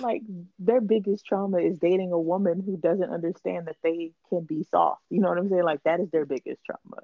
like 0.00 0.22
their 0.58 0.80
biggest 0.80 1.24
trauma 1.24 1.58
is 1.58 1.78
dating 1.78 2.12
a 2.12 2.18
woman 2.18 2.62
who 2.64 2.76
doesn't 2.76 3.10
understand 3.10 3.66
that 3.66 3.76
they 3.82 4.12
can 4.28 4.42
be 4.42 4.64
soft. 4.70 5.02
You 5.10 5.20
know 5.20 5.28
what 5.28 5.38
I'm 5.38 5.48
saying? 5.48 5.64
Like 5.64 5.82
that 5.84 6.00
is 6.00 6.10
their 6.10 6.26
biggest 6.26 6.60
trauma. 6.64 7.02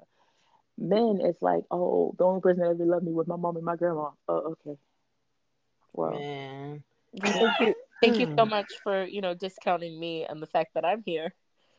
Men, 0.77 1.19
it's 1.21 1.41
like, 1.41 1.63
oh, 1.71 2.13
the 2.17 2.25
only 2.25 2.41
person 2.41 2.63
that 2.63 2.71
ever 2.71 2.85
loved 2.85 3.05
me 3.05 3.13
was 3.13 3.27
my 3.27 3.37
mom 3.37 3.55
and 3.55 3.65
my 3.65 3.77
grandma. 3.77 4.09
Oh, 4.27 4.55
okay. 4.67 4.77
Well, 5.93 6.11
Man. 6.11 6.83
thank 7.21 7.59
you, 7.61 7.75
thank 8.01 8.19
you 8.19 8.25
so 8.35 8.43
hmm. 8.43 8.49
much 8.49 8.67
for 8.83 9.05
you 9.05 9.21
know 9.21 9.33
discounting 9.33 9.97
me 9.97 10.25
and 10.25 10.41
the 10.41 10.47
fact 10.47 10.73
that 10.73 10.83
I'm 10.83 11.01
here 11.05 11.33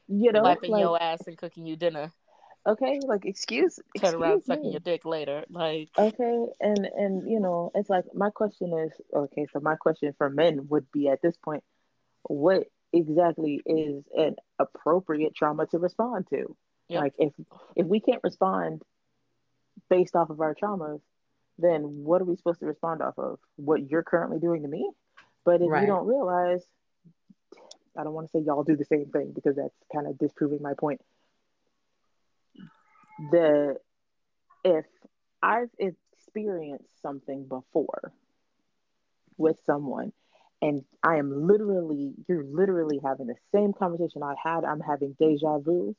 you 0.09 0.33
know, 0.33 0.43
wiping 0.43 0.71
like, 0.71 0.81
your 0.81 1.01
ass 1.01 1.27
and 1.27 1.37
cooking 1.37 1.67
you 1.67 1.77
dinner. 1.77 2.13
Okay, 2.66 3.01
like 3.05 3.24
excuse, 3.24 3.78
turn 4.01 4.16
around 4.16 4.38
me. 4.38 4.43
sucking 4.44 4.70
your 4.72 4.80
dick 4.80 5.05
later, 5.05 5.44
like 5.48 5.88
okay, 5.97 6.47
and 6.60 6.84
and 6.84 7.30
you 7.30 7.38
know, 7.38 7.70
it's 7.74 7.88
like 7.88 8.05
my 8.12 8.30
question 8.30 8.72
is 8.76 8.93
okay. 9.14 9.47
So 9.52 9.60
my 9.60 9.76
question 9.76 10.12
for 10.18 10.28
men 10.28 10.66
would 10.68 10.90
be 10.90 11.09
at 11.09 11.22
this 11.22 11.36
point, 11.36 11.62
what 12.24 12.64
exactly 12.93 13.62
is 13.64 14.05
an 14.16 14.36
appropriate 14.59 15.34
trauma 15.36 15.66
to 15.66 15.78
respond 15.78 16.26
to? 16.30 16.56
Yep. 16.88 17.02
Like 17.02 17.14
if 17.18 17.32
if 17.76 17.86
we 17.86 18.01
can't 18.01 18.22
respond 18.24 18.82
based 19.88 20.16
off 20.16 20.30
of 20.30 20.40
our 20.40 20.55
traumas, 20.55 21.01
then 21.59 21.82
what 21.82 22.20
are 22.20 22.24
we 22.24 22.36
supposed 22.36 22.60
to 22.60 22.66
respond 22.66 23.01
off 23.01 23.18
of? 23.18 23.38
What 23.56 23.88
you're 23.88 24.02
currently 24.02 24.38
doing 24.38 24.62
to 24.62 24.68
me? 24.68 24.90
But 25.44 25.62
if 25.62 25.70
right. 25.70 25.82
you 25.82 25.86
don't 25.86 26.06
realize, 26.06 26.64
I 27.97 28.02
don't 28.02 28.12
want 28.12 28.26
to 28.26 28.32
say 28.32 28.44
y'all 28.44 28.64
do 28.64 28.76
the 28.76 28.84
same 28.84 29.06
thing 29.06 29.30
because 29.32 29.55
that's 29.55 29.74
kind 29.93 30.09
of 30.09 30.18
disproving 30.18 30.60
my 30.60 30.74
point. 30.74 31.01
The 33.30 33.76
if 34.64 34.84
I've 35.43 35.70
experienced 35.78 37.01
something 37.01 37.47
before 37.47 38.12
with 39.38 39.59
someone 39.64 40.12
and 40.62 40.84
I 41.02 41.16
am 41.16 41.47
literally, 41.47 42.14
you're 42.28 42.44
literally 42.44 43.01
having 43.05 43.26
the 43.26 43.36
same 43.52 43.72
conversation 43.72 44.22
I 44.22 44.34
had, 44.43 44.64
I'm 44.64 44.80
having 44.80 45.14
deja 45.18 45.59
vu. 45.59 45.94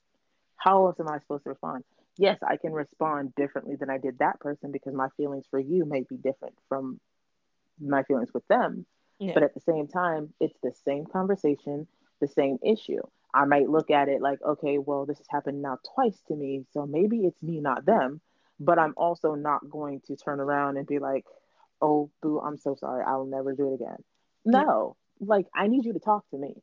How 0.57 0.87
else 0.87 0.99
am 0.99 1.07
I 1.07 1.19
supposed 1.19 1.43
to 1.43 1.49
respond? 1.51 1.83
Yes, 2.17 2.39
I 2.45 2.57
can 2.57 2.73
respond 2.73 3.35
differently 3.35 3.75
than 3.75 3.91
I 3.91 3.99
did 3.99 4.19
that 4.19 4.39
person 4.39 4.71
because 4.71 4.93
my 4.95 5.09
feelings 5.15 5.45
for 5.51 5.59
you 5.59 5.85
may 5.85 6.03
be 6.09 6.17
different 6.17 6.55
from 6.67 6.99
my 7.79 8.03
feelings 8.03 8.33
with 8.33 8.47
them. 8.47 8.85
Yeah. 9.19 9.33
But 9.35 9.43
at 9.43 9.53
the 9.53 9.61
same 9.61 9.87
time, 9.87 10.33
it's 10.39 10.57
the 10.63 10.73
same 10.83 11.05
conversation, 11.05 11.87
the 12.19 12.27
same 12.27 12.57
issue. 12.63 13.01
I 13.33 13.45
might 13.45 13.69
look 13.69 13.91
at 13.91 14.09
it 14.09 14.21
like, 14.21 14.39
okay, 14.41 14.77
well, 14.77 15.05
this 15.05 15.17
has 15.17 15.27
happened 15.29 15.61
now 15.61 15.79
twice 15.95 16.21
to 16.27 16.35
me. 16.35 16.65
So 16.73 16.85
maybe 16.85 17.19
it's 17.19 17.41
me, 17.41 17.59
not 17.59 17.85
them. 17.85 18.21
But 18.59 18.79
I'm 18.79 18.93
also 18.97 19.35
not 19.35 19.69
going 19.69 20.01
to 20.07 20.15
turn 20.15 20.39
around 20.39 20.77
and 20.77 20.87
be 20.87 20.97
like, 20.97 21.25
oh, 21.81 22.09
boo, 22.21 22.39
I'm 22.39 22.57
so 22.57 22.75
sorry. 22.75 23.03
I'll 23.05 23.25
never 23.25 23.53
do 23.53 23.71
it 23.71 23.75
again. 23.75 23.97
No, 24.45 24.95
like 25.19 25.47
I 25.53 25.67
need 25.67 25.85
you 25.85 25.93
to 25.93 25.99
talk 25.99 26.23
to 26.31 26.37
me. 26.37 26.55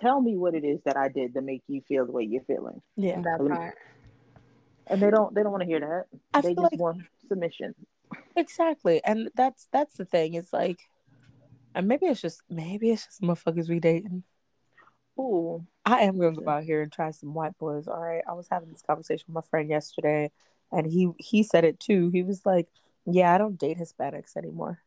Tell 0.00 0.20
me 0.20 0.36
what 0.36 0.54
it 0.54 0.64
is 0.64 0.80
that 0.84 0.96
I 0.96 1.08
did 1.08 1.34
to 1.34 1.40
make 1.40 1.62
you 1.68 1.80
feel 1.86 2.04
the 2.04 2.12
way 2.12 2.24
you're 2.24 2.42
feeling. 2.42 2.82
Yeah, 2.96 3.20
that 3.22 3.38
part. 3.38 3.76
And 4.86 5.00
they 5.00 5.10
don't 5.10 5.34
they 5.34 5.42
don't 5.42 5.52
want 5.52 5.62
to 5.62 5.66
hear 5.68 5.80
that. 5.80 6.04
I 6.34 6.40
they 6.40 6.54
just 6.54 6.72
like, 6.72 6.78
want 6.78 7.02
submission. 7.28 7.74
Exactly. 8.36 9.02
And 9.04 9.30
that's 9.34 9.68
that's 9.72 9.96
the 9.96 10.04
thing. 10.04 10.34
It's 10.34 10.52
like 10.52 10.80
and 11.74 11.86
maybe 11.86 12.06
it's 12.06 12.20
just 12.20 12.42
maybe 12.50 12.90
it's 12.90 13.06
just 13.06 13.22
motherfuckers 13.22 13.68
we 13.68 13.78
dating. 13.80 14.24
Ooh. 15.18 15.64
I 15.84 16.00
am 16.00 16.18
gonna 16.18 16.36
go 16.36 16.48
out 16.48 16.64
here 16.64 16.82
and 16.82 16.90
try 16.90 17.10
some 17.10 17.34
white 17.34 17.56
boys. 17.58 17.86
All 17.86 18.00
right. 18.00 18.22
I 18.28 18.32
was 18.32 18.48
having 18.50 18.70
this 18.70 18.82
conversation 18.82 19.26
with 19.28 19.34
my 19.34 19.48
friend 19.48 19.68
yesterday 19.68 20.30
and 20.72 20.86
he 20.86 21.10
he 21.18 21.42
said 21.42 21.64
it 21.64 21.78
too. 21.80 22.10
He 22.10 22.22
was 22.22 22.44
like, 22.44 22.68
Yeah, 23.06 23.34
I 23.34 23.38
don't 23.38 23.58
date 23.58 23.78
Hispanics 23.78 24.36
anymore. 24.36 24.80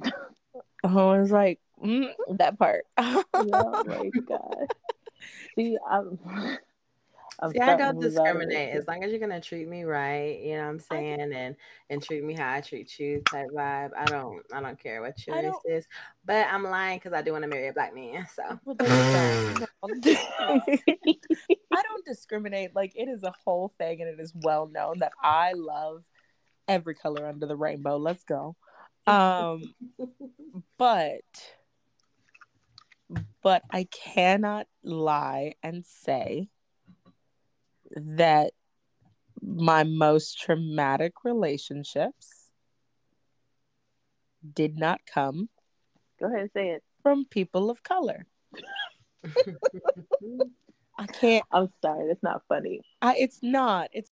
I 0.84 0.88
was 0.88 1.30
like, 1.30 1.60
mm, 1.82 2.10
that 2.30 2.58
part. 2.58 2.84
oh 2.96 3.24
my 3.34 4.10
god. 4.28 4.66
See, 5.54 5.76
I'm, 5.88 6.18
I'm 7.42 7.52
See, 7.52 7.60
I 7.60 7.76
don't 7.76 8.00
discriminate 8.00 8.74
as 8.74 8.86
long 8.86 9.02
as 9.02 9.10
you're 9.10 9.20
gonna 9.20 9.40
treat 9.40 9.66
me 9.66 9.84
right. 9.84 10.38
You 10.40 10.56
know 10.56 10.64
what 10.64 10.68
I'm 10.68 10.78
saying, 10.78 11.32
and 11.32 11.56
and 11.88 12.02
treat 12.02 12.22
me 12.22 12.34
how 12.34 12.52
I 12.52 12.60
treat 12.60 12.98
you, 12.98 13.22
type 13.30 13.48
vibe. 13.54 13.90
I 13.96 14.04
don't, 14.04 14.42
I 14.52 14.60
don't 14.60 14.78
care 14.78 15.00
what 15.00 15.26
your 15.26 15.36
race 15.36 15.54
is. 15.64 15.88
But 16.24 16.46
I'm 16.50 16.64
lying 16.64 16.98
because 16.98 17.14
I 17.14 17.22
do 17.22 17.32
want 17.32 17.44
to 17.44 17.48
marry 17.48 17.68
a 17.68 17.72
black 17.72 17.94
man. 17.94 18.26
So. 18.34 18.42
I 21.72 21.82
don't 21.82 22.04
discriminate. 22.04 22.74
Like 22.74 22.92
it 22.94 23.08
is 23.08 23.22
a 23.22 23.32
whole 23.44 23.72
thing, 23.78 24.02
and 24.02 24.10
it 24.10 24.20
is 24.20 24.32
well 24.34 24.68
known 24.68 24.98
that 24.98 25.12
I 25.22 25.52
love 25.54 26.04
every 26.68 26.94
color 26.94 27.26
under 27.26 27.46
the 27.46 27.56
rainbow. 27.56 27.96
Let's 27.96 28.24
go. 28.24 28.56
Um, 29.06 29.74
but 30.78 31.22
but 33.42 33.62
I 33.70 33.84
cannot 33.84 34.66
lie 34.82 35.54
and 35.62 35.84
say 35.86 36.50
that 37.96 38.52
my 39.42 39.84
most 39.84 40.40
traumatic 40.40 41.24
relationships 41.24 42.50
did 44.54 44.78
not 44.78 45.00
come. 45.06 45.48
Go 46.18 46.26
ahead 46.26 46.40
and 46.40 46.50
say 46.52 46.68
it. 46.70 46.82
From 47.02 47.24
people 47.24 47.70
of 47.70 47.82
color. 47.82 48.26
I 50.98 51.06
can't. 51.06 51.44
I'm 51.50 51.68
sorry. 51.80 52.08
That's 52.08 52.22
not 52.22 52.42
funny. 52.48 52.82
I, 53.00 53.16
it's 53.16 53.38
not. 53.42 53.88
It's 53.92 54.10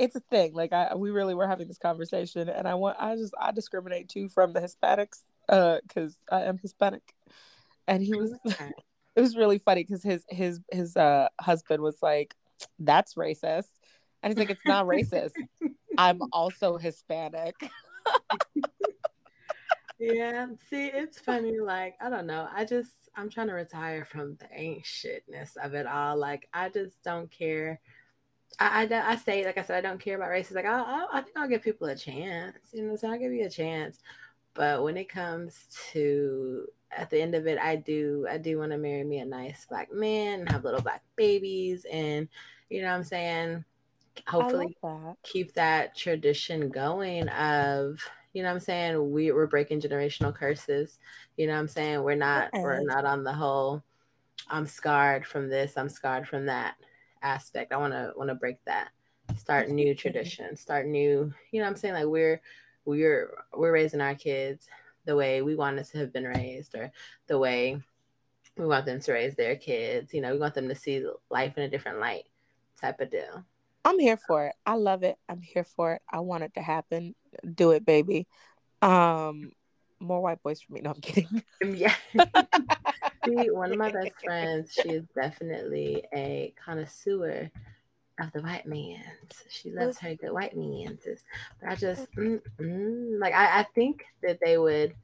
it's 0.00 0.16
a 0.16 0.20
thing. 0.20 0.54
Like 0.54 0.72
I, 0.72 0.94
we 0.94 1.10
really 1.10 1.34
were 1.34 1.46
having 1.46 1.68
this 1.68 1.78
conversation, 1.78 2.48
and 2.48 2.66
I 2.66 2.74
want, 2.74 2.96
I 2.98 3.16
just, 3.16 3.34
I 3.38 3.52
discriminate 3.52 4.08
too 4.08 4.30
from 4.30 4.54
the 4.54 4.60
Hispanics, 4.60 5.22
uh, 5.50 5.78
because 5.86 6.16
I 6.32 6.44
am 6.44 6.56
Hispanic, 6.56 7.02
and 7.86 8.02
he 8.02 8.14
was, 8.14 8.32
it 8.44 9.20
was 9.20 9.36
really 9.36 9.58
funny 9.58 9.84
because 9.84 10.02
his, 10.02 10.24
his, 10.30 10.60
his, 10.72 10.96
uh, 10.96 11.28
husband 11.38 11.82
was 11.82 11.98
like, 12.00 12.34
"That's 12.78 13.14
racist," 13.14 13.68
and 14.22 14.32
he's 14.32 14.38
like, 14.38 14.50
"It's 14.50 14.66
not 14.66 14.86
racist. 14.86 15.32
I'm 15.98 16.20
also 16.32 16.76
Hispanic." 16.76 17.54
yeah, 19.98 20.46
see, 20.68 20.86
it's 20.86 21.18
funny. 21.18 21.60
Like 21.60 21.96
I 22.00 22.10
don't 22.10 22.26
know. 22.26 22.48
I 22.54 22.64
just, 22.64 22.92
I'm 23.16 23.30
trying 23.30 23.48
to 23.48 23.54
retire 23.54 24.04
from 24.04 24.36
the 24.36 24.46
ain't 24.52 24.84
shitness 24.84 25.56
of 25.62 25.74
it 25.74 25.86
all. 25.86 26.16
Like 26.16 26.48
I 26.52 26.68
just 26.68 27.02
don't 27.02 27.30
care 27.30 27.80
I, 28.58 28.86
I, 28.90 29.12
I, 29.12 29.16
say, 29.16 29.44
like 29.44 29.58
I 29.58 29.62
said, 29.62 29.76
I 29.76 29.88
don't 29.88 30.00
care 30.00 30.16
about 30.16 30.30
races. 30.30 30.56
Like, 30.56 30.64
I, 30.64 30.80
I, 30.80 31.06
I 31.12 31.20
think 31.20 31.36
I'll 31.36 31.48
give 31.48 31.62
people 31.62 31.86
a 31.88 31.96
chance. 31.96 32.58
You 32.72 32.82
know, 32.82 32.96
so 32.96 33.08
I'll 33.08 33.18
give 33.18 33.32
you 33.32 33.46
a 33.46 33.50
chance. 33.50 33.98
But 34.54 34.82
when 34.82 34.96
it 34.96 35.08
comes 35.08 35.66
to 35.92 36.66
at 36.96 37.10
the 37.10 37.20
end 37.20 37.34
of 37.34 37.46
it, 37.46 37.58
I 37.58 37.76
do, 37.76 38.26
I 38.28 38.38
do 38.38 38.58
want 38.58 38.72
to 38.72 38.78
marry 38.78 39.04
me 39.04 39.18
a 39.18 39.24
nice 39.24 39.66
black 39.66 39.92
man 39.92 40.40
and 40.40 40.52
have 40.52 40.64
little 40.64 40.82
black 40.82 41.02
babies, 41.16 41.86
and 41.90 42.28
you 42.68 42.82
know 42.82 42.88
what 42.88 42.94
I'm 42.94 43.04
saying. 43.04 43.64
Hopefully, 44.26 44.76
that. 44.82 45.16
keep 45.22 45.54
that 45.54 45.96
tradition 45.96 46.68
going 46.68 47.28
of 47.28 48.00
you 48.32 48.42
know 48.42 48.48
what 48.48 48.54
I'm 48.54 48.60
saying 48.60 49.10
we 49.10 49.32
we're 49.32 49.46
breaking 49.46 49.80
generational 49.80 50.34
curses. 50.34 50.98
You 51.36 51.46
know 51.46 51.54
what 51.54 51.60
I'm 51.60 51.68
saying 51.68 52.02
we're 52.02 52.14
not 52.14 52.48
okay. 52.54 52.62
we're 52.62 52.82
not 52.82 53.04
on 53.04 53.24
the 53.24 53.32
whole. 53.32 53.82
I'm 54.48 54.66
scarred 54.66 55.26
from 55.26 55.48
this. 55.48 55.74
I'm 55.76 55.88
scarred 55.88 56.28
from 56.28 56.46
that 56.46 56.74
aspect. 57.22 57.72
I 57.72 57.76
want 57.76 57.92
to 57.92 58.12
want 58.16 58.30
to 58.30 58.34
break 58.34 58.56
that. 58.66 58.90
Start 59.36 59.68
new 59.68 59.94
tradition, 59.94 60.56
Start 60.56 60.86
new. 60.86 61.32
You 61.50 61.60
know, 61.60 61.64
what 61.64 61.70
I'm 61.70 61.76
saying 61.76 61.94
like 61.94 62.06
we're 62.06 62.40
we're 62.84 63.30
we're 63.52 63.72
raising 63.72 64.00
our 64.00 64.14
kids 64.14 64.68
the 65.10 65.16
way 65.16 65.42
we 65.42 65.56
want 65.56 65.76
us 65.76 65.90
to 65.90 65.98
have 65.98 66.12
been 66.12 66.24
raised, 66.24 66.76
or 66.76 66.92
the 67.26 67.36
way 67.36 67.82
we 68.56 68.64
want 68.64 68.86
them 68.86 69.00
to 69.00 69.12
raise 69.12 69.34
their 69.34 69.56
kids. 69.56 70.14
You 70.14 70.20
know, 70.20 70.32
we 70.32 70.38
want 70.38 70.54
them 70.54 70.68
to 70.68 70.74
see 70.76 71.04
life 71.30 71.58
in 71.58 71.64
a 71.64 71.68
different 71.68 71.98
light, 71.98 72.26
type 72.80 73.00
of 73.00 73.10
deal. 73.10 73.44
I'm 73.84 73.98
here 73.98 74.16
for 74.16 74.46
it. 74.46 74.54
I 74.64 74.74
love 74.74 75.02
it. 75.02 75.16
I'm 75.28 75.40
here 75.40 75.64
for 75.64 75.94
it. 75.94 76.02
I 76.08 76.20
want 76.20 76.44
it 76.44 76.54
to 76.54 76.62
happen. 76.62 77.16
Do 77.54 77.72
it, 77.72 77.84
baby. 77.84 78.28
Um, 78.82 79.50
more 79.98 80.20
white 80.20 80.40
boys 80.44 80.60
for 80.60 80.74
me. 80.74 80.80
No, 80.80 80.90
I'm 80.90 81.00
kidding. 81.00 81.42
Yeah. 81.64 81.94
See, 83.24 83.50
one 83.50 83.72
of 83.72 83.78
my 83.78 83.90
best 83.90 84.14
friends, 84.24 84.72
she 84.72 84.90
is 84.90 85.04
definitely 85.14 86.04
a 86.14 86.54
connoisseur 86.64 87.50
of 88.20 88.32
the 88.32 88.42
white 88.42 88.66
man. 88.66 89.02
She 89.48 89.70
loves 89.70 89.98
her 89.98 90.14
good 90.14 90.32
white 90.32 90.56
man. 90.56 90.98
But 91.60 91.70
I 91.70 91.74
just, 91.74 92.10
mm, 92.12 92.40
mm, 92.58 93.18
like, 93.18 93.34
I, 93.34 93.60
I 93.60 93.66
think 93.74 94.04
that 94.22 94.38
they 94.44 94.58
would, 94.58 94.94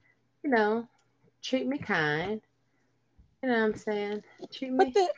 you 0.43 0.51
know, 0.51 0.87
treat 1.43 1.67
me 1.67 1.79
kind. 1.79 2.41
You 3.43 3.49
know 3.49 3.55
what 3.55 3.65
I'm 3.65 3.75
saying? 3.75 4.23
Treat 4.53 4.73
me. 4.73 4.85
But 4.85 4.95
the, 4.95 5.09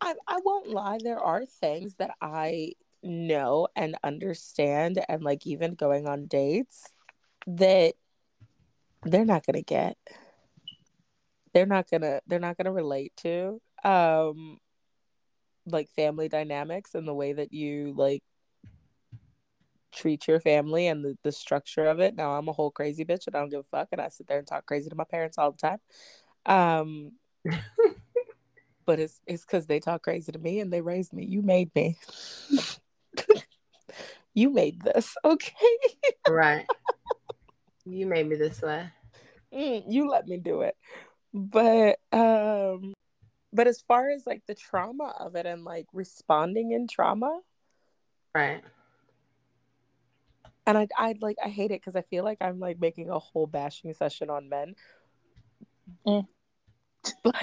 I, 0.00 0.14
I 0.26 0.40
won't 0.44 0.68
lie. 0.68 0.98
There 1.02 1.20
are 1.20 1.44
things 1.46 1.94
that 1.96 2.12
I 2.20 2.72
know 3.02 3.68
and 3.76 3.96
understand, 4.02 5.02
and 5.08 5.22
like 5.22 5.46
even 5.46 5.74
going 5.74 6.06
on 6.06 6.26
dates 6.26 6.88
that 7.46 7.94
they're 9.04 9.24
not 9.24 9.44
going 9.44 9.54
to 9.54 9.62
get 9.62 9.98
they're 11.54 11.66
not 11.66 11.88
gonna 11.88 12.20
they're 12.26 12.40
not 12.40 12.58
gonna 12.58 12.72
relate 12.72 13.12
to 13.16 13.60
um 13.84 14.58
like 15.66 15.88
family 15.90 16.28
dynamics 16.28 16.94
and 16.94 17.06
the 17.06 17.14
way 17.14 17.32
that 17.32 17.52
you 17.52 17.94
like 17.96 18.22
treat 19.92 20.26
your 20.26 20.40
family 20.40 20.88
and 20.88 21.04
the, 21.04 21.16
the 21.22 21.32
structure 21.32 21.86
of 21.86 22.00
it. 22.00 22.14
Now 22.14 22.32
i'm 22.32 22.48
a 22.48 22.52
whole 22.52 22.70
crazy 22.70 23.04
bitch 23.04 23.26
and 23.26 23.36
i 23.36 23.40
don't 23.40 23.50
give 23.50 23.60
a 23.60 23.76
fuck 23.76 23.88
and 23.92 24.00
i 24.00 24.08
sit 24.08 24.26
there 24.26 24.38
and 24.38 24.46
talk 24.46 24.66
crazy 24.66 24.90
to 24.90 24.96
my 24.96 25.04
parents 25.04 25.38
all 25.38 25.52
the 25.52 25.58
time. 25.58 25.78
Um 26.46 27.12
but 28.86 29.00
it's 29.00 29.20
it's 29.26 29.44
because 29.44 29.66
they 29.66 29.80
talk 29.80 30.02
crazy 30.02 30.32
to 30.32 30.38
me 30.38 30.60
and 30.60 30.72
they 30.72 30.80
raised 30.80 31.12
me. 31.12 31.24
You 31.24 31.42
made 31.42 31.74
me. 31.74 31.98
You 34.34 34.50
made 34.50 34.82
this 34.82 35.14
okay? 35.24 35.52
Right. 36.28 36.66
You 37.84 38.06
made 38.06 38.28
me 38.28 38.34
this 38.34 38.60
way. 38.62 38.88
Mm, 39.52 39.84
you 39.88 40.08
let 40.08 40.26
me 40.26 40.38
do 40.38 40.62
it. 40.62 40.76
But 41.32 41.98
um 42.12 42.93
but 43.54 43.66
as 43.66 43.80
far 43.80 44.10
as 44.10 44.26
like 44.26 44.42
the 44.46 44.54
trauma 44.54 45.14
of 45.18 45.34
it 45.36 45.46
and 45.46 45.64
like 45.64 45.86
responding 45.92 46.72
in 46.72 46.86
trauma 46.86 47.40
right 48.34 48.62
and 50.66 50.76
i 50.76 50.86
i 50.98 51.14
like 51.20 51.36
i 51.44 51.48
hate 51.48 51.70
it 51.70 51.80
because 51.80 51.96
i 51.96 52.02
feel 52.02 52.24
like 52.24 52.38
i'm 52.40 52.58
like 52.58 52.78
making 52.80 53.08
a 53.08 53.18
whole 53.18 53.46
bashing 53.46 53.92
session 53.94 54.28
on 54.28 54.48
men 54.48 54.74
mm. 56.06 56.26
but 57.22 57.34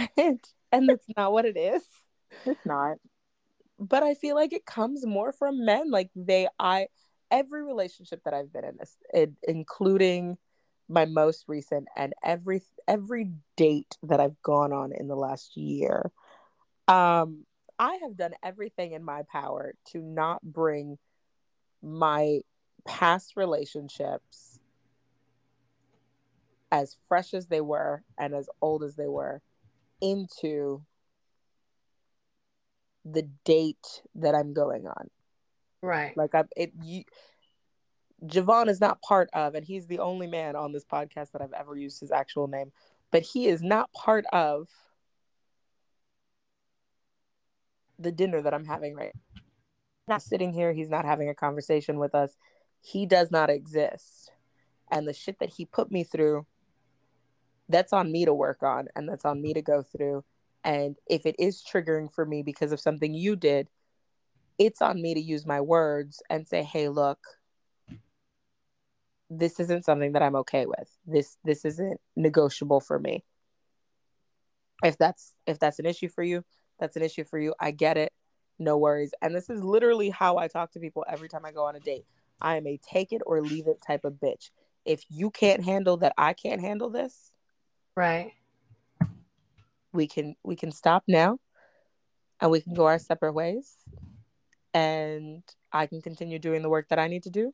and 0.71 0.89
that's 0.89 1.07
not 1.17 1.31
what 1.31 1.45
it 1.45 1.57
is 1.57 1.83
it's 2.45 2.65
not 2.65 2.97
but 3.81 4.03
I 4.03 4.13
feel 4.13 4.35
like 4.35 4.53
it 4.53 4.65
comes 4.65 5.05
more 5.05 5.33
from 5.33 5.65
men. 5.65 5.89
Like 5.89 6.11
they, 6.15 6.47
I, 6.59 6.88
every 7.31 7.63
relationship 7.63 8.21
that 8.23 8.33
I've 8.33 8.53
been 8.53 8.63
in, 8.63 8.77
this, 8.77 8.95
it, 9.11 9.31
including 9.43 10.38
my 10.91 11.05
most 11.05 11.45
recent 11.47 11.88
and 11.95 12.13
every 12.23 12.61
every 12.88 13.31
date 13.55 13.97
that 14.03 14.19
I've 14.19 14.41
gone 14.41 14.73
on 14.73 14.91
in 14.91 15.07
the 15.07 15.15
last 15.15 15.55
year, 15.55 16.11
um, 16.88 17.45
I 17.80 17.99
have 18.03 18.18
done 18.18 18.34
everything 18.43 18.91
in 18.91 19.03
my 19.03 19.23
power 19.31 19.73
to 19.91 19.99
not 19.99 20.41
bring 20.43 20.97
my 21.81 22.41
past 22.85 23.34
relationships 23.35 24.59
as 26.72 26.95
fresh 27.07 27.34
as 27.34 27.47
they 27.47 27.61
were 27.61 28.03
and 28.18 28.34
as 28.34 28.49
old 28.61 28.84
as 28.84 28.95
they 28.95 29.07
were 29.07 29.41
into 30.01 30.84
the 33.05 33.27
date 33.45 34.03
that 34.15 34.35
I'm 34.35 34.53
going 34.53 34.88
on. 34.88 35.09
Right. 35.81 36.15
Like 36.15 36.35
I 36.35 36.43
it 36.55 36.73
you 36.84 37.03
Javon 38.26 38.68
is 38.68 38.80
not 38.80 39.02
part 39.02 39.30
of, 39.34 39.56
and 39.56 39.65
he's 39.65 39.88
the 39.88 39.99
only 39.99 40.27
man 40.27 40.56
on 40.56 40.72
this 40.72 40.85
podcast 40.85 41.31
that 41.31 41.41
I've 41.41 41.53
ever 41.53 41.76
used 41.76 41.99
his 41.99 42.11
actual 42.11 42.48
name, 42.48 42.72
but 43.11 43.23
he 43.23 43.48
is 43.48 43.64
not 43.64 43.91
part 43.93 44.26
of 44.31 44.69
the 47.98 48.11
dinner 48.11 48.41
that 48.41 48.53
I'm 48.53 48.65
having 48.65 48.95
right 48.95 49.11
now. 49.14 49.41
Not 50.07 50.22
sitting 50.22 50.52
here, 50.53 50.73
he's 50.73 50.89
not 50.89 51.06
having 51.06 51.30
a 51.30 51.35
conversation 51.35 51.98
with 51.98 52.14
us. 52.14 52.35
He 52.81 53.06
does 53.06 53.31
not 53.31 53.49
exist. 53.49 54.31
And 54.89 55.07
the 55.07 55.14
shit 55.14 55.39
that 55.39 55.53
he 55.53 55.65
put 55.65 55.91
me 55.91 56.03
through, 56.03 56.45
that's 57.69 57.93
on 57.93 58.11
me 58.11 58.26
to 58.26 58.34
work 58.34 58.64
on 58.64 58.88
and 58.95 59.07
that's 59.07 59.26
on 59.26 59.41
me 59.41 59.53
to 59.53 59.61
go 59.61 59.81
through. 59.81 60.23
And 60.64 60.98
if 61.07 61.26
it 61.26 61.35
is 61.39 61.64
triggering 61.64 62.11
for 62.11 62.26
me 62.26 62.43
because 62.43 62.72
of 62.72 62.80
something 62.80 63.14
you 63.14 63.35
did, 63.35 63.69
it's 64.57 64.81
on 64.81 65.02
me 65.02 65.14
to 65.14 65.22
use 65.22 65.45
my 65.45 65.61
words 65.61 66.22
and 66.30 66.48
say, 66.48 66.61
hey, 66.64 66.89
look, 66.89 67.19
this 69.33 69.61
isn't 69.61 69.85
something 69.85 70.11
that 70.11 70.21
I'm 70.21 70.35
okay 70.35 70.65
with. 70.65 70.97
This 71.07 71.37
this 71.45 71.63
isn't 71.63 71.99
negotiable 72.17 72.81
for 72.81 72.99
me. 72.99 73.23
If 74.83 74.97
that's 74.97 75.33
if 75.47 75.57
that's 75.57 75.79
an 75.79 75.85
issue 75.85 76.09
for 76.09 76.21
you, 76.21 76.43
that's 76.79 76.97
an 76.97 77.01
issue 77.01 77.23
for 77.23 77.39
you. 77.39 77.55
I 77.59 77.71
get 77.71 77.97
it. 77.97 78.11
No 78.59 78.77
worries. 78.77 79.13
And 79.21 79.33
this 79.33 79.49
is 79.49 79.63
literally 79.63 80.09
how 80.09 80.37
I 80.37 80.49
talk 80.49 80.73
to 80.73 80.79
people 80.79 81.05
every 81.07 81.29
time 81.29 81.45
I 81.45 81.53
go 81.53 81.65
on 81.65 81.77
a 81.77 81.79
date. 81.79 82.05
I 82.41 82.57
am 82.57 82.67
a 82.67 82.77
take 82.77 83.13
it 83.13 83.21
or 83.25 83.41
leave 83.41 83.67
it 83.67 83.81
type 83.85 84.03
of 84.03 84.13
bitch. 84.13 84.49
If 84.83 85.05
you 85.09 85.31
can't 85.31 85.63
handle 85.63 85.97
that 85.97 86.13
I 86.17 86.33
can't 86.33 86.59
handle 86.59 86.89
this, 86.89 87.31
right. 87.95 88.33
We 89.93 90.07
can 90.07 90.35
we 90.43 90.57
can 90.57 90.73
stop 90.73 91.03
now 91.07 91.37
and 92.41 92.51
we 92.51 92.59
can 92.59 92.73
go 92.73 92.85
our 92.85 92.99
separate 92.99 93.33
ways 93.33 93.77
and 94.73 95.43
I 95.71 95.85
can 95.85 96.01
continue 96.01 96.39
doing 96.39 96.63
the 96.63 96.69
work 96.69 96.89
that 96.89 96.99
I 96.99 97.07
need 97.07 97.23
to 97.23 97.29
do. 97.29 97.53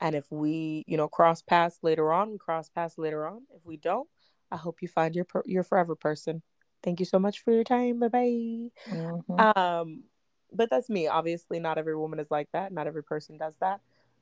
And 0.00 0.14
if 0.14 0.30
we, 0.30 0.84
you 0.86 0.96
know, 0.96 1.08
cross 1.08 1.42
paths 1.42 1.78
later 1.82 2.12
on, 2.12 2.30
we 2.30 2.38
cross 2.38 2.68
paths 2.68 2.98
later 2.98 3.26
on. 3.26 3.42
If 3.54 3.64
we 3.64 3.76
don't, 3.76 4.08
I 4.50 4.56
hope 4.56 4.80
you 4.80 4.88
find 4.88 5.14
your 5.14 5.24
per- 5.24 5.42
your 5.46 5.62
forever 5.62 5.96
person. 5.96 6.42
Thank 6.82 7.00
you 7.00 7.06
so 7.06 7.18
much 7.18 7.40
for 7.40 7.52
your 7.52 7.64
time. 7.64 7.98
Bye 7.98 8.08
bye. 8.08 8.70
Mm-hmm. 8.90 9.40
Um, 9.40 10.04
but 10.52 10.70
that's 10.70 10.88
me. 10.88 11.08
Obviously, 11.08 11.58
not 11.58 11.78
every 11.78 11.96
woman 11.96 12.20
is 12.20 12.30
like 12.30 12.48
that. 12.52 12.72
Not 12.72 12.86
every 12.86 13.02
person 13.02 13.36
does 13.36 13.56
that. 13.60 13.80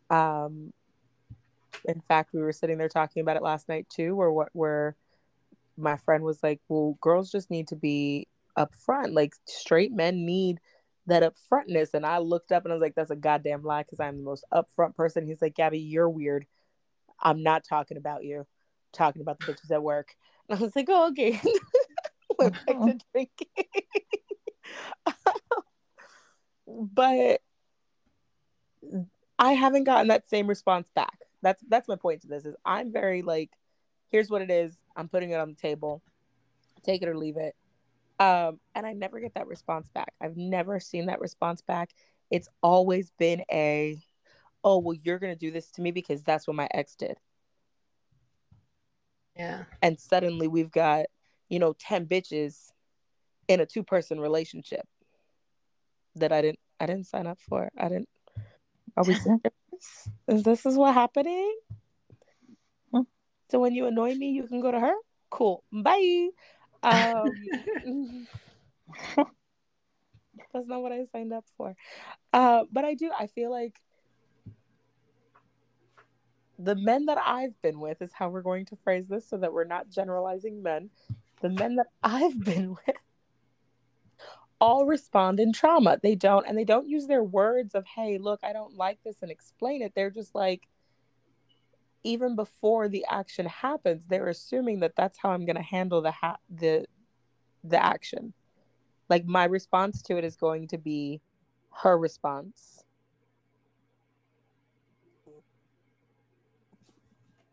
Um, 0.09 0.73
in 1.85 2.01
fact, 2.01 2.33
we 2.33 2.41
were 2.41 2.53
sitting 2.53 2.79
there 2.79 2.89
talking 2.89 3.21
about 3.21 3.37
it 3.37 3.43
last 3.43 3.69
night 3.69 3.87
too, 3.89 4.17
where 4.17 4.31
what 4.31 4.49
where 4.53 4.97
my 5.77 5.97
friend 5.99 6.25
was 6.25 6.43
like, 6.43 6.61
"Well, 6.69 6.97
girls 7.01 7.31
just 7.31 7.51
need 7.51 7.69
to 7.69 7.77
be 7.77 8.29
upfront. 8.57 9.13
Like 9.13 9.35
straight 9.45 9.93
men 9.93 10.25
need." 10.25 10.61
That 11.07 11.23
upfrontness. 11.23 11.95
And 11.95 12.05
I 12.05 12.19
looked 12.19 12.53
up 12.53 12.65
and 12.65 12.73
I 12.73 12.75
was 12.75 12.83
like, 12.83 12.95
that's 12.95 13.11
a 13.11 13.17
goddamn 13.17 13.63
lie 13.63 13.83
because 13.83 14.01
I'm 14.01 14.19
the 14.19 14.23
most 14.23 14.45
upfront 14.53 14.95
person. 14.95 15.27
He's 15.27 15.43
like, 15.43 15.55
Gabby, 15.55 15.79
you're 15.79 16.09
weird. 16.09 16.47
I'm 17.21 17.43
not 17.43 17.65
talking 17.65 17.97
about 17.97 18.25
you. 18.25 18.41
I'm 18.41 18.47
talking 18.93 19.23
about 19.23 19.39
the 19.41 19.47
bitches 19.47 19.71
at 19.71 19.83
work. 19.83 20.15
And 20.49 20.59
I 20.59 20.63
was 20.63 20.77
like, 20.77 20.87
oh, 20.89 21.09
okay. 21.11 21.41
Went 22.39 22.55
back 22.55 22.67
to 22.67 22.75
uh-huh. 22.75 22.93
drinking. 23.13 23.47
but 26.93 27.41
I 29.39 29.53
haven't 29.53 29.85
gotten 29.85 30.09
that 30.09 30.29
same 30.29 30.47
response 30.47 30.91
back. 30.95 31.19
That's 31.43 31.63
that's 31.69 31.89
my 31.89 31.97
point 31.97 32.23
to 32.23 32.29
this 32.29 32.45
is 32.45 32.57
I'm 32.65 32.93
very 32.93 33.23
like, 33.23 33.51
here's 34.09 34.31
what 34.31 34.43
it 34.43 34.51
is. 34.51 34.77
I'm 34.97 35.09
putting 35.09 35.31
it 35.31 35.41
on 35.41 35.51
the 35.51 35.55
table. 35.55 36.03
Take 36.83 37.03
it 37.03 37.09
or 37.09 37.17
leave 37.17 37.37
it. 37.37 37.55
Um, 38.19 38.61
and 38.75 38.87
I 38.87 38.93
never 38.93 39.21
get 39.21 39.35
that 39.35 39.47
response 39.47 39.91
back. 39.91 40.13
I've 40.21 40.37
never 40.37 40.81
seen 40.81 41.07
that 41.07 41.21
response 41.21 41.61
back. 41.61 41.91
It's 42.31 42.49
always 42.63 43.11
been 43.19 43.43
a, 43.53 43.99
oh, 44.65 44.79
well, 44.79 44.97
you're 45.03 45.19
gonna 45.19 45.37
do 45.37 45.51
this 45.51 45.71
to 45.73 45.83
me 45.83 45.91
because 45.91 46.23
that's 46.23 46.47
what 46.47 46.57
my 46.57 46.69
ex 46.73 46.97
did. 46.97 47.19
Yeah. 49.37 49.65
And 49.83 50.01
suddenly 50.01 50.49
we've 50.49 50.71
got, 50.71 51.07
you 51.49 51.59
know, 51.59 51.75
10 51.79 52.07
bitches 52.07 52.71
in 53.49 53.61
a 53.61 53.67
two 53.67 53.83
person 53.83 54.19
relationship 54.19 54.87
that 56.17 56.33
I 56.33 56.41
didn't 56.41 56.59
I 56.81 56.87
didn't 56.87 57.07
sign 57.07 57.27
up 57.27 57.39
for. 57.41 57.71
I 57.79 57.89
didn't 57.89 58.09
are 58.97 59.05
we 59.05 59.15
serious? 59.15 59.43
Is 60.29 60.43
this 60.43 60.65
is 60.65 60.77
what 60.77 60.95
happening? 60.95 61.55
Hmm. 62.93 63.03
So 63.51 63.61
when 63.61 63.75
you 63.75 63.87
annoy 63.87 64.15
me, 64.15 64.31
you 64.31 64.45
can 64.45 64.63
go 64.63 64.73
to 64.73 64.81
her? 64.81 64.95
Cool. 65.29 65.63
Bye. 65.71 66.31
Um 66.83 68.27
that's 70.53 70.69
not 70.69 70.83
what 70.83 70.93
I 70.93 71.05
signed 71.05 71.33
up 71.33 71.45
for. 71.57 71.75
Uh, 72.33 72.65
but 72.71 72.85
I 72.85 72.95
do 72.95 73.11
I 73.19 73.27
feel 73.27 73.51
like 73.51 73.81
the 76.59 76.75
men 76.75 77.07
that 77.07 77.19
I've 77.19 77.61
been 77.63 77.81
with 77.81 78.01
is 78.01 78.13
how 78.13 78.29
we're 78.29 78.43
going 78.43 78.65
to 78.67 78.77
phrase 78.77 79.09
this 79.09 79.29
so 79.29 79.37
that 79.39 79.53
we're 79.53 79.65
not 79.65 79.91
generalizing 79.91 80.63
men. 80.63 80.91
The 81.43 81.51
men 81.51 81.77
that 81.77 81.89
I've 82.03 82.43
been 82.43 82.71
with 82.87 82.97
all 84.61 84.87
respond 84.87 85.39
in 85.39 85.53
trauma. 85.53 85.99
They 86.03 86.15
don't, 86.15 86.47
and 86.47 86.57
they 86.57 86.65
don't 86.65 86.89
use 86.89 87.07
their 87.07 87.23
words 87.23 87.75
of, 87.75 87.85
hey, 87.85 88.19
look, 88.19 88.41
I 88.43 88.53
don't 88.53 88.75
like 88.75 88.99
this 89.05 89.19
and 89.23 89.31
explain 89.31 89.83
it. 89.83 89.93
They're 89.95 90.11
just 90.11 90.35
like, 90.35 90.67
even 92.07 92.37
before 92.37 92.89
the 92.89 93.05
action 93.11 93.47
happens, 93.47 94.07
they're 94.07 94.29
assuming 94.29 94.81
that 94.81 94.95
that's 94.97 95.19
how 95.19 95.31
I'm 95.31 95.45
going 95.45 95.57
to 95.57 95.63
handle 95.63 96.01
the 96.01 96.13
ha- 96.13 96.39
the 96.49 96.87
the 97.65 97.83
action. 97.83 98.33
Like 99.09 99.27
my 99.27 99.45
response 99.45 100.03
to 100.03 100.17
it 100.17 100.25
is 100.25 100.37
going 100.37 100.69
to 100.69 100.79
be 100.79 101.21
her 101.83 101.99
response. 101.99 102.85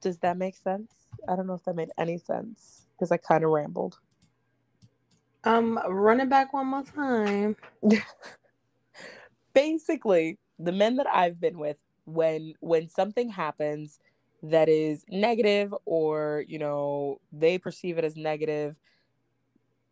Does 0.01 0.19
that 0.19 0.37
make 0.37 0.55
sense? 0.55 0.93
I 1.27 1.35
don't 1.35 1.47
know 1.47 1.55
if 1.55 1.63
that 1.63 1.75
made 1.75 1.89
any 1.97 2.17
sense 2.19 2.85
because 2.93 3.11
I 3.11 3.17
kind 3.17 3.43
of 3.43 3.49
rambled. 3.49 3.99
Um, 5.45 5.79
run 5.87 6.21
it 6.21 6.29
back 6.29 6.53
one 6.53 6.67
more 6.67 6.83
time. 6.83 7.55
Basically, 9.53 10.37
the 10.59 10.71
men 10.71 10.97
that 10.97 11.07
I've 11.07 11.39
been 11.39 11.57
with, 11.57 11.77
when 12.05 12.53
when 12.59 12.87
something 12.89 13.29
happens 13.29 13.99
that 14.43 14.67
is 14.69 15.05
negative 15.09 15.73
or 15.85 16.43
you 16.47 16.59
know 16.59 17.19
they 17.31 17.57
perceive 17.57 17.97
it 17.97 18.03
as 18.03 18.15
negative, 18.15 18.75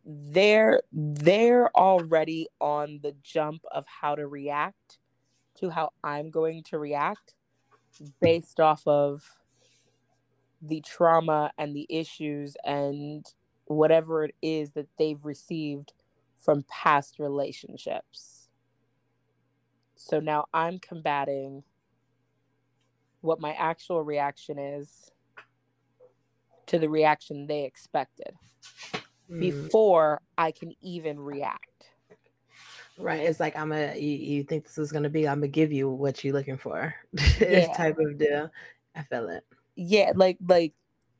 they're 0.04 0.82
they're 0.92 1.70
already 1.76 2.46
on 2.60 3.00
the 3.02 3.14
jump 3.22 3.62
of 3.72 3.84
how 3.86 4.14
to 4.14 4.26
react 4.26 4.98
to 5.60 5.70
how 5.70 5.90
I'm 6.04 6.30
going 6.30 6.62
to 6.64 6.78
react 6.78 7.34
based 8.20 8.60
off 8.60 8.86
of 8.86 9.38
the 10.60 10.80
trauma 10.80 11.52
and 11.58 11.74
the 11.74 11.86
issues 11.88 12.56
and 12.64 13.26
whatever 13.66 14.24
it 14.24 14.34
is 14.42 14.72
that 14.72 14.88
they've 14.98 15.24
received 15.24 15.92
from 16.38 16.64
past 16.68 17.18
relationships. 17.18 18.48
So 19.96 20.20
now 20.20 20.46
I'm 20.52 20.78
combating 20.78 21.64
what 23.22 23.40
my 23.40 23.52
actual 23.52 24.02
reaction 24.02 24.58
is 24.58 25.10
to 26.66 26.78
the 26.78 26.88
reaction 26.88 27.46
they 27.46 27.64
expected 27.64 28.34
mm. 29.30 29.40
before 29.40 30.20
I 30.36 30.52
can 30.52 30.72
even 30.80 31.18
react. 31.18 31.90
Right. 32.98 33.20
It's 33.20 33.40
like 33.40 33.56
I'm 33.56 33.72
a 33.72 33.96
you, 33.98 34.10
you 34.10 34.42
think 34.44 34.64
this 34.64 34.78
is 34.78 34.92
gonna 34.92 35.08
be, 35.08 35.26
I'm 35.26 35.38
gonna 35.38 35.48
give 35.48 35.72
you 35.72 35.88
what 35.88 36.22
you're 36.22 36.34
looking 36.34 36.58
for. 36.58 36.94
this 37.12 37.40
yeah. 37.68 37.72
type 37.76 37.98
of 37.98 38.18
deal. 38.18 38.50
I 38.94 39.02
feel 39.02 39.28
it. 39.30 39.44
Yeah, 39.74 40.12
like 40.14 40.38
like 40.46 40.74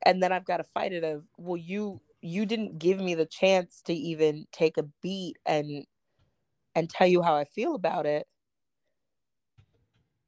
and 0.05 0.21
then 0.21 0.31
I've 0.31 0.45
got 0.45 0.57
to 0.57 0.63
fight 0.63 0.93
it 0.93 1.03
of 1.03 1.23
well 1.37 1.57
you 1.57 2.01
you 2.21 2.45
didn't 2.45 2.79
give 2.79 2.99
me 2.99 3.15
the 3.15 3.25
chance 3.25 3.81
to 3.83 3.93
even 3.93 4.45
take 4.51 4.77
a 4.77 4.83
beat 5.01 5.37
and 5.45 5.85
and 6.75 6.89
tell 6.89 7.07
you 7.07 7.21
how 7.21 7.35
I 7.35 7.43
feel 7.43 7.75
about 7.75 8.05
it. 8.05 8.27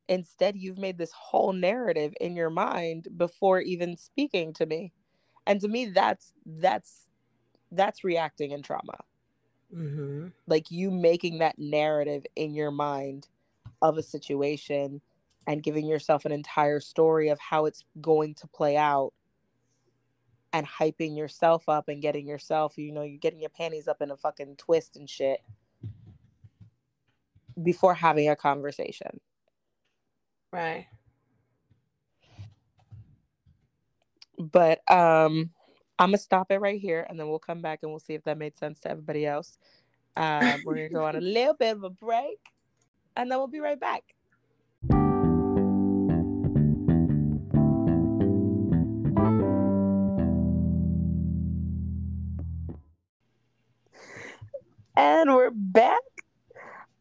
Instead, 0.08 0.56
you've 0.56 0.78
made 0.78 0.98
this 0.98 1.12
whole 1.12 1.54
narrative 1.54 2.14
in 2.22 2.36
your 2.36 2.50
mind 2.50 3.08
before 3.18 3.60
even 3.60 3.98
speaking 3.98 4.54
to 4.54 4.66
me. 4.66 4.94
And 5.48 5.62
to 5.62 5.68
me 5.68 5.86
that's 5.86 6.34
that's 6.46 7.10
that's 7.72 8.04
reacting 8.04 8.52
in 8.52 8.62
trauma. 8.62 8.98
Mm-hmm. 9.74 10.28
Like 10.48 10.72
you 10.72 10.92
making 10.92 11.40
that 11.40 11.58
narrative 11.58 12.26
in 12.36 12.54
your 12.54 12.72
mind 12.72 13.28
of 13.82 13.98
a 13.98 14.04
situation 14.04 15.02
and 15.48 15.62
giving 15.62 15.86
yourself 15.86 16.26
an 16.26 16.32
entire 16.32 16.80
story 16.80 17.30
of 17.30 17.40
how 17.40 17.66
it's 17.66 17.84
going 18.02 18.36
to 18.36 18.48
play 18.48 18.78
out 18.78 19.14
and 20.54 20.66
hyping 20.66 21.18
yourself 21.18 21.68
up 21.68 21.90
and 21.90 22.02
getting 22.02 22.28
yourself, 22.28 22.78
you 22.78 22.92
know, 22.92 23.02
you're 23.02 23.20
getting 23.20 23.42
your 23.42 23.50
panties 23.50 23.88
up 23.88 24.02
in 24.02 24.10
a 24.10 24.18
fucking 24.18 24.56
twist 24.56 24.96
and 24.96 25.10
shit 25.10 25.42
before 27.62 27.94
having 27.94 28.30
a 28.30 28.36
conversation. 28.36 29.20
Right. 30.56 30.88
But 34.38 34.80
um 34.90 35.50
I'm 36.00 36.10
gonna 36.12 36.18
stop 36.18 36.50
it 36.50 36.60
right 36.60 36.80
here 36.80 37.06
and 37.10 37.20
then 37.20 37.28
we'll 37.28 37.40
come 37.40 37.62
back 37.62 37.80
and 37.84 37.92
we'll 37.92 38.00
see 38.00 38.14
if 38.14 38.24
that 38.24 38.38
made 38.38 38.56
sense 38.56 38.80
to 38.82 38.90
everybody 38.90 39.26
else. 39.26 39.58
Um, 40.16 40.62
we're 40.64 40.76
gonna 40.76 40.90
go 40.90 41.04
on 41.04 41.18
a 41.18 41.22
little 41.22 41.56
bit 41.56 41.76
of 41.76 41.84
a 41.84 41.90
break 41.90 42.40
and 43.18 43.30
then 43.30 43.38
we'll 43.38 43.48
be 43.48 43.60
right 43.60 43.78
back. 43.78 44.04
And 54.96 55.36
we're 55.36 55.52
back. 55.52 56.00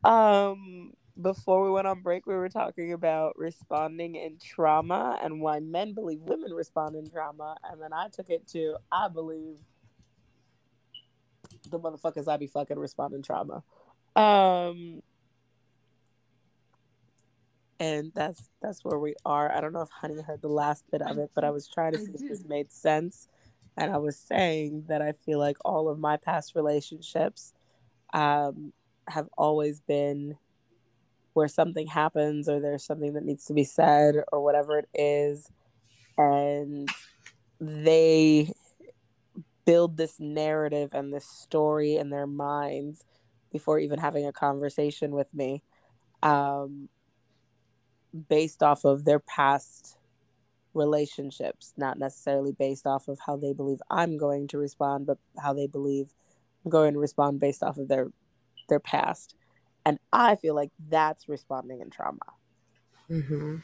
Um, 0.03 0.94
before 1.21 1.63
we 1.65 1.71
went 1.71 1.87
on 1.87 2.01
break, 2.01 2.27
we 2.27 2.35
were 2.35 2.49
talking 2.49 2.93
about 2.93 3.39
responding 3.39 4.17
in 4.17 4.39
trauma 4.39 5.19
and 5.23 5.41
why 5.41 5.61
men 5.61 5.95
believe 5.95 6.21
women 6.21 6.53
respond 6.53 6.97
in 6.97 7.09
trauma. 7.09 7.57
And 7.71 7.81
then 7.81 7.93
I 7.93 8.09
took 8.09 8.31
it 8.31 8.47
to 8.49 8.77
I 8.91 9.09
believe 9.09 9.57
the 11.71 11.79
motherfuckers 11.79 12.29
I 12.29 12.37
be 12.37 12.47
fucking 12.47 12.79
respond 12.79 13.15
in 13.15 13.23
trauma. 13.23 13.63
Um, 14.17 15.03
and 17.79 18.13
that's 18.15 18.49
that's 18.61 18.85
where 18.85 18.99
we 18.99 19.15
are. 19.25 19.53
I 19.53 19.61
don't 19.61 19.73
know 19.73 19.83
if 19.83 19.91
Honey 19.91 20.21
heard 20.21 20.43
the 20.43 20.49
last 20.49 20.85
bit 20.91 21.03
of 21.03 21.19
it, 21.19 21.31
but 21.35 21.45
I 21.45 21.51
was 21.51 21.69
trying 21.69 21.93
to 21.93 21.99
see 21.99 22.13
if 22.13 22.29
this 22.29 22.45
made 22.45 22.73
sense. 22.73 23.29
And 23.77 23.93
I 23.93 23.99
was 23.99 24.17
saying 24.17 24.85
that 24.89 25.03
I 25.03 25.13
feel 25.13 25.39
like 25.39 25.57
all 25.65 25.89
of 25.89 25.99
my 25.99 26.17
past 26.17 26.55
relationships 26.55 27.53
um, 28.13 28.73
have 29.09 29.29
always 29.37 29.81
been 29.81 30.37
where 31.35 31.49
something 31.49 31.87
happens 31.87 32.49
or 32.49 32.61
there's 32.61 32.85
something 32.85 33.13
that 33.13 33.25
needs 33.25 33.45
to 33.45 33.53
be 33.53 33.65
said 33.65 34.17
or 34.33 34.43
whatever 34.43 34.79
it 34.79 34.89
is 34.95 35.51
and 36.17 36.89
they 37.61 38.53
build 39.65 39.97
this 39.97 40.21
narrative 40.21 40.91
and 40.93 41.13
this 41.13 41.27
story 41.27 41.97
in 41.97 42.11
their 42.11 42.27
minds 42.27 43.05
before 43.53 43.79
even 43.79 43.99
having 43.99 44.27
a 44.27 44.33
conversation 44.33 45.13
with 45.13 45.33
me 45.35 45.63
um, 46.23 46.89
based 48.29 48.63
off 48.63 48.85
of 48.85 49.05
their 49.05 49.19
past 49.19 49.97
relationships 50.73 51.73
not 51.77 51.99
necessarily 51.99 52.53
based 52.53 52.87
off 52.87 53.07
of 53.07 53.21
how 53.27 53.37
they 53.37 53.53
believe 53.53 53.79
i'm 53.91 54.17
going 54.17 54.49
to 54.49 54.59
respond 54.59 55.07
but 55.07 55.19
how 55.41 55.53
they 55.53 55.69
believe 55.69 56.13
i'm 56.65 56.71
going 56.71 56.93
to 56.93 56.99
respond 56.99 57.39
based 57.39 57.63
off 57.63 57.79
of 57.79 57.87
their 57.87 58.09
their 58.69 58.81
past 58.81 59.37
and 59.85 59.99
I 60.13 60.37
feel 60.37 60.55
like 60.55 60.71
that's 60.89 61.29
responding 61.29 61.81
in 61.81 61.91
trauma. 61.91 62.19
Mm-hmm. 63.11 63.57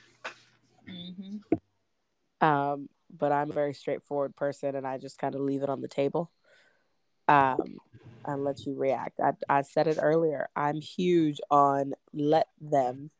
Mm-hmm. 0.88 2.46
Um, 2.46 2.88
but 3.16 3.32
I'm 3.32 3.50
a 3.50 3.54
very 3.54 3.74
straightforward 3.74 4.36
person 4.36 4.74
and 4.74 4.86
I 4.86 4.98
just 4.98 5.18
kind 5.18 5.34
of 5.34 5.40
leave 5.40 5.62
it 5.62 5.68
on 5.68 5.80
the 5.80 5.88
table 5.88 6.30
um, 7.28 7.78
and 8.24 8.44
let 8.44 8.66
you 8.66 8.74
react. 8.74 9.20
I, 9.20 9.32
I 9.48 9.62
said 9.62 9.86
it 9.86 9.98
earlier. 10.00 10.48
I'm 10.54 10.80
huge 10.80 11.40
on 11.50 11.94
let 12.12 12.48
them. 12.60 13.10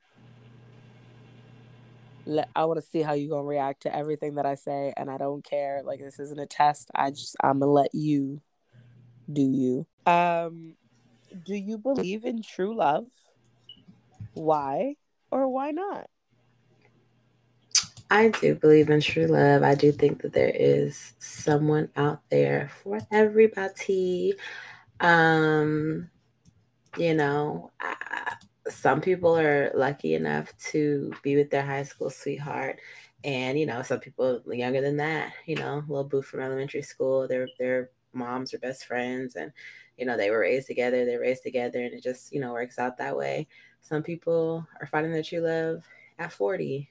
Let, 2.27 2.49
I 2.55 2.67
want 2.67 2.79
to 2.79 2.87
see 2.87 3.03
how 3.03 3.15
you're 3.15 3.31
going 3.31 3.45
to 3.45 3.49
react 3.49 3.83
to 3.83 3.95
everything 3.95 4.35
that 4.35 4.47
I 4.47 4.55
say 4.55 4.93
and 4.97 5.11
I 5.11 5.17
don't 5.17 5.43
care. 5.43 5.83
Like 5.83 6.01
this 6.01 6.21
isn't 6.21 6.39
a 6.39 6.47
test. 6.47 6.91
I 6.95 7.11
just, 7.11 7.37
I'm 7.43 7.61
going 7.61 7.69
to 7.69 7.73
let 7.73 7.95
you 7.95 8.41
do 9.33 9.43
you. 9.43 9.87
Um, 10.07 10.77
do 11.45 11.55
you 11.55 11.79
believe 11.79 12.25
in 12.25 12.43
true 12.43 12.75
love? 12.75 13.07
Why 14.35 14.97
or 15.31 15.49
why 15.49 15.71
not? 15.71 16.09
I 18.11 18.29
do 18.29 18.57
believe 18.57 18.91
in 18.91 19.01
true 19.01 19.27
love. 19.27 19.63
I 19.63 19.77
do 19.77 19.93
think 19.93 20.23
that 20.23 20.33
there 20.33 20.53
is 20.53 21.15
someone 21.21 21.91
out 21.95 22.23
there 22.29 22.71
for 22.83 22.99
everybody. 23.13 24.35
Um, 24.99 26.11
you 26.99 27.15
know, 27.15 27.71
I, 27.81 28.35
some 28.69 29.01
people 29.01 29.39
are 29.39 29.71
lucky 29.75 30.15
enough 30.15 30.53
to 30.71 31.13
be 31.23 31.37
with 31.37 31.51
their 31.51 31.65
high 31.65 31.85
school 31.85 32.11
sweetheart, 32.11 32.81
and 33.23 33.59
you 33.59 33.67
know, 33.67 33.83
some 33.83 34.01
people 34.01 34.43
younger 34.47 34.81
than 34.81 34.97
that. 34.97 35.33
You 35.47 35.57
know, 35.57 35.85
little 35.87 36.05
boo 36.05 36.23
from 36.23 36.41
elementary 36.41 36.83
school. 36.83 37.29
Their 37.29 37.49
their 37.61 37.91
moms 38.13 38.53
are 38.55 38.59
best 38.59 38.87
friends, 38.87 39.37
and 39.37 39.53
you 40.01 40.07
know, 40.07 40.17
they 40.17 40.31
were 40.31 40.41
raised 40.41 40.67
together, 40.67 41.05
they're 41.05 41.21
raised 41.21 41.43
together, 41.43 41.85
and 41.85 41.93
it 41.93 42.03
just, 42.03 42.33
you 42.33 42.41
know, 42.41 42.53
works 42.55 42.79
out 42.79 42.97
that 42.97 43.17
way. 43.17 43.47
Some 43.83 44.03
people 44.03 44.67
are 44.81 44.87
finding 44.87 45.13
their 45.13 45.23
true 45.23 45.41
love 45.41 45.85
at 46.19 46.33
40, 46.33 46.91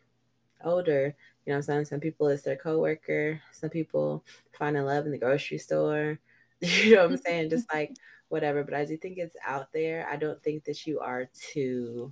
older. 0.63 1.15
You 1.45 1.51
know 1.51 1.57
I'm 1.57 1.61
saying? 1.63 1.85
Some 1.85 1.99
people 1.99 2.27
it's 2.27 2.43
their 2.43 2.55
coworker. 2.55 3.41
Some 3.51 3.71
people 3.71 4.23
finding 4.51 4.83
love 4.85 5.07
in 5.07 5.11
the 5.11 5.17
grocery 5.17 5.57
store. 5.57 6.19
You 6.61 6.95
know 6.95 7.03
what 7.03 7.11
I'm 7.11 7.17
saying? 7.17 7.49
Just 7.51 7.67
like 7.73 7.95
whatever. 8.27 8.65
But 8.65 8.73
I 8.73 8.83
do 8.83 8.97
think 8.97 9.17
it's 9.17 9.37
out 9.47 9.71
there. 9.71 10.05
I 10.11 10.17
don't 10.17 10.43
think 10.43 10.65
that 10.65 10.85
you 10.85 10.99
are 10.99 11.29
to 11.53 12.11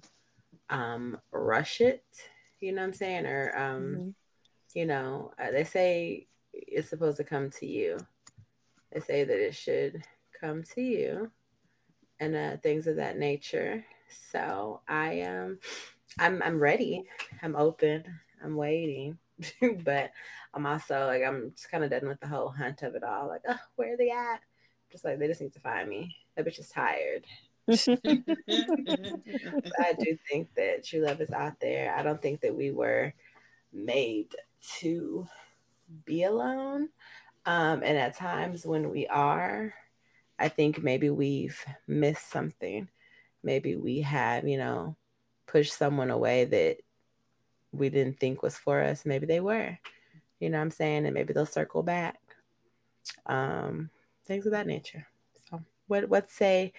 um 0.69 1.19
rush 1.31 1.81
it. 1.81 2.05
You 2.61 2.71
know 2.71 2.81
what 2.81 2.87
I'm 2.87 2.93
saying? 2.93 3.25
Or 3.25 3.51
um, 3.57 3.83
mm-hmm. 3.83 4.09
you 4.73 4.85
know, 4.85 5.33
uh, 5.37 5.51
they 5.51 5.65
say 5.65 6.27
it's 6.53 6.89
supposed 6.89 7.17
to 7.17 7.25
come 7.25 7.49
to 7.59 7.65
you. 7.65 7.97
They 8.93 9.01
say 9.01 9.25
that 9.25 9.37
it 9.37 9.53
should 9.53 10.01
come 10.39 10.63
to 10.75 10.81
you 10.81 11.31
and 12.19 12.35
uh, 12.35 12.57
things 12.57 12.87
of 12.87 12.97
that 12.97 13.17
nature. 13.17 13.83
So 14.31 14.81
I 14.87 15.13
am, 15.13 15.45
um, 15.45 15.59
I'm, 16.19 16.43
I'm 16.43 16.59
ready. 16.59 17.05
I'm 17.41 17.55
open. 17.55 18.03
I'm 18.43 18.55
waiting, 18.55 19.17
but 19.83 20.11
I'm 20.53 20.65
also 20.65 21.07
like, 21.07 21.23
I'm 21.23 21.51
just 21.55 21.71
kind 21.71 21.83
of 21.83 21.89
done 21.89 22.07
with 22.07 22.19
the 22.19 22.27
whole 22.27 22.49
hunt 22.49 22.83
of 22.83 22.95
it 22.95 23.03
all. 23.03 23.27
Like, 23.27 23.41
oh, 23.47 23.57
where 23.75 23.93
are 23.93 23.97
they 23.97 24.11
at? 24.11 24.41
Just 24.91 25.03
like, 25.03 25.19
they 25.19 25.27
just 25.27 25.41
need 25.41 25.53
to 25.53 25.59
find 25.59 25.89
me. 25.89 26.15
That 26.35 26.45
bitch 26.45 26.59
is 26.59 26.69
tired. 26.69 27.25
I 27.69 27.75
do 29.99 30.17
think 30.29 30.53
that 30.55 30.85
true 30.85 31.01
love 31.01 31.21
is 31.21 31.31
out 31.31 31.59
there. 31.59 31.93
I 31.95 32.03
don't 32.03 32.21
think 32.21 32.41
that 32.41 32.55
we 32.55 32.71
were 32.71 33.13
made 33.73 34.33
to 34.79 35.27
be 36.05 36.23
alone. 36.23 36.89
Um, 37.45 37.81
and 37.83 37.97
at 37.97 38.15
times 38.15 38.65
when 38.65 38.89
we 38.89 39.07
are, 39.07 39.73
I 40.39 40.49
think 40.49 40.83
maybe 40.83 41.09
we've 41.09 41.63
missed 41.87 42.29
something. 42.29 42.87
Maybe 43.43 43.75
we 43.75 44.01
have, 44.01 44.47
you 44.47 44.57
know, 44.57 44.95
pushed 45.47 45.73
someone 45.73 46.11
away 46.11 46.45
that 46.45 46.77
we 47.71 47.89
didn't 47.89 48.19
think 48.19 48.41
was 48.43 48.57
for 48.57 48.81
us. 48.81 49.05
Maybe 49.05 49.25
they 49.25 49.39
were, 49.39 49.77
you 50.39 50.49
know 50.49 50.59
I'm 50.59 50.71
saying? 50.71 51.05
And 51.05 51.13
maybe 51.13 51.33
they'll 51.33 51.45
circle 51.45 51.83
back. 51.83 52.19
Um, 53.25 53.89
things 54.25 54.45
of 54.45 54.51
that 54.51 54.67
nature. 54.67 55.07
So 55.49 55.61
what 55.87 56.09
what 56.09 56.29
say 56.29 56.73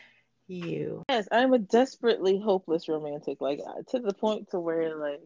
you? 0.46 1.04
Yes, 1.08 1.28
I'm 1.32 1.52
a 1.52 1.58
desperately 1.58 2.38
hopeless 2.38 2.88
romantic. 2.88 3.40
Like 3.40 3.60
uh, 3.66 3.82
to 3.88 4.00
the 4.00 4.14
point 4.14 4.50
to 4.50 4.60
where 4.60 4.96
like 4.96 5.20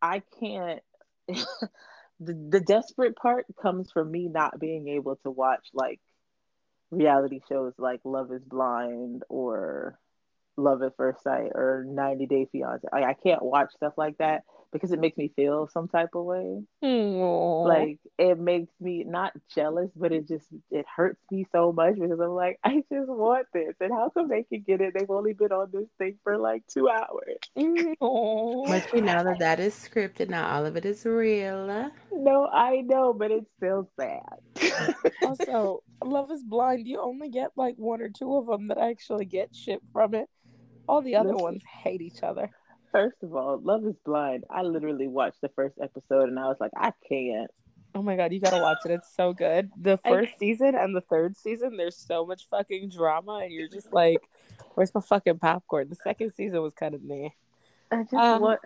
I 0.00 0.22
can't 0.38 0.80
the, 1.28 2.34
the 2.48 2.60
desperate 2.60 3.16
part 3.16 3.46
comes 3.60 3.90
from 3.90 4.10
me 4.10 4.28
not 4.28 4.58
being 4.58 4.88
able 4.88 5.16
to 5.16 5.30
watch 5.30 5.68
like 5.72 6.00
reality 6.90 7.40
shows 7.48 7.72
like 7.78 8.00
Love 8.04 8.32
is 8.32 8.42
Blind 8.42 9.22
or 9.28 9.98
Love 10.56 10.82
at 10.82 10.96
First 10.96 11.22
Sight 11.22 11.52
or 11.54 11.84
90 11.86 12.26
Day 12.26 12.48
Fiance. 12.50 12.86
I, 12.92 13.04
I 13.04 13.14
can't 13.14 13.42
watch 13.42 13.72
stuff 13.74 13.94
like 13.96 14.18
that 14.18 14.42
because 14.72 14.92
it 14.92 15.00
makes 15.00 15.16
me 15.16 15.32
feel 15.34 15.68
some 15.68 15.88
type 15.88 16.10
of 16.14 16.24
way. 16.24 16.62
Aww. 16.82 17.66
Like 17.66 17.98
it 18.18 18.38
makes 18.38 18.72
me 18.80 19.04
not 19.04 19.32
jealous, 19.54 19.90
but 19.94 20.12
it 20.12 20.28
just 20.28 20.46
it 20.70 20.86
hurts 20.94 21.20
me 21.30 21.46
so 21.52 21.72
much 21.72 21.94
because 21.94 22.18
I'm 22.20 22.30
like, 22.30 22.58
I 22.64 22.82
just 22.92 23.08
want 23.08 23.46
this. 23.52 23.74
And 23.80 23.92
how 23.92 24.10
come 24.10 24.28
they 24.28 24.44
can 24.44 24.64
get 24.66 24.80
it? 24.80 24.94
They've 24.96 25.10
only 25.10 25.32
been 25.32 25.52
on 25.52 25.70
this 25.72 25.88
thing 25.98 26.18
for 26.22 26.38
like 26.38 26.62
two 26.66 26.88
hours. 26.88 27.38
Aww. 27.56 28.66
But 28.66 28.92
you 28.94 29.02
know 29.02 29.24
that 29.24 29.38
that 29.40 29.60
is 29.60 29.74
scripted. 29.74 30.30
Not 30.30 30.50
all 30.50 30.66
of 30.66 30.76
it 30.76 30.84
is 30.84 31.04
real. 31.04 31.90
No, 32.12 32.46
I 32.46 32.82
know, 32.82 33.12
but 33.12 33.30
it's 33.30 33.50
still 33.56 33.90
sad. 33.98 34.94
also, 35.22 35.82
Love 36.04 36.30
is 36.30 36.42
Blind. 36.42 36.86
You 36.86 37.00
only 37.00 37.28
get 37.28 37.50
like 37.56 37.74
one 37.76 38.00
or 38.00 38.08
two 38.08 38.36
of 38.36 38.46
them 38.46 38.68
that 38.68 38.78
actually 38.78 39.24
get 39.24 39.54
shit 39.54 39.80
from 39.92 40.14
it. 40.14 40.28
All 40.88 41.02
the 41.02 41.16
other 41.16 41.30
Listen. 41.30 41.44
ones 41.44 41.62
hate 41.82 42.00
each 42.00 42.22
other. 42.22 42.50
First 42.92 43.16
of 43.22 43.34
all, 43.34 43.60
Love 43.62 43.84
is 43.86 43.96
Blind. 44.04 44.44
I 44.50 44.62
literally 44.62 45.06
watched 45.06 45.40
the 45.40 45.48
first 45.50 45.76
episode 45.80 46.28
and 46.28 46.38
I 46.38 46.46
was 46.46 46.56
like, 46.60 46.72
I 46.76 46.92
can't. 47.08 47.50
Oh 47.94 48.02
my 48.02 48.16
god, 48.16 48.32
you 48.32 48.40
gotta 48.40 48.62
watch 48.62 48.78
it. 48.84 48.92
It's 48.92 49.14
so 49.16 49.32
good. 49.32 49.70
The 49.80 49.96
first 49.98 50.38
season 50.38 50.74
and 50.76 50.94
the 50.94 51.00
third 51.00 51.36
season, 51.36 51.76
there's 51.76 51.96
so 51.96 52.24
much 52.24 52.46
fucking 52.48 52.90
drama, 52.90 53.40
and 53.42 53.52
you're 53.52 53.68
just 53.68 53.92
like, 53.92 54.20
"Where's 54.74 54.94
my 54.94 55.00
fucking 55.00 55.40
popcorn?" 55.40 55.88
The 55.88 55.96
second 55.96 56.32
season 56.32 56.62
was 56.62 56.72
kind 56.72 56.94
of 56.94 57.02
me. 57.02 57.34
I 57.90 58.02
just 58.02 58.14
um, 58.14 58.42
want, 58.42 58.60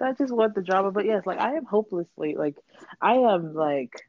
I 0.00 0.12
just 0.12 0.32
want 0.32 0.54
the 0.54 0.62
drama, 0.62 0.92
but 0.92 1.04
yes, 1.04 1.26
like 1.26 1.40
I 1.40 1.54
am 1.54 1.64
hopelessly 1.64 2.36
like, 2.36 2.54
I 3.00 3.14
am 3.14 3.54
like 3.54 4.06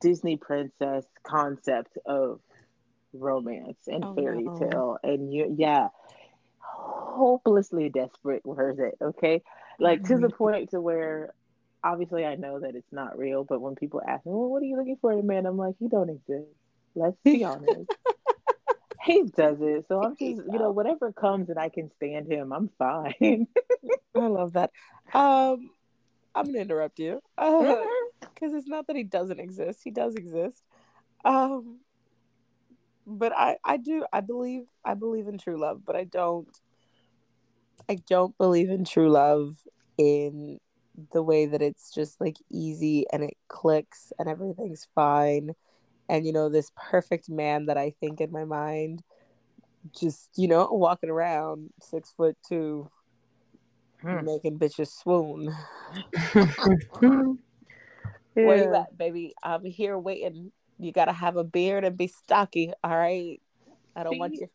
Disney 0.00 0.36
princess 0.36 1.06
concept 1.22 1.96
of 2.04 2.40
romance 3.14 3.78
and 3.86 4.04
oh, 4.04 4.14
fairy 4.14 4.42
no. 4.42 4.58
tale, 4.58 4.98
and 5.02 5.32
you, 5.32 5.54
yeah, 5.56 5.88
hopelessly 6.64 7.88
desperate. 7.88 8.42
Where's 8.44 8.78
it? 8.78 8.96
Okay, 9.00 9.42
like 9.78 10.00
mm-hmm. 10.00 10.14
to 10.14 10.20
the 10.20 10.26
mm-hmm. 10.28 10.36
point 10.36 10.70
to 10.70 10.80
where 10.80 11.32
obviously 11.82 12.24
I 12.24 12.34
know 12.36 12.60
that 12.60 12.74
it's 12.74 12.92
not 12.92 13.18
real, 13.18 13.44
but 13.44 13.60
when 13.60 13.74
people 13.74 14.00
ask 14.06 14.24
me, 14.24 14.32
well, 14.32 14.48
what 14.48 14.62
are 14.62 14.66
you 14.66 14.76
looking 14.76 14.96
for 15.00 15.12
in 15.12 15.20
a 15.20 15.22
man? 15.22 15.46
I'm 15.46 15.58
like, 15.58 15.74
he 15.78 15.88
don't 15.88 16.08
exist. 16.08 16.48
Let's 16.94 17.16
be 17.22 17.44
honest. 17.44 17.90
he 19.04 19.24
does 19.36 19.58
it. 19.60 19.84
So 19.88 20.02
I'm 20.02 20.16
just, 20.16 20.42
you 20.50 20.58
know, 20.58 20.70
whatever 20.70 21.12
comes 21.12 21.50
and 21.50 21.58
I 21.58 21.68
can 21.68 21.90
stand 21.96 22.30
him, 22.30 22.52
I'm 22.52 22.70
fine. 22.78 23.46
I 24.16 24.26
love 24.26 24.54
that. 24.54 24.70
Um, 25.12 25.70
I'm 26.34 26.46
gonna 26.46 26.58
interrupt 26.58 26.98
you 26.98 27.20
because 27.36 28.52
uh, 28.54 28.56
it's 28.56 28.66
not 28.66 28.86
that 28.86 28.96
he 28.96 29.04
doesn't 29.04 29.38
exist. 29.38 29.80
He 29.84 29.90
does 29.90 30.14
exist. 30.14 30.62
Um, 31.24 31.80
but 33.06 33.32
I, 33.36 33.56
I 33.64 33.76
do, 33.76 34.04
I 34.12 34.20
believe, 34.20 34.64
I 34.84 34.94
believe 34.94 35.28
in 35.28 35.38
true 35.38 35.58
love, 35.58 35.82
but 35.84 35.96
I 35.96 36.04
don't, 36.04 36.48
I 37.88 37.98
don't 38.08 38.36
believe 38.38 38.70
in 38.70 38.84
true 38.84 39.10
love 39.10 39.56
in 39.98 40.58
the 41.12 41.22
way 41.22 41.46
that 41.46 41.62
it's 41.62 41.92
just 41.92 42.20
like 42.20 42.36
easy 42.50 43.04
and 43.12 43.22
it 43.22 43.36
clicks 43.48 44.12
and 44.18 44.28
everything's 44.28 44.86
fine 44.94 45.50
and 46.08 46.26
you 46.26 46.32
know 46.32 46.48
this 46.48 46.70
perfect 46.76 47.28
man 47.28 47.66
that 47.66 47.76
i 47.76 47.92
think 48.00 48.20
in 48.20 48.30
my 48.30 48.44
mind 48.44 49.02
just 49.98 50.30
you 50.36 50.46
know 50.46 50.68
walking 50.70 51.10
around 51.10 51.70
six 51.80 52.12
foot 52.16 52.36
two 52.48 52.88
hmm. 54.00 54.24
making 54.24 54.58
bitches 54.58 54.88
swoon 54.88 55.52
yeah. 56.34 56.46
where 58.34 58.56
you 58.56 58.74
at 58.74 58.96
baby 58.96 59.34
i'm 59.42 59.64
here 59.64 59.98
waiting 59.98 60.52
you 60.78 60.92
gotta 60.92 61.12
have 61.12 61.36
a 61.36 61.44
beard 61.44 61.84
and 61.84 61.96
be 61.96 62.06
stocky 62.08 62.72
all 62.82 62.96
right 62.96 63.40
i 63.96 64.02
don't 64.02 64.14
See? 64.14 64.18
want 64.18 64.34
you 64.34 64.48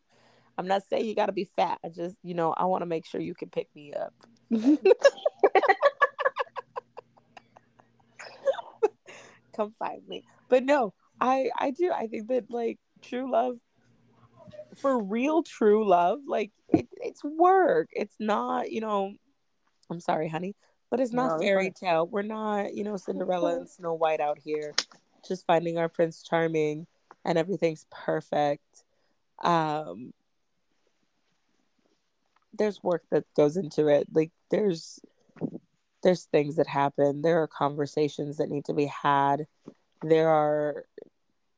i'm 0.58 0.66
not 0.66 0.82
saying 0.88 1.06
you 1.06 1.14
gotta 1.14 1.32
be 1.32 1.48
fat 1.56 1.78
i 1.84 1.88
just 1.88 2.16
you 2.22 2.34
know 2.34 2.52
i 2.56 2.64
want 2.64 2.82
to 2.82 2.86
make 2.86 3.06
sure 3.06 3.20
you 3.20 3.34
can 3.34 3.48
pick 3.48 3.68
me 3.74 3.92
up 3.92 4.14
come 9.60 9.72
find 9.78 10.06
me. 10.08 10.24
But 10.48 10.64
no, 10.64 10.94
I 11.20 11.50
I 11.58 11.70
do. 11.70 11.90
I 11.92 12.06
think 12.06 12.28
that 12.28 12.50
like 12.50 12.78
true 13.02 13.30
love 13.30 13.56
for 14.76 15.02
real 15.02 15.42
true 15.42 15.86
love, 15.86 16.20
like 16.26 16.50
it, 16.68 16.88
it's 16.92 17.22
work. 17.24 17.88
It's 17.92 18.16
not, 18.18 18.70
you 18.70 18.80
know, 18.80 19.12
I'm 19.90 20.00
sorry, 20.00 20.28
honey, 20.28 20.54
but 20.90 21.00
it's 21.00 21.12
not 21.12 21.32
no, 21.32 21.38
fairy 21.38 21.72
tale. 21.72 22.06
We're 22.06 22.22
not, 22.22 22.74
you 22.74 22.84
know, 22.84 22.96
Cinderella 22.96 23.56
and 23.56 23.68
Snow 23.68 23.94
White 23.94 24.20
out 24.20 24.38
here 24.42 24.74
just 25.26 25.46
finding 25.46 25.78
our 25.78 25.88
Prince 25.88 26.22
Charming 26.22 26.86
and 27.24 27.38
everything's 27.38 27.86
perfect. 27.90 28.84
Um 29.42 30.12
there's 32.52 32.82
work 32.82 33.04
that 33.10 33.24
goes 33.34 33.56
into 33.56 33.88
it. 33.88 34.06
Like 34.12 34.32
there's 34.50 35.00
there's 36.02 36.24
things 36.24 36.56
that 36.56 36.66
happen 36.66 37.22
there 37.22 37.42
are 37.42 37.46
conversations 37.46 38.36
that 38.38 38.50
need 38.50 38.64
to 38.64 38.74
be 38.74 38.86
had 38.86 39.46
there 40.02 40.28
are 40.28 40.84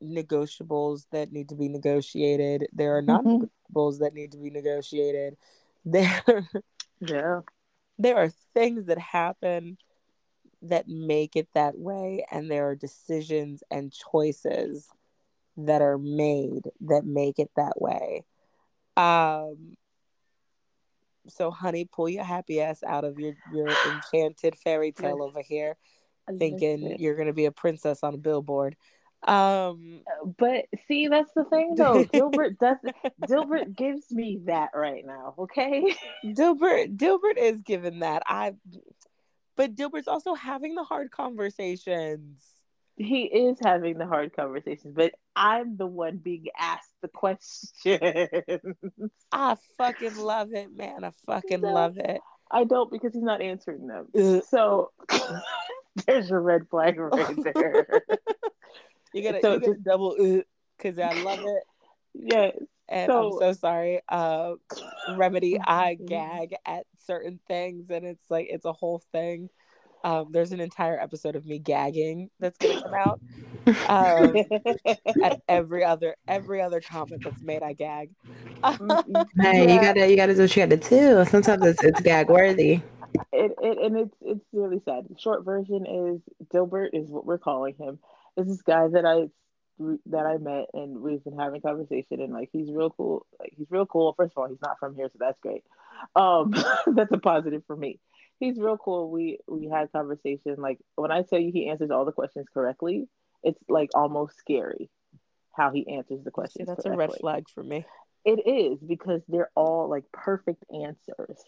negotiables 0.02 1.06
that 1.12 1.32
need 1.32 1.48
to 1.48 1.54
be 1.54 1.68
negotiated 1.68 2.66
there 2.72 2.96
are 2.96 3.02
mm-hmm. 3.02 3.28
non-negotiables 3.28 3.98
that 4.00 4.14
need 4.14 4.32
to 4.32 4.38
be 4.38 4.50
negotiated 4.50 5.36
there 5.84 6.22
yeah 7.00 7.40
there 7.98 8.16
are 8.16 8.30
things 8.54 8.86
that 8.86 8.98
happen 8.98 9.76
that 10.62 10.88
make 10.88 11.36
it 11.36 11.48
that 11.54 11.76
way 11.76 12.24
and 12.30 12.50
there 12.50 12.68
are 12.68 12.76
decisions 12.76 13.62
and 13.70 13.92
choices 13.92 14.88
that 15.56 15.82
are 15.82 15.98
made 15.98 16.70
that 16.80 17.04
make 17.04 17.38
it 17.38 17.50
that 17.56 17.80
way. 17.80 18.24
Um 18.96 19.76
so 21.28 21.50
honey 21.50 21.84
pull 21.84 22.08
your 22.08 22.24
happy 22.24 22.60
ass 22.60 22.82
out 22.82 23.04
of 23.04 23.18
your 23.18 23.34
your 23.52 23.68
enchanted 23.92 24.56
fairy 24.56 24.92
tale 24.92 25.22
over 25.22 25.42
here 25.42 25.76
thinking 26.38 26.96
you're 26.98 27.16
gonna 27.16 27.32
be 27.32 27.46
a 27.46 27.52
princess 27.52 28.02
on 28.02 28.14
a 28.14 28.18
billboard. 28.18 28.76
Um 29.26 30.02
uh, 30.06 30.26
but 30.38 30.66
see 30.88 31.08
that's 31.08 31.32
the 31.34 31.44
thing 31.44 31.74
though. 31.76 32.04
Dilbert 32.04 32.58
does 32.58 32.76
dilbert 33.20 33.76
gives 33.76 34.10
me 34.10 34.40
that 34.46 34.70
right 34.74 35.04
now 35.04 35.34
okay? 35.38 35.96
Dilbert 36.24 36.96
dilbert 36.96 37.36
is 37.36 37.62
given 37.62 38.00
that. 38.00 38.22
I 38.26 38.54
but 39.56 39.74
dilbert's 39.74 40.08
also 40.08 40.34
having 40.34 40.74
the 40.74 40.84
hard 40.84 41.10
conversations 41.10 42.40
he 42.96 43.22
is 43.24 43.58
having 43.60 43.98
the 43.98 44.06
hard 44.06 44.34
conversations, 44.34 44.94
but 44.94 45.12
I'm 45.34 45.76
the 45.76 45.86
one 45.86 46.18
being 46.18 46.46
asked 46.58 46.94
the 47.00 47.08
question. 47.14 47.98
I 49.32 49.56
fucking 49.78 50.16
love 50.16 50.52
it, 50.52 50.74
man. 50.74 51.04
I 51.04 51.12
fucking 51.26 51.60
no, 51.60 51.72
love 51.72 51.98
it. 51.98 52.20
I 52.50 52.64
don't 52.64 52.90
because 52.90 53.14
he's 53.14 53.22
not 53.22 53.40
answering 53.40 53.86
them. 53.86 54.08
Ugh. 54.16 54.42
So 54.48 54.90
there's 56.06 56.28
your 56.28 56.40
red 56.40 56.68
flag 56.68 56.98
right 56.98 57.36
there. 57.54 58.02
you 59.14 59.22
gotta, 59.22 59.40
so 59.40 59.54
you 59.54 59.60
gotta 59.60 59.78
double 59.82 60.16
uh, 60.20 60.42
because 60.76 60.98
I 60.98 61.12
love 61.22 61.40
it. 61.40 61.62
Yes. 62.14 62.56
And 62.92 63.08
so, 63.08 63.32
I'm 63.32 63.38
so 63.38 63.52
sorry. 63.54 64.00
Uh, 64.06 64.52
Remedy, 65.16 65.58
I 65.58 65.94
gag 65.94 66.54
at 66.66 66.84
certain 67.06 67.40
things, 67.48 67.90
and 67.90 68.04
it's 68.04 68.30
like 68.30 68.48
it's 68.50 68.66
a 68.66 68.72
whole 68.72 69.02
thing. 69.12 69.48
Um, 70.04 70.28
there's 70.30 70.52
an 70.52 70.60
entire 70.60 71.00
episode 71.00 71.34
of 71.34 71.46
me 71.46 71.58
gagging 71.58 72.28
that's 72.38 72.58
gonna 72.58 72.82
come 72.82 72.94
out. 72.94 73.20
Um, 73.88 74.36
at 75.22 75.40
every 75.48 75.84
other 75.84 76.16
every 76.28 76.60
other 76.60 76.82
comment 76.82 77.22
that's 77.24 77.40
made, 77.40 77.62
I 77.62 77.72
gag. 77.72 78.10
hey, 79.40 79.74
you 79.74 79.80
gotta 79.80 80.10
you 80.10 80.16
gotta 80.16 80.34
do 80.34 80.42
what 80.42 80.54
you 80.54 80.66
gotta 80.66 80.76
do. 80.76 81.24
Sometimes 81.24 81.64
it's 81.64 81.82
it's 81.82 82.00
gag 82.02 82.28
worthy. 82.28 82.82
It, 83.32 83.52
it 83.62 83.78
and 83.78 83.96
it's 83.96 84.16
it's 84.20 84.44
really 84.52 84.82
sad. 84.84 85.06
The 85.08 85.18
short 85.18 85.46
version 85.46 85.86
is 85.86 86.20
Dilbert 86.52 86.90
is 86.92 87.08
what 87.08 87.24
we're 87.24 87.38
calling 87.38 87.74
him. 87.76 87.98
Is 88.36 88.48
this 88.48 88.62
guy 88.62 88.88
that 88.88 89.06
I 89.06 89.28
that 90.06 90.26
I 90.26 90.36
met 90.38 90.66
and 90.74 91.00
we've 91.00 91.24
been 91.24 91.38
having 91.38 91.60
conversation 91.60 92.20
and 92.20 92.32
like 92.32 92.50
he's 92.52 92.70
real 92.70 92.90
cool. 92.90 93.26
Like 93.40 93.52
he's 93.56 93.70
real 93.70 93.86
cool. 93.86 94.14
First 94.16 94.32
of 94.36 94.42
all, 94.42 94.48
he's 94.48 94.62
not 94.62 94.78
from 94.78 94.94
here, 94.94 95.08
so 95.08 95.18
that's 95.18 95.40
great. 95.40 95.64
Um, 96.14 96.54
that's 96.94 97.12
a 97.12 97.18
positive 97.18 97.62
for 97.66 97.76
me 97.76 97.98
he's 98.42 98.58
real 98.58 98.76
cool. 98.76 99.10
We 99.10 99.38
we 99.48 99.68
had 99.68 99.92
conversation. 99.92 100.56
Like 100.58 100.78
when 100.96 101.12
I 101.12 101.22
tell 101.22 101.38
you 101.38 101.52
he 101.52 101.68
answers 101.68 101.90
all 101.90 102.04
the 102.04 102.12
questions 102.12 102.46
correctly, 102.52 103.08
it's 103.42 103.58
like 103.68 103.90
almost 103.94 104.36
scary 104.36 104.90
how 105.54 105.70
he 105.70 105.86
answers 105.88 106.24
the 106.24 106.30
questions. 106.30 106.66
See, 106.66 106.72
that's 106.72 106.84
correctly. 106.84 107.04
a 107.04 107.08
red 107.08 107.18
flag 107.20 107.44
for 107.54 107.62
me. 107.62 107.84
It 108.24 108.46
is 108.46 108.78
because 108.80 109.22
they're 109.28 109.50
all 109.54 109.88
like 109.88 110.04
perfect 110.12 110.64
answers, 110.72 111.38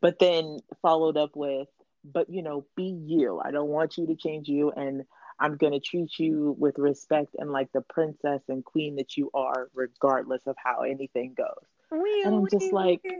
but 0.00 0.18
then 0.18 0.58
followed 0.82 1.16
up 1.16 1.36
with, 1.36 1.68
"But 2.04 2.30
you 2.30 2.42
know, 2.42 2.66
be 2.76 2.84
you. 2.84 3.40
I 3.44 3.50
don't 3.50 3.68
want 3.68 3.98
you 3.98 4.06
to 4.06 4.16
change 4.16 4.48
you, 4.48 4.70
and 4.70 5.04
I'm 5.40 5.56
gonna 5.56 5.80
treat 5.80 6.18
you 6.18 6.56
with 6.58 6.78
respect 6.78 7.36
and 7.38 7.50
like 7.50 7.70
the 7.72 7.82
princess 7.82 8.42
and 8.48 8.64
queen 8.64 8.96
that 8.96 9.16
you 9.16 9.30
are, 9.34 9.68
regardless 9.74 10.46
of 10.46 10.56
how 10.62 10.82
anything 10.82 11.34
goes." 11.34 11.64
Wee, 11.90 12.22
and 12.24 12.34
I'm 12.34 12.42
wee, 12.42 12.48
just 12.50 12.72
like, 12.72 13.00
wee, 13.04 13.18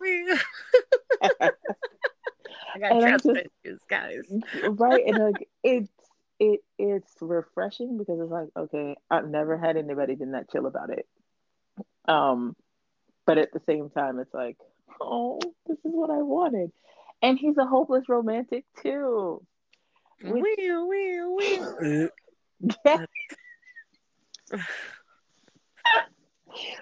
I 2.74 2.78
got 2.78 3.00
trust 3.00 3.26
issues, 3.26 3.80
guys. 3.88 4.22
right, 4.62 5.04
and 5.06 5.18
like 5.32 5.48
it's 5.62 5.90
it 6.38 6.60
it's 6.78 7.12
refreshing 7.20 7.98
because 7.98 8.20
it's 8.20 8.30
like 8.30 8.48
okay, 8.56 8.96
I've 9.10 9.28
never 9.28 9.56
had 9.56 9.76
anybody 9.76 10.14
been 10.14 10.32
that 10.32 10.50
chill 10.50 10.66
about 10.66 10.90
it. 10.90 11.06
Um, 12.06 12.56
but 13.26 13.38
at 13.38 13.52
the 13.52 13.60
same 13.66 13.90
time, 13.90 14.18
it's 14.18 14.34
like, 14.34 14.58
oh, 15.00 15.40
this 15.66 15.78
is 15.78 15.92
what 15.92 16.10
I 16.10 16.22
wanted, 16.22 16.72
and 17.22 17.38
he's 17.38 17.56
a 17.56 17.66
hopeless 17.66 18.08
romantic 18.08 18.64
too. 18.82 19.44
Which... 20.24 20.42
Wee, 20.42 20.72
wee, 20.88 21.58
wee. 21.80 22.08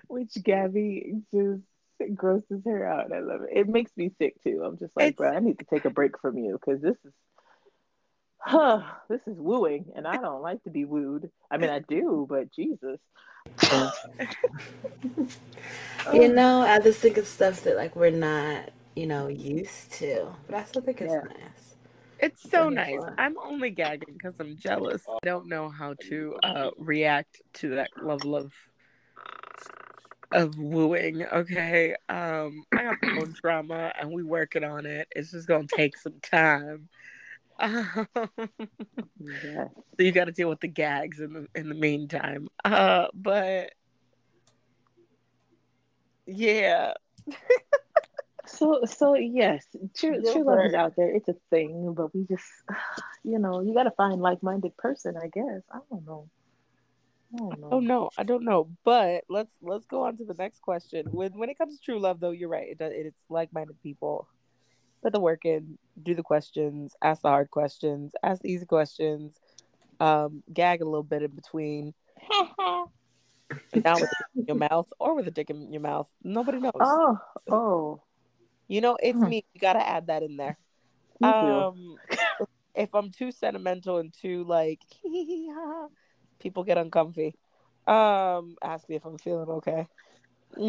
Which 0.07 0.35
Gabby 0.43 1.15
just 1.35 1.63
grosses 2.15 2.63
her 2.65 2.87
out. 2.87 3.13
I 3.13 3.21
love 3.21 3.43
it. 3.43 3.51
It 3.59 3.69
makes 3.69 3.91
me 3.97 4.11
sick 4.19 4.43
too. 4.43 4.63
I'm 4.65 4.79
just 4.79 4.97
like, 4.97 5.09
it's... 5.11 5.17
bro, 5.17 5.31
I 5.31 5.41
need 5.41 5.59
to 5.59 5.65
take 5.65 5.85
a 5.85 5.91
break 5.91 6.19
from 6.21 6.39
you 6.39 6.53
because 6.53 6.81
this 6.81 6.97
is, 7.05 7.13
huh, 8.39 8.83
this 9.09 9.27
is 9.27 9.39
wooing, 9.39 9.87
and 9.97 10.07
I 10.07 10.17
don't 10.19 10.43
like 10.43 10.63
to 10.65 10.71
be 10.71 10.85
wooed. 10.85 11.31
I 11.51 11.57
mean, 11.57 11.71
I 11.71 11.81
do, 11.81 12.27
but 12.29 12.53
Jesus. 12.53 13.01
you 16.13 16.29
know, 16.33 16.61
I 16.61 16.79
just 16.81 17.01
think 17.01 17.19
it's 17.19 17.29
stuff 17.29 17.63
that 17.65 17.77
like 17.77 17.97
we're 17.97 18.11
not, 18.11 18.71
you 18.95 19.07
know, 19.07 19.27
used 19.29 19.93
to, 19.95 20.29
but 20.47 20.57
I 20.57 20.65
still 20.65 20.83
think 20.83 21.01
it's 21.01 21.13
yeah. 21.13 21.23
nice. 21.23 21.62
It's 22.23 22.49
so 22.51 22.69
nice. 22.69 23.01
I'm 23.19 23.37
only 23.45 23.71
gagging 23.71 24.15
because 24.15 24.39
I'm 24.39 24.57
jealous. 24.57 25.03
I 25.09 25.27
don't 25.27 25.49
know 25.49 25.69
how 25.69 25.95
to 26.09 26.37
uh, 26.43 26.71
react 26.79 27.43
to 27.55 27.75
that 27.75 27.91
level 28.01 28.37
of 28.37 28.53
of 30.31 30.57
wooing. 30.59 31.25
Okay, 31.25 31.95
um, 32.09 32.65
I 32.73 32.85
got 32.85 32.97
my 33.03 33.21
own 33.21 33.35
trauma, 33.41 33.93
and 34.01 34.13
we 34.13 34.23
working 34.23 34.65
on 34.65 34.87
it. 34.87 35.09
It's 35.15 35.33
just 35.33 35.49
gonna 35.49 35.67
take 35.67 35.97
some 35.97 36.21
time. 36.23 36.89
Um, 37.59 38.09
Yeah. 39.21 39.69
so 39.69 40.05
you 40.05 40.11
got 40.11 40.25
to 40.25 40.33
deal 40.33 40.49
with 40.49 40.61
the 40.61 40.69
gags 40.69 41.21
in 41.21 41.33
the 41.33 41.47
in 41.55 41.69
the 41.69 41.75
meantime. 41.75 42.49
Uh, 42.65 43.07
but 43.15 43.73
yeah, 46.27 46.95
So 48.53 48.81
so 48.85 49.15
yes, 49.15 49.67
true 49.97 50.21
true 50.21 50.45
love 50.45 50.67
is 50.67 50.75
out 50.75 50.95
there. 50.97 51.15
It's 51.15 51.29
a 51.29 51.35
thing, 51.51 51.95
but 51.95 52.15
we 52.15 52.27
just 52.29 52.45
you 53.25 53.39
know, 53.39 53.61
you 53.61 53.75
gotta 53.75 53.93
find 53.93 54.21
like 54.21 54.43
minded 54.43 54.77
person, 54.77 55.17
I 55.17 55.29
guess. 55.29 55.63
I 55.73 55.79
don't 55.91 56.07
know. 56.07 56.29
I 57.35 57.39
don't 57.39 57.61
know. 57.61 57.69
Oh 57.73 57.81
no, 57.81 58.11
I 58.19 58.25
don't 58.25 58.45
know. 58.45 58.69
But 58.85 59.25
let's 59.31 59.53
let's 59.63 59.87
go 59.87 60.03
on 60.03 60.17
to 60.19 60.25
the 60.25 60.35
next 60.35 60.61
question. 60.61 61.07
When 61.11 61.33
when 61.33 61.49
it 61.49 61.57
comes 61.57 61.79
to 61.79 61.85
true 61.85 61.99
love, 61.99 62.21
though, 62.21 62.31
you're 62.31 62.49
right. 62.49 62.69
It 62.69 62.79
does, 62.79 62.93
it's 62.95 63.23
like 63.31 63.53
minded 63.53 63.81
people. 63.83 64.29
Put 65.03 65.13
the 65.13 65.21
work 65.21 65.45
in, 65.45 65.79
do 66.01 66.15
the 66.15 66.23
questions, 66.23 66.95
ask 67.03 67.23
the 67.23 67.29
hard 67.29 67.51
questions, 67.51 68.13
ask 68.23 68.43
the 68.43 68.53
easy 68.53 68.67
questions, 68.67 69.41
um, 69.99 70.45
gag 70.53 70.81
a 70.81 70.85
little 70.85 71.03
bit 71.03 71.23
in 71.23 71.31
between. 71.31 71.95
Not 73.75 74.01
with 74.01 74.11
a 74.11 74.17
dick 74.17 74.27
in 74.37 74.45
your 74.47 74.57
mouth 74.57 74.93
or 75.01 75.15
with 75.15 75.27
a 75.27 75.31
dick 75.31 75.51
in 75.51 75.73
your 75.73 75.83
mouth. 75.83 76.09
Nobody 76.23 76.61
knows. 76.61 76.73
oh, 76.79 77.19
oh. 77.51 78.03
You 78.73 78.81
know, 78.81 78.97
it's 79.03 79.21
Hmm. 79.21 79.29
me. 79.29 79.45
You 79.53 79.61
gotta 79.61 79.87
add 79.87 80.07
that 80.07 80.23
in 80.23 80.39
there. 80.39 80.57
Um, 81.23 81.99
if 82.75 82.95
I'm 82.95 83.11
too 83.11 83.31
sentimental 83.31 83.99
and 83.99 84.15
too 84.15 84.45
like, 84.45 84.81
people 86.41 86.65
get 86.65 86.79
uncomfy. 86.79 87.35
Um, 87.87 88.57
ask 88.65 88.89
me 88.89 88.97
if 88.97 89.05
I'm 89.05 89.19
feeling 89.19 89.51
okay. 89.51 89.87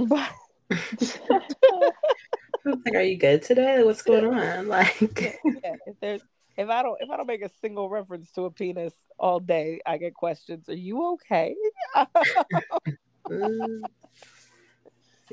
But 2.66 2.78
like, 2.86 2.96
are 2.96 3.02
you 3.04 3.18
good 3.18 3.42
today? 3.42 3.84
What's 3.84 4.02
going 4.02 4.26
on? 4.26 4.68
Like, 4.74 5.40
yeah, 5.64 5.76
if 5.86 5.96
there's 6.02 6.22
if 6.58 6.70
I 6.70 6.84
don't 6.84 6.98
if 7.02 7.10
I 7.10 7.16
don't 7.18 7.28
make 7.28 7.42
a 7.42 7.50
single 7.62 7.90
reference 7.90 8.32
to 8.34 8.44
a 8.44 8.52
penis 8.52 8.94
all 9.18 9.40
day, 9.40 9.80
I 9.86 9.98
get 9.98 10.14
questions. 10.14 10.68
Are 10.68 10.74
you 10.74 11.14
okay? 11.14 11.56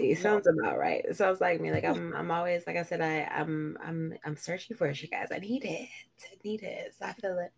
See, 0.01 0.15
sounds 0.15 0.47
about 0.47 0.79
right. 0.79 1.05
It 1.05 1.17
sounds 1.17 1.41
like 1.41 1.61
me. 1.61 1.71
Like 1.71 1.85
I'm, 1.85 2.15
I'm 2.15 2.31
always 2.31 2.67
like 2.67 2.77
I 2.77 2.83
said. 2.83 3.01
I, 3.01 3.23
I'm, 3.25 3.77
I'm, 3.85 4.15
I'm 4.25 4.37
searching 4.37 4.77
for 4.77 4.87
it, 4.87 5.01
you 5.03 5.09
guys. 5.09 5.29
I 5.33 5.39
need 5.39 5.65
it. 5.65 5.89
I 6.25 6.37
need 6.45 6.63
it. 6.63 6.95
So 6.99 7.07
I 7.07 7.13
feel 7.13 7.39
it. 7.39 7.53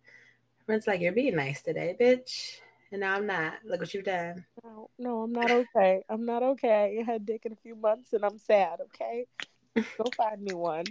Everyone's 0.63 0.87
like, 0.87 1.01
you're 1.01 1.13
being 1.13 1.37
nice 1.37 1.63
today, 1.63 1.97
bitch. 1.99 2.61
And 2.93 3.01
now 3.01 3.17
I'm 3.17 3.27
not. 3.27 3.55
Look 3.65 3.81
what 3.81 3.95
you've 3.95 4.05
done. 4.05 4.45
no, 4.63 4.91
no, 4.99 5.23
I'm 5.23 5.33
not 5.33 5.51
okay. 5.51 6.03
I'm 6.09 6.27
not 6.27 6.43
okay. 6.43 6.99
I 7.01 7.11
had 7.11 7.25
dick 7.25 7.47
in 7.47 7.53
a 7.53 7.57
few 7.57 7.75
months 7.75 8.13
and 8.13 8.25
I'm 8.25 8.39
sad. 8.39 8.81
Okay, 8.83 9.27
go 9.75 10.05
find 10.17 10.43
me 10.43 10.53
one. 10.53 10.85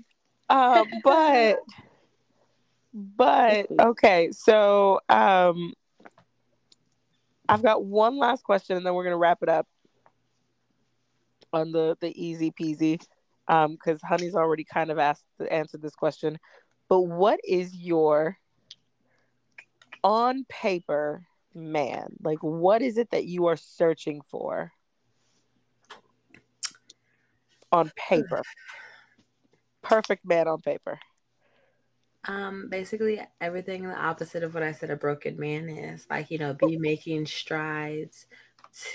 Uh, 0.49 0.83
but 1.03 1.59
but 2.93 3.67
okay, 3.79 4.31
so 4.31 4.99
um, 5.07 5.73
I've 7.47 7.61
got 7.61 7.85
one 7.85 8.17
last 8.17 8.43
question 8.43 8.77
and 8.77 8.85
then 8.85 8.95
we're 8.95 9.03
gonna 9.03 9.17
wrap 9.17 9.43
it 9.43 9.49
up 9.49 9.67
on 11.53 11.71
the 11.71 11.97
the 11.99 12.11
easy 12.21 12.51
peasy. 12.51 13.01
Um, 13.47 13.71
because 13.73 14.01
Honey's 14.01 14.35
already 14.35 14.63
kind 14.63 14.91
of 14.91 14.99
asked 14.99 15.25
answered 15.49 15.81
this 15.81 15.95
question. 15.95 16.37
But 16.87 17.01
what 17.01 17.39
is 17.43 17.75
your 17.75 18.37
on 20.03 20.45
paper 20.47 21.25
man? 21.53 22.15
Like 22.23 22.39
what 22.41 22.81
is 22.81 22.97
it 22.97 23.11
that 23.11 23.25
you 23.25 23.47
are 23.47 23.57
searching 23.57 24.21
for 24.29 24.71
on 27.71 27.91
paper? 27.95 28.41
Perfect 29.81 30.25
man 30.25 30.47
on 30.47 30.61
paper. 30.61 30.99
Um, 32.27 32.67
basically 32.69 33.19
everything 33.39 33.87
the 33.87 33.99
opposite 33.99 34.43
of 34.43 34.53
what 34.53 34.61
I 34.61 34.73
said 34.73 34.91
a 34.91 34.95
broken 34.95 35.39
man 35.39 35.69
is. 35.69 36.05
Like, 36.09 36.29
you 36.29 36.37
know, 36.37 36.53
be 36.53 36.77
making 36.77 37.25
strides 37.25 38.27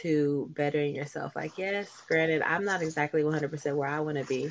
to 0.00 0.50
bettering 0.54 0.94
yourself. 0.94 1.36
Like, 1.36 1.58
yes, 1.58 2.02
granted, 2.08 2.42
I'm 2.42 2.64
not 2.64 2.82
exactly 2.82 3.22
100% 3.22 3.76
where 3.76 3.88
I 3.88 4.00
want 4.00 4.18
to 4.18 4.24
be 4.24 4.48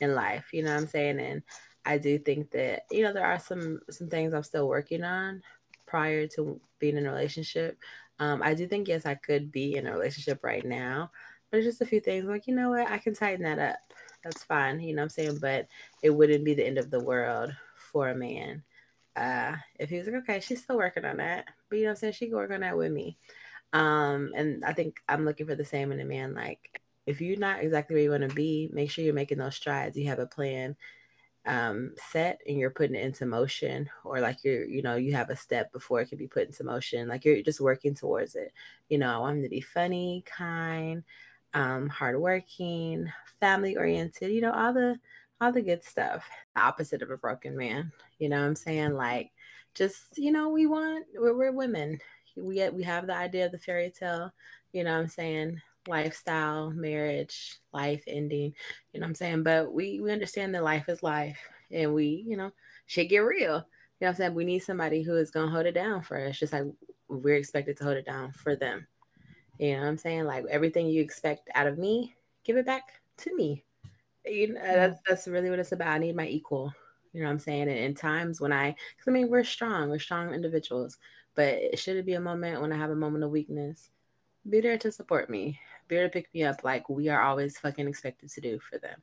in 0.00 0.14
life, 0.14 0.52
you 0.52 0.62
know 0.62 0.72
what 0.72 0.80
I'm 0.80 0.88
saying? 0.88 1.20
And 1.20 1.42
I 1.84 1.98
do 1.98 2.18
think 2.18 2.50
that, 2.52 2.82
you 2.90 3.02
know, 3.02 3.12
there 3.12 3.26
are 3.26 3.38
some 3.38 3.80
some 3.90 4.08
things 4.08 4.32
I'm 4.32 4.42
still 4.42 4.68
working 4.68 5.04
on 5.04 5.42
prior 5.86 6.26
to 6.28 6.60
being 6.78 6.96
in 6.96 7.06
a 7.06 7.12
relationship. 7.12 7.78
Um, 8.18 8.42
I 8.42 8.54
do 8.54 8.66
think 8.66 8.88
yes, 8.88 9.06
I 9.06 9.14
could 9.14 9.52
be 9.52 9.76
in 9.76 9.86
a 9.86 9.92
relationship 9.92 10.42
right 10.42 10.64
now, 10.64 11.10
but 11.50 11.58
it's 11.58 11.66
just 11.66 11.82
a 11.82 11.86
few 11.86 12.00
things 12.00 12.24
like, 12.24 12.46
you 12.46 12.54
know 12.54 12.70
what, 12.70 12.90
I 12.90 12.98
can 12.98 13.14
tighten 13.14 13.44
that 13.44 13.58
up. 13.58 13.76
That's 14.22 14.42
fine, 14.44 14.80
you 14.80 14.94
know 14.94 15.02
what 15.02 15.04
I'm 15.04 15.08
saying? 15.10 15.38
But 15.40 15.68
it 16.02 16.10
wouldn't 16.10 16.44
be 16.44 16.54
the 16.54 16.66
end 16.66 16.78
of 16.78 16.90
the 16.90 17.00
world 17.04 17.54
for 17.76 18.08
a 18.08 18.14
man. 18.14 18.62
Uh, 19.14 19.54
if 19.78 19.90
he 19.90 19.98
was 19.98 20.06
like, 20.06 20.16
okay, 20.16 20.40
she's 20.40 20.62
still 20.62 20.78
working 20.78 21.04
on 21.04 21.18
that, 21.18 21.46
but 21.68 21.76
you 21.76 21.84
know 21.84 21.90
what 21.90 21.92
I'm 21.92 21.96
saying? 21.96 22.12
She 22.14 22.26
can 22.26 22.36
work 22.36 22.50
on 22.50 22.60
that 22.60 22.76
with 22.76 22.90
me. 22.90 23.18
Um, 23.74 24.32
and 24.36 24.64
I 24.64 24.72
think 24.72 25.00
I'm 25.08 25.26
looking 25.26 25.46
for 25.46 25.56
the 25.56 25.64
same 25.64 25.92
in 25.92 26.00
a 26.00 26.04
man. 26.04 26.32
Like, 26.32 26.80
if 27.06 27.20
you're 27.20 27.36
not 27.38 27.60
exactly 27.60 27.94
where 27.94 28.04
you 28.04 28.10
want 28.10 28.28
to 28.28 28.34
be, 28.34 28.70
make 28.72 28.90
sure 28.90 29.04
you're 29.04 29.12
making 29.12 29.38
those 29.38 29.56
strides. 29.56 29.96
You 29.96 30.06
have 30.06 30.20
a 30.20 30.26
plan 30.26 30.76
um, 31.46 31.92
set 32.10 32.40
and 32.46 32.56
you're 32.56 32.70
putting 32.70 32.96
it 32.96 33.04
into 33.04 33.26
motion, 33.26 33.90
or 34.04 34.20
like 34.20 34.38
you're, 34.44 34.64
you 34.64 34.80
know, 34.80 34.96
you 34.96 35.12
have 35.12 35.28
a 35.28 35.36
step 35.36 35.72
before 35.72 36.00
it 36.00 36.08
can 36.08 36.18
be 36.18 36.28
put 36.28 36.46
into 36.46 36.64
motion. 36.64 37.08
Like 37.08 37.24
you're 37.24 37.42
just 37.42 37.60
working 37.60 37.94
towards 37.94 38.36
it. 38.36 38.52
You 38.88 38.98
know, 38.98 39.12
I 39.12 39.18
want 39.18 39.38
him 39.38 39.42
to 39.42 39.48
be 39.50 39.60
funny, 39.60 40.24
kind, 40.24 41.02
um, 41.52 41.88
hardworking, 41.88 43.12
family 43.40 43.76
oriented. 43.76 44.30
You 44.30 44.40
know, 44.40 44.52
all 44.52 44.72
the 44.72 44.98
all 45.40 45.52
the 45.52 45.62
good 45.62 45.84
stuff. 45.84 46.24
The 46.54 46.62
opposite 46.62 47.02
of 47.02 47.10
a 47.10 47.18
broken 47.18 47.56
man. 47.56 47.92
You 48.18 48.28
know 48.30 48.40
what 48.40 48.46
I'm 48.46 48.56
saying? 48.56 48.94
Like, 48.94 49.32
just 49.74 50.16
you 50.16 50.32
know, 50.32 50.48
we 50.48 50.66
want 50.66 51.06
we're, 51.14 51.36
we're 51.36 51.52
women. 51.52 51.98
We 52.36 52.68
we 52.70 52.82
have 52.82 53.06
the 53.06 53.14
idea 53.14 53.46
of 53.46 53.52
the 53.52 53.58
fairy 53.58 53.92
tale. 53.96 54.32
You 54.72 54.84
know 54.84 54.92
what 54.92 55.02
I'm 55.02 55.08
saying? 55.08 55.60
Lifestyle, 55.86 56.70
marriage, 56.70 57.58
life 57.72 58.02
ending. 58.06 58.54
You 58.92 59.00
know 59.00 59.04
what 59.04 59.10
I'm 59.10 59.14
saying? 59.14 59.42
But 59.42 59.72
we 59.72 60.00
we 60.00 60.10
understand 60.12 60.54
that 60.54 60.64
life 60.64 60.88
is 60.88 61.02
life, 61.02 61.38
and 61.70 61.94
we 61.94 62.24
you 62.26 62.36
know 62.36 62.52
shit 62.86 63.08
get 63.08 63.18
real. 63.18 63.66
You 64.00 64.06
know 64.06 64.08
what 64.08 64.08
I'm 64.08 64.14
saying? 64.16 64.34
We 64.34 64.44
need 64.44 64.60
somebody 64.60 65.02
who 65.02 65.16
is 65.16 65.30
gonna 65.30 65.50
hold 65.50 65.66
it 65.66 65.72
down 65.72 66.02
for 66.02 66.18
us, 66.18 66.38
just 66.38 66.52
like 66.52 66.64
we're 67.08 67.36
expected 67.36 67.76
to 67.78 67.84
hold 67.84 67.96
it 67.96 68.06
down 68.06 68.32
for 68.32 68.56
them. 68.56 68.86
You 69.58 69.74
know 69.74 69.82
what 69.82 69.88
I'm 69.88 69.98
saying? 69.98 70.24
Like 70.24 70.44
everything 70.50 70.88
you 70.88 71.02
expect 71.02 71.48
out 71.54 71.66
of 71.66 71.78
me, 71.78 72.16
give 72.44 72.56
it 72.56 72.66
back 72.66 73.00
to 73.18 73.34
me. 73.34 73.64
You 74.24 74.54
know, 74.54 74.60
uh, 74.60 74.64
mm. 74.64 74.74
that's 74.74 75.00
that's 75.08 75.28
really 75.28 75.50
what 75.50 75.58
it's 75.58 75.72
about. 75.72 75.88
I 75.88 75.98
need 75.98 76.16
my 76.16 76.26
equal. 76.26 76.72
You 77.12 77.20
know 77.20 77.26
what 77.26 77.32
I'm 77.32 77.38
saying? 77.38 77.62
And 77.62 77.78
in 77.78 77.94
times 77.94 78.40
when 78.40 78.52
I, 78.52 78.70
because 78.70 79.06
I 79.06 79.10
mean, 79.12 79.30
we're 79.30 79.44
strong, 79.44 79.88
we're 79.88 80.00
strong 80.00 80.34
individuals, 80.34 80.98
but 81.34 81.48
it 81.48 81.78
should 81.78 81.96
it 81.96 82.06
be 82.06 82.14
a 82.14 82.20
moment 82.20 82.60
when 82.60 82.72
I 82.72 82.76
have 82.78 82.90
a 82.90 82.96
moment 82.96 83.24
of 83.24 83.30
weakness, 83.30 83.90
be 84.48 84.60
there 84.60 84.78
to 84.78 84.92
support 84.92 85.30
me, 85.30 85.58
be 85.88 85.96
there 85.96 86.04
to 86.04 86.10
pick 86.10 86.32
me 86.34 86.44
up, 86.44 86.64
like 86.64 86.88
we 86.88 87.08
are 87.08 87.22
always 87.22 87.58
fucking 87.58 87.88
expected 87.88 88.30
to 88.30 88.40
do 88.40 88.58
for 88.58 88.78
them. 88.78 89.00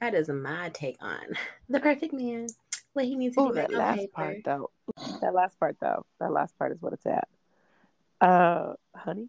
That 0.00 0.14
is 0.14 0.28
my 0.28 0.70
take 0.70 0.96
on 1.00 1.36
the 1.68 1.80
perfect 1.80 2.12
man. 2.12 2.48
What 2.92 3.04
he 3.04 3.16
needs 3.16 3.36
to 3.36 3.48
be 3.48 3.52
that 3.54 3.70
like 3.70 3.72
on 3.72 3.78
last 3.78 3.98
paper. 3.98 4.12
part 4.12 4.36
though. 4.44 4.70
That 5.20 5.34
last 5.34 5.58
part 5.60 5.76
though. 5.80 6.06
That 6.20 6.32
last 6.32 6.58
part 6.58 6.72
is 6.72 6.80
what 6.80 6.94
it's 6.94 7.06
at. 7.06 7.28
Uh, 8.20 8.74
honey. 8.94 9.28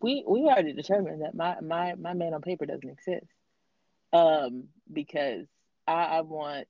we 0.00 0.24
we 0.26 0.40
already 0.42 0.72
determined 0.72 1.22
that 1.22 1.34
my 1.34 1.60
my 1.60 1.94
my 1.96 2.14
man 2.14 2.32
on 2.32 2.40
paper 2.42 2.64
doesn't 2.64 2.88
exist 2.88 3.26
um 4.12 4.64
because 4.92 5.46
i 5.86 6.04
i 6.04 6.20
want 6.20 6.68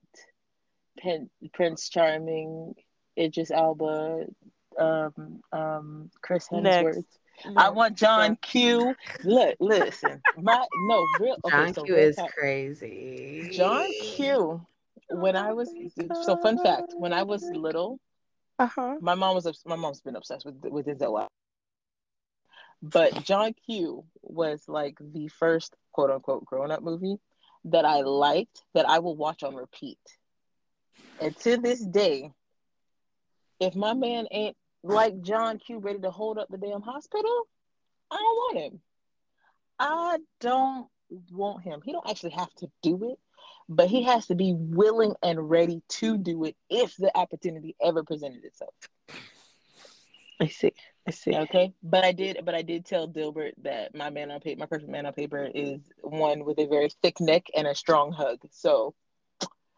Pen, 0.99 1.29
prince 1.53 1.87
charming 1.89 2.73
idris 3.17 3.51
elba 3.51 4.25
um 4.77 5.41
um 5.51 6.11
chris 6.21 6.47
hemsworth 6.49 6.95
Next. 6.95 7.57
i 7.57 7.69
want 7.69 7.95
john 7.97 8.37
q 8.41 8.95
look 9.23 9.55
listen 9.59 10.21
my 10.37 10.65
no 10.87 11.05
real 11.19 11.37
okay 11.43 11.51
John 11.51 11.73
so 11.73 11.83
Q 11.83 11.95
is 11.97 12.15
talk. 12.15 12.31
crazy. 12.33 13.47
john 13.51 13.89
q 13.99 14.65
when 15.09 15.35
i 15.35 15.51
was 15.53 15.69
so 16.23 16.37
fun 16.37 16.57
fact 16.57 16.93
when 16.97 17.11
i 17.13 17.23
was 17.23 17.43
little 17.43 17.99
Uh 18.59 18.67
huh. 18.67 18.95
my 19.01 19.15
mom 19.15 19.35
was 19.35 19.45
my 19.65 19.75
mom's 19.75 20.01
been 20.01 20.15
obsessed 20.15 20.45
with 20.45 20.55
with 20.63 20.85
Denzel. 20.85 21.27
But 22.83 23.23
John 23.25 23.53
Q 23.65 24.05
was 24.23 24.63
like 24.67 24.97
the 24.99 25.27
first 25.27 25.75
quote 25.91 26.09
unquote 26.09 26.45
grown 26.45 26.71
up 26.71 26.81
movie 26.81 27.17
that 27.65 27.85
I 27.85 28.01
liked 28.01 28.63
that 28.73 28.89
I 28.89 28.99
will 28.99 29.15
watch 29.15 29.43
on 29.43 29.53
repeat. 29.55 29.99
And 31.19 31.37
to 31.41 31.57
this 31.57 31.79
day, 31.85 32.31
if 33.61 33.75
my 33.75 33.93
man 33.93 34.25
ain't 34.31 34.57
like 34.83 35.21
John 35.21 35.59
Q 35.59 35.77
ready 35.77 35.99
to 35.99 36.11
hold 36.11 36.39
up 36.39 36.47
the 36.49 36.57
damn 36.57 36.81
hospital, 36.81 37.47
I 38.09 38.15
don't 38.15 38.23
want 38.23 38.57
him. 38.57 38.81
I 39.79 40.17
don't 40.39 40.87
want 41.31 41.63
him. 41.63 41.81
He 41.85 41.91
don't 41.91 42.09
actually 42.09 42.31
have 42.31 42.53
to 42.55 42.67
do 42.81 43.11
it, 43.11 43.19
but 43.69 43.87
he 43.87 44.03
has 44.03 44.25
to 44.27 44.35
be 44.35 44.53
willing 44.55 45.13
and 45.21 45.49
ready 45.49 45.83
to 45.87 46.17
do 46.17 46.43
it 46.45 46.55
if 46.69 46.95
the 46.97 47.15
opportunity 47.15 47.75
ever 47.81 48.03
presented 48.03 48.43
itself. 48.43 48.73
I 50.39 50.47
see. 50.47 50.73
I 51.07 51.11
see. 51.11 51.35
Okay, 51.35 51.73
but 51.83 52.03
I 52.03 52.11
did, 52.13 52.39
but 52.43 52.55
I 52.55 52.63
did 52.63 52.85
tell 52.85 53.07
Dilbert 53.07 53.53
that 53.61 53.95
my 53.95 54.09
man 54.09 54.31
on 54.31 54.39
paper, 54.39 54.59
my 54.59 54.65
perfect 54.65 54.89
man 54.89 55.05
on 55.05 55.13
paper, 55.13 55.47
is 55.53 55.81
one 56.01 56.45
with 56.45 56.57
a 56.59 56.65
very 56.65 56.89
thick 57.03 57.19
neck 57.19 57.45
and 57.55 57.67
a 57.67 57.75
strong 57.75 58.11
hug. 58.11 58.39
So, 58.49 58.95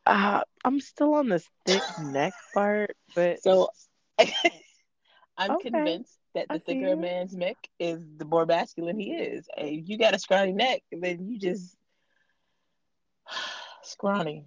uh, 0.05 0.41
I'm 0.63 0.79
still 0.79 1.13
on 1.15 1.29
this 1.29 1.47
thick 1.65 1.81
neck 2.01 2.33
part, 2.53 2.95
but 3.15 3.41
so 3.41 3.69
I'm 5.37 5.51
okay. 5.51 5.69
convinced 5.69 6.17
that 6.35 6.47
the 6.49 6.59
thicker 6.59 6.93
a 6.93 6.95
man's 6.95 7.35
neck 7.35 7.57
is, 7.79 7.99
the 8.17 8.25
more 8.25 8.45
masculine 8.45 8.99
he 8.99 9.11
is. 9.11 9.47
If 9.57 9.87
you 9.87 9.97
got 9.97 10.15
a 10.15 10.19
scrawny 10.19 10.51
neck, 10.51 10.81
then 10.91 11.27
you 11.27 11.39
just 11.39 11.75
scrawny. 13.83 14.45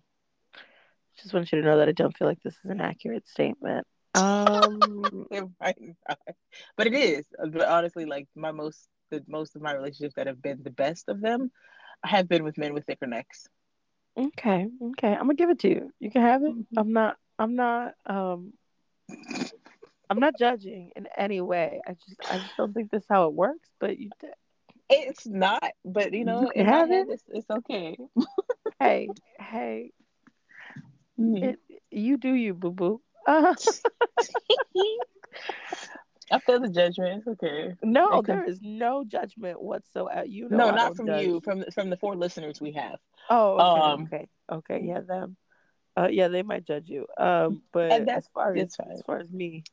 Just 1.20 1.32
want 1.32 1.50
you 1.50 1.60
to 1.60 1.66
know 1.66 1.78
that 1.78 1.88
I 1.88 1.92
don't 1.92 2.16
feel 2.16 2.28
like 2.28 2.42
this 2.42 2.56
is 2.64 2.70
an 2.70 2.80
accurate 2.80 3.26
statement. 3.26 3.86
Um, 4.14 5.26
it 5.30 5.44
might 5.60 5.76
not, 6.08 6.18
but 6.76 6.86
it 6.86 6.94
is. 6.94 7.26
But 7.38 7.68
honestly, 7.68 8.04
like 8.04 8.28
my 8.34 8.52
most, 8.52 8.88
the 9.10 9.24
most 9.26 9.56
of 9.56 9.62
my 9.62 9.72
relationships 9.72 10.14
that 10.16 10.26
have 10.26 10.42
been 10.42 10.62
the 10.62 10.70
best 10.70 11.08
of 11.08 11.20
them, 11.20 11.50
have 12.04 12.28
been 12.28 12.44
with 12.44 12.58
men 12.58 12.74
with 12.74 12.84
thicker 12.84 13.06
necks. 13.06 13.46
Okay, 14.16 14.68
okay, 14.82 15.12
I'm 15.12 15.20
gonna 15.20 15.34
give 15.34 15.50
it 15.50 15.58
to 15.60 15.68
you. 15.68 15.92
You 16.00 16.10
can 16.10 16.22
have 16.22 16.42
it. 16.42 16.52
Mm-hmm. 16.52 16.78
I'm 16.78 16.92
not. 16.92 17.16
I'm 17.38 17.54
not. 17.54 17.94
Um, 18.06 18.52
I'm 20.08 20.20
not 20.20 20.38
judging 20.38 20.92
in 20.96 21.06
any 21.16 21.40
way. 21.40 21.80
I 21.86 21.92
just, 21.92 22.32
I 22.32 22.38
just 22.38 22.56
don't 22.56 22.72
think 22.72 22.90
this 22.90 23.02
is 23.02 23.08
how 23.10 23.26
it 23.26 23.34
works. 23.34 23.68
But 23.78 23.98
you, 23.98 24.10
it's 24.88 25.26
not. 25.26 25.62
But 25.84 26.14
you 26.14 26.24
know, 26.24 26.50
you 26.54 26.64
have 26.64 26.90
it. 26.90 27.08
It's, 27.10 27.24
it's 27.28 27.50
okay. 27.50 27.98
hey, 28.80 29.08
hey, 29.38 29.92
mm-hmm. 31.20 31.44
it, 31.44 31.58
you 31.90 32.16
do 32.16 32.32
you, 32.32 32.54
boo 32.54 32.70
boo. 32.70 33.00
Uh- 33.26 33.54
I 36.30 36.38
feel 36.40 36.60
the 36.60 36.68
judgment. 36.68 37.24
Okay. 37.26 37.74
No, 37.82 38.20
there 38.22 38.44
is 38.44 38.60
no 38.62 39.04
judgment 39.04 39.62
whatsoever. 39.62 40.24
You 40.26 40.48
know, 40.48 40.56
no, 40.56 40.70
not 40.70 40.96
from 40.96 41.06
judge. 41.06 41.26
you. 41.26 41.40
From 41.44 41.64
from 41.72 41.90
the 41.90 41.96
four 41.96 42.16
listeners 42.16 42.60
we 42.60 42.72
have. 42.72 42.98
Oh, 43.30 43.54
okay, 43.54 43.80
um, 43.80 44.02
okay, 44.02 44.28
okay. 44.50 44.80
Yeah, 44.84 45.00
them. 45.00 45.36
Uh, 45.96 46.08
yeah, 46.10 46.28
they 46.28 46.42
might 46.42 46.64
judge 46.66 46.88
you. 46.88 47.06
Um, 47.16 47.62
but 47.72 48.08
as 48.08 48.26
far 48.34 48.54
as 48.56 48.74
fine. 48.74 48.90
as 48.90 49.02
far 49.02 49.18
as 49.18 49.30
me, 49.30 49.64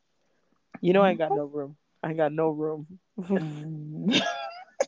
you 0.79 0.93
know, 0.93 1.01
I 1.01 1.09
ain't 1.09 1.19
got 1.19 1.31
no 1.31 1.45
room. 1.45 1.75
I 2.01 2.09
ain't 2.09 2.17
got 2.17 2.33
no 2.33 2.49
room. 2.49 2.99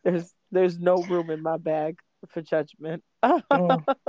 There's 0.03 0.31
there's 0.51 0.79
no 0.79 1.01
room 1.01 1.31
in 1.31 1.41
my 1.41 1.57
bag 1.57 1.99
for 2.29 2.41
judgment. 2.41 3.03
mm. 3.23 3.95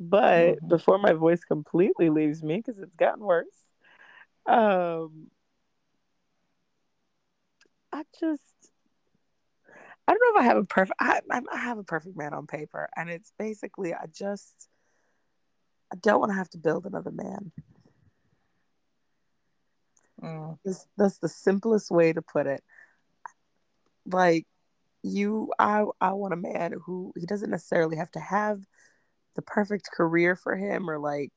But 0.00 0.56
mm-hmm. 0.56 0.68
before 0.68 0.98
my 0.98 1.12
voice 1.12 1.44
completely 1.44 2.10
leaves 2.10 2.42
me, 2.42 2.56
because 2.56 2.78
it's 2.80 2.96
gotten 2.96 3.22
worse, 3.22 3.46
um, 4.46 5.30
I 7.92 8.02
just 8.18 8.42
I 10.06 10.12
don't 10.12 10.20
know 10.20 10.40
if 10.40 10.44
I 10.44 10.48
have 10.48 10.56
a 10.58 10.64
perfect 10.64 10.96
I, 11.00 11.20
I 11.30 11.58
have 11.58 11.78
a 11.78 11.84
perfect 11.84 12.16
man 12.16 12.34
on 12.34 12.46
paper, 12.46 12.88
and 12.96 13.08
it's 13.08 13.32
basically 13.38 13.94
I 13.94 14.06
just 14.12 14.68
I 15.92 15.96
don't 15.96 16.20
want 16.20 16.30
to 16.32 16.36
have 16.36 16.50
to 16.50 16.58
build 16.58 16.86
another 16.86 17.10
man. 17.10 17.52
Mm. 20.22 20.58
That's, 20.64 20.86
that's 20.96 21.18
the 21.18 21.28
simplest 21.28 21.90
way 21.90 22.12
to 22.12 22.22
put 22.22 22.46
it. 22.46 22.62
Like 24.06 24.46
you, 25.02 25.52
I 25.58 25.84
I 26.00 26.12
want 26.12 26.34
a 26.34 26.38
man 26.38 26.74
who 26.84 27.12
he 27.16 27.26
doesn't 27.26 27.50
necessarily 27.50 27.96
have 27.96 28.10
to 28.12 28.20
have 28.20 28.60
the 29.36 29.42
perfect 29.42 29.88
career 29.92 30.36
for 30.36 30.56
him 30.56 30.88
or 30.88 30.98
like 30.98 31.32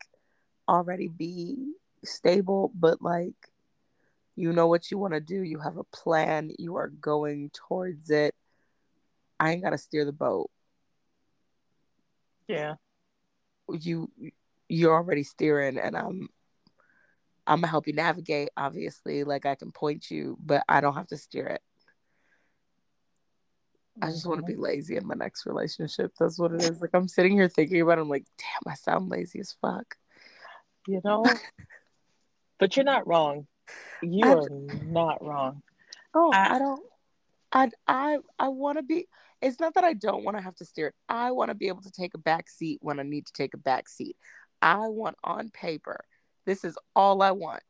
already 0.67 1.07
be 1.07 1.73
stable, 2.03 2.71
but 2.75 3.01
like 3.01 3.35
you 4.37 4.53
know 4.53 4.67
what 4.67 4.91
you 4.91 4.99
want 4.99 5.15
to 5.15 5.19
do, 5.19 5.41
you 5.41 5.59
have 5.59 5.77
a 5.77 5.83
plan, 5.83 6.51
you 6.59 6.75
are 6.75 6.89
going 6.89 7.49
towards 7.53 8.11
it. 8.11 8.35
I 9.39 9.51
ain't 9.51 9.63
got 9.63 9.71
to 9.71 9.79
steer 9.79 10.05
the 10.05 10.11
boat. 10.11 10.51
Yeah. 12.47 12.75
You 13.67 14.11
you're 14.69 14.93
already 14.93 15.23
steering 15.23 15.77
and 15.77 15.97
I'm 15.97 16.29
I'm 17.45 17.57
gonna 17.61 17.67
help 17.67 17.87
you 17.87 17.93
navigate 17.93 18.49
obviously 18.55 19.23
like 19.23 19.45
I 19.45 19.55
can 19.55 19.71
point 19.71 20.11
you 20.11 20.37
but 20.43 20.63
I 20.69 20.81
don't 20.81 20.95
have 20.95 21.07
to 21.07 21.17
steer 21.17 21.47
it. 21.47 21.61
I 24.01 24.07
just 24.11 24.27
want 24.27 24.39
to 24.39 24.45
be 24.45 24.53
mm-hmm. 24.53 24.63
lazy 24.63 24.97
in 24.97 25.07
my 25.07 25.15
next 25.15 25.45
relationship. 25.45 26.13
That's 26.19 26.37
what 26.37 26.53
it 26.53 26.61
is. 26.61 26.79
Like 26.79 26.91
I'm 26.93 27.07
sitting 27.07 27.33
here 27.33 27.49
thinking 27.49 27.81
about 27.81 27.97
it, 27.97 28.01
I'm 28.01 28.09
like, 28.09 28.25
damn, 28.37 28.71
I 28.71 28.75
sound 28.75 29.09
lazy 29.09 29.39
as 29.39 29.55
fuck. 29.59 29.95
You 30.87 31.01
know? 31.03 31.25
But 32.59 32.75
you're 32.75 32.85
not 32.85 33.07
wrong. 33.07 33.47
You 34.01 34.25
I, 34.25 34.33
are 34.33 34.49
not 34.49 35.23
wrong. 35.23 35.61
Oh, 36.13 36.31
I, 36.31 36.55
I 36.55 36.59
don't 36.59 36.83
I 37.51 37.69
I 37.87 38.17
I 38.39 38.47
wanna 38.49 38.83
be 38.83 39.07
it's 39.41 39.59
not 39.59 39.75
that 39.75 39.83
I 39.83 39.93
don't 39.93 40.23
want 40.23 40.35
to 40.35 40.43
have 40.43 40.55
to 40.55 40.65
steer 40.65 40.87
it. 40.87 40.95
I 41.07 41.31
want 41.31 41.49
to 41.49 41.55
be 41.55 41.67
able 41.67 41.83
to 41.83 41.91
take 41.91 42.15
a 42.15 42.17
back 42.17 42.49
seat 42.49 42.79
when 42.81 42.99
I 42.99 43.03
need 43.03 43.27
to 43.27 43.33
take 43.33 43.53
a 43.53 43.57
back 43.57 43.87
seat. 43.87 44.17
I 44.63 44.87
want 44.87 45.15
on 45.23 45.51
paper. 45.51 46.03
This 46.47 46.63
is 46.63 46.75
all 46.95 47.21
I 47.21 47.31
want. 47.31 47.61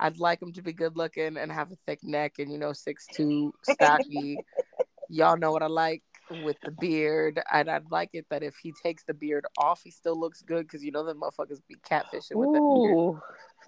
I'd 0.00 0.18
like 0.18 0.40
him 0.40 0.52
to 0.54 0.62
be 0.62 0.72
good 0.72 0.96
looking 0.96 1.36
and 1.36 1.52
have 1.52 1.70
a 1.70 1.76
thick 1.86 1.98
neck 2.02 2.38
and 2.38 2.50
you 2.50 2.56
know 2.56 2.72
six 2.72 3.06
two 3.12 3.52
stocky 3.62 4.38
y'all 5.08 5.36
know 5.36 5.52
what 5.52 5.62
I 5.62 5.66
like 5.66 6.02
with 6.30 6.56
the 6.62 6.70
beard. 6.70 7.40
And 7.52 7.70
I'd 7.70 7.90
like 7.90 8.10
it 8.12 8.26
that 8.30 8.42
if 8.42 8.56
he 8.56 8.72
takes 8.82 9.04
the 9.04 9.14
beard 9.14 9.46
off, 9.56 9.80
he 9.82 9.90
still 9.90 10.18
looks 10.18 10.42
good 10.42 10.66
because 10.66 10.84
you 10.84 10.92
know 10.92 11.04
the 11.04 11.14
motherfuckers 11.14 11.60
be 11.68 11.76
catfishing 11.88 12.36
with 12.36 12.52
the 12.52 12.60
beard. 12.60 13.22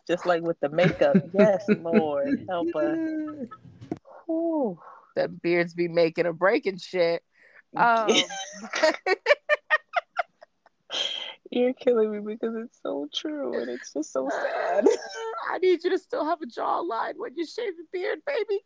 Just 0.06 0.26
like 0.26 0.42
with 0.42 0.58
the 0.60 0.68
makeup. 0.68 1.16
yes, 1.32 1.64
Lord, 1.68 2.38
help 2.48 2.74
us. 2.74 2.98
Ooh. 4.28 4.78
The 5.16 5.28
beards 5.28 5.74
be 5.74 5.88
making 5.88 6.26
a 6.26 6.32
breaking 6.32 6.78
shit. 6.78 7.22
Um, 7.76 8.14
You're 11.50 11.74
killing 11.74 12.12
me 12.12 12.34
because 12.34 12.54
it's 12.56 12.78
so 12.80 13.08
true 13.12 13.58
and 13.58 13.68
it's 13.70 13.92
just 13.92 14.12
so 14.12 14.28
sad. 14.30 14.84
I 15.50 15.58
need 15.58 15.82
you 15.82 15.90
to 15.90 15.98
still 15.98 16.24
have 16.24 16.40
a 16.42 16.46
jawline 16.46 17.14
when 17.16 17.36
you 17.36 17.44
shave 17.44 17.72
your 17.76 17.86
beard, 17.92 18.20
baby. 18.24 18.60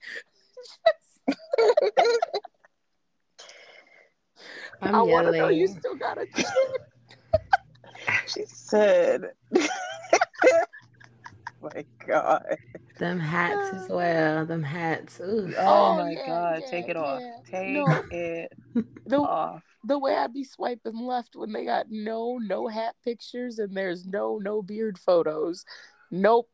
I'm 4.83 4.95
I 4.95 5.03
want 5.03 5.27
to 5.29 5.33
know 5.33 5.49
you 5.49 5.67
still 5.67 5.95
got 5.95 6.19
a 6.19 6.27
chin. 6.27 6.45
she 8.27 8.45
said, 8.47 9.31
"My 11.65 11.85
God." 12.07 12.57
Them 12.99 13.19
hats 13.19 13.75
as 13.75 13.89
well. 13.91 14.47
Them 14.47 14.63
hats. 14.63 15.21
Ooh. 15.21 15.53
Oh, 15.59 15.63
oh 15.67 15.97
my 15.97 16.11
yeah, 16.13 16.27
God! 16.27 16.63
Yeah, 16.63 16.71
Take 16.71 16.89
it 16.89 16.97
yeah. 16.97 17.03
off. 17.03 17.23
Take 17.51 17.75
no. 17.75 18.05
it 18.11 18.53
the, 19.07 19.19
off. 19.19 19.63
The 19.85 19.99
way 19.99 20.15
I'd 20.15 20.33
be 20.33 20.45
swiping 20.45 20.99
left 20.99 21.37
when 21.37 21.53
they 21.53 21.65
got 21.65 21.91
no 21.91 22.39
no 22.39 22.69
hat 22.69 22.95
pictures 23.05 23.59
and 23.59 23.77
there's 23.77 24.07
no 24.07 24.39
no 24.39 24.63
beard 24.63 24.99
photos. 24.99 25.65
Nope. 26.11 26.49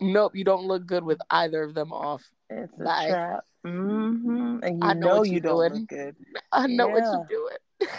Nope. 0.00 0.36
You 0.36 0.44
don't 0.44 0.66
look 0.66 0.86
good 0.86 1.04
with 1.04 1.20
either 1.30 1.62
of 1.62 1.74
them 1.74 1.92
off. 1.92 2.24
It's 2.50 2.80
a 2.80 2.84
Bye. 2.84 3.08
trap. 3.08 3.44
Mm-hmm. 3.66 4.58
And 4.62 4.82
you 4.82 4.88
I 4.88 4.94
know, 4.94 5.16
know 5.16 5.22
you 5.24 5.40
don't 5.40 5.74
look 5.74 5.88
good. 5.88 6.16
I 6.52 6.66
know 6.66 6.88
what 6.88 7.02
you're 7.02 7.26
doing. 7.28 7.90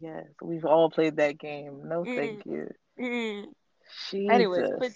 yes, 0.00 0.26
we've 0.42 0.64
all 0.64 0.90
played 0.90 1.16
that 1.16 1.38
game. 1.38 1.88
No, 1.88 2.04
mm. 2.04 2.16
thank 2.16 2.44
you. 2.44 2.68
Mm. 3.00 3.44
Anyways, 4.12 4.70
but 4.78 4.92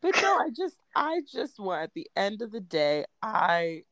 but 0.00 0.14
no, 0.22 0.36
I 0.36 0.48
just 0.56 0.76
I 0.94 1.22
just 1.30 1.58
want 1.58 1.82
at 1.82 1.94
the 1.94 2.08
end 2.16 2.42
of 2.42 2.52
the 2.52 2.60
day, 2.60 3.04
I 3.22 3.82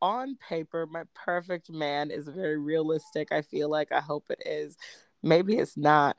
on 0.00 0.36
paper, 0.36 0.86
my 0.86 1.04
perfect 1.14 1.70
man 1.70 2.10
is 2.10 2.26
very 2.26 2.58
realistic. 2.58 3.30
I 3.30 3.42
feel 3.42 3.70
like 3.70 3.92
I 3.92 4.00
hope 4.00 4.24
it 4.30 4.42
is. 4.44 4.76
Maybe 5.22 5.56
it's 5.56 5.76
not, 5.76 6.16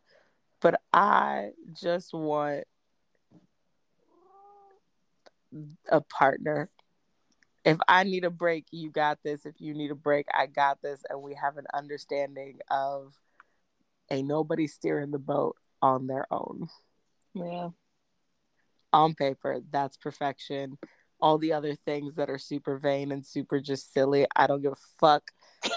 but 0.61 0.79
I 0.93 1.51
just 1.73 2.13
want 2.13 2.63
a 5.91 6.01
partner 6.01 6.69
if 7.65 7.77
I 7.87 8.03
need 8.03 8.25
a 8.25 8.29
break, 8.29 8.65
you 8.71 8.89
got 8.89 9.19
this. 9.23 9.45
If 9.45 9.61
you 9.61 9.73
need 9.73 9.91
a 9.91 9.95
break, 9.95 10.27
I 10.33 10.47
got 10.47 10.81
this. 10.81 11.01
And 11.09 11.21
we 11.21 11.33
have 11.35 11.57
an 11.57 11.65
understanding 11.73 12.59
of 12.69 13.13
ain't 14.09 14.27
nobody 14.27 14.67
steering 14.67 15.11
the 15.11 15.19
boat 15.19 15.55
on 15.81 16.07
their 16.07 16.25
own. 16.31 16.67
Yeah. 17.33 17.69
On 18.93 19.13
paper, 19.13 19.59
that's 19.71 19.97
perfection. 19.97 20.77
All 21.19 21.37
the 21.37 21.53
other 21.53 21.75
things 21.75 22.15
that 22.15 22.29
are 22.29 22.37
super 22.37 22.77
vain 22.77 23.11
and 23.11 23.25
super 23.25 23.59
just 23.59 23.93
silly, 23.93 24.27
I 24.35 24.47
don't 24.47 24.61
give 24.61 24.73
a 24.73 24.99
fuck 24.99 25.23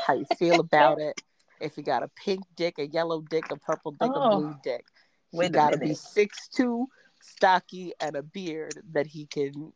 how 0.06 0.14
you 0.14 0.26
feel 0.38 0.60
about 0.60 1.01
it. 1.01 1.20
If 1.60 1.76
you 1.78 1.82
got 1.82 2.02
a 2.02 2.09
pink 2.09 2.43
dick, 2.55 2.78
a 2.78 2.86
yellow 2.86 3.22
dick, 3.22 3.51
a 3.51 3.56
purple 3.56 3.93
dick, 3.93 4.10
oh, 4.14 4.20
a 4.20 4.36
blue 4.36 4.56
dick, 4.62 4.84
you 5.32 5.48
gotta 5.48 5.78
be 5.78 5.94
six 5.94 6.48
two, 6.48 6.88
stocky, 7.22 7.93
and 8.01 8.16
a 8.16 8.22
beard 8.22 8.74
that 8.93 9.06
he 9.06 9.26
can 9.26 9.72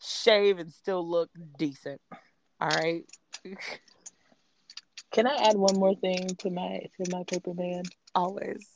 shave 0.00 0.58
and 0.58 0.72
still 0.72 1.08
look 1.08 1.30
decent. 1.58 2.00
All 2.60 2.68
right. 2.68 3.04
Can 5.10 5.26
I 5.26 5.34
add 5.34 5.56
one 5.56 5.76
more 5.76 5.94
thing 5.94 6.28
to 6.38 6.50
my 6.50 6.80
to 7.02 7.10
my 7.10 7.24
paper 7.24 7.54
man? 7.54 7.82
Always. 8.14 8.66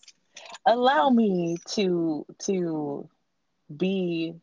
Allow 0.66 1.10
me 1.10 1.56
to 1.70 2.26
to 2.40 3.08
be 3.74 4.34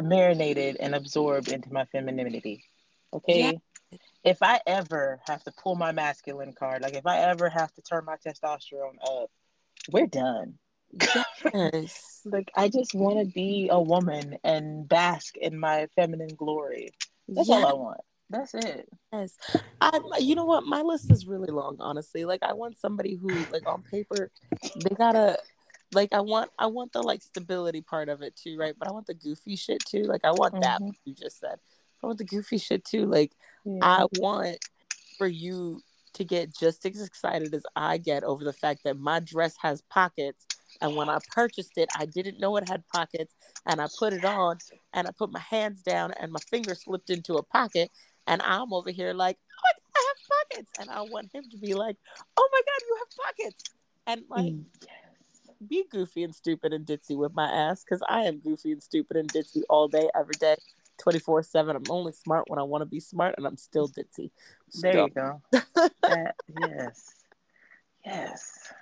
marinated 0.00 0.76
and 0.80 0.94
absorbed 0.94 1.48
into 1.48 1.72
my 1.72 1.84
femininity. 1.86 2.64
Okay. 3.12 3.52
Yeah. 3.90 3.98
If 4.24 4.38
I 4.42 4.60
ever 4.66 5.20
have 5.26 5.42
to 5.44 5.52
pull 5.52 5.74
my 5.74 5.92
masculine 5.92 6.52
card, 6.52 6.82
like 6.82 6.94
if 6.94 7.06
I 7.06 7.18
ever 7.18 7.48
have 7.48 7.72
to 7.74 7.82
turn 7.82 8.04
my 8.04 8.16
testosterone 8.16 8.96
up, 9.04 9.30
we're 9.90 10.06
done. 10.06 10.54
Yes. 11.52 12.20
like 12.24 12.50
I 12.56 12.68
just 12.68 12.94
want 12.94 13.18
to 13.18 13.32
be 13.32 13.68
a 13.70 13.80
woman 13.80 14.38
and 14.44 14.88
bask 14.88 15.36
in 15.36 15.58
my 15.58 15.88
feminine 15.96 16.34
glory. 16.36 16.90
That's 17.28 17.50
all 17.50 17.66
I 17.66 17.72
want. 17.72 18.00
That's 18.30 18.54
it. 18.54 18.88
Yes. 19.12 19.36
I 19.80 20.00
you 20.20 20.34
know 20.34 20.46
what? 20.46 20.64
My 20.64 20.80
list 20.80 21.10
is 21.10 21.26
really 21.26 21.50
long, 21.50 21.76
honestly. 21.80 22.24
Like 22.24 22.42
I 22.42 22.54
want 22.54 22.78
somebody 22.78 23.14
who 23.14 23.28
like 23.52 23.66
on 23.66 23.82
paper 23.82 24.30
they 24.76 24.94
gotta 24.96 25.38
like 25.92 26.12
I 26.12 26.20
want 26.20 26.50
I 26.58 26.66
want 26.66 26.92
the 26.92 27.02
like 27.02 27.22
stability 27.22 27.80
part 27.80 28.08
of 28.08 28.22
it 28.22 28.36
too, 28.36 28.56
right? 28.58 28.74
But 28.78 28.88
I 28.88 28.92
want 28.92 29.06
the 29.06 29.14
goofy 29.14 29.56
shit 29.56 29.80
too. 29.86 30.04
Like 30.04 30.24
I 30.24 30.32
want 30.32 30.60
that 30.60 30.80
mm-hmm. 30.80 30.90
you 31.04 31.14
just 31.14 31.40
said. 31.40 31.58
I 32.02 32.06
want 32.06 32.18
the 32.18 32.24
goofy 32.24 32.58
shit 32.58 32.84
too. 32.84 33.06
Like 33.06 33.32
yeah. 33.64 33.78
I 33.82 34.06
want 34.18 34.58
for 35.18 35.26
you 35.26 35.80
to 36.14 36.24
get 36.24 36.54
just 36.54 36.84
as 36.84 37.02
excited 37.02 37.54
as 37.54 37.64
I 37.74 37.96
get 37.98 38.24
over 38.24 38.44
the 38.44 38.52
fact 38.52 38.84
that 38.84 38.98
my 38.98 39.20
dress 39.20 39.56
has 39.62 39.80
pockets 39.82 40.46
and 40.80 40.96
when 40.96 41.08
I 41.08 41.18
purchased 41.30 41.76
it, 41.76 41.88
I 41.96 42.06
didn't 42.06 42.40
know 42.40 42.56
it 42.56 42.68
had 42.68 42.86
pockets 42.88 43.34
and 43.66 43.80
I 43.80 43.88
put 43.98 44.12
it 44.12 44.24
on 44.24 44.58
and 44.92 45.06
I 45.06 45.10
put 45.10 45.32
my 45.32 45.40
hands 45.40 45.82
down 45.82 46.12
and 46.18 46.32
my 46.32 46.40
finger 46.50 46.74
slipped 46.74 47.10
into 47.10 47.34
a 47.34 47.42
pocket 47.42 47.90
and 48.26 48.40
I'm 48.42 48.72
over 48.72 48.90
here 48.90 49.12
like, 49.12 49.38
oh, 49.64 49.80
I 49.96 50.08
have 50.08 50.50
pockets. 50.50 50.72
And 50.80 50.90
I 50.90 51.02
want 51.02 51.34
him 51.34 51.44
to 51.50 51.58
be 51.58 51.74
like, 51.74 51.96
oh 52.36 52.48
my 52.52 52.60
God, 52.60 52.86
you 52.88 52.98
have 52.98 53.26
pockets. 53.26 53.62
And 54.06 54.22
like, 54.28 54.52
mm. 54.52 54.64
Be 55.68 55.84
goofy 55.90 56.22
and 56.24 56.34
stupid 56.34 56.72
and 56.72 56.86
ditzy 56.86 57.16
with 57.16 57.34
my 57.34 57.50
ass 57.50 57.84
because 57.84 58.02
I 58.08 58.22
am 58.22 58.38
goofy 58.38 58.72
and 58.72 58.82
stupid 58.82 59.16
and 59.16 59.32
ditzy 59.32 59.62
all 59.68 59.88
day, 59.88 60.08
every 60.14 60.34
day. 60.38 60.56
24 60.98 61.42
7. 61.42 61.76
I'm 61.76 61.82
only 61.90 62.12
smart 62.12 62.48
when 62.48 62.58
I 62.58 62.62
want 62.62 62.82
to 62.82 62.86
be 62.86 63.00
smart, 63.00 63.34
and 63.36 63.46
I'm 63.46 63.56
still 63.56 63.88
ditzy. 63.88 64.30
Still. 64.70 64.92
There 64.92 64.96
you 64.98 65.08
go. 65.08 65.42
that, 66.02 66.34
yes. 66.60 67.24
Yes. 68.04 68.72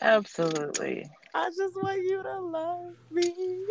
Absolutely. 0.00 1.10
I 1.34 1.50
just 1.56 1.74
want 1.76 1.98
you 1.98 2.22
to 2.22 2.40
love 2.40 2.94
me. 3.10 3.32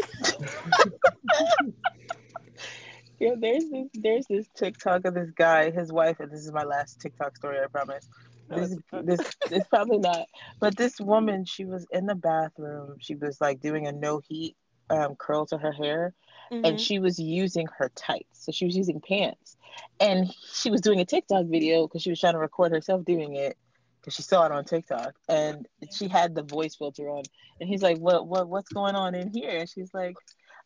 yeah, 3.20 3.36
there's 3.40 3.70
this 3.70 3.88
there's 3.94 4.26
this 4.30 4.48
TikTok 4.56 5.06
of 5.06 5.14
this 5.14 5.32
guy, 5.32 5.72
his 5.72 5.92
wife, 5.92 6.20
and 6.20 6.32
this 6.32 6.42
is 6.42 6.52
my 6.52 6.64
last 6.64 7.00
TikTok 7.00 7.38
story, 7.38 7.60
I 7.64 7.68
promise. 7.68 8.08
This 8.50 8.78
this 9.04 9.20
is 9.52 9.64
probably 9.70 9.98
not, 9.98 10.28
but 10.60 10.78
this 10.78 11.00
woman, 11.00 11.46
she 11.46 11.66
was 11.66 11.86
in 11.92 12.06
the 12.06 12.16
bathroom. 12.16 12.98
She 13.00 13.16
was 13.16 13.40
like 13.42 13.62
doing 13.62 13.88
a 13.88 13.92
no 13.92 14.22
heat 14.28 14.56
um, 14.90 15.16
curl 15.16 15.46
to 15.48 15.58
her 15.58 15.72
hair, 15.72 16.14
mm-hmm. 16.52 16.66
and 16.66 16.80
she 16.80 17.00
was 17.00 17.20
using 17.20 17.68
her 17.78 17.92
tights. 17.96 18.46
So 18.46 18.52
she 18.52 18.66
was 18.66 18.76
using 18.76 19.02
pants, 19.02 19.58
and 20.00 20.32
she 20.54 20.70
was 20.70 20.82
doing 20.82 21.00
a 21.00 21.06
TikTok 21.06 21.46
video 21.48 21.88
because 21.88 22.02
she 22.02 22.10
was 22.10 22.20
trying 22.20 22.34
to 22.34 22.40
record 22.40 22.72
herself 22.72 23.06
doing 23.06 23.36
it 23.36 23.58
because 24.00 24.14
she 24.14 24.22
saw 24.22 24.46
it 24.46 24.52
on 24.52 24.66
TikTok, 24.66 25.16
and 25.30 25.68
she 25.92 26.08
had 26.08 26.36
the 26.36 26.44
voice 26.44 26.76
filter 26.76 27.10
on, 27.10 27.24
and 27.60 27.70
he's 27.70 27.82
like, 27.82 27.98
"What 27.98 28.28
what 28.28 28.50
what's 28.50 28.72
going 28.72 28.96
on 28.96 29.16
in 29.16 29.32
here?" 29.34 29.60
And 29.60 29.70
she's 29.70 29.94
like, 29.94 30.16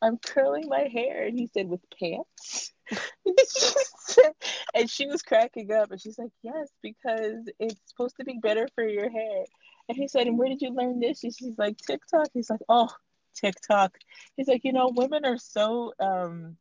"I'm 0.01 0.17
curling 0.17 0.67
my 0.67 0.89
hair," 0.91 1.25
and 1.25 1.37
he 1.37 1.47
said, 1.47 1.69
"With 1.69 1.81
pants." 1.99 2.73
and 4.73 4.89
she 4.89 5.07
was 5.07 5.21
cracking 5.21 5.71
up, 5.71 5.91
and 5.91 6.01
she's 6.01 6.17
like, 6.17 6.31
"Yes, 6.43 6.69
because 6.81 7.49
it's 7.59 7.79
supposed 7.87 8.17
to 8.17 8.25
be 8.25 8.39
better 8.41 8.67
for 8.75 8.87
your 8.87 9.09
hair." 9.09 9.45
And 9.89 9.97
he 9.97 10.07
said, 10.07 10.27
"And 10.27 10.37
where 10.37 10.49
did 10.49 10.61
you 10.61 10.73
learn 10.73 10.99
this?" 10.99 11.23
And 11.23 11.35
she's 11.35 11.57
like, 11.57 11.77
"TikTok." 11.77 12.27
He's 12.33 12.49
like, 12.49 12.61
"Oh." 12.69 12.89
TikTok. 13.37 13.95
He's 14.35 14.47
like, 14.47 14.63
you 14.63 14.73
know, 14.73 14.91
women 14.95 15.23
are 15.25 15.37
so 15.37 15.93
um 15.99 16.57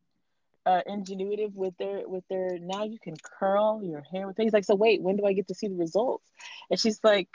uh, 0.67 0.83
ingenuitive 0.91 1.55
with 1.55 1.77
their 1.79 2.09
with 2.09 2.25
their 2.29 2.59
now 2.59 2.83
you 2.83 2.99
can 2.99 3.15
curl 3.23 3.81
your 3.85 4.03
hair 4.13 4.27
with 4.27 4.37
things 4.37 4.53
like 4.53 4.65
so 4.65 4.75
wait 4.75 5.01
when 5.01 5.17
do 5.17 5.25
i 5.25 5.33
get 5.33 5.47
to 5.47 5.55
see 5.55 5.69
the 5.69 5.77
results 5.77 6.29
and 6.69 6.81
she's 6.81 6.99
like 7.05 7.29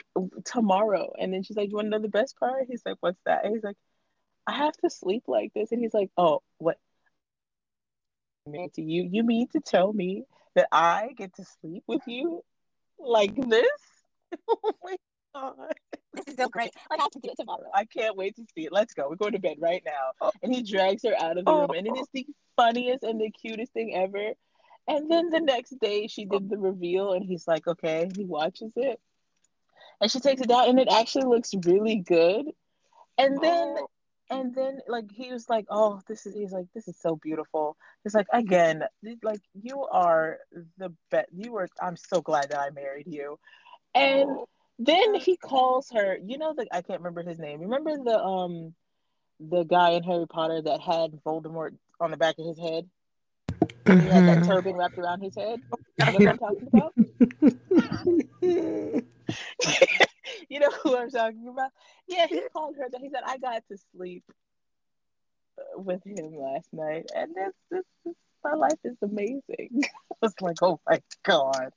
tomorrow 0.44 1.10
and 1.18 1.32
then 1.32 1.42
she's 1.42 1.56
like 1.56 1.70
you 1.70 1.76
want 1.76 1.86
to 1.86 1.90
know 1.90 1.98
the 1.98 2.08
best 2.08 2.38
part 2.38 2.66
he's 2.68 2.82
like 2.84 2.98
what's 3.00 3.18
that 3.24 3.42
and 3.42 3.54
he's 3.54 3.64
like 3.64 3.78
i 4.46 4.52
have 4.52 4.76
to 4.76 4.90
sleep 4.90 5.22
like 5.28 5.50
this 5.54 5.72
and 5.72 5.80
he's 5.80 5.94
like 5.94 6.10
oh 6.18 6.42
what 6.58 6.76
to 8.74 8.82
you 8.82 9.08
you 9.10 9.22
mean 9.22 9.46
to 9.48 9.60
tell 9.60 9.92
me 9.92 10.24
that 10.54 10.66
i 10.72 11.10
get 11.16 11.34
to 11.34 11.44
sleep 11.60 11.84
with 11.86 12.02
you 12.06 12.42
like 12.98 13.34
this 13.48 13.66
oh 14.48 14.72
my 14.82 14.96
god 15.34 15.74
this 16.14 16.28
is 16.28 16.36
so 16.36 16.48
great. 16.48 16.70
I 16.90 16.96
have 17.00 17.10
to 17.10 17.20
do 17.20 17.30
it 17.30 17.36
tomorrow. 17.38 17.70
I 17.74 17.84
can't 17.84 18.16
wait 18.16 18.36
to 18.36 18.44
see 18.54 18.66
it. 18.66 18.72
Let's 18.72 18.92
go. 18.92 19.08
We're 19.08 19.16
going 19.16 19.32
to 19.32 19.38
bed 19.38 19.56
right 19.60 19.82
now. 19.84 20.12
Oh. 20.20 20.30
And 20.42 20.54
he 20.54 20.62
drags 20.62 21.02
her 21.04 21.14
out 21.18 21.38
of 21.38 21.44
the 21.46 21.50
oh. 21.50 21.60
room. 21.60 21.70
And 21.76 21.86
it 21.86 21.98
is 21.98 22.06
the 22.12 22.26
funniest 22.56 23.02
and 23.02 23.20
the 23.20 23.30
cutest 23.30 23.72
thing 23.72 23.94
ever. 23.94 24.32
And 24.88 25.10
then 25.10 25.30
the 25.30 25.40
next 25.40 25.78
day, 25.80 26.06
she 26.08 26.24
did 26.24 26.50
the 26.50 26.58
reveal, 26.58 27.12
and 27.12 27.24
he's 27.24 27.46
like, 27.46 27.66
okay. 27.66 28.10
He 28.14 28.24
watches 28.24 28.72
it. 28.76 29.00
And 30.00 30.10
she 30.10 30.20
takes 30.20 30.42
it 30.42 30.50
out 30.50 30.68
and 30.68 30.80
it 30.80 30.88
actually 30.90 31.24
looks 31.24 31.52
really 31.64 31.96
good. 31.96 32.46
And 33.16 33.40
then. 33.40 33.76
Oh. 33.78 33.88
And 34.32 34.54
then, 34.54 34.80
like 34.88 35.10
he 35.12 35.32
was 35.32 35.48
like, 35.48 35.66
"Oh, 35.70 36.00
this 36.08 36.26
is." 36.26 36.34
He's 36.34 36.52
like, 36.52 36.66
"This 36.74 36.88
is 36.88 36.96
so 37.00 37.16
beautiful." 37.16 37.76
He's 38.02 38.14
like, 38.14 38.26
"Again, 38.32 38.84
like 39.22 39.40
you 39.54 39.84
are 39.84 40.38
the 40.78 40.92
best. 41.10 41.28
You 41.32 41.52
were. 41.52 41.68
I'm 41.80 41.96
so 41.96 42.20
glad 42.20 42.50
that 42.50 42.58
I 42.58 42.70
married 42.70 43.06
you." 43.08 43.38
And 43.94 44.30
oh 44.30 44.48
then 44.78 45.14
he 45.14 45.36
calls 45.36 45.90
her. 45.94 46.18
You 46.24 46.38
know 46.38 46.54
the 46.54 46.66
I 46.72 46.82
can't 46.82 47.00
remember 47.00 47.22
his 47.22 47.38
name. 47.38 47.60
Remember 47.60 47.96
the 47.96 48.18
um 48.18 48.74
the 49.38 49.64
guy 49.64 49.90
in 49.90 50.02
Harry 50.02 50.26
Potter 50.26 50.62
that 50.62 50.80
had 50.80 51.12
Voldemort 51.24 51.76
on 52.00 52.10
the 52.10 52.16
back 52.16 52.38
of 52.38 52.46
his 52.46 52.58
head? 52.58 52.88
Mm-hmm. 53.84 54.00
He 54.00 54.06
had 54.08 54.26
that 54.26 54.38
mm-hmm. 54.38 54.50
turban 54.50 54.76
wrapped 54.76 54.98
around 54.98 55.20
his 55.20 55.34
head. 55.36 55.60
You 56.12 56.18
know 56.18 56.32
what 56.32 56.32
I'm 56.32 56.38
talking 56.38 56.68
about? 56.72 56.94
you 60.48 60.60
know 60.60 60.70
who 60.82 60.96
I'm 60.96 61.10
talking 61.10 61.48
about? 61.48 61.70
Yeah, 62.06 62.26
he 62.26 62.40
called 62.52 62.76
her. 62.76 62.88
He 63.00 63.10
said, 63.10 63.22
"I 63.26 63.38
got 63.38 63.62
to 63.70 63.78
sleep 63.94 64.24
with 65.76 66.04
him 66.04 66.36
last 66.36 66.68
night, 66.72 67.10
and 67.14 67.34
this, 67.34 67.52
this, 67.70 67.84
this 68.04 68.14
my 68.44 68.54
life 68.54 68.78
is 68.84 68.96
amazing." 69.02 69.70
I 69.82 70.14
was 70.20 70.34
like, 70.40 70.56
"Oh 70.62 70.80
my 70.88 71.00
god!" 71.22 71.72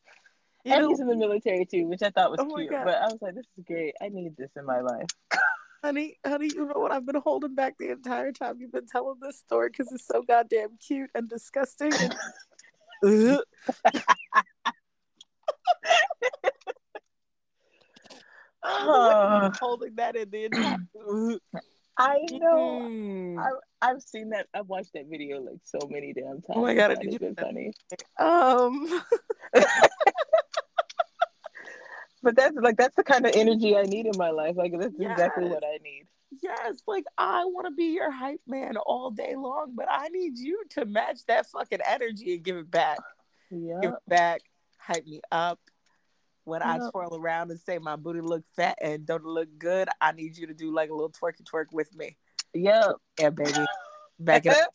You 0.63 0.73
and 0.73 0.81
know, 0.81 0.89
he's 0.89 0.99
in 0.99 1.07
the 1.07 1.15
military 1.15 1.65
too, 1.65 1.87
which 1.87 2.01
I 2.01 2.09
thought 2.09 2.31
was 2.31 2.39
oh 2.41 2.55
cute. 2.55 2.71
But 2.71 2.95
I 2.95 3.05
was 3.05 3.19
like, 3.21 3.35
this 3.35 3.45
is 3.55 3.63
great. 3.65 3.93
I 4.01 4.09
need 4.09 4.35
this 4.35 4.49
in 4.57 4.65
my 4.65 4.81
life. 4.81 5.05
honey, 5.83 6.17
honey, 6.25 6.47
you 6.47 6.65
know 6.65 6.79
what? 6.79 6.91
I've 6.91 7.05
been 7.05 7.21
holding 7.23 7.53
back 7.53 7.77
the 7.77 7.91
entire 7.91 8.31
time 8.31 8.57
you've 8.59 8.71
been 8.71 8.87
telling 8.87 9.19
this 9.21 9.37
story 9.37 9.69
because 9.69 9.91
it's 9.91 10.07
so 10.07 10.23
goddamn 10.23 10.79
cute 10.85 11.11
and 11.13 11.29
disgusting. 11.29 11.91
And... 11.93 12.15
oh. 18.65 19.51
holding 19.59 19.95
that 19.95 20.15
in 20.15 20.29
the 20.29 20.45
entire. 20.45 20.77
I 21.97 22.19
know. 22.31 22.81
Mm. 22.83 23.39
I, 23.39 23.49
I've 23.81 24.01
seen 24.01 24.29
that. 24.31 24.47
I've 24.53 24.67
watched 24.67 24.93
that 24.93 25.05
video 25.09 25.39
like 25.39 25.59
so 25.63 25.79
many 25.89 26.11
damn 26.13 26.41
times. 26.41 26.43
Oh 26.49 26.61
my 26.61 26.73
god, 26.73 26.97
it's 26.99 27.17
been 27.17 27.35
funny. 27.35 27.71
Um. 28.19 29.01
but 32.21 32.35
that's 32.35 32.55
like 32.57 32.75
that's 32.75 32.95
the 32.95 33.03
kind 33.03 33.25
of 33.25 33.33
energy 33.35 33.77
I 33.77 33.83
need 33.83 34.07
in 34.07 34.17
my 34.17 34.31
life. 34.31 34.55
Like 34.57 34.73
that's 34.77 34.93
yes. 34.97 35.11
exactly 35.11 35.47
what 35.47 35.63
I 35.63 35.77
need. 35.83 36.07
Yes, 36.43 36.81
like 36.85 37.05
I 37.17 37.45
want 37.45 37.67
to 37.67 37.71
be 37.71 37.93
your 37.93 38.11
hype 38.11 38.41
man 38.45 38.75
all 38.77 39.11
day 39.11 39.35
long, 39.37 39.73
but 39.75 39.85
I 39.89 40.09
need 40.09 40.37
you 40.37 40.63
to 40.71 40.85
match 40.85 41.19
that 41.27 41.45
fucking 41.47 41.79
energy 41.87 42.35
and 42.35 42.43
give 42.43 42.57
it 42.57 42.69
back. 42.69 42.97
Yeah, 43.51 43.79
give 43.81 43.91
it 43.91 44.09
back, 44.09 44.41
hype 44.79 45.05
me 45.05 45.21
up. 45.31 45.59
When 46.45 46.61
yep. 46.61 46.81
I 46.81 46.89
twirl 46.91 47.15
around 47.15 47.51
and 47.51 47.59
say 47.59 47.79
my 47.79 47.95
booty 47.95 48.21
look 48.21 48.43
fat 48.55 48.77
and 48.81 49.05
don't 49.05 49.25
look 49.25 49.49
good, 49.57 49.89
I 49.99 50.11
need 50.11 50.37
you 50.37 50.47
to 50.47 50.53
do 50.53 50.73
like 50.73 50.89
a 50.91 50.93
little 50.93 51.11
twerky 51.11 51.43
twerk 51.43 51.65
with 51.71 51.93
me. 51.95 52.17
Yep. 52.53 52.95
Yeah, 53.19 53.29
baby. 53.31 53.65
Back 54.19 54.45
it 54.45 54.55
up. 54.55 54.73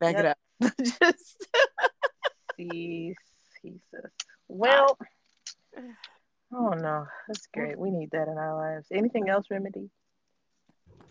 Back 0.00 0.16
yep. 0.16 0.36
it 0.60 0.62
up. 0.62 0.72
Just 0.82 1.46
Jesus. 2.58 4.10
Well. 4.48 4.98
Oh 6.54 6.74
no, 6.74 7.06
that's 7.26 7.46
great. 7.46 7.78
We 7.78 7.90
need 7.90 8.10
that 8.10 8.28
in 8.28 8.36
our 8.36 8.54
lives. 8.54 8.86
Anything 8.92 9.30
else, 9.30 9.46
Remedy? 9.50 9.88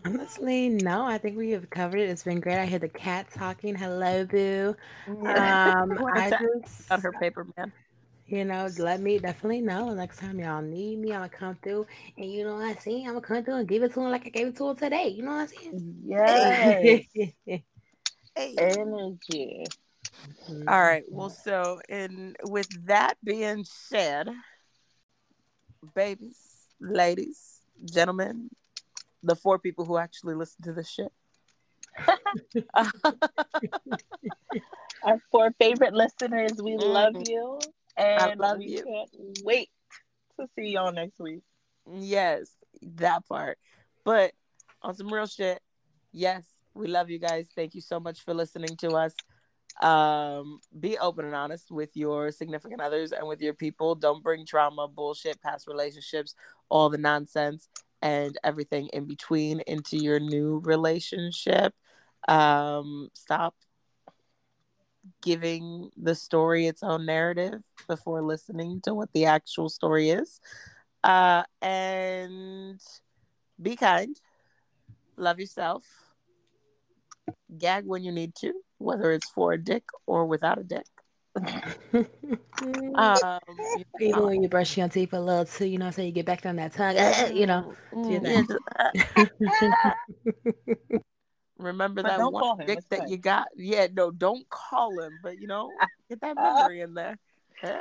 Honestly, 0.04 0.68
no. 0.68 1.04
I 1.04 1.18
think 1.18 1.36
we 1.36 1.50
have 1.50 1.68
covered 1.68 1.98
it. 1.98 2.10
It's 2.10 2.22
been 2.22 2.38
great. 2.38 2.58
I 2.58 2.64
hear 2.66 2.78
the 2.78 2.88
cat 2.88 3.26
talking. 3.34 3.74
Hello, 3.74 4.24
boo. 4.24 4.76
Um, 5.08 5.98
I 6.14 6.30
just 6.30 6.92
on 6.92 7.00
her 7.00 7.10
paper 7.10 7.46
man. 7.56 7.72
You 8.26 8.44
know, 8.44 8.68
let 8.78 9.00
me 9.00 9.18
definitely 9.18 9.60
know 9.60 9.92
next 9.92 10.18
time 10.18 10.38
y'all 10.38 10.62
need 10.62 10.98
me. 10.98 11.12
I'm 11.12 11.20
gonna 11.20 11.28
come 11.28 11.58
through, 11.62 11.86
and 12.16 12.30
you 12.30 12.44
know 12.44 12.54
what 12.54 12.64
I 12.64 12.74
see. 12.74 13.02
I'm 13.02 13.14
gonna 13.14 13.20
come 13.20 13.44
through 13.44 13.56
and 13.56 13.68
give 13.68 13.82
it 13.82 13.92
to 13.94 14.00
him 14.00 14.10
like 14.10 14.26
I 14.26 14.30
gave 14.30 14.46
it 14.48 14.56
to 14.56 14.70
him 14.70 14.76
today. 14.76 15.08
You 15.08 15.22
know 15.22 15.32
what 15.32 15.40
I'm 15.40 15.48
saying? 15.48 15.96
Yes. 16.04 17.04
hey. 17.44 17.64
Energy. 18.58 19.66
Mm-hmm. 20.48 20.68
All 20.68 20.80
right. 20.80 21.04
Well, 21.10 21.30
so 21.30 21.80
and 21.88 22.36
with 22.44 22.68
that 22.86 23.16
being 23.24 23.64
said, 23.64 24.28
babies, 25.94 26.38
ladies, 26.80 27.60
gentlemen, 27.84 28.50
the 29.22 29.36
four 29.36 29.58
people 29.58 29.84
who 29.84 29.98
actually 29.98 30.34
listen 30.34 30.62
to 30.64 30.72
this 30.72 30.88
shit. 30.88 31.12
Our 35.02 35.20
four 35.30 35.52
favorite 35.58 35.92
listeners, 35.92 36.52
we 36.62 36.72
mm-hmm. 36.72 36.88
love 36.88 37.14
you. 37.28 37.58
And 37.96 38.40
love 38.40 38.58
we 38.58 38.66
you. 38.66 38.84
can't 38.84 39.10
wait 39.44 39.70
to 40.38 40.46
see 40.56 40.70
y'all 40.70 40.92
next 40.92 41.18
week. 41.18 41.42
Yes, 41.90 42.50
that 42.82 43.26
part. 43.28 43.58
But 44.04 44.32
on 44.82 44.94
some 44.94 45.12
real 45.12 45.26
shit, 45.26 45.60
yes, 46.12 46.44
we 46.74 46.86
love 46.86 47.10
you 47.10 47.18
guys. 47.18 47.48
Thank 47.54 47.74
you 47.74 47.80
so 47.80 48.00
much 48.00 48.20
for 48.22 48.34
listening 48.34 48.76
to 48.78 48.90
us. 48.90 49.14
Um, 49.80 50.60
be 50.78 50.98
open 50.98 51.24
and 51.24 51.34
honest 51.34 51.70
with 51.70 51.90
your 51.94 52.30
significant 52.30 52.80
others 52.80 53.12
and 53.12 53.26
with 53.26 53.40
your 53.40 53.54
people. 53.54 53.94
Don't 53.94 54.22
bring 54.22 54.44
trauma, 54.46 54.86
bullshit, 54.88 55.40
past 55.40 55.66
relationships, 55.66 56.34
all 56.68 56.90
the 56.90 56.98
nonsense, 56.98 57.68
and 58.00 58.36
everything 58.44 58.88
in 58.92 59.06
between 59.06 59.60
into 59.66 59.96
your 59.96 60.20
new 60.20 60.60
relationship. 60.64 61.74
Um, 62.28 63.08
stop 63.14 63.54
giving 65.22 65.90
the 65.96 66.14
story 66.14 66.66
its 66.66 66.82
own 66.82 67.06
narrative 67.06 67.62
before 67.88 68.22
listening 68.22 68.80
to 68.82 68.94
what 68.94 69.12
the 69.12 69.26
actual 69.26 69.68
story 69.68 70.10
is. 70.10 70.40
Uh, 71.02 71.42
and 71.60 72.80
be 73.60 73.76
kind, 73.76 74.20
love 75.16 75.40
yourself, 75.40 75.84
gag 77.58 77.84
when 77.86 78.04
you 78.04 78.12
need 78.12 78.34
to, 78.36 78.52
whether 78.78 79.10
it's 79.10 79.28
for 79.30 79.52
a 79.52 79.58
dick 79.58 79.84
or 80.06 80.26
without 80.26 80.58
a 80.58 80.64
dick. 80.64 80.86
um, 82.94 83.20
Even 84.00 84.24
when 84.24 84.42
you 84.42 84.48
brush 84.48 84.76
your 84.76 84.88
teeth 84.88 85.12
a 85.12 85.20
little 85.20 85.44
too, 85.44 85.66
you 85.66 85.78
know, 85.78 85.90
so 85.90 86.02
you 86.02 86.12
get 86.12 86.26
back 86.26 86.46
on 86.46 86.56
that 86.56 86.72
tongue, 86.72 86.96
you 87.36 87.46
know. 87.46 87.74
Remember 91.62 92.02
but 92.02 92.16
that 92.16 92.30
one 92.30 92.58
dick 92.66 92.80
that 92.90 93.08
you 93.08 93.16
got? 93.16 93.46
Yeah, 93.56 93.88
no, 93.92 94.10
don't 94.10 94.48
call 94.48 95.00
him, 95.00 95.18
but 95.22 95.40
you 95.40 95.46
know, 95.46 95.72
get 96.08 96.20
that 96.20 96.36
memory 96.36 96.80
in 96.80 96.94
there. 96.94 97.18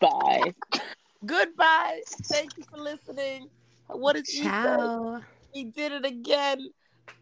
Bye. 0.00 0.52
Goodbye. 1.26 2.00
Thank 2.30 2.52
you 2.56 2.64
for 2.70 2.78
listening. 2.78 3.48
What 3.88 4.16
is 4.16 4.28
Ciao. 4.28 5.20
He 5.52 5.64
did 5.64 5.92
it 5.92 6.04
again. 6.04 6.70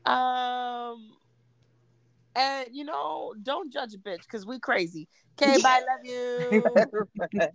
Um 0.04 1.12
and 2.36 2.68
you 2.72 2.84
know, 2.84 3.34
don't 3.42 3.72
judge 3.72 3.94
a 3.94 3.98
bitch 3.98 4.22
because 4.22 4.44
we 4.44 4.58
crazy. 4.58 5.08
Okay, 5.40 5.56
bye, 5.62 5.80
love 5.88 6.04
you. 6.04 7.54